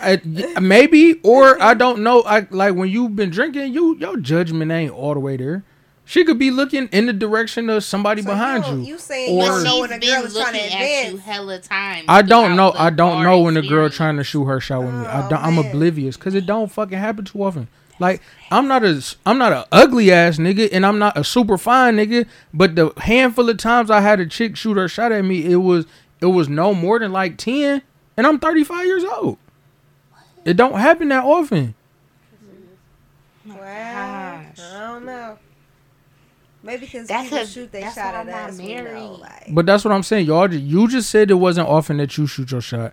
I, 0.00 0.12
I 0.12 0.20
y- 0.24 0.60
maybe 0.60 1.20
or 1.22 1.60
I 1.60 1.74
don't 1.74 2.02
know. 2.02 2.22
I 2.22 2.46
like 2.50 2.74
when 2.74 2.88
you've 2.88 3.16
been 3.16 3.30
drinking, 3.30 3.72
you 3.74 3.96
your 3.96 4.16
judgment 4.16 4.70
ain't 4.72 4.92
all 4.92 5.12
the 5.14 5.20
way 5.20 5.36
there. 5.36 5.64
She 6.04 6.24
could 6.24 6.38
be 6.38 6.50
looking 6.50 6.88
in 6.90 7.04
the 7.04 7.12
direction 7.12 7.68
of 7.68 7.84
somebody 7.84 8.22
So 8.22 8.28
behind 8.28 8.64
you. 8.64 8.70
you. 8.70 8.76
don't- 8.78 8.84
You 8.86 8.98
saying 8.98 9.36
Or- 9.36 9.42
you 9.44 9.48
don't 9.50 9.64
know 9.64 9.80
when 9.80 9.92
a 9.92 9.98
girl 9.98 10.24
is 10.24 10.32
trying 10.34 10.54
to 10.54 10.58
looking 10.62 10.72
at 10.78 11.10
you 11.12 11.16
hella 11.18 11.58
times. 11.58 12.04
I 12.08 12.22
don't 12.22 12.56
know. 12.56 12.70
the 12.70 12.80
I 12.80 12.88
don't 12.90 13.22
know 13.22 13.40
when 13.42 13.56
a 13.58 13.60
girl 13.60 13.86
experience. 13.86 13.96
trying 13.96 14.16
to 14.16 14.24
shoot 14.24 14.44
her 14.46 14.58
shot 14.60 14.84
with 14.84 14.94
me. 14.94 15.04
I 15.04 15.26
Oh, 15.26 15.28
don't, 15.28 15.44
I'm 15.44 15.58
oblivious 15.58 16.16
because 16.16 16.34
it 16.34 16.46
don't 16.46 16.72
fucking 16.72 16.96
happen 16.98 17.26
too 17.26 17.42
often. 17.42 17.68
Like 18.00 18.22
I'm 18.52 18.68
not 18.68 18.84
a 18.84 19.02
I'm 19.26 19.36
not 19.38 19.52
a 19.52 19.66
ugly 19.72 20.10
ass 20.12 20.38
nigga 20.38 20.68
and 20.72 20.86
I'm 20.86 20.98
not 21.00 21.18
a 21.18 21.24
super 21.24 21.58
fine 21.58 21.96
nigga. 21.96 22.26
But 22.54 22.76
the 22.76 22.92
handful 22.98 23.50
of 23.50 23.56
times 23.58 23.90
I 23.90 24.00
had 24.00 24.18
a 24.20 24.26
chick 24.26 24.56
shoot 24.56 24.76
her 24.78 24.88
shot 24.88 25.10
at 25.12 25.24
me, 25.24 25.44
it 25.44 25.56
was 25.56 25.84
it 26.20 26.26
was 26.26 26.48
no 26.48 26.74
more 26.74 26.98
than 26.98 27.12
like 27.12 27.36
ten, 27.38 27.82
and 28.16 28.26
I'm 28.26 28.38
35 28.38 28.86
years 28.86 29.04
old. 29.04 29.38
It 30.44 30.56
don't 30.56 30.78
happen 30.78 31.08
that 31.08 31.24
often. 31.24 31.74
Wow. 33.46 33.54
I 33.60 34.80
don't 34.80 35.04
know. 35.04 35.38
Maybe 36.62 36.86
because 36.86 37.06
That 37.08 37.24
people 37.24 37.38
could- 37.38 37.48
shoot 37.48 37.72
they 37.72 37.82
shot 37.82 37.96
why 37.96 38.02
at 38.20 38.28
I'm 38.28 38.48
us. 38.50 38.58
Know, 38.58 39.18
like, 39.20 39.46
But 39.50 39.64
that's 39.64 39.84
what 39.84 39.94
I'm 39.94 40.02
saying. 40.02 40.26
Y'all, 40.26 40.52
you 40.52 40.88
just 40.88 41.08
said 41.08 41.30
it 41.30 41.34
wasn't 41.34 41.68
often 41.68 41.98
that 41.98 42.18
you 42.18 42.26
shoot 42.26 42.50
your 42.50 42.60
shot. 42.60 42.92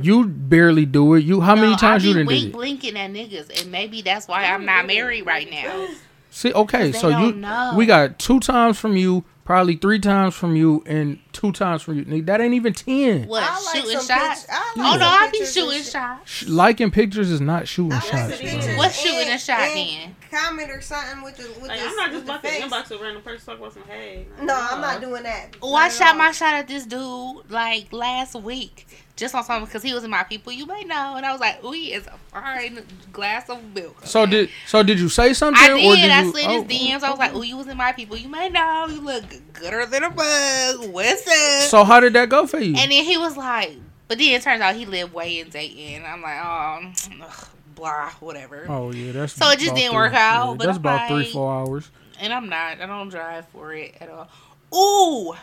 You 0.00 0.26
barely 0.26 0.84
do 0.84 1.14
it. 1.14 1.24
You 1.24 1.40
how 1.40 1.54
many 1.54 1.76
times 1.76 2.04
I 2.04 2.08
you 2.08 2.14
be 2.14 2.18
done 2.20 2.26
wink 2.26 2.40
did 2.40 2.48
it? 2.48 2.52
blinking 2.52 2.96
at 2.98 3.10
niggas, 3.12 3.62
and 3.62 3.70
maybe 3.70 4.02
that's 4.02 4.26
why 4.26 4.44
I'm 4.46 4.64
not 4.64 4.86
married 4.86 5.24
right 5.24 5.48
now. 5.48 5.86
See, 6.30 6.52
okay, 6.52 6.90
so 6.90 7.08
you 7.08 7.32
know. 7.32 7.74
we 7.76 7.86
got 7.86 8.18
two 8.18 8.40
times 8.40 8.78
from 8.80 8.96
you, 8.96 9.24
probably 9.44 9.76
three 9.76 10.00
times 10.00 10.34
from 10.34 10.56
you 10.56 10.82
and 10.84 11.20
two 11.34 11.52
times 11.52 11.82
for 11.82 11.92
you. 11.92 12.04
Nigga, 12.06 12.26
that 12.26 12.40
ain't 12.40 12.54
even 12.54 12.72
ten. 12.72 13.26
What 13.28 13.42
I 13.42 13.54
like 13.60 13.76
shooting 13.84 14.00
some 14.00 14.18
shots? 14.18 14.42
pic- 14.44 14.50
I 14.54 14.72
oh 14.76 14.80
like 14.80 15.00
no, 15.00 15.06
I 15.06 15.28
be 15.30 15.44
shooting 15.44 15.82
shots. 15.82 16.30
Sh- 16.30 16.46
Liking 16.46 16.90
pictures 16.90 17.30
is 17.30 17.40
not 17.42 17.68
shooting 17.68 17.92
I 17.92 17.98
shots. 17.98 18.12
like 18.14 18.26
the 18.28 18.36
some 18.36 18.40
pictures. 18.46 18.60
pictures 18.64 18.78
What's 18.78 18.98
shooting 18.98 19.28
a 19.30 19.38
shot 19.38 19.60
and 19.60 19.76
then? 19.76 20.16
Comment 20.30 20.70
or 20.70 20.80
something 20.80 21.22
with 21.22 21.36
the 21.36 21.48
with 21.60 21.68
Like, 21.68 21.80
the, 21.80 21.86
I'm 21.86 21.96
not 21.96 22.10
just 22.10 22.24
about 22.24 22.42
to 22.42 22.48
inbox 22.48 22.90
a 22.90 23.02
random 23.02 23.22
person 23.22 23.46
talk 23.46 23.58
about 23.58 23.72
some 23.74 23.82
hey. 23.84 24.26
No, 24.40 24.54
I'm 24.54 24.80
not 24.80 25.00
doing 25.00 25.22
that. 25.24 25.56
Oh, 25.62 25.74
I 25.74 25.88
shot 25.90 26.16
my 26.16 26.30
shot 26.32 26.54
at 26.54 26.66
this 26.68 26.86
dude 26.86 27.50
like 27.50 27.92
last 27.92 28.34
week, 28.34 28.86
just 29.16 29.34
on 29.34 29.44
something 29.44 29.66
because 29.66 29.82
he 29.82 29.94
was 29.94 30.02
in 30.02 30.10
my 30.10 30.24
people. 30.24 30.52
You 30.52 30.66
may 30.66 30.82
know, 30.84 31.14
and 31.16 31.24
I 31.24 31.30
was 31.30 31.40
like, 31.40 31.62
"Ooh, 31.64 31.70
he 31.70 31.92
is 31.92 32.06
a 32.08 32.18
fine 32.32 32.80
glass 33.12 33.48
of 33.48 33.62
milk." 33.74 33.96
So 34.04 34.26
did 34.26 34.50
so 34.66 34.82
did 34.82 34.98
you 34.98 35.08
say 35.08 35.32
something? 35.34 35.62
I 35.62 35.72
or 35.72 35.76
did. 35.76 36.02
did 36.02 36.10
I 36.10 36.22
you, 36.22 36.30
slid 36.32 36.44
oh, 36.46 36.48
oh 36.48 36.62
his 36.64 36.80
DMs. 36.80 37.02
I 37.04 37.10
was 37.10 37.18
like, 37.20 37.34
"Oh, 37.34 37.42
you 37.42 37.56
was 37.56 37.68
in 37.68 37.76
my 37.76 37.92
people. 37.92 38.16
You 38.16 38.28
may 38.28 38.48
know. 38.48 38.86
You 38.88 39.00
look 39.00 39.24
gooder 39.52 39.86
than 39.86 40.02
a 40.02 40.10
bug. 40.10 40.90
What's 40.90 41.23
up?" 41.28 41.68
So 41.68 41.84
how 41.84 42.00
did 42.00 42.12
that 42.14 42.28
go 42.28 42.46
for 42.46 42.58
you? 42.58 42.74
and 42.76 42.90
then 42.90 43.04
he 43.04 43.16
was 43.16 43.36
like, 43.36 43.76
"But 44.08 44.18
then 44.18 44.28
it 44.34 44.42
turns 44.42 44.60
out 44.60 44.74
he 44.74 44.86
lived 44.86 45.12
way 45.12 45.40
in 45.40 45.48
Dayton." 45.48 46.04
I'm 46.06 46.22
like, 46.22 46.38
"Oh, 46.42 46.92
ugh, 47.22 47.48
blah, 47.74 48.10
whatever." 48.20 48.66
oh 48.68 48.92
yeah, 48.92 49.12
that's 49.12 49.32
So 49.32 49.48
it 49.50 49.58
just 49.58 49.74
didn't 49.74 49.90
three- 49.90 49.96
work 49.96 50.14
out, 50.14 50.50
yeah, 50.50 50.56
but 50.56 50.66
that's 50.66 50.76
I'm 50.78 50.82
about 50.82 51.08
three 51.08 51.32
four 51.32 51.52
hours. 51.52 51.90
And 52.20 52.32
I'm 52.32 52.48
not. 52.48 52.80
I 52.80 52.86
don't 52.86 53.08
drive 53.08 53.46
for 53.48 53.72
it 53.74 53.96
at 54.00 54.08
all. 54.08 54.28
Ooh, 54.72 55.34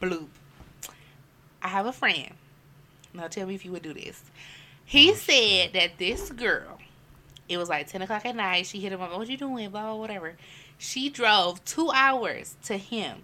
bloop. 0.00 0.26
I 1.62 1.68
have 1.68 1.86
a 1.86 1.92
friend. 1.92 2.32
Now 3.14 3.28
tell 3.28 3.46
me 3.46 3.54
if 3.54 3.64
you 3.64 3.72
would 3.72 3.82
do 3.82 3.94
this. 3.94 4.22
He 4.84 5.12
oh, 5.12 5.14
said 5.14 5.72
that 5.72 5.98
this 5.98 6.30
girl, 6.30 6.78
it 7.48 7.56
was 7.56 7.68
like 7.68 7.86
10 7.86 8.02
o'clock 8.02 8.26
at 8.26 8.36
night. 8.36 8.66
She 8.66 8.80
hit 8.80 8.92
him 8.92 9.00
up. 9.00 9.16
What 9.16 9.28
you 9.28 9.36
doing? 9.36 9.70
Blah, 9.70 9.82
blah, 9.82 9.94
whatever. 9.94 10.34
She 10.76 11.08
drove 11.08 11.64
two 11.64 11.90
hours 11.90 12.56
to 12.64 12.76
him. 12.76 13.22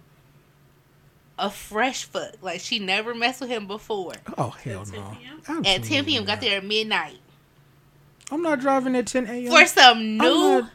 A 1.43 1.49
fresh 1.49 2.05
fuck. 2.05 2.35
Like 2.41 2.59
she 2.61 2.77
never 2.79 3.15
messed 3.15 3.41
with 3.41 3.49
him 3.49 3.65
before. 3.65 4.13
Oh 4.37 4.49
hell 4.51 4.81
At 4.81 4.91
no! 4.91 5.17
p.m.? 5.19 5.65
At 5.65 5.83
10 5.83 6.05
p.m. 6.05 6.23
Got 6.23 6.39
there 6.39 6.57
at 6.57 6.63
midnight. 6.63 7.17
I'm 8.31 8.43
not 8.43 8.59
driving 8.59 8.95
at 8.95 9.07
10 9.07 9.25
a.m. 9.25 9.51
For 9.51 9.65
some 9.65 9.97
I'm 9.97 10.17
not, 10.17 10.69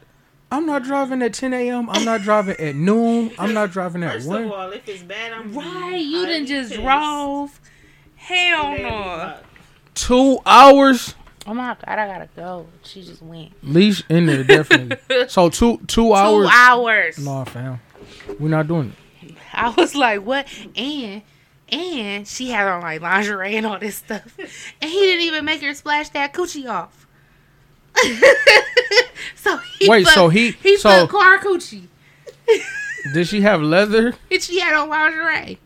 I'm 0.50 0.66
not 0.66 0.82
driving 0.82 1.22
at 1.22 1.32
10 1.34 1.54
a.m. 1.54 1.88
I'm 1.88 2.04
not 2.04 2.22
driving 2.22 2.56
at 2.56 2.74
noon. 2.74 3.30
I'm 3.38 3.54
not 3.54 3.70
driving 3.70 4.02
at 4.02 4.14
First 4.14 4.28
one. 4.28 4.44
of 4.44 4.52
all, 4.52 4.70
if 4.72 4.88
it's 4.88 5.02
bad, 5.04 5.32
I'm 5.32 5.54
Right. 5.54 6.00
You 6.00 6.18
highly 6.18 6.26
didn't 6.26 6.46
just 6.48 6.70
pissed. 6.70 6.82
drove. 6.82 7.60
Hell 8.16 8.76
no. 8.78 9.36
Two 9.94 10.38
hours. 10.44 11.14
Oh 11.46 11.54
my 11.54 11.76
god, 11.86 11.98
I 11.98 12.06
gotta 12.08 12.28
go. 12.34 12.66
She 12.82 13.04
just 13.04 13.22
went. 13.22 13.52
Leash 13.62 14.02
in 14.08 14.26
there 14.26 14.42
definitely. 14.42 14.98
so 15.28 15.48
two 15.48 15.78
two 15.86 16.12
hours. 16.12 16.48
Two 16.48 16.52
hours. 16.52 17.18
No, 17.24 17.44
fam. 17.44 17.80
We're 18.40 18.48
not 18.48 18.66
doing 18.66 18.88
it. 18.88 19.05
I 19.58 19.70
was 19.70 19.94
like, 19.94 20.22
what? 20.24 20.46
And 20.76 21.22
and 21.68 22.28
she 22.28 22.50
had 22.50 22.68
on 22.68 22.82
like 22.82 23.00
lingerie 23.00 23.56
and 23.56 23.66
all 23.66 23.78
this 23.78 23.96
stuff. 23.96 24.36
And 24.80 24.90
he 24.90 25.00
didn't 25.00 25.22
even 25.24 25.44
make 25.44 25.62
her 25.62 25.74
splash 25.74 26.10
that 26.10 26.32
coochie 26.32 26.68
off. 26.70 27.06
so 29.36 29.56
he 29.78 29.88
Wait, 29.88 30.04
put, 30.04 30.14
so 30.14 30.28
he- 30.28 30.52
he 30.52 30.76
so- 30.76 31.06
put 31.06 31.18
car 31.18 31.38
coochie. 31.38 31.88
Did 33.14 33.26
she 33.28 33.40
have 33.42 33.62
leather? 33.62 34.14
And 34.30 34.42
she 34.42 34.60
had 34.60 34.74
on 34.74 34.88
lingerie. 34.88 35.58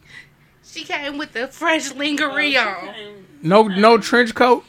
She 0.63 0.85
came 0.85 1.19
with 1.19 1.33
the 1.33 1.49
fresh 1.49 1.93
lingerie 1.95 2.57
uh, 2.57 2.65
on. 2.69 2.95
No, 3.43 3.63
no 3.65 3.99
trench 3.99 4.35
coat. 4.35 4.65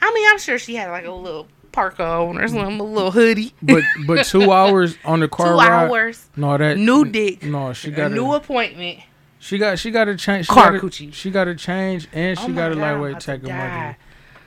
I 0.00 0.12
mean, 0.12 0.28
I'm 0.30 0.38
sure 0.38 0.58
she 0.58 0.74
had 0.76 0.90
like 0.90 1.04
a 1.04 1.10
little 1.10 1.46
parka 1.76 2.02
on 2.02 2.38
or 2.38 2.48
mm. 2.48 2.50
something, 2.50 2.80
a 2.80 2.82
little 2.82 3.10
hoodie. 3.10 3.52
But 3.62 3.84
but 4.06 4.24
two 4.26 4.50
hours 4.58 4.96
on 5.04 5.20
the 5.20 5.28
car 5.28 5.52
Two 5.52 5.58
ride. 5.58 5.88
hours, 5.90 6.28
No, 6.34 6.56
that 6.56 6.78
new 6.78 7.04
dick, 7.04 7.42
No, 7.44 7.72
she 7.74 7.90
got 7.90 8.10
a 8.10 8.14
new 8.14 8.24
to 8.24 8.32
appointment. 8.32 9.00
She 9.38 9.58
got 9.58 9.78
she 9.78 9.90
got 9.90 10.06
to 10.06 10.16
change. 10.16 10.46
She 10.46 10.52
Car 10.52 10.72
gotta, 10.72 10.84
coochie. 10.86 11.12
She 11.12 11.30
got 11.30 11.44
to 11.44 11.54
change, 11.54 12.08
and 12.12 12.36
oh 12.38 12.42
she 12.46 12.52
Oh 12.52 12.54
got 12.54 12.68
to 12.70 12.74
God, 12.74 12.80
like 12.80 12.94
I'm 12.94 13.00
wait 13.00 13.10
about 13.10 13.20
to 13.20 13.26
take 13.26 13.40
a 13.42 13.46
mother. 13.46 13.54
die. 13.58 13.96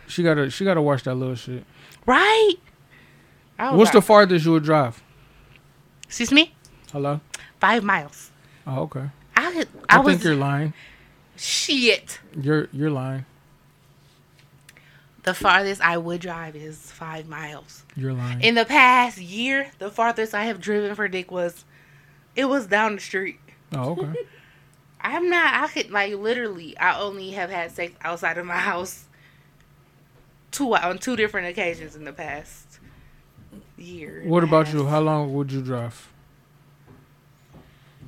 She 0.07 0.23
got 0.23 0.33
to 0.33 0.49
she 0.49 0.65
got 0.65 0.73
to 0.73 0.81
watch 0.81 1.03
that 1.03 1.15
little 1.15 1.35
shit. 1.35 1.63
Right? 2.05 2.55
What's 3.59 3.91
the 3.91 4.01
farthest 4.01 4.45
you 4.45 4.53
would 4.53 4.63
drive? 4.63 5.01
Excuse 6.05 6.31
me? 6.31 6.53
Hello. 6.91 7.21
Five 7.59 7.83
miles. 7.83 8.31
Oh, 8.65 8.81
okay. 8.83 9.09
I 9.35 9.65
I, 9.89 9.97
I, 9.97 9.99
was 9.99 10.13
think 10.15 10.23
you're 10.23 10.35
lying. 10.35 10.73
shit. 11.35 12.19
You're 12.41 12.67
you're 12.71 12.89
lying. 12.89 13.25
The 15.29 15.35
farthest 15.35 15.79
I 15.81 15.95
would 15.95 16.21
drive 16.21 16.55
is 16.55 16.75
five 16.91 17.27
miles. 17.27 17.85
You're 17.95 18.13
lying. 18.13 18.41
In 18.41 18.55
the 18.55 18.65
past 18.65 19.19
year, 19.19 19.69
the 19.77 19.91
farthest 19.91 20.33
I 20.33 20.45
have 20.45 20.59
driven 20.59 20.95
for 20.95 21.07
dick 21.07 21.29
was 21.29 21.65
it 22.35 22.45
was 22.45 22.65
down 22.65 22.95
the 22.95 23.01
street. 23.01 23.39
oh, 23.75 23.91
okay. 23.91 24.11
I'm 25.01 25.29
not 25.29 25.53
I 25.53 25.67
could 25.67 25.91
like 25.91 26.15
literally 26.15 26.75
I 26.79 26.99
only 26.99 27.29
have 27.29 27.51
had 27.51 27.69
sex 27.69 27.93
outside 28.01 28.39
of 28.39 28.47
my 28.47 28.57
house 28.57 29.05
two 30.49 30.75
on 30.75 30.97
two 30.97 31.15
different 31.15 31.47
occasions 31.47 31.95
in 31.95 32.05
the 32.05 32.11
past 32.11 32.79
year. 33.77 34.23
what 34.25 34.43
about 34.43 34.65
half. 34.65 34.73
you? 34.73 34.87
How 34.87 34.99
long 34.99 35.31
would 35.35 35.51
you 35.51 35.61
drive? 35.61 36.11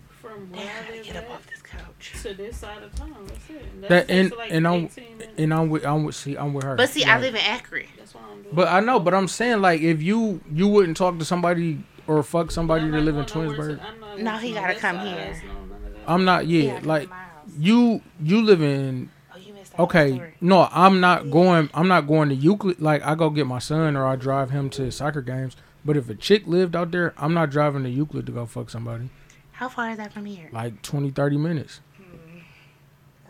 From 0.10 0.50
Man, 0.50 0.66
where 0.88 0.96
I 0.96 1.00
I 1.02 1.04
gotta 1.04 1.30
live 1.30 1.61
get 2.02 2.14
up 2.14 2.16
at 2.16 2.18
off 2.18 2.22
this 2.22 2.22
couch. 2.22 2.24
to 2.24 2.34
this 2.38 2.58
side 2.58 2.84
of 2.84 2.96
town. 2.96 3.16
That's 3.28 3.50
it. 3.50 3.66
And 3.74 3.84
That 3.84 3.90
That 3.90 4.10
and 4.10 4.30
takes 4.30 4.38
like 4.38 4.52
and 4.52 4.68
I'm 4.68 4.86
18 4.86 5.18
minutes. 5.18 5.34
and 5.38 5.54
I'm 5.54 5.70
with 5.70 5.86
I'm 5.86 6.04
with 6.04 6.16
see 6.16 6.38
I'm 6.38 6.54
with 6.54 6.64
her. 6.66 6.76
But 6.76 6.90
see, 6.90 7.04
I 7.04 7.20
live 7.20 7.36
in 7.36 7.42
Akron. 7.42 7.86
That's 7.98 8.14
why 8.14 8.22
I'm 8.32 8.42
doing 8.44 8.56
But 8.56 8.68
I 8.68 8.80
know, 8.80 9.00
but 9.00 9.14
I'm 9.14 9.28
saying 9.28 9.62
like 9.62 9.82
if 9.82 10.02
you 10.02 10.42
you 10.52 10.68
wouldn't 10.68 10.98
talk 10.98 11.18
to 11.20 11.26
somebody 11.26 11.84
or 12.08 12.22
fuck 12.24 12.52
somebody 12.52 12.86
I'm 12.86 12.92
to 12.94 13.00
live 13.02 13.18
in 13.18 13.26
Twinsburg. 13.26 13.80
to- 14.16 14.24
No, 14.24 14.38
he 14.38 14.54
gotta 14.54 14.76
come 14.76 14.98
Side, 14.98 15.08
here. 15.08 15.42
no, 15.46 15.54
none 15.54 15.86
of 15.86 15.94
that. 15.94 16.00
I'm 16.08 16.26
not. 16.26 16.48
Yeah, 16.48 16.64
Yeah, 16.74 16.80
like 16.84 17.10
you 17.58 18.02
you 18.22 18.42
live 18.42 18.62
in 18.62 19.10
Oh, 19.34 19.38
you 19.38 19.54
missed 19.54 19.72
that 19.72 19.78
whole 19.78 19.86
Okay, 19.86 20.34
no, 20.42 20.68
I'm 20.72 21.00
not 21.00 21.30
going. 21.32 21.70
I'm 21.74 21.88
not 21.88 22.02
going 22.08 22.30
to 22.30 22.36
Euclid. 22.36 22.82
Like 22.82 23.04
I 23.06 23.16
go 23.16 23.30
get 23.30 23.48
my 23.48 23.60
son, 23.60 23.96
or 23.96 24.06
I 24.06 24.16
drive 24.16 24.50
him 24.52 24.70
to 24.72 24.92
soccer 24.92 25.22
games. 25.22 25.56
But 25.84 25.98
if 25.98 26.10
a 26.10 26.16
chick 26.16 26.44
lived 26.46 26.76
out 26.76 26.92
there, 26.92 27.14
I'm 27.18 27.34
not 27.34 27.50
driving 27.50 27.84
to 27.84 27.90
Euclid 27.90 28.26
to 28.28 28.32
go 28.32 28.46
fuck 28.46 28.70
somebody. 28.70 29.10
How 29.54 29.70
far 29.70 29.90
is 29.92 29.98
that 29.98 30.12
from 30.14 30.26
here? 30.26 30.50
Like 30.52 30.82
20, 30.82 31.12
30 31.12 31.38
minutes. 31.38 31.82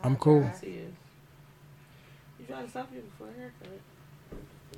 I'm 0.03 0.15
cool. 0.15 0.49
See 0.59 0.67
you. 0.67 0.93
You 2.39 2.45
try 2.47 2.61
to 2.61 2.69
stop 2.69 2.89
you 2.93 3.01
before 3.01 3.27
a 3.27 3.39
haircut. 3.39 3.79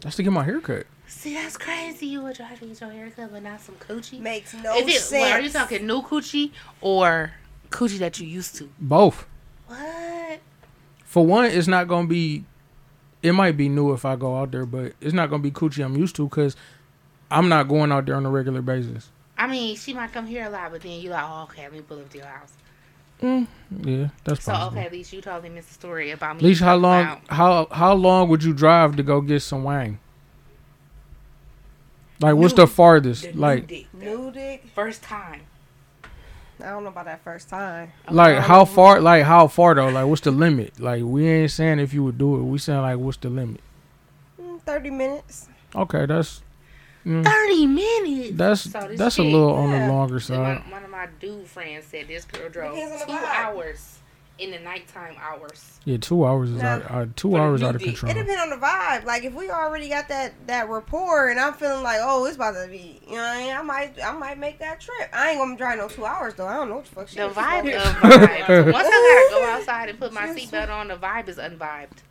That's 0.01 0.15
to 0.17 0.23
get 0.23 0.33
my 0.33 0.43
haircut. 0.43 0.85
See, 1.07 1.33
that's 1.33 1.57
crazy. 1.57 2.07
You 2.07 2.21
would 2.23 2.35
drive 2.35 2.59
to 2.59 2.65
get 2.65 2.81
your 2.81 2.91
haircut, 2.91 3.31
but 3.31 3.43
not 3.43 3.61
some 3.61 3.75
coochie. 3.75 4.19
Makes 4.19 4.53
no 4.55 4.77
If 4.77 4.87
it, 4.87 4.99
sense. 4.99 5.11
well, 5.21 5.31
are 5.33 5.39
you 5.41 5.49
talking 5.49 5.85
new 5.87 6.01
coochie 6.01 6.51
or 6.81 7.31
coochie 7.69 7.99
that 7.99 8.19
you 8.19 8.27
used 8.27 8.55
to? 8.55 8.69
Both. 8.79 9.25
What? 9.67 10.39
For 11.05 11.25
one, 11.25 11.45
it's 11.45 11.67
not 11.67 11.87
gonna 11.87 12.07
be. 12.07 12.43
It 13.21 13.31
might 13.31 13.55
be 13.55 13.69
new 13.69 13.93
if 13.93 14.03
I 14.03 14.15
go 14.17 14.37
out 14.37 14.51
there, 14.51 14.65
but 14.65 14.93
it's 14.99 15.13
not 15.13 15.29
gonna 15.29 15.43
be 15.43 15.51
coochie 15.51 15.85
I'm 15.85 15.95
used 15.95 16.15
to 16.17 16.27
because 16.27 16.55
I'm 17.31 17.47
not 17.47 17.69
going 17.69 17.91
out 17.91 18.05
there 18.05 18.15
on 18.15 18.25
a 18.25 18.29
regular 18.29 18.61
basis. 18.61 19.09
I 19.37 19.47
mean, 19.47 19.75
she 19.77 19.93
might 19.93 20.11
come 20.11 20.27
here 20.27 20.45
a 20.45 20.49
lot, 20.49 20.71
but 20.71 20.81
then 20.81 20.99
you 20.99 21.09
like, 21.09 21.23
oh, 21.25 21.43
okay, 21.43 21.63
let 21.63 21.73
me 21.73 21.81
pull 21.81 21.99
up 21.99 22.09
to 22.09 22.17
your 22.17 22.27
house. 22.27 22.53
Yeah, 23.23 24.09
that's 24.25 24.43
So 24.43 24.51
possible. 24.51 24.77
okay, 24.77 24.85
at 24.85 24.91
least 24.91 25.13
you 25.13 25.21
told 25.21 25.43
him 25.43 25.55
this 25.55 25.65
story 25.65 26.11
about 26.11 26.35
me. 26.35 26.39
At 26.39 26.43
least 26.43 26.61
how 26.61 26.75
long? 26.75 27.01
about- 27.03 27.21
How 27.29 27.67
how 27.71 27.93
long 27.93 28.27
would 28.29 28.43
you 28.43 28.53
drive 28.53 28.95
to 28.97 29.03
go 29.03 29.21
get 29.21 29.39
some 29.41 29.63
wang? 29.63 29.97
Like, 32.19 32.35
what's 32.35 32.53
New- 32.53 32.57
the 32.63 32.67
farthest? 32.67 33.23
the 33.23 33.33
new 33.33 33.39
like, 33.39 33.67
dick, 33.67 33.87
New 33.93 34.31
dick. 34.31 34.65
first 34.75 35.01
time. 35.03 35.41
I 36.63 36.67
don't 36.69 36.83
know 36.83 36.89
about 36.89 37.05
that 37.05 37.23
first 37.23 37.49
time. 37.49 37.91
like 38.09 38.37
how 38.37 38.63
far? 38.63 39.01
Like 39.01 39.23
how 39.23 39.47
far 39.47 39.73
though? 39.75 39.89
Like, 39.89 40.05
what's 40.05 40.21
the 40.21 40.31
limit? 40.31 40.79
Like, 40.79 41.03
we 41.03 41.27
ain't 41.27 41.51
saying 41.51 41.79
if 41.79 41.93
you 41.93 42.03
would 42.03 42.17
do 42.17 42.35
it. 42.35 42.43
We 42.43 42.57
saying 42.59 42.81
like, 42.81 42.97
what's 42.99 43.17
the 43.17 43.29
limit? 43.29 43.59
Mm, 44.39 44.61
Thirty 44.61 44.89
minutes. 44.91 45.47
Okay, 45.75 46.05
that's 46.05 46.42
mm, 47.05 47.23
Thirty 47.23 47.67
minutes. 47.67 48.31
that's 48.37 48.61
So 48.71 48.87
this 48.87 48.97
that's 48.99 49.19
a 49.19 49.23
chick- 49.23 49.31
little 49.31 49.53
on 49.53 49.71
the 49.71 49.87
longer 49.87 50.19
side. 50.19 50.37
One, 50.61 50.71
one 50.71 50.83
of 50.83 50.89
my 50.89 51.07
dude 51.19 51.45
friends 51.47 51.85
said 51.85 52.07
this 52.07 52.25
girl 52.25 52.49
drove 52.49 52.75
two 52.75 53.13
hours 53.13 53.99
in 54.39 54.49
the 54.49 54.57
nighttime 54.59 55.15
hours. 55.21 55.79
Yeah, 55.85 55.97
two 55.97 56.25
hours 56.25 56.49
is 56.49 56.61
Nah. 56.61 56.67
out, 56.75 56.91
uh, 56.91 57.05
two 57.15 57.37
hours 57.37 57.61
out 57.61 57.75
of 57.75 57.81
control. 57.83 58.09
It 58.11 58.15
depends 58.15 58.41
on 58.41 58.49
the 58.49 58.55
vibe. 58.55 59.03
Like 59.05 59.23
if 59.25 59.33
we 59.33 59.51
already 59.51 59.89
got 59.89 60.07
that 60.07 60.33
that 60.47 60.69
rapport, 60.69 61.29
and 61.29 61.39
I'm 61.39 61.53
feeling 61.53 61.83
like, 61.83 61.99
oh, 62.01 62.25
it's 62.25 62.35
about 62.35 62.53
to 62.55 62.67
be, 62.67 62.99
you 63.07 63.15
know, 63.15 63.21
what 63.21 63.27
I, 63.27 63.37
mean? 63.43 63.53
I 63.55 63.61
might 63.61 64.03
I 64.03 64.11
might 64.13 64.39
make 64.39 64.57
that 64.59 64.79
trip. 64.81 65.09
I 65.13 65.29
ain't 65.31 65.39
gonna 65.39 65.55
drive 65.55 65.77
no 65.77 65.87
two 65.87 66.05
hours 66.05 66.33
though. 66.33 66.47
I 66.47 66.55
don't 66.55 66.69
know 66.69 66.77
what 66.77 66.85
the 66.85 66.95
fuck. 66.95 67.07
she 67.09 67.17
The 67.17 67.29
vibe 67.29 67.65
She's 67.65 67.75
of 67.75 67.83
gonna 68.01 68.27
vibe. 68.27 68.73
Once 68.73 68.87
I 68.89 69.29
gotta 69.29 69.45
go 69.45 69.51
outside 69.51 69.89
and 69.89 69.99
put 69.99 70.13
my 70.13 70.27
seatbelt 70.29 70.69
on, 70.69 70.87
the 70.87 70.95
vibe 70.95 71.27
is 71.27 71.37
unvibed. 71.37 72.01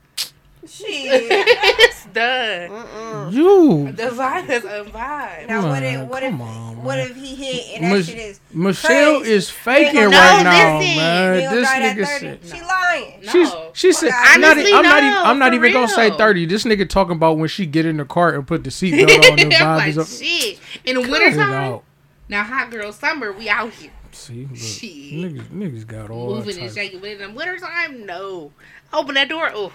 Be- 0.62 0.68
Shit. 0.68 0.86
it's 1.30 2.06
done. 2.06 2.70
Mm-mm. 2.70 3.32
You, 3.32 3.92
The 3.92 4.02
vibe 4.14 4.48
is 4.48 4.64
unvibed. 4.64 5.48
Now 5.48 5.68
what 5.68 5.82
if 5.82 6.08
what 6.08 6.22
if 6.22 6.32
on, 6.40 6.82
what 6.84 6.98
if 7.00 7.16
he 7.16 7.34
hit 7.34 7.80
and 7.82 7.92
that 7.92 8.04
shit 8.04 8.18
is 8.18 8.40
Michelle 8.52 9.18
Crazy. 9.20 9.32
is 9.34 9.50
faking 9.50 9.94
No, 10.00 10.06
right 10.10 10.42
now, 10.44 10.78
listen. 10.78 10.96
man. 10.96 11.54
This 11.54 11.68
nigga 11.68 11.96
that 11.96 12.20
thirty? 12.20 12.48
She 12.56 12.62
lying. 12.62 13.20
No. 13.24 13.32
She's, 13.32 13.48
she 13.74 13.92
said, 13.92 14.08
Okay. 14.08 14.16
I'm 14.20 14.40
not, 14.40 14.50
Honestly, 14.52 14.72
I'm 14.72 14.82
not, 14.84 14.98
even, 14.98 15.10
no, 15.10 15.22
I'm 15.24 15.38
not 15.38 15.48
for 15.50 15.54
even 15.56 15.72
gonna 15.72 15.88
say 15.88 16.10
30. 16.10 16.46
This 16.46 16.64
nigga 16.64 16.88
talking 16.88 17.16
about 17.16 17.38
when 17.38 17.48
she 17.48 17.66
get 17.66 17.84
in 17.86 17.96
the 17.96 18.04
car 18.04 18.34
and 18.34 18.46
put 18.46 18.62
the 18.64 18.70
seatbelt 18.70 19.02
on. 19.30 19.36
The 19.36 19.42
I'm 19.42 19.50
vibe 19.50 19.76
like, 19.78 19.88
is 19.88 19.98
up. 19.98 20.06
shit. 20.06 20.58
In 20.84 20.96
the 20.96 21.02
Cut 21.02 21.10
wintertime, 21.10 21.80
now 22.28 22.44
hot 22.44 22.70
girl 22.70 22.92
summer, 22.92 23.32
we 23.32 23.48
out 23.48 23.70
here. 23.72 23.90
See, 24.14 24.44
look, 24.46 24.56
Shit. 24.58 24.92
niggas, 24.92 25.46
niggas 25.48 25.86
got 25.86 26.10
all 26.10 26.34
Moving 26.36 26.58
and 26.58 26.72
shaking, 26.72 27.00
but 27.00 27.10
in 27.10 27.18
the 27.18 27.30
wintertime, 27.30 28.04
no. 28.04 28.52
Open 28.92 29.14
that 29.14 29.28
door. 29.30 29.50
Oh, 29.54 29.72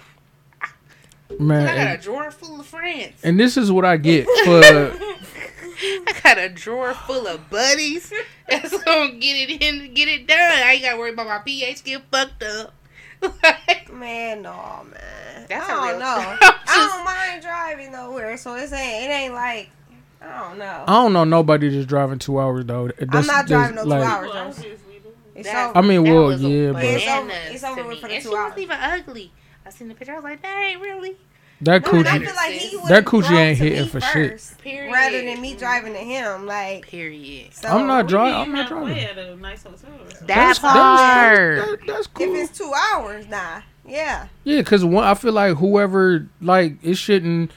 Man, 1.40 1.68
I 1.68 1.76
got 1.76 1.96
a 2.00 2.02
drawer 2.02 2.32
full 2.32 2.60
of 2.60 2.66
friends. 2.66 3.20
and 3.24 3.40
this 3.40 3.58
is 3.58 3.72
what 3.72 3.86
I 3.86 3.98
get 3.98 4.26
for. 4.46 4.62
I 5.80 6.20
got 6.24 6.38
a 6.38 6.50
drawer 6.50 6.94
full 6.94 7.28
of 7.28 7.50
buddies 7.50 8.12
that's 8.50 8.72
gonna 8.84 9.12
get 9.14 9.50
it 9.50 9.62
in, 9.62 9.94
get 9.94 10.08
it 10.08 10.28
done. 10.28 10.38
I 10.40 10.74
ain't 10.74 10.82
gotta 10.84 10.98
worry 10.98 11.12
about 11.14 11.28
my 11.28 11.40
pH 11.40 11.84
getting 11.84 12.04
fucked 12.12 12.44
up. 12.44 12.74
Like, 13.44 13.92
Man, 13.92 14.44
no, 14.44 14.52
man. 14.92 15.46
That's 15.50 15.68
I 15.70 15.74
a 15.74 15.76
don't 15.76 15.88
real- 15.90 16.00
know. 16.00 16.38
I'm 16.42 16.54
I 16.68 16.92
don't 16.96 17.06
mind 17.06 17.42
driving 17.42 17.92
nowhere, 17.92 18.38
so 18.38 18.54
it's 18.56 18.72
ain't 18.72 19.06
it 19.06 19.14
ain't 19.14 19.34
like 19.34 19.70
I 20.22 20.40
don't 20.50 20.60
know. 20.60 20.84
I 20.88 20.94
don't 20.94 21.14
know 21.14 21.24
nobody 21.24 21.70
just 21.72 21.88
driving 21.88 22.20
two 22.20 22.40
hours 22.40 22.66
though. 22.66 22.88
That's, 22.90 23.02
I'm 23.16 23.26
not 23.26 23.48
that's 23.48 23.48
driving 23.48 23.76
no 23.76 23.84
two 23.84 23.90
like- 23.90 24.04
hours. 24.08 24.30
Well, 24.30 24.52
though. 24.52 24.64
It's 25.36 25.48
That- 25.50 25.70
over. 25.70 25.78
I 25.78 25.82
mean, 25.82 26.04
that 26.04 26.12
well, 26.14 26.40
yeah, 26.40 26.72
but 26.72 26.84
It's 26.84 27.08
over- 27.08 27.30
it's 27.32 27.64
over 27.64 27.82
to 27.84 27.88
with 27.88 28.00
for 28.00 28.08
me. 28.08 28.10
the 28.10 28.16
And 28.16 28.24
two 28.24 28.30
she 28.30 28.36
wasn't 28.36 28.60
even 28.60 28.78
ugly. 28.80 29.32
I 29.68 29.70
seen 29.72 29.88
the 29.90 29.94
picture. 29.96 30.14
I 30.14 30.16
was 30.16 30.24
like, 30.24 30.42
dang, 30.42 30.80
really? 30.80 31.16
that 31.62 31.84
No, 31.86 31.92
coochie. 31.92 32.20
feel 32.20 32.36
like 32.36 32.88
That 32.90 33.06
coochie 33.06 33.32
ain't 33.36 33.58
hitting 33.58 33.82
me 33.84 33.88
for 33.88 34.00
shit. 34.00 34.54
Period. 34.62 34.94
Rather 34.94 35.22
than 35.24 35.42
me 35.42 35.56
driving 35.56 35.94
to 35.94 36.00
him, 36.00 36.46
like 36.46 36.88
Period. 36.88 37.54
so. 37.54 37.68
I'm 37.70 37.88
not 37.88 38.08
driving. 38.08 38.54
meet 38.54 38.60
I'm 38.60 38.70
not 38.70 38.70
driving. 38.70 39.00
At 39.04 39.18
a 39.18 39.36
nice 39.36 39.64
hotel. 39.64 39.90
That 40.22 40.28
That's- 40.28 40.60
part. 40.60 41.58
That, 41.58 41.78
that's 41.88 42.08
If 42.20 42.50
it's 42.50 42.58
two 42.58 42.72
hours, 42.94 43.28
nah. 43.28 43.62
Yeah. 43.88 44.28
Yeah, 44.44 44.58
because 44.60 44.84
one, 44.86 45.04
I 45.06 45.14
feel 45.16 45.34
like 45.34 45.58
whoever 45.58 46.28
like 46.42 46.78
it 46.84 46.96
shouldn't. 46.96 47.52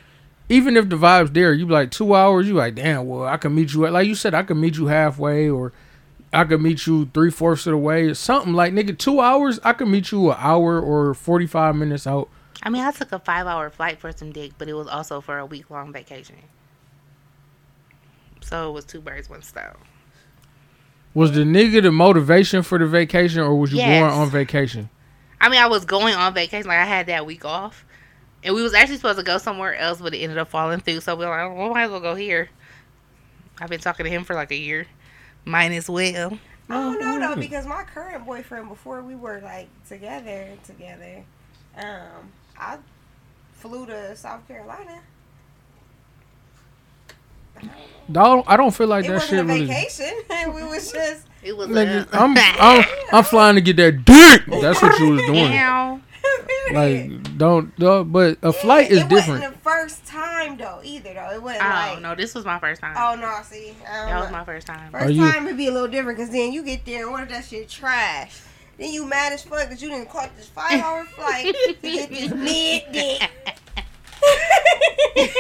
Even 0.48 0.76
if 0.76 0.88
the 0.88 0.96
vibes 0.96 1.32
there, 1.34 1.52
you 1.52 1.66
be 1.66 1.72
like 1.72 1.90
two 1.90 2.14
hours. 2.14 2.48
You 2.48 2.54
like, 2.54 2.74
damn. 2.76 3.06
Well, 3.06 3.24
I 3.24 3.36
can 3.36 3.54
meet 3.54 3.72
you 3.74 3.84
at 3.86 3.92
like 3.92 4.06
you 4.08 4.14
said. 4.14 4.32
I 4.34 4.42
can 4.44 4.61
meet 4.61 4.76
you 4.76 4.86
halfway, 4.86 5.48
or 5.50 5.72
I 6.32 6.44
could 6.44 6.60
meet 6.60 6.86
you 6.86 7.10
three 7.12 7.30
fourths 7.30 7.66
of 7.66 7.72
the 7.72 7.76
way. 7.78 8.04
Or 8.04 8.14
something 8.14 8.52
like 8.52 8.72
nigga, 8.72 8.96
two 8.96 9.20
hours. 9.20 9.58
I 9.64 9.72
could 9.72 9.88
meet 9.88 10.12
you 10.12 10.30
an 10.30 10.36
hour 10.38 10.80
or 10.80 11.12
forty 11.14 11.46
five 11.46 11.74
minutes 11.76 12.06
out. 12.06 12.28
I 12.62 12.68
mean, 12.70 12.82
I 12.82 12.90
took 12.92 13.10
a 13.12 13.18
five 13.18 13.46
hour 13.46 13.70
flight 13.70 13.98
for 13.98 14.12
some 14.12 14.30
dick, 14.32 14.52
but 14.58 14.68
it 14.68 14.74
was 14.74 14.86
also 14.86 15.20
for 15.20 15.38
a 15.38 15.46
week 15.46 15.70
long 15.70 15.92
vacation. 15.92 16.36
So 18.42 18.70
it 18.70 18.72
was 18.72 18.84
two 18.84 19.00
birds, 19.00 19.28
one 19.28 19.42
stone. 19.42 19.76
Was 21.14 21.32
the 21.32 21.40
nigga 21.40 21.82
the 21.82 21.90
motivation 21.90 22.62
for 22.62 22.78
the 22.78 22.86
vacation, 22.86 23.40
or 23.40 23.54
was 23.56 23.72
you 23.72 23.78
Yes. 23.78 24.00
going 24.00 24.12
on 24.20 24.30
vacation? 24.30 24.88
I 25.40 25.48
mean, 25.48 25.60
I 25.60 25.66
was 25.66 25.84
going 25.84 26.14
on 26.14 26.34
vacation, 26.34 26.68
like 26.68 26.78
I 26.78 26.84
had 26.84 27.06
that 27.06 27.26
week 27.26 27.44
off, 27.44 27.84
and 28.44 28.54
we 28.54 28.62
was 28.62 28.74
actually 28.74 28.96
supposed 28.96 29.18
to 29.18 29.24
go 29.24 29.38
somewhere 29.38 29.74
else, 29.74 30.00
but 30.00 30.14
it 30.14 30.18
ended 30.18 30.38
up 30.38 30.48
falling 30.48 30.80
through. 30.80 31.00
So 31.00 31.16
we 31.16 31.24
were 31.24 31.30
like, 31.30 31.50
oh, 31.50 31.54
well, 31.54 31.70
might 31.70 31.84
as 31.84 31.90
well 31.90 32.00
go 32.00 32.14
here. 32.14 32.48
I've 33.60 33.68
been 33.70 33.80
talking 33.80 34.04
to 34.04 34.10
him 34.10 34.24
for 34.24 34.34
like 34.34 34.50
a 34.52 34.56
year, 34.56 34.86
might 35.45 35.72
as 35.72 35.88
well. 35.88 36.38
I 36.68 36.74
don't 36.74 37.01
know 37.01 37.18
though 37.18 37.34
Mm. 37.36 37.41
because 37.41 37.66
my 37.66 37.82
current 37.82 38.24
boyfriend 38.24 38.68
before 38.68 39.03
we 39.03 39.16
were 39.16 39.41
like 39.43 39.68
together 39.88 40.47
together, 40.64 41.24
um, 41.76 42.30
I 42.59 42.78
flew 43.55 43.86
to 43.86 44.14
South 44.16 44.47
Carolina. 44.47 45.01
I 47.57 47.68
don't. 48.12 48.49
I 48.49 48.57
don't, 48.57 48.74
feel 48.74 48.86
like 48.86 49.05
It 49.05 49.09
that 49.09 49.14
wasn't 49.14 49.30
shit 49.30 49.38
a 49.41 49.45
really. 49.45 49.66
vacation. 49.66 50.12
we 50.55 50.62
was 50.64 50.91
just 50.93 51.26
It 51.43 51.57
was 51.57 51.68
Nigga, 51.68 52.11
a, 52.12 52.16
I'm, 52.16 52.34
I'm 52.61 52.84
I'm 53.12 53.24
flying 53.24 53.57
to 53.57 53.61
get 53.61 53.76
that 53.76 54.05
dick. 54.05 54.43
That's 54.62 54.80
what 54.80 54.99
you 54.99 55.11
was 55.11 55.22
doing. 55.26 55.53
Ow. 55.59 56.01
Like 56.72 57.36
don't, 57.38 57.74
don't 57.76 58.12
but 58.12 58.38
a 58.42 58.52
flight 58.52 58.86
it 58.90 58.92
is 58.92 59.04
different. 59.04 59.40
wasn't 59.40 59.54
the 59.54 59.60
first 59.60 60.06
time 60.06 60.56
though 60.56 60.80
either 60.84 61.14
though. 61.14 61.30
It 61.32 61.42
wasn't 61.42 61.64
Oh 61.64 61.68
like 61.68 62.00
no, 62.02 62.14
this 62.14 62.34
was 62.34 62.44
my 62.44 62.58
first 62.60 62.80
time. 62.80 62.94
oh 62.96 63.20
no, 63.20 63.40
see, 63.44 63.74
I 63.90 63.96
don't 64.00 64.08
that 64.10 64.20
was 64.22 64.30
my 64.30 64.44
first 64.44 64.66
time. 64.66 64.92
First 64.92 65.06
Are 65.06 65.10
you- 65.10 65.30
time 65.32 65.46
it'd 65.46 65.56
be 65.56 65.66
a 65.68 65.72
little 65.72 65.88
different 65.88 66.18
because 66.18 66.30
then 66.30 66.52
you 66.52 66.62
get 66.62 66.84
there 66.86 67.02
and 67.04 67.10
what 67.12 67.22
if 67.24 67.28
that 67.30 67.44
shit 67.44 67.68
trash? 67.68 68.40
Then 68.78 68.92
you 68.92 69.04
mad 69.04 69.32
as 69.32 69.42
fuck 69.42 69.68
because 69.68 69.82
you 69.82 69.88
didn't 69.90 70.08
caught 70.08 70.34
this 70.36 70.46
five 70.48 70.80
hour 70.80 71.04
flight 71.16 71.54
to 71.54 71.74
get 71.82 72.08
this 72.10 72.30
mid 72.34 72.82
dick. 72.92 73.30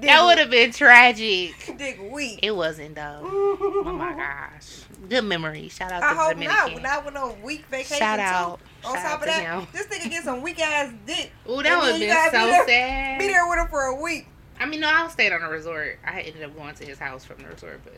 that 0.00 0.22
would 0.24 0.38
have 0.38 0.50
been 0.50 0.72
tragic. 0.72 1.74
dick 1.78 1.98
weak. 2.10 2.40
It 2.42 2.54
wasn't 2.54 2.94
though. 2.94 3.20
Oh 3.22 3.92
my 3.96 4.12
gosh, 4.12 4.82
good 5.08 5.24
memory. 5.24 5.68
Shout 5.68 5.92
out 5.92 6.00
to 6.00 6.06
I 6.06 6.14
the 6.14 6.20
hope 6.20 6.36
not. 6.38 6.56
Dominican. 6.66 6.82
Not 6.82 7.04
with 7.04 7.14
no 7.14 7.36
week 7.42 7.64
vacation. 7.70 7.98
Shout 7.98 8.18
too. 8.18 8.22
out. 8.24 8.60
On 8.84 8.94
Shout 8.94 9.02
top 9.02 9.12
out 9.12 9.20
of 9.20 9.24
that, 9.26 9.42
him. 9.42 9.66
this 9.72 9.86
nigga 9.86 10.10
get 10.10 10.24
some 10.24 10.40
weak 10.42 10.60
ass 10.60 10.92
dick. 11.06 11.32
Ooh, 11.48 11.62
that 11.62 11.78
would 11.80 12.00
then 12.00 12.08
have 12.10 12.32
been 12.32 12.40
so 12.40 12.46
be 12.46 12.50
there- 12.52 12.66
sad. 12.68 13.18
Be 13.18 13.26
there 13.28 13.48
with 13.48 13.58
him 13.58 13.68
for 13.68 13.82
a 13.82 13.94
week. 14.00 14.26
I 14.60 14.66
mean, 14.66 14.80
no, 14.80 14.88
I 14.88 15.06
stayed 15.08 15.32
on 15.32 15.42
a 15.42 15.48
resort. 15.48 15.98
I 16.04 16.20
ended 16.22 16.42
up 16.42 16.56
going 16.56 16.74
to 16.74 16.84
his 16.84 16.98
house 16.98 17.24
from 17.24 17.38
the 17.42 17.48
resort, 17.48 17.80
but 17.84 17.94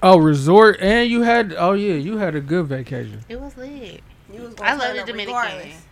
Oh, 0.00 0.18
resort, 0.18 0.78
and 0.80 1.10
you 1.10 1.22
had 1.22 1.52
oh 1.58 1.72
yeah, 1.72 1.94
you 1.94 2.18
had 2.18 2.36
a 2.36 2.40
good 2.40 2.66
vacation, 2.66 3.20
it 3.28 3.40
was 3.40 3.56
lit. 3.56 4.00
Was 4.32 4.54
I 4.62 4.74
love 4.74 4.94
the 4.96 5.02
Dominican. 5.04 5.34
regardless. 5.34 5.82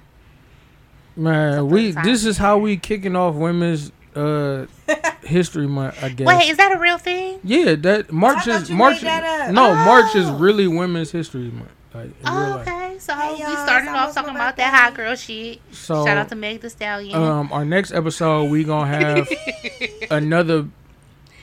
man. 1.17 1.65
It's 1.65 1.73
We 1.73 1.93
fun 1.93 2.05
this 2.05 2.25
is 2.25 2.37
how 2.39 2.59
we 2.59 2.77
kicking 2.77 3.17
off 3.17 3.35
women's 3.35 3.91
uh 4.15 4.67
history 5.27 5.67
month. 5.67 6.03
I 6.03 6.09
guess. 6.11 6.27
Wait, 6.27 6.49
is 6.51 6.57
that 6.57 6.73
a 6.75 6.79
real 6.79 6.99
thing? 6.99 7.41
yeah, 7.45 7.75
that 7.77 8.13
March 8.13 8.45
thought 8.45 8.63
is 8.63 8.71
you 8.71 8.77
March. 8.77 9.03
made 9.03 9.09
that 9.09 9.49
up. 9.49 9.55
No, 9.55 9.75
March 9.75 10.15
is 10.15 10.27
Oh. 10.27 10.37
really 10.39 10.67
women's 10.67 11.11
history 11.11 11.51
month. 11.51 11.71
Like 11.95 12.11
Oh, 12.25 12.59
okay. 12.59 12.97
So 12.99 13.15
Hey, 13.15 13.35
we 13.37 13.53
started 13.57 13.89
off 13.91 14.15
talking 14.15 14.35
about 14.35 14.57
that 14.57 14.73
hot 14.75 14.95
girl 14.95 15.15
shit. 15.15 15.61
So 15.73 16.05
Shout 16.05 16.17
out 16.19 16.29
to 16.31 16.35
Meg 16.37 16.61
Thee 16.61 16.69
Stallion. 16.69 17.15
um, 17.15 17.53
our 17.53 17.65
next 17.65 17.93
episode 17.93 18.51
we 18.51 18.65
gonna 18.65 18.87
have 18.87 19.29
another 20.11 20.67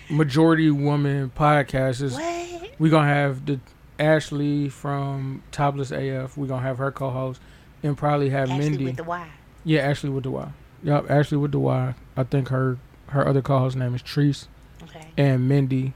majority 0.10 0.70
woman 0.72 1.32
podcast. 1.38 2.02
Is 2.02 2.14
what? 2.14 2.72
we 2.80 2.90
gonna 2.90 3.08
have 3.08 3.46
the 3.46 3.60
Ashley 4.00 4.70
from 4.70 5.44
Topless 5.52 5.92
AF. 5.92 6.38
We 6.38 6.48
gonna 6.48 6.62
have 6.62 6.78
her 6.80 6.92
co-host, 6.92 7.40
and 7.84 7.98
probably 7.98 8.30
have 8.30 8.50
Ashley 8.50 8.70
Mindy. 8.70 8.86
with 8.86 8.98
the 8.98 9.04
Y. 9.04 9.28
yeah, 9.64 9.82
Ashley 9.82 10.10
with 10.10 10.24
the 10.24 10.32
Y. 10.32 10.50
Yup, 10.84 11.10
Ashley 11.10 11.38
with 11.38 11.52
the 11.52 11.60
Y. 11.60 11.96
I 12.18 12.24
think 12.24 12.50
her 12.50 12.78
her 13.14 13.28
other 13.28 13.42
co-host 13.42 13.76
name 13.76 13.96
is 13.96 14.02
Treese 14.04 14.48
Okay. 14.84 15.08
and 15.18 15.48
Mindy. 15.48 15.94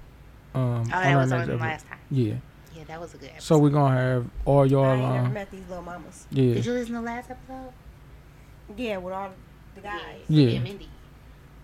Um, 0.55 0.83
Oh, 0.83 0.85
that 0.89 1.15
was 1.15 1.31
on 1.31 1.47
the 1.47 1.57
last 1.57 1.85
time. 1.87 1.99
Yeah. 2.09 2.33
Yeah, 2.75 2.83
that 2.87 2.99
was 2.99 3.13
a 3.13 3.17
good 3.17 3.29
episode. 3.29 3.43
So 3.43 3.57
we're 3.59 3.69
gonna 3.69 3.95
have 3.95 4.25
all 4.45 4.65
y'all 4.65 4.85
I 4.85 4.93
ain't 4.93 5.01
never 5.01 5.17
on. 5.25 5.33
met 5.33 5.51
these 5.51 5.67
little 5.67 5.83
mamas. 5.83 6.25
Yeah. 6.31 6.53
Did 6.55 6.65
you 6.65 6.73
listen 6.73 6.93
to 6.95 6.99
the 7.01 7.05
last 7.05 7.29
episode? 7.29 7.71
Yeah, 8.75 8.97
with 8.97 9.13
all 9.13 9.31
the 9.75 9.81
guys. 9.81 10.01
Yeah. 10.29 10.59
Mindy. 10.59 10.89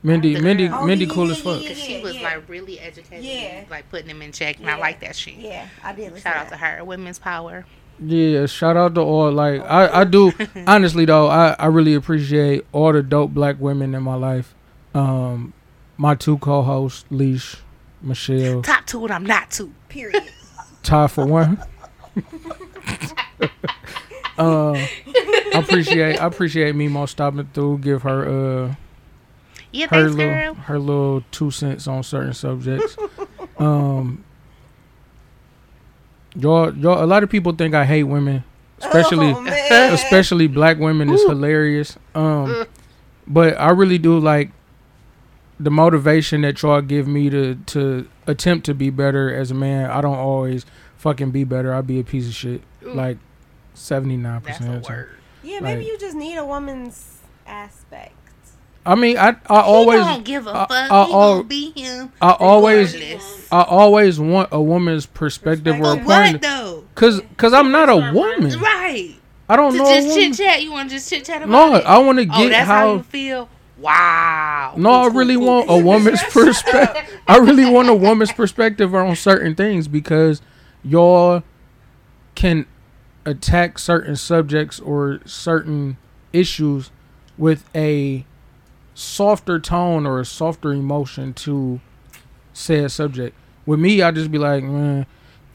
Mindy, 0.06 0.34
The 0.36 0.41
Mindy, 0.41 0.68
girl. 0.68 0.80
Oh, 0.82 0.86
Mindy, 0.86 1.06
yeah, 1.06 1.14
cool 1.14 1.26
yeah, 1.28 1.32
as 1.32 1.41
fuck. 1.41 1.60
Because 1.62 1.78
she 1.78 2.01
was 2.01 2.16
yeah. 2.16 2.24
like 2.24 2.49
really 2.49 2.78
educated, 2.80 3.24
Yeah. 3.24 3.32
and, 3.60 3.70
like 3.70 3.89
putting 3.89 4.08
them 4.08 4.22
in 4.22 4.32
check, 4.34 4.58
and 4.58 4.66
Yeah. 4.66 4.76
I 4.76 4.80
like 4.80 4.99
that 4.99 5.16
shit. 5.16 5.36
Yeah, 5.36 5.68
I 5.82 5.93
did 5.93 6.12
Shout 6.20 6.24
to 6.24 6.39
out 6.39 6.49
to 6.49 6.58
her, 6.58 6.84
women's 6.84 7.20
power. 7.20 7.66
Yeah, 8.04 8.47
shout 8.47 8.76
out 8.76 8.95
to 8.95 9.01
all 9.01 9.32
like 9.32 9.62
I, 9.62 10.01
I 10.01 10.04
do 10.04 10.34
honestly 10.68 11.06
though, 11.06 11.28
I, 11.28 11.56
I 11.60 11.68
really 11.68 11.93
appreciate 11.93 12.66
all 12.74 12.91
the 12.91 13.01
dope 13.04 13.32
black 13.32 13.58
women 13.60 13.95
in 13.95 14.04
my 14.04 14.16
life. 14.16 14.54
Um 14.94 15.54
my 15.98 16.16
two 16.16 16.38
co 16.39 16.62
hosts, 16.62 17.06
Leash, 17.10 17.58
Michelle, 18.02 18.62
Top 18.62 18.86
two, 18.86 19.04
and 19.06 19.14
I'm 19.14 19.26
not 19.26 19.52
two. 19.52 19.74
Period. 19.89 20.24
Ty 20.84 21.08
for 21.08 21.26
one. 21.26 21.57
uh, 24.38 24.74
I 24.74 25.52
appreciate 25.56 26.20
I 26.20 26.26
appreciate 26.26 26.76
Mimo 26.76 27.07
stopping 27.07 27.48
through, 27.53 27.80
give 27.80 28.02
her 28.03 28.68
uh 28.68 28.76
Yeah, 29.72 29.88
her 29.88 30.02
thanks, 30.10 30.15
little 30.15 30.34
girl. 30.34 30.53
her 30.56 30.80
little 30.80 31.24
two 31.32 31.52
cents 31.52 31.88
on 31.88 32.03
certain 32.03 32.34
subjects. 32.34 32.98
um 33.57 34.24
y'all 36.36 36.76
y'all 36.76 37.03
a 37.03 37.07
lot 37.07 37.24
of 37.24 37.30
people 37.30 37.53
think 37.53 37.74
I 37.74 37.86
hate 37.86 38.03
women. 38.03 38.44
Especially 38.80 39.34
Oh, 39.36 39.90
especially 39.94 40.48
black 40.48 40.78
women 40.78 41.10
is 41.10 41.22
hilarious. 41.24 41.98
Um, 42.14 42.65
but 43.26 43.57
I 43.60 43.70
really 43.72 43.98
do 43.98 44.20
like 44.20 44.52
the 45.64 45.72
motivation 45.72 46.41
that 46.41 46.61
y'all 46.61 46.81
give 46.81 47.07
me 47.07 47.30
to 47.30 47.56
to 47.68 48.07
attempt 48.27 48.65
to 48.68 48.73
be 48.73 48.90
better 48.90 49.34
as 49.34 49.52
a 49.52 49.53
man. 49.56 49.90
I 49.90 50.02
don't 50.02 50.18
always 50.18 50.65
fucking 50.98 51.31
be 51.31 51.44
better. 51.44 51.73
I 51.73 51.81
be 51.81 51.99
a 51.99 52.03
piece 52.03 52.27
of 52.27 52.34
shit. 52.34 52.61
Ooh. 52.85 52.94
Like 52.94 53.18
seventy 53.73 54.18
nine 54.18 54.41
percent. 54.41 54.69
a 54.69 54.73
of 54.77 54.81
the 54.84 54.88
time. 54.88 54.98
word. 54.98 55.10
Yeah, 55.44 55.60
maybe 55.60 55.81
Like- 55.81 55.88
you 55.88 55.98
just 55.99 56.15
need 56.15 56.38
a 56.38 56.45
woman's 56.45 57.19
aspect. 57.48 58.14
I 58.85 58.95
mean, 58.95 59.18
I 59.18 59.30
I 59.30 59.31
he 59.31 59.38
always 59.49 59.99
don't 60.02 60.26
give 60.26 60.45
a 60.45 60.49
I- 60.52 60.65
fuck. 60.68 60.72
I 60.72 61.06
he 61.06 61.14
al- 61.14 61.35
gonna 61.38 61.44
be 61.45 61.72
him. 61.72 62.11
I 62.22 62.31
always. 62.31 62.95
I 63.52 63.61
always 63.64 64.19
want 64.19 64.49
a 64.52 64.61
woman's 64.61 65.06
perspective 65.06 65.80
or 65.80 65.94
a 65.94 65.95
point. 65.95 66.06
what 66.06 66.41
though? 66.41 66.84
Cause, 66.95 67.22
cause 67.38 67.53
I'm 67.53 67.72
not 67.72 67.88
a 67.90 68.11
woman. 68.14 68.60
Right. 68.60 69.15
I 69.48 69.56
don't 69.56 69.72
To 69.73 69.77
know. 69.77 69.84
a 69.91 70.02
just 70.02 70.15
chit 70.18 70.34
chat. 70.34 70.64
You 70.64 70.72
want 70.72 70.90
to 70.90 70.95
just 70.95 71.10
chit 71.10 71.23
chat 71.26 71.41
about 71.44 71.49
No, 71.49 71.76
it? 71.76 71.85
I 71.85 71.98
want 71.99 72.18
to 72.19 72.23
oh, 72.30 72.38
get 72.38 72.49
that's 72.49 72.68
how, 72.68 72.88
how. 72.88 72.94
you 72.95 73.03
feel. 73.03 73.49
Wow. 73.84 74.73
No, 74.77 74.89
I 74.89 74.93
Cool, 75.03 75.11
cool, 75.11 75.19
really 75.19 75.38
want 75.38 75.69
a 75.69 75.77
woman's 75.77 76.23
perspective. 76.31 77.22
I 77.27 77.38
really 77.38 77.69
want 77.69 77.89
a 77.89 77.93
woman's 77.93 78.31
perspective 78.31 78.95
on 78.95 79.15
certain 79.15 79.55
things 79.55 79.88
because 79.88 80.41
y'all 80.84 81.43
can 82.35 82.65
attack 83.26 83.77
certain 83.77 84.15
subjects 84.15 84.80
or 84.80 85.19
certain 85.26 85.97
issues 86.31 86.91
with 87.38 87.69
a 87.76 88.26
softer 88.95 89.60
tone 89.60 90.05
or 90.05 90.19
a 90.19 90.26
softer 90.26 90.72
emotion 90.72 91.34
to 91.34 91.81
said 92.53 92.89
subject. 92.91 93.35
With 93.65 93.80
me, 93.80 94.01
I 94.01 94.11
just 94.11 94.31
be 94.31 94.38
like, 94.38 94.64
man, 94.64 95.05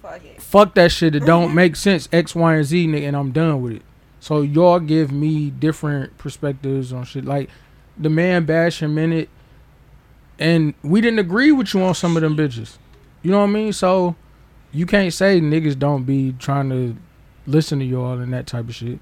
Fuck 0.03 0.23
fuck 0.39 0.75
that 0.75 0.93
shit. 0.93 1.15
It 1.15 1.25
don't 1.25 1.55
make 1.57 1.77
sense. 1.77 2.09
X, 2.13 2.35
Y, 2.35 2.55
and 2.55 2.65
Z, 2.65 2.87
nigga, 2.87 3.09
and 3.09 3.17
I'm 3.17 3.33
done 3.33 3.63
with 3.63 3.75
it. 3.75 3.83
So 4.21 4.43
y'all 4.43 4.81
give 4.81 5.13
me 5.13 5.51
different 5.51 6.19
perspectives 6.19 6.93
on 6.93 7.05
shit. 7.05 7.25
Like 7.25 7.51
the 7.99 8.11
man 8.11 8.45
bashing 8.45 8.95
minute, 8.95 9.29
and 10.39 10.75
we 10.83 11.01
didn't 11.01 11.19
agree 11.19 11.53
with 11.53 11.75
you 11.75 11.83
on 11.83 11.95
some 11.95 12.17
of 12.17 12.23
them 12.23 12.37
bitches. 12.37 12.79
You 13.23 13.31
know 13.31 13.39
what 13.39 13.45
I 13.45 13.53
mean? 13.53 13.73
So 13.73 14.17
you 14.73 14.87
can't 14.87 15.13
say 15.13 15.41
niggas 15.41 15.79
don't 15.79 16.05
be 16.05 16.35
trying 16.39 16.71
to 16.71 16.97
listen 17.47 17.79
to 17.79 17.85
y'all 17.85 18.19
and 18.19 18.33
that 18.33 18.47
type 18.47 18.69
of 18.69 18.75
shit. 18.75 19.01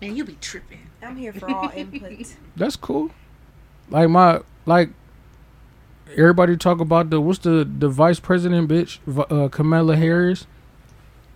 Man, 0.00 0.16
you 0.16 0.24
be 0.24 0.36
tripping. 0.40 0.80
I'm 1.02 1.16
here 1.16 1.32
for 1.32 1.50
all 1.50 1.70
input. 1.76 2.36
That's 2.56 2.76
cool. 2.76 3.10
Like 3.90 4.08
my 4.08 4.40
like 4.66 4.90
everybody 6.16 6.56
talk 6.56 6.80
about 6.80 7.10
the 7.10 7.20
what's 7.20 7.40
the 7.40 7.68
the 7.78 7.88
vice 7.88 8.20
president 8.20 8.68
bitch 8.68 8.98
uh, 9.30 9.48
Kamala 9.48 9.96
Harris, 9.96 10.46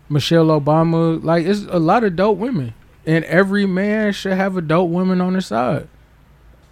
Michelle 0.08 0.46
Obama. 0.46 1.22
Like 1.22 1.46
it's 1.46 1.62
a 1.68 1.78
lot 1.78 2.04
of 2.04 2.16
dope 2.16 2.38
women, 2.38 2.74
and 3.06 3.24
every 3.24 3.66
man 3.66 4.12
should 4.12 4.34
have 4.34 4.56
a 4.56 4.62
dope 4.62 4.90
woman 4.90 5.20
on 5.20 5.34
his 5.34 5.46
side, 5.46 5.88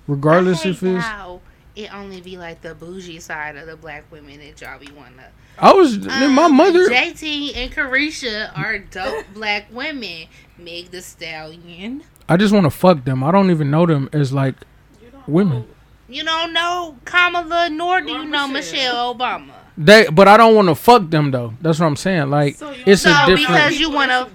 regardless 0.07 0.61
I 0.61 0.63
hate 0.65 0.71
if 0.71 0.83
it's. 0.83 1.05
how 1.05 1.41
it 1.77 1.95
only 1.95 2.21
be 2.21 2.37
like 2.37 2.63
the 2.63 2.75
bougie 2.75 3.21
side 3.21 3.57
of 3.57 3.67
the 3.67 3.77
black 3.77 4.05
women 4.11 4.39
that 4.41 4.61
y'all 4.61 4.79
be 4.79 4.91
wanting 4.93 5.19
to. 5.19 5.25
I 5.59 5.73
was 5.73 5.99
my 5.99 6.45
Um, 6.45 6.57
mother. 6.57 6.89
JT 6.89 7.55
and 7.57 7.71
Carisha 7.73 8.57
are 8.59 8.79
dope 8.79 9.27
black 9.35 9.67
women. 9.73 10.27
Meg 10.59 10.91
Thee 10.91 11.01
Stallion. 11.01 12.03
I 12.29 12.37
just 12.37 12.53
want 12.53 12.65
to 12.65 12.71
fuck 12.71 13.05
them. 13.05 13.23
I 13.25 13.31
don't 13.31 13.51
even 13.51 13.71
know 13.71 13.87
them 13.87 14.09
as 14.13 14.33
like 14.33 14.55
You 15.03 15.09
Women. 15.27 15.61
know. 15.61 15.67
You 16.09 16.25
don't 16.25 16.53
know 16.53 16.97
Kamala, 17.05 17.71
nor 17.71 18.01
do 18.01 18.09
Or 18.15 18.19
you 18.19 18.25
know 18.25 18.49
Michelle. 18.49 19.15
Michelle 19.15 19.15
Obama. 19.15 19.53
they, 19.79 20.07
but 20.09 20.27
I 20.29 20.37
don't 20.37 20.55
want 20.57 20.69
to 20.69 20.75
fuck 20.75 21.09
them 21.09 21.31
though. 21.31 21.55
That's 21.61 21.79
what 21.79 21.87
I'm 21.87 21.97
saying. 21.97 22.31
Like 22.31 22.57
So 22.57 22.75
it's 22.85 23.03
So 23.03 23.11
a 23.11 23.27
different. 23.27 23.39
you 23.73 23.79
People 23.79 23.81
you 23.81 23.91
wanna. 23.91 24.29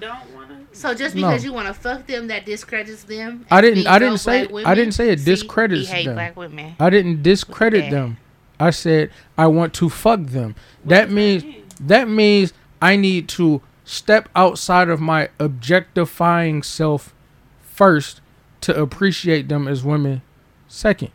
So 0.76 0.94
just 0.94 1.16
No. 1.16 1.28
because 1.28 1.44
you 1.46 1.54
want 1.54 1.68
to 1.68 1.74
fuck 1.74 2.06
them, 2.06 2.28
that 2.28 2.46
discredits 2.46 3.04
them. 3.04 3.46
I 3.50 3.62
didn't- 3.62 3.88
I 3.88 3.98
didn't 3.98 4.18
say- 4.18 4.46
women? 4.48 4.66
I 4.66 4.76
didn't 4.76 4.94
say 4.94 5.10
it 5.10 5.20
See, 5.20 5.26
discredits 5.26 5.92
we 5.92 6.04
them. 6.06 6.16
black 6.16 6.36
women. 6.36 6.76
I 6.80 6.90
didn't 6.90 7.24
discredit 7.24 7.84
Okay. 7.86 7.90
them. 7.92 8.18
I 8.60 8.70
said 8.72 9.10
I 9.38 9.48
want 9.48 9.74
to 9.76 9.90
fuck 9.90 10.26
them. 10.28 10.56
that 10.86 11.08
does 11.08 11.10
that 11.10 11.12
means 11.12 11.44
mean? 11.44 11.56
that 11.80 12.10
means 12.10 12.54
I 12.82 12.96
need 12.98 13.28
to 13.30 13.62
step 13.86 14.30
outside 14.36 14.90
of 14.90 15.00
my 15.00 15.30
objectifying 15.40 16.62
self 16.64 17.14
first 17.62 18.22
to 18.62 18.76
appreciate 18.80 19.48
them 19.48 19.68
as 19.68 19.84
women 19.84 20.22
second. 20.68 21.12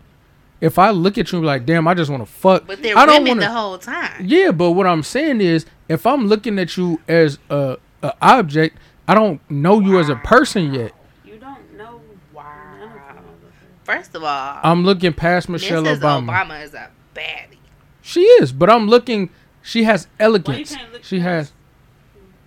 If 0.60 0.78
I 0.78 0.90
look 0.90 1.16
at 1.16 1.32
you 1.32 1.38
and 1.38 1.42
be 1.44 1.46
like, 1.46 1.64
damn, 1.66 1.88
I 1.88 1.94
just 1.94 2.10
want 2.10 2.22
to 2.24 2.30
fuck. 2.30 2.66
But 2.66 2.82
they're 2.82 2.96
I 2.96 3.06
don't 3.06 3.22
women 3.24 3.38
wanna- 3.38 3.40
the 3.40 3.52
whole 3.58 3.78
time. 3.78 4.22
Yeah, 4.24 4.50
but 4.52 4.72
what 4.72 4.86
I'm 4.86 5.02
saying 5.02 5.40
is, 5.40 5.64
if 5.88 6.06
I'm 6.06 6.26
looking 6.26 6.58
at 6.58 6.76
you 6.76 7.00
as 7.08 7.38
a, 7.48 7.76
a 8.02 8.12
object, 8.20 8.76
I 9.10 9.14
don't 9.14 9.40
know 9.50 9.80
you 9.80 9.98
as 9.98 10.08
a 10.08 10.14
person 10.14 10.72
yet. 10.72 10.92
You 11.24 11.36
don't 11.38 11.76
know. 11.76 12.00
Wow. 12.32 12.44
None 12.78 12.88
of 12.88 12.94
them 12.94 13.02
motherfuckers. 13.16 13.84
First 13.84 14.14
of 14.14 14.22
all, 14.22 14.60
I'm 14.62 14.84
looking 14.84 15.12
past 15.12 15.48
Michelle 15.48 15.82
Mrs. 15.82 15.98
Obama. 15.98 16.28
Obama 16.46 16.62
is 16.64 16.74
a 16.74 16.90
baddie. 17.12 17.58
She 18.02 18.20
is, 18.20 18.52
but 18.52 18.70
I'm 18.70 18.86
looking. 18.86 19.30
She 19.62 19.82
has 19.82 20.06
elegance. 20.20 20.76
can't 20.76 21.04
She 21.04 21.18
past- 21.18 21.24
has 21.50 21.52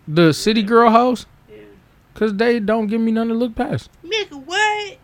the 0.07 0.33
city 0.33 0.63
girl 0.63 0.89
house 0.89 1.25
Yeah. 1.49 1.57
because 2.13 2.33
they 2.35 2.61
don't 2.61 2.87
give 2.87 3.01
me 3.01 3.11
nothing 3.11 3.29
to 3.29 3.35
look 3.35 3.55
past. 3.55 3.89
Nigga, 4.05 4.41
what? 4.45 4.97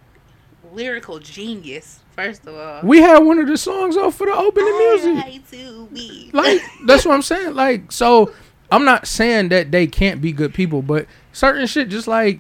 Lyrical 0.72 1.19
genius. 1.19 1.99
First 2.15 2.48
of 2.48 2.56
all, 2.56 2.81
We 2.88 2.99
had 3.02 3.19
one 3.19 3.38
of 3.40 3.48
the 3.48 3.57
songs 3.57 3.98
off 3.98 4.15
for 4.15 4.27
the 4.27 4.34
opening 4.34 4.69
I 4.73 4.95
music. 5.02 5.26
like 5.26 5.52
to 5.52 5.88
be. 5.94 6.30
Like 6.31 6.61
that's 6.86 7.03
what 7.06 7.15
I'm 7.15 7.22
saying. 7.22 7.53
Like 7.56 7.91
so, 7.91 8.31
I'm 8.71 8.85
not 8.85 9.07
saying 9.07 9.49
that 9.49 9.71
they 9.71 9.87
can't 9.87 10.21
be 10.21 10.31
good 10.31 10.53
people, 10.53 10.81
but 10.81 11.07
certain 11.33 11.65
shit, 11.65 11.89
just 11.89 12.07
like 12.07 12.39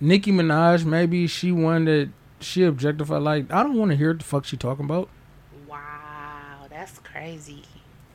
Nicki 0.00 0.32
Minaj, 0.32 0.84
maybe 0.84 1.26
she 1.26 1.52
one 1.52 1.84
that 1.84 2.10
she 2.40 2.64
objectified. 2.64 3.22
Like 3.22 3.52
I 3.52 3.62
don't 3.62 3.76
want 3.76 3.90
to 3.90 3.96
hear 3.96 4.10
what 4.10 4.18
the 4.18 4.24
fuck 4.24 4.44
she 4.44 4.56
talking 4.56 4.84
about. 4.84 5.08
Wow, 5.68 6.66
that's 6.70 6.98
crazy. 7.00 7.62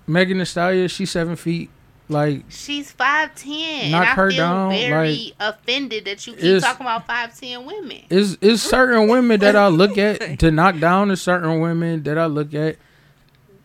Megan 0.07 0.39
Thee 0.39 0.45
Stallion, 0.45 0.87
she 0.87 1.05
seven 1.05 1.35
feet. 1.35 1.69
Like 2.09 2.43
She's 2.49 2.91
five 2.91 3.33
ten. 3.33 3.91
Knock 3.91 4.01
and 4.01 4.09
I 4.09 4.13
her 4.13 4.29
feel 4.29 4.37
down, 4.37 4.69
very 4.71 5.33
offended 5.39 6.03
that 6.05 6.27
you 6.27 6.33
keep 6.33 6.61
talking 6.61 6.85
about 6.85 7.07
five 7.07 7.37
ten 7.39 7.65
women. 7.65 8.01
is 8.09 8.35
is 8.41 8.61
certain 8.61 9.07
women 9.07 9.39
that 9.39 9.55
I 9.55 9.69
look 9.69 9.97
at 9.97 10.39
to 10.39 10.51
knock 10.51 10.79
down 10.79 11.11
is 11.11 11.21
certain 11.21 11.61
women 11.61 12.03
that 12.03 12.17
I 12.17 12.25
look 12.25 12.53
at 12.53 12.75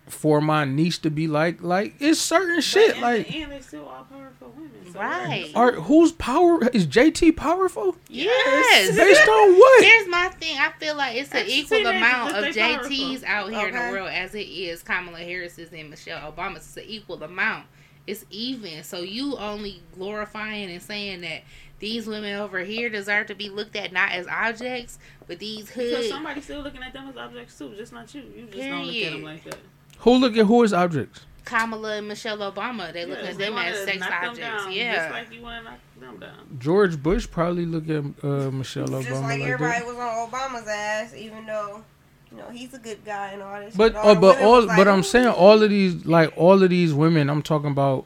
for 0.09 0.41
my 0.41 0.65
niece 0.65 0.99
to 0.99 1.11
be 1.11 1.27
like 1.29 1.63
like 1.63 1.95
it's 2.01 2.19
certain 2.21 2.57
But 2.57 2.65
shit 2.65 2.97
in 2.97 3.01
like 3.03 3.27
the 3.29 3.35
end, 3.43 3.53
they 3.53 3.61
still 3.61 3.87
all 3.87 4.05
powerful 4.05 4.49
women. 4.57 4.71
So 4.93 4.99
Right. 4.99 5.53
are 5.55 5.73
whose 5.73 6.13
power 6.13 6.67
is 6.69 6.87
JT 6.87 7.33
powerful 7.37 7.97
Yes. 8.09 8.97
based 8.97 9.29
on 9.29 9.55
what? 9.59 9.85
Here's 9.85 10.09
my 10.09 10.29
thing. 10.41 10.57
I 10.59 10.71
feel 10.79 10.97
like 10.97 11.17
it's 11.17 11.33
an 11.35 11.45
equal 11.47 11.87
amount 11.87 12.35
of 12.35 12.43
they 12.43 12.53
powerful. 12.61 12.91
JTs 12.91 13.23
out 13.25 13.51
here 13.51 13.69
in 13.69 13.75
the 13.75 13.81
world 13.93 14.09
as 14.11 14.35
it 14.35 14.49
is 14.49 14.83
Kamala 14.83 15.19
Harris's 15.19 15.73
and 15.73 15.91
Michelle 15.91 16.33
Obama's. 16.33 16.59
It's 16.67 16.77
an 16.79 16.85
equal 16.87 17.23
amount. 17.23 17.67
It's 18.07 18.25
even. 18.31 18.83
So 18.85 19.01
you 19.01 19.37
only 19.37 19.83
glorifying 19.95 20.71
and 20.71 20.81
saying 20.83 21.21
that 21.21 21.43
these 21.79 22.07
women 22.07 22.35
over 22.41 22.61
here 22.61 22.89
deserve 22.89 23.27
to 23.27 23.35
be 23.35 23.51
looked 23.51 23.77
at 23.77 23.93
not 23.93 24.13
as 24.13 24.27
objects, 24.27 24.99
but 25.27 25.39
these 25.39 25.67
Because 25.67 25.91
hood. 25.97 26.09
somebody's 26.09 26.45
still 26.45 26.63
looking 26.63 26.83
at 26.83 26.93
them 26.95 27.07
as 27.09 27.17
objects 27.19 27.57
too, 27.59 27.75
just 27.77 27.93
not 27.93 28.13
you. 28.15 28.23
You 28.35 28.47
just 28.47 28.57
don't 28.69 28.81
look 28.87 28.89
at 28.89 28.93
Period. 28.95 29.13
them 29.13 29.23
like 29.23 29.45
that. 29.45 29.59
Who 30.01 30.15
look 30.15 30.37
at 30.37 30.47
who 30.47 30.63
is 30.63 30.73
objects? 30.73 31.21
Kamala 31.45 31.97
and 31.97 32.09
Michelle 32.09 32.39
Obama, 32.39 32.93
they 32.93 33.07
look 33.07 33.19
Yes, 33.23 33.33
at 33.33 33.39
them 33.39 33.57
as 33.57 33.79
sex 33.85 33.99
knock 34.01 34.11
them 34.11 34.31
objects. 34.31 34.65
down, 34.65 34.73
yeah. 34.73 34.95
Just 34.97 35.11
like 35.13 35.33
you 35.33 35.43
want 35.43 35.65
to 35.65 35.71
knock 35.71 35.81
them 35.99 36.21
down. 36.21 36.59
George 36.59 37.03
Bush 37.03 37.27
probably 37.31 37.65
look 37.65 37.89
at 37.89 38.05
uh, 38.23 38.51
Michelle 38.51 38.87
Obama 38.89 39.05
Just 39.07 39.23
like 39.23 39.41
like 39.41 39.49
everybody 39.49 39.79
that. 39.79 39.87
was 39.87 39.97
on 39.97 40.29
Obama's 40.31 40.69
ass, 40.69 41.15
even 41.15 41.47
though 41.47 41.83
you 42.31 42.37
know 42.37 42.51
he's 42.51 42.75
a 42.75 42.79
good 42.79 43.03
guy 43.05 43.29
and 43.31 43.43
all 43.43 43.59
this. 43.61 43.75
But 43.75 43.93
shit. 43.93 44.01
oh, 44.05 44.15
the 44.15 44.21
but 44.21 44.41
all 44.43 44.67
like, 44.67 44.77
but 44.77 44.89
I'm 44.89 45.03
saying 45.03 45.29
all 45.29 45.63
of 45.63 45.71
these 45.71 46.05
like 46.05 46.33
all 46.37 46.63
of 46.63 46.69
these 46.69 46.93
women 46.93 47.31
I'm 47.31 47.41
talking 47.43 47.71
about 47.71 48.05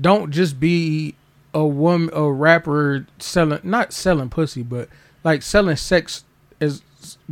don't 0.00 0.30
just 0.30 0.60
be 0.60 1.16
a 1.52 1.64
woman 1.66 2.08
a 2.12 2.30
rapper 2.30 3.04
selling 3.18 3.58
not 3.64 3.92
selling 3.92 4.30
pussy 4.30 4.62
but 4.62 4.88
like 5.24 5.42
selling 5.42 5.74
sex 5.74 6.22
is 6.60 6.82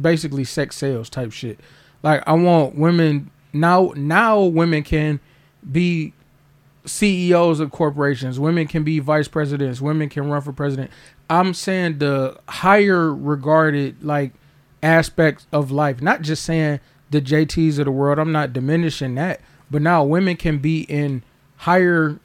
basically 0.01 0.43
sex 0.43 0.75
sales 0.77 1.09
type 1.09 1.31
shit. 1.31 1.61
Like 2.03 2.25
I 2.27 2.33
want 2.33 2.75
women 2.75 3.31
now 3.53 3.93
now 3.97 4.41
women 4.43 4.83
can 4.83 5.21
be 5.71 6.13
CEOs 6.85 7.61
of 7.61 7.71
corporations. 7.71 8.39
Women 8.41 8.67
can 8.67 8.83
be 8.85 8.99
vice 8.99 9.29
presidents. 9.29 9.81
Women 9.81 10.09
can 10.09 10.29
run 10.31 10.41
for 10.43 10.53
president. 10.53 10.91
I'm 11.29 11.53
saying 11.55 11.99
the 11.99 12.39
higher 12.49 13.15
regarded 13.15 14.03
like 14.03 14.33
aspects 14.83 15.47
of 15.53 15.71
life, 15.71 16.01
not 16.01 16.23
just 16.23 16.45
saying 16.45 16.81
the 17.11 17.21
JTs 17.21 17.79
of 17.79 17.85
the 17.87 17.91
world. 17.91 18.19
I'm 18.19 18.33
not 18.33 18.53
diminishing 18.53 19.15
that, 19.17 19.41
but 19.71 19.83
now 19.83 20.05
women 20.05 20.37
can 20.37 20.59
be 20.59 20.83
in 20.83 21.23
higher 21.57 22.19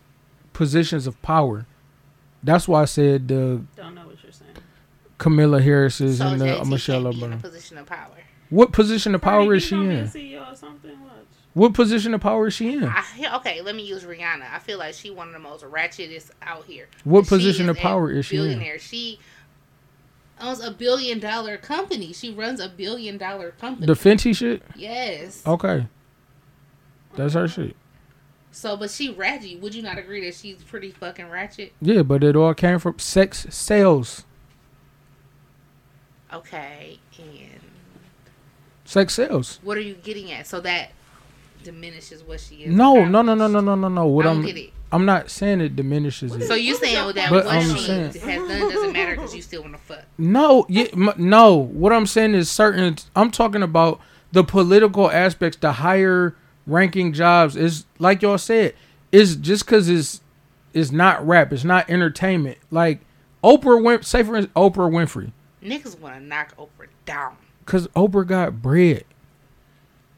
positions 0.54 1.08
of 1.08 1.22
power. 1.22 1.66
That's 2.44 2.68
why 2.68 2.84
I 2.84 2.86
said 2.86 3.28
the 3.28 3.62
Don't 3.76 3.95
know 3.95 4.06
what 4.08 4.22
you're 4.24 4.32
saying. 4.32 4.52
Kamala 5.18 5.62
Harris's 5.62 6.18
So 6.20 6.28
and 6.28 6.40
the 6.41 6.58
uh, 6.60 6.64
JT 6.64 6.70
Michelle 6.70 7.04
can't 7.04 7.16
be 7.16 7.24
in 7.24 7.34
a 7.34 7.36
Obama. 7.38 7.41
position 7.41 7.78
of 7.78 7.86
power. 7.86 8.10
What 8.50 8.72
position 8.72 9.16
of 9.16 9.22
power 9.22 9.54
is 9.56 9.64
she 9.64 9.76
gonna 9.76 9.90
in? 9.90 10.06
CEO 10.08 10.52
or 10.52 10.56
something? 10.56 10.91
Watch. 11.02 11.12
What 11.54 11.74
position 11.74 12.14
of 12.16 12.22
power 12.22 12.48
is 12.48 12.54
she 12.56 12.74
in? 12.74 12.84
I, 12.84 13.04
okay, 13.36 13.62
let 13.62 13.76
me 13.76 13.84
use 13.84 14.04
Rihanna. 14.04 14.52
I 14.52 14.58
feel 14.60 14.80
like 14.80 14.96
she 14.96 15.12
one 15.12 15.28
of 15.28 15.34
the 15.34 15.40
most 15.40 15.64
ratchetest 15.64 16.32
out 16.42 16.66
here. 16.66 16.88
What 17.04 17.28
position 17.28 17.70
of 17.70 17.78
power 17.78 18.10
is 18.12 18.26
she 18.26 18.38
in? 18.38 18.44
Billionaire. 18.44 18.80
She 18.80 19.20
owns 20.42 20.64
a 20.64 20.72
billion 20.72 21.20
dollar 21.20 21.58
company. 21.58 22.12
She 22.12 22.34
runs 22.34 22.60
a 22.60 22.68
billion 22.70 23.18
dollar 23.20 23.52
company. 23.52 23.86
The 23.86 23.94
Fenty 23.94 24.36
shit? 24.36 24.64
yes. 24.76 25.46
Okay. 25.46 25.86
That's 27.16 27.36
her 27.36 27.48
shit. 27.48 27.76
So, 28.52 28.76
but 28.76 28.90
she 28.90 29.12
ratchet. 29.12 29.60
Would 29.62 29.76
you 29.76 29.84
not 29.84 30.00
agree 30.00 30.26
that 30.26 30.34
she's 30.36 30.64
pretty 30.64 30.90
fucking 30.90 31.30
ratchet? 31.30 31.74
Yeah, 31.82 32.02
but 32.02 32.24
it 32.24 32.36
all 32.36 32.54
came 32.56 32.80
from 32.80 32.98
sex 32.98 33.46
sales. 33.52 34.26
Okay, 36.34 36.98
and 37.20 37.62
Sex 38.86 39.14
sales. 39.14 39.60
what 39.64 39.78
are 39.78 39.82
you 39.82 39.94
getting 39.94 40.32
at? 40.32 40.48
So 40.48 40.60
that 40.62 40.92
diminishes 41.64 42.23
what 42.23 42.40
she 42.40 42.64
is. 42.64 42.73
No, 42.76 43.06
no, 43.06 43.22
no, 43.22 43.34
no, 43.35 43.48
no, 43.48 43.60
no, 43.61 43.76
no, 43.76 43.88
no. 43.88 44.06
What 44.07 44.26
I 44.26 44.30
don't 44.30 44.40
I'm 44.40 44.45
get 44.45 44.57
it. 44.57 44.73
I'm 44.91 45.06
not 45.06 45.31
saying 45.31 45.61
it 45.61 45.76
diminishes 45.76 46.35
it. 46.35 46.48
So 46.48 46.53
you 46.53 46.76
saying 46.76 47.14
that 47.15 47.30
But 47.31 47.45
what 47.45 47.53
I'm 47.56 47.76
she 47.76 47.80
saying- 47.81 48.03
has 48.14 48.22
done 48.22 48.48
doesn't 48.69 48.94
matter 48.94 49.15
because 49.15 49.35
you 49.35 49.41
still 49.41 49.61
want 49.64 49.73
to 49.73 49.80
fuck. 49.80 50.03
No, 50.18 50.65
yeah, 50.69 50.85
m- 50.94 51.14
no. 51.18 51.56
What 51.56 51.91
I'm 51.91 52.06
saying 52.06 52.35
is 52.35 52.49
certain. 52.52 52.98
I'm 53.15 53.31
talking 53.31 53.64
about 53.64 53.99
the 54.31 54.44
political 54.44 55.10
aspects, 55.10 55.57
the 55.60 55.72
higher 55.73 56.35
ranking 56.68 57.11
jobs. 57.14 57.56
Is 57.56 57.85
like 57.98 58.22
y'all 58.22 58.38
said, 58.38 58.76
is 59.11 59.35
just 59.35 59.65
because 59.65 59.90
it's 59.90 60.22
it's 60.73 60.91
not 60.91 61.26
rap, 61.27 61.52
it's 61.52 61.64
not 61.64 61.90
entertainment. 61.90 62.60
Like 62.69 63.02
Oprah 63.44 63.84
Win, 63.84 64.03
say 64.03 64.22
for 64.22 64.35
instance, 64.35 64.53
Oprah 64.56 64.91
Winfrey, 64.91 65.31
Niggas 65.64 65.99
want 65.99 66.15
to 66.15 66.22
knock 66.22 66.56
Oprah 66.57 66.88
down. 67.06 67.35
because 67.65 67.88
Oprah 67.90 68.27
got 68.27 68.61
bread. 68.61 69.06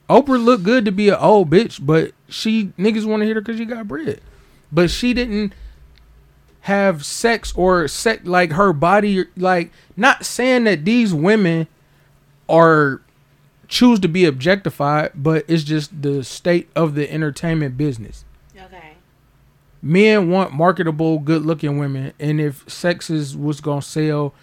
Oprah 0.09 0.43
looked 0.43 0.63
good 0.63 0.85
to 0.85 0.91
be 0.91 1.09
an 1.09 1.15
old 1.15 1.49
bitch, 1.49 1.83
but 1.83 2.11
she 2.29 2.67
niggas 2.77 3.05
want 3.05 3.21
to 3.21 3.27
hit 3.27 3.35
her 3.35 3.41
because 3.41 3.57
she 3.57 3.65
got 3.65 3.87
bread. 3.87 4.21
But 4.71 4.89
she 4.91 5.13
didn't 5.13 5.53
have 6.61 7.05
sex 7.05 7.53
or 7.55 7.87
sex 7.87 8.25
like 8.25 8.51
her 8.51 8.73
body. 8.73 9.25
Like 9.35 9.71
not 9.95 10.25
saying 10.25 10.65
that 10.65 10.85
these 10.85 11.13
women 11.13 11.67
are 12.47 13.01
choose 13.67 13.99
to 13.99 14.07
be 14.07 14.25
objectified, 14.25 15.11
but 15.15 15.43
it's 15.47 15.63
just 15.63 16.01
the 16.01 16.23
state 16.23 16.69
of 16.75 16.95
the 16.95 17.11
entertainment 17.11 17.77
business. 17.77 18.25
Okay. 18.55 18.93
Men 19.81 20.29
want 20.29 20.53
marketable, 20.53 21.19
good-looking 21.19 21.77
women, 21.77 22.13
and 22.19 22.39
if 22.39 22.67
sex 22.69 23.09
is 23.09 23.35
what's 23.35 23.61
gonna 23.61 23.81
sell, 23.81 24.33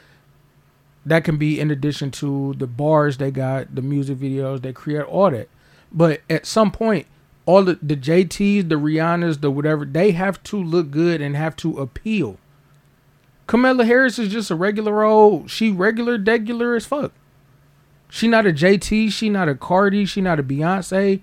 that 1.05 1.25
can 1.25 1.37
be 1.37 1.59
in 1.59 1.71
addition 1.71 2.11
to 2.13 2.55
the 2.59 2.67
bars 2.67 3.17
they 3.17 3.31
got, 3.31 3.75
the 3.75 3.83
music 3.83 4.19
videos 4.19 4.63
they 4.63 4.73
create, 4.73 5.03
all 5.05 5.31
that. 5.31 5.49
But 5.91 6.21
at 6.31 6.47
some 6.47 6.71
point, 6.71 7.07
all 7.45 7.65
the, 7.65 7.79
the 7.83 7.97
JTs, 7.97 8.69
the 8.69 8.77
Rihannas, 8.77 9.41
the 9.41 9.51
whatever, 9.51 9.85
they 9.85 10.13
have 10.13 10.43
to 10.45 10.63
look 10.63 10.91
good 10.91 11.21
and 11.21 11.37
have 11.37 11.57
to 11.57 11.79
appeal. 11.79 12.39
Kamala 13.47 13.85
Harris 13.85 14.19
is 14.19 14.33
just 14.33 14.51
a 14.51 14.55
regular 14.55 15.03
old, 15.03 15.51
she 15.51 15.71
regular, 15.71 16.19
degular 16.19 16.77
as 16.77 16.87
fuck. 16.87 17.13
She 18.09 18.29
not 18.29 18.47
a 18.47 18.53
JT, 18.53 19.11
she 19.11 19.29
not 19.29 19.49
a 19.49 19.55
Cardi, 19.55 20.07
she 20.07 20.21
not 20.21 20.39
a 20.39 20.43
Beyonce. 20.43 21.21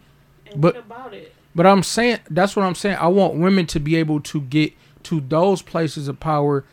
And 0.51 0.61
But- 0.61 0.77
about 0.77 1.13
it? 1.13 1.33
But 1.55 1.65
I'm 1.65 1.83
saying 1.83 2.19
that's 2.29 2.55
what 2.55 2.63
I'm 2.63 2.75
saying. 2.75 2.97
I 3.01 3.07
want 3.07 3.35
women 3.35 3.65
to 3.67 3.79
be 3.79 3.95
able 3.95 4.21
to 4.21 4.39
get 4.41 4.73
to 5.03 5.19
those 5.19 5.61
places 5.61 6.07
of 6.07 6.19
power 6.19 6.63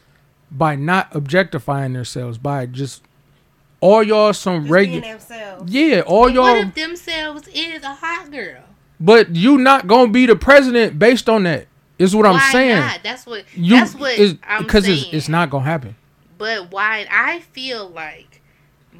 by 0.57 0.77
not 0.77 1.15
objectifying 1.15 1.93
themselves, 1.93 2.39
by 2.39 2.67
just 2.67 3.03
all 3.81 4.03
y'all 4.03 4.33
some 4.33 4.69
regular 4.69 5.01
themselves. 5.01 5.73
Yeah, 5.73 6.01
all 6.07 6.29
y'all 6.29 6.57
if 6.57 6.75
themselves 6.75 7.49
is 7.49 7.83
a 7.83 7.95
hot 7.95 8.31
girl? 8.31 8.63
but 9.01 9.35
you 9.35 9.59
not 9.59 9.87
gonna 9.87 10.11
be 10.11 10.27
the 10.27 10.37
president 10.37 10.99
based 10.99 11.29
on 11.29 11.45
that. 11.45 11.67
Is 11.99 12.15
what 12.15 12.27
I'm 12.27 12.41
saying. 12.53 12.77
Not? 12.79 13.01
That's 13.03 13.25
what. 13.25 13.45
You 13.55 13.77
that's 13.77 13.95
what 13.95 14.13
is 14.19 14.37
I'm 14.47 14.63
because 14.65 14.85
saying. 14.85 14.99
it's 15.07 15.15
it's 15.15 15.29
not 15.29 15.49
gonna 15.51 15.65
happen. 15.65 15.97
But 16.37 16.71
why? 16.71 17.07
I 17.11 17.41
feel 17.41 17.89
like 17.89 18.36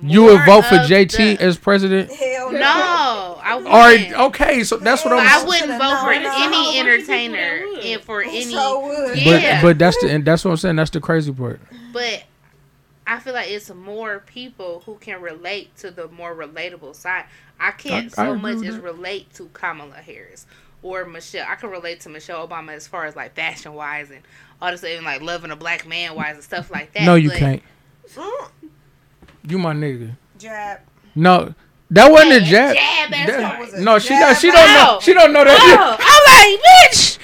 You 0.03 0.25
would 0.25 0.45
vote 0.45 0.65
for 0.67 0.77
JT 0.77 1.37
the- 1.39 1.43
as 1.43 1.57
president? 1.57 2.11
Hell 2.13 2.53
no. 2.53 2.59
No, 2.59 3.39
I 3.43 3.55
Or 3.55 3.93
wouldn't. 3.93 4.15
okay, 4.15 4.65
so 4.65 4.77
that's 4.77 5.05
what 5.05 5.13
I'm 5.15 5.21
I 5.27 5.45
wouldn't 5.45 5.71
vote 5.71 6.01
for 6.01 6.15
No, 6.15 6.21
no. 6.23 6.35
any 6.45 6.51
Bunch 6.51 6.77
entertainer 6.79 7.61
that 7.75 7.85
and 7.85 8.03
for 8.03 8.23
He 8.23 8.43
any. 8.43 8.53
sure 8.53 8.83
would. 8.83 9.09
But 9.25 9.43
Yeah. 9.43 9.63
but 9.63 9.79
that's 9.79 9.97
the 10.01 10.11
and 10.11 10.25
that's 10.25 10.45
what 10.45 10.51
I'm 10.53 10.57
saying. 10.59 10.77
That's 10.77 10.91
the 10.91 11.01
crazy 11.01 11.33
part. 11.33 11.61
But 11.93 12.25
I 13.07 13.21
feel 13.21 13.35
like 13.35 13.51
it's 13.51 13.71
more 13.73 14.19
people 14.27 14.83
who 14.85 14.97
can 14.97 15.21
relate 15.21 15.77
to 15.79 15.91
the 15.91 16.09
more 16.09 16.35
relatable 16.35 16.95
side. 16.97 17.25
I 17.59 17.71
can't 17.71 18.13
I- 18.19 18.23
I 18.23 18.27
so 18.27 18.33
agree 18.35 18.55
much 18.55 18.67
as 18.67 18.77
relate 18.79 19.33
to 19.35 19.49
Kamala 19.53 19.95
Harris 19.97 20.47
or 20.83 21.05
Michelle. 21.05 21.47
I 21.49 21.55
can 21.55 21.71
relate 21.71 22.01
to 22.01 22.09
Michelle 22.09 22.47
Obama 22.47 22.73
as 22.73 22.87
far 22.87 23.07
as 23.07 23.15
like 23.17 23.35
fashion 23.35 23.75
wise 23.75 24.11
and 24.11 24.21
all 24.61 24.71
this, 24.71 24.83
even 24.85 25.05
like 25.05 25.23
loving 25.23 25.51
a 25.51 25.57
black 25.57 25.87
man 25.87 26.15
wise 26.15 26.35
and 26.35 26.45
stuff 26.45 26.71
like 26.71 26.93
that. 26.95 27.05
No, 27.05 27.15
you 27.15 27.31
but- 27.31 27.39
can't. 27.39 27.63
You 29.47 29.59
my 29.59 29.73
nigga. 29.75 30.17
Jab. 30.39 30.81
No, 31.15 31.55
that 31.91 32.11
wasn't 32.11 32.33
a 32.33 32.41
jab. 32.41 32.75
jab, 32.75 33.11
that's 33.11 33.31
That- 33.31 33.61
right. 33.73 33.79
no, 33.81 33.99
she 33.99 34.09
Jab, 34.09 34.21
not. 34.21 34.37
She 34.41 34.51
don't 34.51 34.75
know. 34.75 34.99
She 35.01 35.15
don't 35.15 35.33
know 35.33 35.45
that. 35.45 35.59
Oh, 35.59 35.97
oh, 35.99 35.99
I'm 36.01 36.51
like, 36.53 36.91
bitch! 36.93 37.19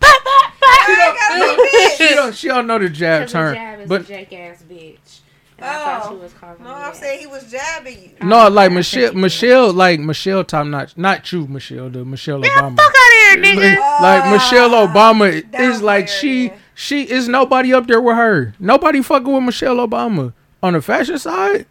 Pop, 0.00 0.24
pop, 0.24 0.52
pop! 0.60 0.86
She 0.86 0.94
don't, 0.94 1.92
she 1.96 2.14
don't. 2.14 2.34
She 2.34 2.48
don't 2.48 2.66
know 2.66 2.78
the 2.78 2.88
jab 2.88 3.20
Because 3.22 3.32
term. 3.32 3.54
jab 3.54 3.80
is 3.80 3.88
But 3.88 4.00
a 4.02 4.04
jackass 4.04 4.62
bitch. 4.62 5.20
And 5.58 5.66
I 5.70 5.72
thought 5.78 6.02
Oh. 6.04 6.10
she 6.10 6.16
was 6.22 6.32
calling 6.34 6.62
No, 6.62 6.74
I'm 6.74 6.94
saying 6.94 7.20
he 7.20 7.26
was 7.26 7.50
jabbing 7.50 7.98
you. 8.20 8.26
no, 8.28 8.46
oh, 8.46 8.50
like 8.50 8.70
Michelle. 8.72 9.14
Michelle, 9.14 9.72
like 9.72 9.98
Michelle, 10.00 10.44
top 10.44 10.66
notch. 10.66 10.96
Not 10.98 11.32
you, 11.32 11.46
Michelle. 11.46 11.88
The 11.88 12.04
Michelle 12.04 12.38
Man, 12.40 12.50
Obama. 12.50 12.76
fuck 12.76 12.94
out 12.94 13.38
of 13.38 13.44
here, 13.44 13.54
nigga! 13.56 13.76
Like, 13.78 14.00
like 14.00 14.24
oh, 14.26 14.30
Michelle 14.32 14.70
Obama 14.86 15.60
is 15.60 15.80
like 15.82 16.06
there, 16.08 16.14
she. 16.16 16.48
then. 16.48 16.58
She 16.78 17.08
is 17.10 17.26
nobody 17.26 17.72
up 17.72 17.86
there 17.86 18.02
with 18.02 18.16
her. 18.16 18.54
Nobody 18.60 19.00
fucking 19.00 19.32
with 19.32 19.42
Michelle 19.44 19.76
Obama 19.76 20.34
on 20.62 20.72
the 20.72 20.82
fashion 20.82 21.18
side. 21.18 21.66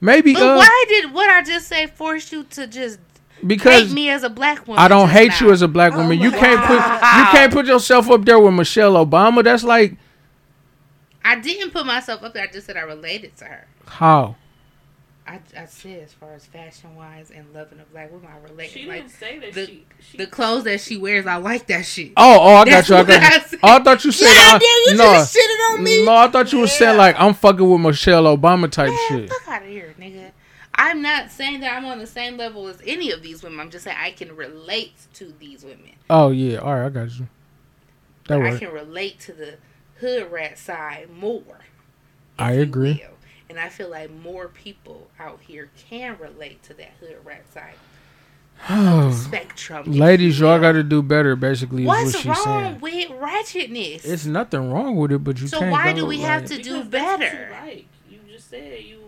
Maybe 0.00 0.32
But 0.34 0.42
uh, 0.42 0.56
why 0.56 0.84
did 0.88 1.12
what 1.12 1.28
I 1.28 1.42
just 1.42 1.66
say 1.66 1.86
force 1.86 2.30
you 2.30 2.44
to 2.44 2.66
just 2.66 3.00
because 3.46 3.88
hate 3.88 3.94
me 3.94 4.10
as 4.10 4.22
a 4.22 4.30
black 4.30 4.66
woman? 4.66 4.82
I 4.82 4.88
don't 4.88 5.08
hate 5.08 5.40
you 5.40 5.50
as 5.50 5.62
a 5.62 5.68
black 5.68 5.94
woman. 5.94 6.18
you 6.20 6.30
can't 6.30 6.64
put 6.64 6.76
you 6.76 7.24
can't 7.32 7.52
put 7.52 7.66
yourself 7.66 8.08
up 8.10 8.24
there 8.24 8.38
with 8.38 8.54
Michelle 8.54 8.94
Obama. 8.94 9.42
That's 9.42 9.64
like 9.64 9.96
I 11.24 11.38
didn't 11.40 11.72
put 11.72 11.84
myself 11.84 12.22
up 12.22 12.32
there. 12.32 12.44
I 12.44 12.46
just 12.46 12.66
said 12.66 12.76
I 12.76 12.82
related 12.82 13.36
to 13.38 13.44
her. 13.46 13.66
how 13.86 14.36
I, 15.28 15.40
I 15.56 15.66
said 15.66 16.02
as 16.04 16.12
far 16.14 16.32
as 16.32 16.46
fashion 16.46 16.96
wise 16.96 17.30
and 17.30 17.52
loving 17.52 17.78
a 17.80 17.84
black 17.92 18.10
woman, 18.10 18.28
I 18.32 18.38
relate. 18.48 18.70
She 18.70 18.86
like 18.86 19.02
didn't 19.02 19.10
say 19.12 19.38
that 19.40 19.52
the- 19.52 19.66
she, 19.66 19.86
she 20.00 20.16
the 20.18 20.26
clothes 20.26 20.64
that 20.64 20.80
she 20.80 20.96
wears, 20.96 21.26
I 21.26 21.36
like 21.36 21.66
that 21.66 21.84
shit. 21.84 22.12
Oh, 22.16 22.38
oh, 22.40 22.54
I 22.56 22.64
got 22.64 22.70
That's 22.70 22.88
you. 22.88 22.94
I 22.94 22.98
what 23.00 23.08
got 23.08 23.22
I 23.22 23.34
you. 23.36 23.40
said. 23.42 23.58
Oh, 23.62 23.76
I 23.76 23.82
thought 23.82 24.04
you 24.04 24.12
said 24.12 24.24
Yeah, 24.24 24.30
uh, 24.30 24.54
I, 24.54 24.58
nigga, 24.58 24.90
you 24.92 24.96
no, 24.96 25.12
just 25.14 25.36
shitted 25.36 25.74
on 25.76 25.82
me. 25.84 26.04
no. 26.06 26.14
I 26.16 26.28
thought 26.28 26.52
you 26.52 26.60
were 26.60 26.66
saying 26.66 26.96
like 26.96 27.16
I'm 27.20 27.34
fucking 27.34 27.68
with 27.70 27.80
Michelle 27.80 28.24
Obama 28.36 28.70
type 28.70 28.88
Man, 28.88 28.98
shit. 29.08 29.28
fuck 29.30 29.48
out 29.48 29.62
of 29.62 29.68
here, 29.68 29.94
nigga. 30.00 30.32
I'm 30.74 31.02
not 31.02 31.30
saying 31.30 31.60
that 31.60 31.76
I'm 31.76 31.84
on 31.86 31.98
the 31.98 32.06
same 32.06 32.36
level 32.36 32.66
as 32.68 32.80
any 32.86 33.10
of 33.10 33.22
these 33.22 33.42
women. 33.42 33.58
I'm 33.60 33.68
just 33.70 33.84
saying 33.84 33.96
I 34.00 34.12
can 34.12 34.34
relate 34.36 34.94
to 35.14 35.34
these 35.38 35.62
women. 35.64 35.92
Oh 36.08 36.30
yeah, 36.30 36.58
all 36.58 36.74
right, 36.74 36.86
I 36.86 36.88
got 36.88 37.18
you. 37.18 37.28
That 38.28 38.36
I 38.36 38.42
works. 38.42 38.58
can 38.60 38.72
relate 38.72 39.18
to 39.20 39.32
the 39.32 39.56
hood 40.00 40.30
rat 40.30 40.56
side 40.58 41.08
more. 41.10 41.42
I 42.38 42.52
agree. 42.52 43.02
will. 43.04 43.16
And 43.50 43.58
I 43.58 43.68
feel 43.68 43.88
like 43.90 44.10
more 44.10 44.48
people 44.48 45.08
out 45.18 45.38
here 45.46 45.70
can 45.88 46.16
relate 46.18 46.62
to 46.64 46.74
that 46.74 46.92
hood 47.00 47.16
rat 47.24 47.44
side 47.52 47.74
spectrum. 49.14 49.84
Ladies, 49.92 50.38
you 50.40 50.46
y'all 50.46 50.58
got 50.60 50.72
to 50.72 50.82
do 50.82 51.02
better. 51.02 51.36
Basically, 51.36 51.82
is 51.82 51.86
What's 51.88 52.12
what 52.14 52.16
she's 52.16 52.26
wrong 52.46 52.78
saying. 52.78 52.80
with 52.80 53.08
ratchetness? 53.20 54.04
It's 54.04 54.26
nothing 54.26 54.70
wrong 54.70 54.96
with 54.96 55.12
it, 55.12 55.18
but 55.24 55.40
you 55.40 55.46
so 55.46 55.60
can't. 55.60 55.70
why 55.70 55.92
go, 55.92 56.00
do 56.00 56.06
we 56.06 56.20
have 56.20 56.42
like- 56.42 56.50
to 56.50 56.56
do 56.62 56.74
because 56.84 56.90
that's 56.90 57.18
better? 57.20 57.48
like. 57.64 57.86
You 58.10 58.18
just 58.30 58.50
said 58.50 58.82
you. 58.82 58.98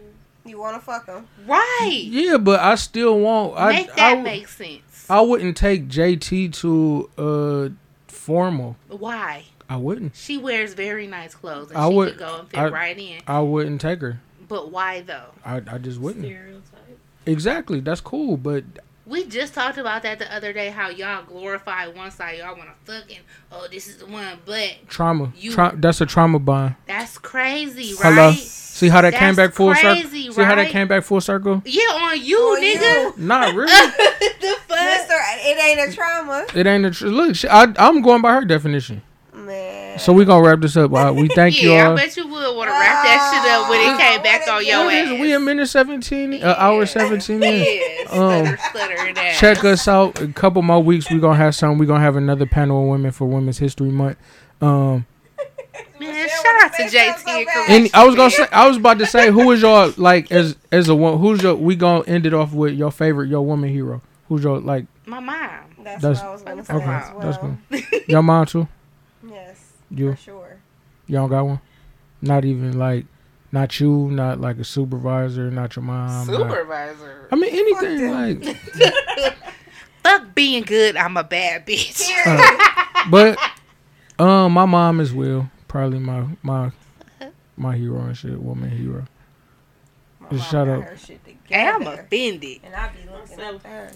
You 0.46 0.58
want 0.58 0.76
to 0.76 0.80
fuck 0.80 1.06
him? 1.06 1.26
Right. 1.46 2.00
Yeah, 2.04 2.38
but 2.38 2.60
I 2.60 2.74
still 2.76 3.18
want. 3.20 3.54
I, 3.58 3.72
Make 3.72 3.90
I, 3.92 3.94
that 3.96 4.08
w- 4.10 4.22
make 4.24 4.48
sense. 4.48 5.06
I 5.10 5.20
wouldn't 5.20 5.56
take 5.56 5.88
JT 5.88 6.54
to 6.54 7.10
uh 7.18 7.68
formal. 8.08 8.76
why? 8.88 9.44
I 9.68 9.76
wouldn't. 9.76 10.16
She 10.16 10.36
wears 10.38 10.74
very 10.74 11.06
nice 11.06 11.34
clothes 11.34 11.70
and 11.70 11.78
I 11.78 11.88
she 11.88 11.94
would- 11.94 12.08
could 12.10 12.18
go 12.18 12.38
and 12.40 12.48
fit 12.48 12.58
I- 12.58 12.68
right 12.68 12.98
in. 12.98 13.20
I 13.26 13.40
wouldn't 13.40 13.80
take 13.80 14.00
her. 14.00 14.20
But 14.50 14.70
why 14.70 15.00
though? 15.00 15.30
I, 15.46 15.62
I 15.66 15.78
just 15.78 15.98
wouldn't. 15.98 16.26
Stereotype. 16.26 16.98
Exactly. 17.24 17.80
That's 17.80 18.00
cool, 18.02 18.36
but 18.36 18.64
We 19.06 19.24
just 19.26 19.54
talked 19.54 19.78
about 19.78 20.02
that 20.02 20.18
the 20.18 20.32
other 20.34 20.52
day. 20.52 20.68
How 20.70 20.88
y'all 20.90 21.24
glorify 21.24 21.86
one 21.88 22.10
side, 22.10 22.38
y'all 22.38 22.56
want 22.56 22.68
to 22.86 22.92
fucking 22.92 23.18
oh 23.52 23.66
this 23.70 23.88
is 23.88 23.96
the 23.98 24.06
one, 24.06 24.38
but 24.44 24.76
trauma. 24.88 25.32
You- 25.36 25.52
Tra- 25.52 25.74
that's 25.76 26.00
a 26.02 26.06
trauma 26.06 26.38
bond. 26.38 26.74
that's 26.86 27.16
crazy, 27.18 27.94
Hello. 27.98 28.28
right? 28.28 28.36
See 28.38 28.88
how 28.88 29.00
that 29.02 29.14
came 29.14 29.34
back 29.34 29.52
full 29.52 29.74
circle. 29.74 29.94
crazy, 30.02 30.30
See 30.32 30.42
how 30.42 30.54
that 30.54 30.70
came 30.70 30.88
back 30.88 31.02
full 31.04 31.20
circle. 31.20 31.60
Yeah, 31.66 31.82
on 31.92 32.20
you, 32.22 32.38
On 32.38 32.62
nigga. 32.62 33.18
Not 33.32 33.54
really. 33.54 33.66
the 33.70 34.56
fuck? 34.66 34.78
Mister, 34.78 35.14
it 35.44 35.58
ain't 35.78 35.92
a 35.92 35.94
trauma, 35.94 36.46
it 36.54 36.66
ain't 36.66 36.86
a 36.86 36.90
tr- 36.90 37.06
look. 37.08 37.36
She, 37.36 37.46
I, 37.48 37.72
I'm 37.78 38.00
going 38.02 38.22
by 38.22 38.32
her 38.32 38.44
definition. 38.44 39.02
man. 39.34 39.89
So 40.00 40.12
we're 40.14 40.24
gonna 40.24 40.42
wrap 40.46 40.60
this 40.60 40.76
up. 40.76 40.92
Uh, 40.92 41.12
we 41.14 41.28
thank 41.28 41.60
you 41.62 41.70
yeah, 41.72 41.86
all. 41.88 41.92
I 41.92 41.96
bet 42.06 42.16
you 42.16 42.26
would 42.26 42.56
want 42.56 42.68
to 42.68 42.72
wrap 42.72 43.04
that 43.04 43.30
shit 43.32 43.52
up 43.52 43.68
when 43.68 43.80
it 43.80 44.00
came 44.00 44.22
back 44.22 44.48
on 44.48 44.64
your 44.66 44.84
What 44.86 44.94
is 44.94 45.08
ass. 45.10 45.14
it? 45.14 45.20
We 45.20 45.32
a 45.34 45.40
minute 45.40 45.66
seventeen, 45.68 46.42
uh, 46.42 46.54
hour 46.58 46.86
seventeen 46.86 47.42
in. 47.42 47.64
Yeah, 47.64 48.10
Um, 48.10 48.46
stutter, 48.46 48.96
stutter. 48.96 49.32
Check 49.38 49.64
us 49.64 49.86
out. 49.86 50.20
A 50.20 50.28
couple 50.28 50.62
more 50.62 50.82
weeks, 50.82 51.10
we're 51.10 51.20
gonna 51.20 51.36
have 51.36 51.54
some. 51.54 51.76
We're 51.78 51.84
gonna 51.86 52.00
have 52.00 52.16
another 52.16 52.46
panel 52.46 52.82
of 52.82 52.88
women 52.88 53.10
for 53.10 53.26
Women's 53.26 53.58
History 53.58 53.90
Month. 53.90 54.16
Um, 54.62 55.06
Man, 55.98 56.28
shout 56.28 56.64
out 56.64 56.72
to 56.74 56.82
JT 56.84 56.90
so 56.90 57.30
and 57.30 57.46
bad. 57.46 57.46
Kareem. 57.46 57.68
and 57.68 57.90
I 57.92 58.06
was 58.06 58.14
gonna 58.16 58.30
say, 58.30 58.46
I 58.52 58.66
was 58.66 58.78
about 58.78 58.98
to 59.00 59.06
say, 59.06 59.30
who 59.30 59.50
is 59.50 59.60
your 59.60 59.88
like 59.98 60.32
as 60.32 60.56
as 60.72 60.88
a 60.88 60.94
one? 60.94 61.18
Who's 61.18 61.42
your? 61.42 61.54
We 61.56 61.76
gonna 61.76 62.04
end 62.04 62.24
it 62.26 62.32
off 62.32 62.52
with 62.54 62.74
your 62.74 62.90
favorite, 62.90 63.28
your 63.28 63.42
woman 63.44 63.68
hero. 63.70 64.00
Who's 64.28 64.42
your 64.44 64.60
like 64.60 64.86
My 65.04 65.20
mom. 65.20 65.36
That's, 65.84 66.02
That's- 66.02 66.18
what 66.20 66.26
I 66.28 66.32
was 66.32 66.42
gonna 66.42 66.64
say 66.64 66.74
okay, 66.74 66.84
as 66.84 67.10
well. 67.12 67.20
that's 67.20 67.38
good. 67.90 68.08
your 68.08 68.22
mom 68.22 68.46
too? 68.46 68.66
Yes, 69.90 69.98
You 69.98 70.10
for 70.12 70.16
sure. 70.22 70.56
you 71.06 71.14
don't 71.16 71.28
got 71.28 71.44
one? 71.46 71.60
Not 72.22 72.44
even 72.44 72.78
like, 72.78 73.06
not 73.52 73.80
you, 73.80 74.10
not 74.10 74.40
like 74.40 74.58
a 74.58 74.64
supervisor, 74.64 75.50
not 75.50 75.74
your 75.76 75.82
mom. 75.84 76.26
not- 76.26 76.36
Supervisor. 76.36 77.28
I 77.32 77.36
mean 77.36 77.50
anything 77.52 77.98
them. 77.98 78.40
like, 78.42 78.56
Fuck 80.02 80.34
being 80.34 80.62
good. 80.62 80.96
I'm 80.96 81.16
a 81.16 81.24
bad 81.24 81.66
bitch. 81.66 82.08
uh, 82.26 83.04
but 83.10 83.38
um, 84.18 84.52
my 84.52 84.64
mom 84.64 85.00
as 85.00 85.12
well. 85.12 85.50
Probably 85.68 85.98
my 85.98 86.24
my 86.42 86.72
my 87.56 87.76
hero 87.76 88.00
and 88.00 88.16
shit, 88.16 88.40
woman 88.40 88.70
hero. 88.70 89.04
My 90.20 90.28
Just 90.30 90.42
mom 90.42 90.50
shout 90.50 90.66
got 90.66 90.78
out. 90.78 90.82
her 90.84 90.96
shit 90.96 91.20
I'm 91.52 91.86
offended. 91.86 92.60
And 92.64 92.74
I 92.74 92.88
be 92.88 93.10
looking 93.10 93.40
up 93.40 93.62
her. 93.64 93.90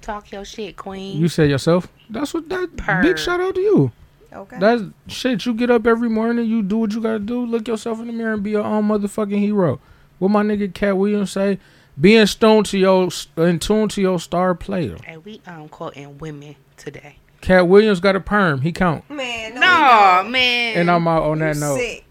Talk 0.00 0.32
your 0.32 0.44
shit, 0.44 0.76
queen. 0.76 1.18
You 1.20 1.28
said 1.28 1.48
yourself. 1.50 1.86
That's 2.10 2.34
what 2.34 2.48
that 2.48 2.76
Purr. 2.76 3.02
big 3.02 3.18
shout 3.18 3.40
out 3.40 3.54
to 3.54 3.60
you. 3.60 3.92
Okay. 4.34 4.58
That's 4.58 4.82
shit. 5.08 5.44
You 5.46 5.54
get 5.54 5.70
up 5.70 5.86
every 5.86 6.08
morning, 6.08 6.46
you 6.46 6.62
do 6.62 6.78
what 6.78 6.92
you 6.92 7.00
gotta 7.00 7.18
do. 7.18 7.44
Look 7.44 7.68
yourself 7.68 8.00
in 8.00 8.06
the 8.06 8.12
mirror 8.12 8.32
and 8.34 8.42
be 8.42 8.50
your 8.50 8.64
own 8.64 8.88
motherfucking 8.88 9.38
hero. 9.38 9.80
What 10.18 10.30
my 10.30 10.42
nigga 10.42 10.72
Katt 10.72 10.96
Williams 10.96 11.32
say? 11.32 11.58
Be 12.00 12.16
in 12.16 12.26
tune 12.26 12.64
to 12.64 12.78
your 12.78 13.08
in 13.36 13.58
tune 13.58 13.88
to 13.88 14.00
your 14.00 14.18
star 14.18 14.54
player. 14.54 14.96
And 15.06 15.24
we 15.24 15.42
um 15.46 15.68
quoting 15.68 16.16
women 16.18 16.56
today. 16.76 17.16
Katt 17.42 17.66
Williams 17.68 18.00
got 18.00 18.16
a 18.16 18.20
perm. 18.20 18.60
He 18.62 18.72
count. 18.72 19.08
Man, 19.10 19.54
no, 19.54 19.60
No, 19.60 20.28
man. 20.30 20.76
And 20.78 20.90
I'm 20.90 21.06
out 21.08 21.24
on 21.24 21.40
that 21.40 21.56
you 21.56 21.60
note. 21.60 21.76
sick. 21.78 22.04